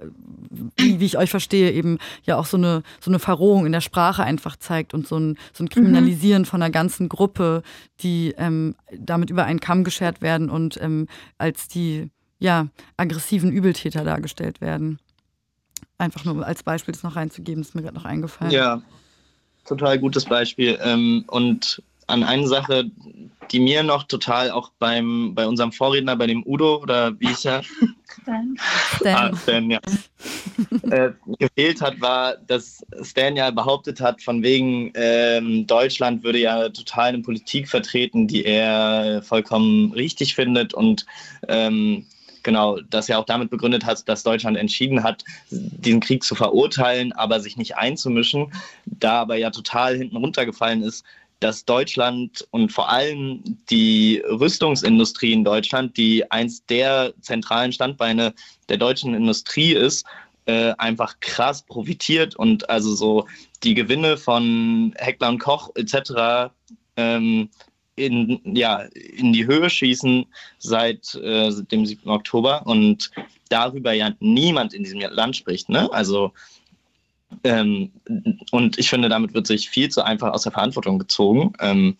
wie, 0.77 0.99
wie, 0.99 1.05
ich 1.05 1.17
euch 1.17 1.31
verstehe, 1.31 1.71
eben 1.71 1.97
ja 2.23 2.37
auch 2.37 2.45
so 2.45 2.57
eine, 2.57 2.83
so 2.99 3.09
eine 3.09 3.19
Verrohung 3.19 3.65
in 3.65 3.71
der 3.71 3.81
Sprache 3.81 4.23
einfach 4.23 4.57
zeigt 4.57 4.93
und 4.93 5.07
so 5.07 5.17
ein, 5.17 5.37
so 5.53 5.63
ein 5.63 5.69
Kriminalisieren 5.69 6.43
mhm. 6.43 6.45
von 6.45 6.61
einer 6.61 6.71
ganzen 6.71 7.09
Gruppe, 7.09 7.63
die 8.01 8.35
ähm, 8.37 8.75
damit 8.95 9.31
über 9.31 9.45
einen 9.45 9.59
Kamm 9.59 9.83
geschert 9.83 10.21
werden 10.21 10.51
und 10.51 10.79
ähm, 10.81 11.07
als 11.39 11.67
die 11.67 12.11
ja, 12.41 12.67
aggressiven 12.97 13.51
Übeltäter 13.51 14.03
dargestellt 14.03 14.61
werden. 14.61 14.99
Einfach 15.97 16.25
nur 16.25 16.45
als 16.45 16.63
Beispiel 16.63 16.91
das 16.91 17.03
noch 17.03 17.15
reinzugeben, 17.15 17.61
ist 17.61 17.75
mir 17.75 17.83
gerade 17.83 17.95
noch 17.95 18.05
eingefallen. 18.05 18.51
Ja, 18.51 18.81
total 19.65 19.99
gutes 19.99 20.25
Beispiel. 20.25 20.77
Ähm, 20.83 21.23
und 21.27 21.83
an 22.07 22.23
eine 22.23 22.47
Sache, 22.47 22.89
die 23.51 23.59
mir 23.59 23.83
noch 23.83 24.03
total 24.03 24.49
auch 24.49 24.71
beim, 24.79 25.35
bei 25.35 25.45
unserem 25.45 25.71
Vorredner, 25.71 26.15
bei 26.15 26.25
dem 26.25 26.43
Udo 26.43 26.77
oder 26.81 27.17
wie 27.19 27.29
ich 27.29 27.43
ja. 27.43 27.61
Stan. 28.21 28.57
Ah, 29.05 29.31
Stan, 29.35 29.69
ja. 29.69 29.79
äh, 30.89 31.11
gefehlt 31.37 31.79
hat, 31.79 32.01
war, 32.01 32.37
dass 32.37 32.83
Stan 33.03 33.35
ja 33.35 33.51
behauptet 33.51 34.01
hat, 34.01 34.21
von 34.21 34.41
wegen 34.41 34.91
ähm, 34.95 35.67
Deutschland 35.67 36.23
würde 36.23 36.39
ja 36.39 36.69
total 36.69 37.09
eine 37.09 37.19
Politik 37.19 37.69
vertreten, 37.69 38.27
die 38.27 38.45
er 38.45 39.21
vollkommen 39.21 39.93
richtig 39.93 40.33
findet 40.33 40.73
und 40.73 41.05
ähm, 41.47 42.07
genau, 42.43 42.79
das 42.89 43.07
ja 43.07 43.17
auch 43.17 43.25
damit 43.25 43.49
begründet 43.49 43.85
hat, 43.85 44.07
dass 44.07 44.23
Deutschland 44.23 44.57
entschieden 44.57 45.03
hat, 45.03 45.23
diesen 45.49 45.99
Krieg 45.99 46.23
zu 46.23 46.35
verurteilen, 46.35 47.13
aber 47.13 47.39
sich 47.39 47.57
nicht 47.57 47.77
einzumischen, 47.77 48.51
da 48.85 49.21
aber 49.21 49.35
ja 49.35 49.49
total 49.49 49.97
hinten 49.97 50.17
runtergefallen 50.17 50.83
ist, 50.83 51.05
dass 51.41 51.65
Deutschland 51.65 52.47
und 52.51 52.71
vor 52.71 52.89
allem 52.89 53.41
die 53.69 54.21
Rüstungsindustrie 54.27 55.33
in 55.33 55.43
Deutschland, 55.43 55.97
die 55.97 56.29
eins 56.31 56.65
der 56.67 57.13
zentralen 57.21 57.71
Standbeine 57.71 58.33
der 58.69 58.77
deutschen 58.77 59.15
Industrie 59.15 59.73
ist, 59.73 60.05
äh, 60.45 60.73
einfach 60.77 61.19
krass 61.19 61.63
profitiert 61.63 62.35
und 62.35 62.69
also 62.69 62.93
so 62.93 63.27
die 63.63 63.73
Gewinne 63.73 64.17
von 64.17 64.93
Heckler 64.97 65.29
und 65.29 65.39
Koch 65.39 65.71
etc. 65.75 66.51
Ähm, 66.95 67.49
in, 67.95 68.39
ja, 68.43 68.83
in 68.93 69.33
die 69.33 69.45
Höhe 69.45 69.69
schießen 69.69 70.25
seit 70.59 71.15
äh, 71.15 71.51
dem 71.71 71.85
7. 71.85 72.09
Oktober 72.09 72.65
und 72.65 73.11
darüber 73.49 73.93
ja 73.93 74.11
niemand 74.19 74.73
in 74.73 74.83
diesem 74.83 74.99
Land 74.99 75.35
spricht. 75.35 75.69
Ne? 75.69 75.91
Also 75.91 76.31
ähm, 77.43 77.91
und 78.51 78.77
ich 78.77 78.89
finde, 78.89 79.09
damit 79.09 79.33
wird 79.33 79.47
sich 79.47 79.69
viel 79.69 79.89
zu 79.89 80.03
einfach 80.03 80.33
aus 80.33 80.43
der 80.43 80.51
Verantwortung 80.51 80.99
gezogen. 80.99 81.53
Ähm, 81.59 81.97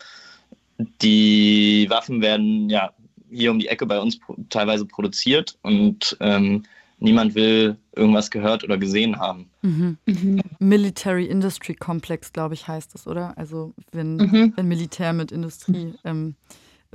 die 1.02 1.88
Waffen 1.90 2.22
werden 2.22 2.70
ja 2.70 2.92
hier 3.30 3.52
um 3.52 3.60
die 3.60 3.68
Ecke 3.68 3.86
bei 3.86 4.00
uns 4.00 4.20
teilweise 4.50 4.86
produziert 4.86 5.58
und 5.62 6.18
ähm, 6.20 6.64
niemand 7.02 7.36
will 7.36 7.78
irgendwas 7.96 8.32
gehört 8.32 8.64
oder 8.64 8.78
gesehen 8.78 9.20
haben. 9.20 9.50
Mhm. 9.62 9.98
Mhm. 10.06 10.42
Military 10.60 11.26
Industry 11.26 11.74
Complex, 11.74 12.32
glaube 12.32 12.54
ich, 12.54 12.68
heißt 12.68 12.94
das, 12.94 13.08
oder? 13.08 13.38
Also 13.38 13.74
wenn, 13.92 14.16
mhm. 14.16 14.54
wenn 14.56 14.68
Militär 14.68 15.12
mit 15.12 15.32
Industrie 15.32 15.96
ähm, 16.04 16.36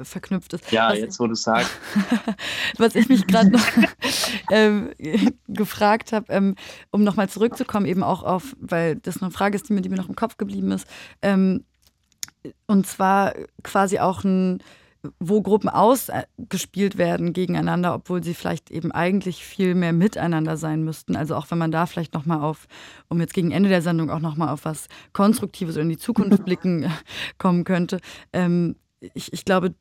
verknüpft 0.00 0.52
ist. 0.52 0.70
Ja, 0.70 0.90
was, 0.90 0.98
jetzt 0.98 1.20
wo 1.20 1.26
du 1.26 1.34
sagst. 1.34 1.70
was 2.78 2.94
ich 2.94 3.08
mich 3.08 3.26
gerade 3.26 3.50
noch 3.50 3.66
ähm, 4.50 4.90
gefragt 5.48 6.12
habe, 6.12 6.32
ähm, 6.32 6.54
um 6.90 7.02
nochmal 7.02 7.28
zurückzukommen, 7.28 7.86
eben 7.86 8.02
auch 8.02 8.22
auf, 8.22 8.56
weil 8.60 8.96
das 8.96 9.22
eine 9.22 9.30
Frage 9.30 9.56
ist, 9.56 9.68
die 9.68 9.72
mir, 9.72 9.82
die 9.82 9.88
mir 9.88 9.96
noch 9.96 10.08
im 10.08 10.16
Kopf 10.16 10.36
geblieben 10.36 10.70
ist. 10.72 10.86
Ähm, 11.22 11.64
und 12.66 12.86
zwar 12.86 13.34
quasi 13.62 13.98
auch 13.98 14.22
ein 14.22 14.62
wo 15.18 15.42
Gruppen 15.42 15.68
ausgespielt 15.68 16.98
werden 16.98 17.32
gegeneinander, 17.32 17.94
obwohl 17.94 18.22
sie 18.22 18.34
vielleicht 18.34 18.70
eben 18.70 18.92
eigentlich 18.92 19.44
viel 19.44 19.74
mehr 19.74 19.92
miteinander 19.92 20.56
sein 20.56 20.82
müssten. 20.84 21.16
Also 21.16 21.34
auch 21.34 21.50
wenn 21.50 21.58
man 21.58 21.70
da 21.70 21.86
vielleicht 21.86 22.14
nochmal 22.14 22.40
auf, 22.40 22.66
um 23.08 23.20
jetzt 23.20 23.34
gegen 23.34 23.50
Ende 23.50 23.68
der 23.68 23.82
Sendung 23.82 24.10
auch 24.10 24.20
nochmal 24.20 24.48
auf 24.48 24.64
was 24.64 24.88
Konstruktives 25.12 25.76
oder 25.76 25.82
in 25.82 25.90
die 25.90 25.98
Zukunft 25.98 26.44
blicken 26.44 26.90
kommen 27.38 27.64
könnte. 27.64 28.00
Ähm, 28.32 28.76
ich, 29.14 29.32
ich 29.32 29.44
glaube, 29.44 29.74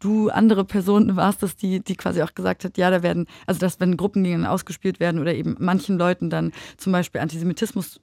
du 0.00 0.30
andere 0.30 0.64
Personen 0.64 1.16
warst 1.16 1.42
das, 1.42 1.56
die, 1.56 1.80
die 1.80 1.96
quasi 1.96 2.22
auch 2.22 2.34
gesagt 2.34 2.64
hat, 2.64 2.78
ja, 2.78 2.90
da 2.90 3.02
werden, 3.02 3.26
also 3.46 3.60
dass 3.60 3.80
wenn 3.80 3.96
Gruppen 3.96 4.22
gegeneinander 4.22 4.54
ausgespielt 4.54 4.98
werden 4.98 5.20
oder 5.20 5.34
eben 5.34 5.56
manchen 5.58 5.98
Leuten 5.98 6.30
dann 6.30 6.52
zum 6.76 6.92
Beispiel 6.92 7.20
Antisemitismus 7.20 8.00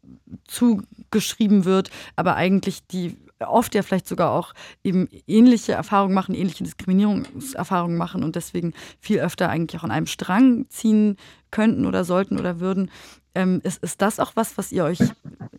zugeschrieben 0.48 1.66
wird, 1.66 1.90
aber 2.16 2.36
eigentlich 2.36 2.86
die 2.88 3.18
oft 3.48 3.74
ja 3.74 3.82
vielleicht 3.82 4.08
sogar 4.08 4.32
auch 4.32 4.54
eben 4.84 5.08
ähnliche 5.28 5.74
Erfahrungen 5.74 6.14
machen, 6.14 6.36
ähnliche 6.36 6.64
Diskriminierungserfahrungen 6.64 7.98
machen 7.98 8.24
und 8.24 8.36
deswegen 8.36 8.74
viel 9.00 9.20
öfter 9.20 9.50
eigentlich 9.50 9.80
auch 9.80 9.86
an 9.86 9.92
einem 9.92 10.08
Strang 10.08 10.70
ziehen 10.70 11.18
könnten 11.52 11.86
oder 11.86 12.04
sollten 12.04 12.40
oder 12.40 12.60
würden. 12.60 12.92
Ähm, 13.36 13.62
ist, 13.64 13.82
ist 13.84 14.02
das 14.02 14.20
auch 14.20 14.32
was, 14.36 14.58
was 14.58 14.72
ihr 14.72 14.84
euch 14.84 15.00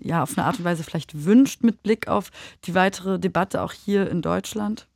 ja 0.00 0.22
auf 0.22 0.36
eine 0.36 0.46
Art 0.46 0.58
und 0.58 0.64
Weise 0.64 0.82
vielleicht 0.82 1.24
wünscht 1.24 1.62
mit 1.62 1.82
Blick 1.82 2.08
auf 2.08 2.30
die 2.64 2.74
weitere 2.74 3.18
Debatte 3.18 3.62
auch 3.62 3.72
hier 3.72 4.10
in 4.10 4.22
Deutschland? 4.22 4.86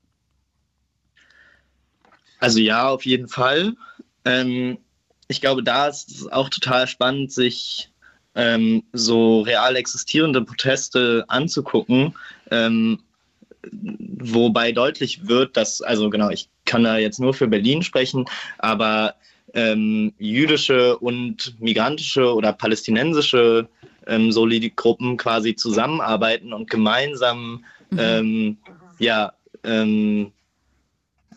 Also 2.40 2.58
ja, 2.58 2.88
auf 2.88 3.06
jeden 3.06 3.28
Fall. 3.28 3.74
Ähm, 4.24 4.78
ich 5.28 5.40
glaube, 5.40 5.62
da 5.62 5.86
ist 5.86 6.10
es 6.10 6.30
auch 6.30 6.50
total 6.50 6.86
spannend, 6.86 7.32
sich 7.32 7.90
ähm, 8.34 8.82
so 8.92 9.42
real 9.42 9.76
existierende 9.76 10.42
Proteste 10.42 11.24
anzugucken, 11.28 12.14
ähm, 12.50 12.98
wobei 13.72 14.72
deutlich 14.72 15.26
wird, 15.26 15.56
dass, 15.56 15.80
also 15.80 16.10
genau, 16.10 16.30
ich 16.30 16.48
kann 16.64 16.84
da 16.84 16.98
jetzt 16.98 17.20
nur 17.20 17.34
für 17.34 17.48
Berlin 17.48 17.82
sprechen, 17.82 18.26
aber 18.58 19.14
ähm, 19.54 20.12
jüdische 20.18 20.98
und 20.98 21.54
migrantische 21.60 22.34
oder 22.34 22.52
palästinensische 22.52 23.68
ähm, 24.06 24.32
Solid-Gruppen 24.32 25.16
quasi 25.16 25.54
zusammenarbeiten 25.54 26.52
und 26.52 26.68
gemeinsam 26.68 27.64
mhm. 27.90 27.98
ähm, 27.98 28.56
ja, 28.98 29.32
ähm, 29.62 30.32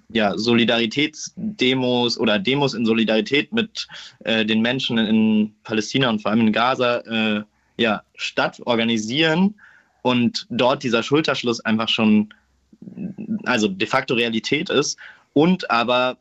ja, 0.09 0.37
Solidaritätsdemos 0.37 2.17
oder 2.17 2.39
Demos 2.39 2.73
in 2.73 2.85
Solidarität 2.85 3.51
mit 3.51 3.87
äh, 4.23 4.45
den 4.45 4.61
Menschen 4.61 4.97
in 4.97 5.53
Palästina 5.63 6.09
und 6.09 6.21
vor 6.21 6.31
allem 6.31 6.47
in 6.47 6.53
Gaza 6.53 6.99
äh, 6.99 7.43
ja, 7.77 8.01
statt 8.15 8.61
organisieren 8.65 9.55
und 10.07 10.47
dort 10.49 10.83
dieser 10.83 11.03
Schulterschluss 11.03 11.59
einfach 11.59 11.89
schon, 11.89 12.33
also 13.43 13.67
de 13.67 13.87
facto 13.87 14.13
Realität 14.13 14.69
ist 14.69 14.97
und 15.33 15.69
aber 15.69 16.17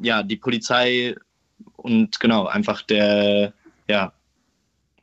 ja, 0.00 0.22
die 0.24 0.36
Polizei 0.36 1.14
und 1.76 2.18
genau, 2.18 2.46
einfach 2.46 2.82
der, 2.82 3.52
ja, 3.88 4.12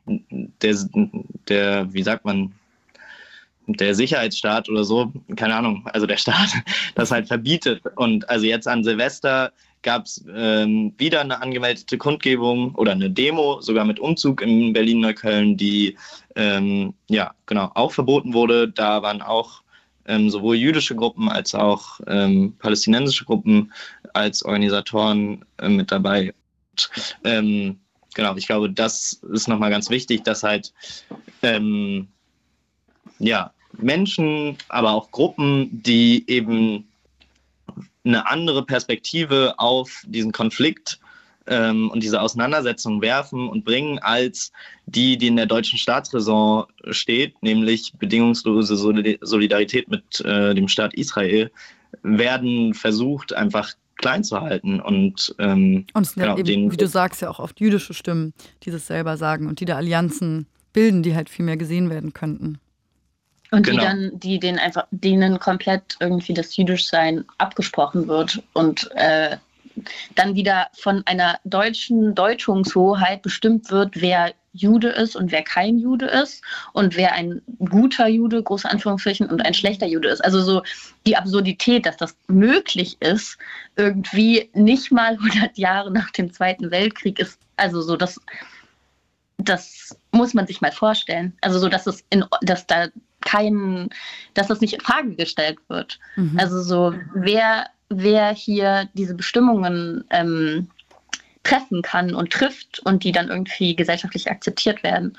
der, 0.06 0.76
der, 1.48 1.92
wie 1.92 2.02
sagt 2.02 2.24
man, 2.24 2.52
der 3.66 3.94
Sicherheitsstaat 3.94 4.68
oder 4.68 4.84
so, 4.84 5.12
keine 5.36 5.54
Ahnung, 5.54 5.86
also 5.92 6.06
der 6.06 6.16
Staat, 6.16 6.50
das 6.94 7.10
halt 7.10 7.28
verbietet. 7.28 7.82
Und 7.96 8.28
also 8.28 8.46
jetzt 8.46 8.68
an 8.68 8.84
Silvester 8.84 9.52
gab 9.82 10.06
es 10.06 10.24
ähm, 10.34 10.92
wieder 10.98 11.20
eine 11.20 11.40
angemeldete 11.40 11.98
Kundgebung 11.98 12.74
oder 12.74 12.92
eine 12.92 13.10
Demo, 13.10 13.60
sogar 13.60 13.84
mit 13.84 14.00
Umzug 14.00 14.40
in 14.42 14.72
Berlin-Neukölln, 14.72 15.56
die 15.56 15.96
ähm, 16.36 16.94
ja 17.08 17.34
genau 17.46 17.70
auch 17.74 17.92
verboten 17.92 18.34
wurde. 18.34 18.68
Da 18.68 19.02
waren 19.02 19.22
auch 19.22 19.62
ähm, 20.06 20.30
sowohl 20.30 20.56
jüdische 20.56 20.96
Gruppen 20.96 21.28
als 21.28 21.54
auch 21.54 22.00
ähm, 22.06 22.54
palästinensische 22.58 23.24
Gruppen 23.24 23.72
als 24.14 24.44
Organisatoren 24.44 25.44
äh, 25.58 25.68
mit 25.68 25.92
dabei. 25.92 26.34
Und, 26.72 26.90
ähm, 27.24 27.78
genau, 28.14 28.34
ich 28.36 28.46
glaube, 28.46 28.70
das 28.70 29.20
ist 29.32 29.48
nochmal 29.48 29.70
ganz 29.70 29.90
wichtig, 29.90 30.24
dass 30.24 30.42
halt 30.42 30.72
ähm, 31.42 32.08
ja, 33.18 33.52
Menschen, 33.76 34.56
aber 34.68 34.92
auch 34.92 35.10
Gruppen, 35.10 35.68
die 35.82 36.24
eben 36.28 36.87
eine 38.08 38.28
andere 38.28 38.64
Perspektive 38.64 39.54
auf 39.58 40.02
diesen 40.06 40.32
Konflikt 40.32 40.98
ähm, 41.46 41.90
und 41.90 42.02
diese 42.02 42.20
Auseinandersetzung 42.20 43.00
werfen 43.00 43.48
und 43.48 43.64
bringen 43.64 43.98
als 43.98 44.52
die, 44.86 45.16
die 45.16 45.28
in 45.28 45.36
der 45.36 45.46
deutschen 45.46 45.78
Staatsräson 45.78 46.64
steht, 46.90 47.42
nämlich 47.42 47.92
bedingungslose 47.98 48.76
Solidarität 48.76 49.88
mit 49.88 50.20
äh, 50.20 50.54
dem 50.54 50.68
Staat 50.68 50.94
Israel, 50.94 51.50
werden 52.02 52.74
versucht, 52.74 53.32
einfach 53.32 53.72
klein 53.96 54.22
zu 54.22 54.40
halten 54.40 54.80
und 54.80 55.34
ähm, 55.38 55.86
und 55.92 56.02
es 56.02 56.10
sind 56.10 56.22
genau, 56.22 56.36
ja 56.36 56.44
eben, 56.44 56.70
wie 56.70 56.76
du 56.76 56.86
sagst, 56.86 57.20
ja 57.20 57.30
auch 57.30 57.40
oft 57.40 57.60
jüdische 57.60 57.94
Stimmen, 57.94 58.32
die 58.62 58.70
das 58.70 58.86
selber 58.86 59.16
sagen 59.16 59.48
und 59.48 59.60
die 59.60 59.64
da 59.64 59.76
Allianzen 59.76 60.46
bilden, 60.72 61.02
die 61.02 61.16
halt 61.16 61.28
viel 61.28 61.44
mehr 61.44 61.56
gesehen 61.56 61.90
werden 61.90 62.12
könnten. 62.12 62.60
Und 63.50 63.66
genau. 63.66 63.80
die 63.80 63.86
dann, 63.86 64.10
die 64.20 64.38
denen 64.38 64.58
einfach, 64.58 64.86
denen 64.90 65.38
komplett 65.38 65.96
irgendwie 66.00 66.34
das 66.34 66.56
Jüdischsein 66.56 67.24
abgesprochen 67.38 68.06
wird 68.06 68.42
und 68.52 68.90
äh, 68.94 69.36
dann 70.14 70.34
wieder 70.34 70.68
von 70.74 71.02
einer 71.06 71.38
deutschen 71.44 72.14
Deutungshoheit 72.14 73.22
bestimmt 73.22 73.70
wird, 73.70 74.00
wer 74.00 74.34
Jude 74.52 74.88
ist 74.88 75.14
und 75.14 75.30
wer 75.30 75.42
kein 75.42 75.78
Jude 75.78 76.06
ist 76.06 76.42
und 76.72 76.96
wer 76.96 77.12
ein 77.12 77.42
guter 77.58 78.08
Jude, 78.08 78.42
große 78.42 78.68
Anführungszeichen, 78.68 79.28
und 79.28 79.44
ein 79.44 79.54
schlechter 79.54 79.86
Jude 79.86 80.08
ist. 80.08 80.24
Also 80.24 80.40
so 80.40 80.62
die 81.06 81.16
Absurdität, 81.16 81.86
dass 81.86 81.96
das 81.96 82.16
möglich 82.26 82.96
ist, 83.00 83.38
irgendwie 83.76 84.50
nicht 84.54 84.90
mal 84.90 85.12
100 85.12 85.56
Jahre 85.56 85.90
nach 85.90 86.10
dem 86.10 86.32
Zweiten 86.32 86.70
Weltkrieg 86.70 87.18
ist, 87.18 87.38
also 87.56 87.82
so 87.82 87.96
das, 87.96 88.20
das 89.38 89.96
muss 90.12 90.34
man 90.34 90.46
sich 90.46 90.60
mal 90.60 90.72
vorstellen. 90.72 91.36
Also 91.40 91.58
so, 91.58 91.68
dass 91.68 91.86
es 91.86 92.04
in, 92.10 92.24
dass 92.42 92.66
da 92.66 92.88
kein, 93.20 93.88
dass 94.34 94.48
das 94.48 94.60
nicht 94.60 94.74
in 94.74 94.80
Frage 94.80 95.14
gestellt 95.14 95.58
wird. 95.68 95.98
Mhm. 96.16 96.38
Also 96.38 96.62
so, 96.62 96.94
wer, 97.14 97.66
wer 97.88 98.30
hier 98.32 98.88
diese 98.94 99.14
Bestimmungen 99.14 100.04
ähm, 100.10 100.68
treffen 101.42 101.82
kann 101.82 102.14
und 102.14 102.32
trifft 102.32 102.80
und 102.80 103.04
die 103.04 103.12
dann 103.12 103.28
irgendwie 103.28 103.74
gesellschaftlich 103.74 104.30
akzeptiert 104.30 104.82
werden. 104.82 105.16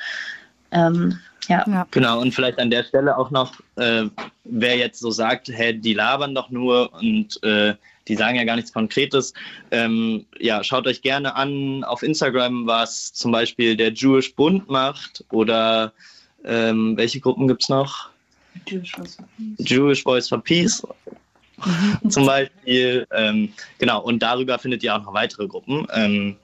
Ähm, 0.71 1.19
ja. 1.47 1.65
ja. 1.67 1.87
Genau, 1.91 2.21
und 2.21 2.33
vielleicht 2.33 2.59
an 2.59 2.69
der 2.69 2.83
Stelle 2.83 3.17
auch 3.17 3.31
noch, 3.31 3.59
äh, 3.75 4.03
wer 4.43 4.77
jetzt 4.77 4.99
so 4.99 5.09
sagt, 5.09 5.49
hä, 5.49 5.73
die 5.73 5.93
labern 5.93 6.35
doch 6.35 6.49
nur 6.51 6.93
und 6.93 7.41
äh, 7.43 7.73
die 8.07 8.15
sagen 8.15 8.37
ja 8.37 8.43
gar 8.43 8.55
nichts 8.55 8.73
Konkretes. 8.73 9.33
Ähm, 9.71 10.25
ja, 10.39 10.63
schaut 10.63 10.87
euch 10.87 11.01
gerne 11.01 11.35
an 11.35 11.83
auf 11.83 12.03
Instagram, 12.03 12.67
was 12.67 13.13
zum 13.13 13.31
Beispiel 13.31 13.75
der 13.75 13.93
Jewish 13.93 14.35
Bund 14.35 14.69
macht 14.69 15.23
oder 15.31 15.93
ähm, 16.45 16.97
welche 16.97 17.19
Gruppen 17.19 17.47
gibt 17.47 17.63
es 17.63 17.69
noch? 17.69 18.09
Jewish 18.67 18.95
Voice 18.95 19.15
for 19.15 19.25
Peace. 19.37 19.69
Jewish 19.69 20.03
Voice 20.03 20.29
for 20.29 20.43
Peace. 20.43 20.83
Zum 22.09 22.25
Beispiel. 22.25 23.07
Ähm, 23.13 23.53
genau, 23.77 24.01
und 24.01 24.19
darüber 24.19 24.57
findet 24.59 24.83
ihr 24.83 24.95
auch 24.95 25.03
noch 25.03 25.13
weitere 25.13 25.47
Gruppen. 25.47 25.87
Ähm, 25.93 26.35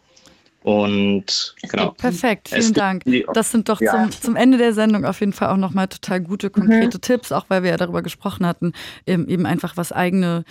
und 0.63 1.55
genau. 1.69 1.91
Perfekt, 1.91 2.49
vielen 2.49 2.73
Dank. 2.73 3.03
Das 3.33 3.51
sind 3.51 3.69
doch 3.69 3.79
ja. 3.81 3.91
zum, 3.91 4.11
zum 4.11 4.35
Ende 4.35 4.57
der 4.57 4.73
Sendung 4.73 5.05
auf 5.05 5.19
jeden 5.19 5.33
Fall 5.33 5.49
auch 5.49 5.57
nochmal 5.57 5.87
total 5.87 6.21
gute, 6.21 6.49
konkrete 6.49 6.97
mhm. 6.97 7.01
Tipps, 7.01 7.31
auch 7.31 7.45
weil 7.49 7.61
wir 7.61 7.69
ja 7.69 7.77
darüber 7.77 8.01
gesprochen 8.01 8.47
hatten, 8.47 8.73
eben 9.05 9.45
einfach 9.45 9.77
was 9.77 9.91
eigene 9.91 10.43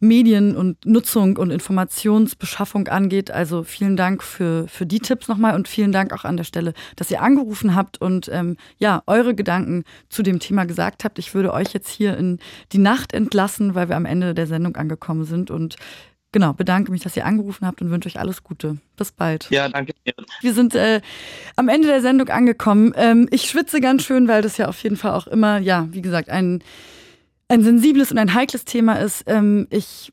Medien 0.00 0.56
und 0.56 0.84
Nutzung 0.86 1.36
und 1.36 1.50
Informationsbeschaffung 1.50 2.88
angeht. 2.88 3.30
Also 3.30 3.64
vielen 3.64 3.96
Dank 3.96 4.22
für, 4.22 4.68
für 4.68 4.86
die 4.86 5.00
Tipps 5.00 5.28
nochmal 5.28 5.54
und 5.54 5.68
vielen 5.68 5.92
Dank 5.92 6.12
auch 6.12 6.24
an 6.24 6.36
der 6.36 6.44
Stelle, 6.44 6.74
dass 6.96 7.10
ihr 7.10 7.22
angerufen 7.22 7.74
habt 7.74 8.00
und 8.00 8.28
ähm, 8.32 8.56
ja, 8.78 9.02
eure 9.06 9.34
Gedanken 9.34 9.84
zu 10.08 10.22
dem 10.22 10.38
Thema 10.38 10.64
gesagt 10.64 11.04
habt. 11.04 11.18
Ich 11.18 11.34
würde 11.34 11.52
euch 11.52 11.72
jetzt 11.72 11.88
hier 11.88 12.16
in 12.16 12.38
die 12.72 12.78
Nacht 12.78 13.12
entlassen, 13.12 13.74
weil 13.74 13.88
wir 13.88 13.96
am 13.96 14.06
Ende 14.06 14.34
der 14.34 14.46
Sendung 14.46 14.76
angekommen 14.76 15.24
sind 15.24 15.50
und 15.50 15.76
genau, 16.32 16.52
bedanke 16.52 16.92
mich, 16.92 17.02
dass 17.02 17.16
ihr 17.16 17.26
angerufen 17.26 17.66
habt 17.66 17.82
und 17.82 17.90
wünsche 17.90 18.08
euch 18.08 18.20
alles 18.20 18.42
Gute. 18.42 18.78
Bis 18.96 19.12
bald. 19.12 19.48
Ja, 19.50 19.68
danke. 19.68 19.94
Wir 20.40 20.54
sind 20.54 20.74
äh, 20.74 21.00
am 21.56 21.68
Ende 21.68 21.88
der 21.88 22.02
Sendung 22.02 22.28
angekommen. 22.28 22.92
Ähm, 22.96 23.28
ich 23.30 23.48
schwitze 23.48 23.80
ganz 23.80 24.04
schön, 24.04 24.28
weil 24.28 24.42
das 24.42 24.56
ja 24.56 24.68
auf 24.68 24.82
jeden 24.82 24.96
Fall 24.96 25.12
auch 25.12 25.26
immer, 25.26 25.58
ja, 25.58 25.88
wie 25.90 26.02
gesagt, 26.02 26.28
ein 26.28 26.62
ein 27.48 27.62
sensibles 27.62 28.12
und 28.12 28.18
ein 28.18 28.34
heikles 28.34 28.64
Thema 28.64 28.94
ist. 28.94 29.24
Ähm, 29.26 29.66
ich 29.70 30.12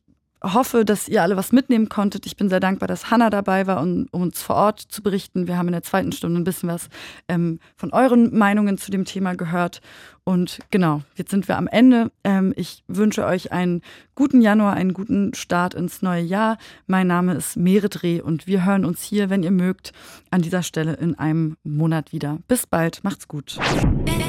hoffe, 0.53 0.85
dass 0.85 1.07
ihr 1.07 1.23
alle 1.23 1.37
was 1.37 1.51
mitnehmen 1.51 1.89
konntet. 1.89 2.25
Ich 2.25 2.37
bin 2.37 2.49
sehr 2.49 2.59
dankbar, 2.59 2.87
dass 2.87 3.09
Hanna 3.09 3.29
dabei 3.29 3.67
war, 3.67 3.81
um, 3.81 4.07
um, 4.11 4.21
uns 4.21 4.41
vor 4.41 4.55
Ort 4.55 4.79
zu 4.79 5.01
berichten. 5.01 5.47
Wir 5.47 5.57
haben 5.57 5.67
in 5.67 5.73
der 5.73 5.81
zweiten 5.81 6.11
Stunde 6.11 6.39
ein 6.39 6.43
bisschen 6.43 6.69
was 6.69 6.89
ähm, 7.27 7.59
von 7.75 7.91
euren 7.91 8.37
Meinungen 8.37 8.77
zu 8.77 8.91
dem 8.91 9.05
Thema 9.05 9.35
gehört. 9.35 9.81
Und 10.23 10.59
genau, 10.71 11.01
jetzt 11.15 11.31
sind 11.31 11.47
wir 11.47 11.57
am 11.57 11.67
Ende. 11.67 12.11
Ähm, 12.23 12.53
ich 12.55 12.83
wünsche 12.87 13.25
euch 13.25 13.51
einen 13.51 13.81
guten 14.13 14.41
Januar, 14.41 14.73
einen 14.73 14.93
guten 14.93 15.33
Start 15.33 15.73
ins 15.73 16.01
neue 16.01 16.23
Jahr. 16.23 16.57
Mein 16.85 17.07
Name 17.07 17.33
ist 17.33 17.57
Merit 17.57 18.03
Reh 18.03 18.21
und 18.21 18.45
wir 18.45 18.65
hören 18.65 18.85
uns 18.85 19.01
hier, 19.01 19.29
wenn 19.29 19.43
ihr 19.43 19.51
mögt, 19.51 19.93
an 20.29 20.41
dieser 20.41 20.63
Stelle 20.63 20.93
in 20.93 21.17
einem 21.17 21.57
Monat 21.63 22.11
wieder. 22.11 22.39
Bis 22.47 22.67
bald, 22.67 23.03
macht's 23.03 23.27
gut. 23.27 23.57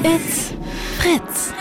It's 0.03 0.53
Fritz. 0.99 1.53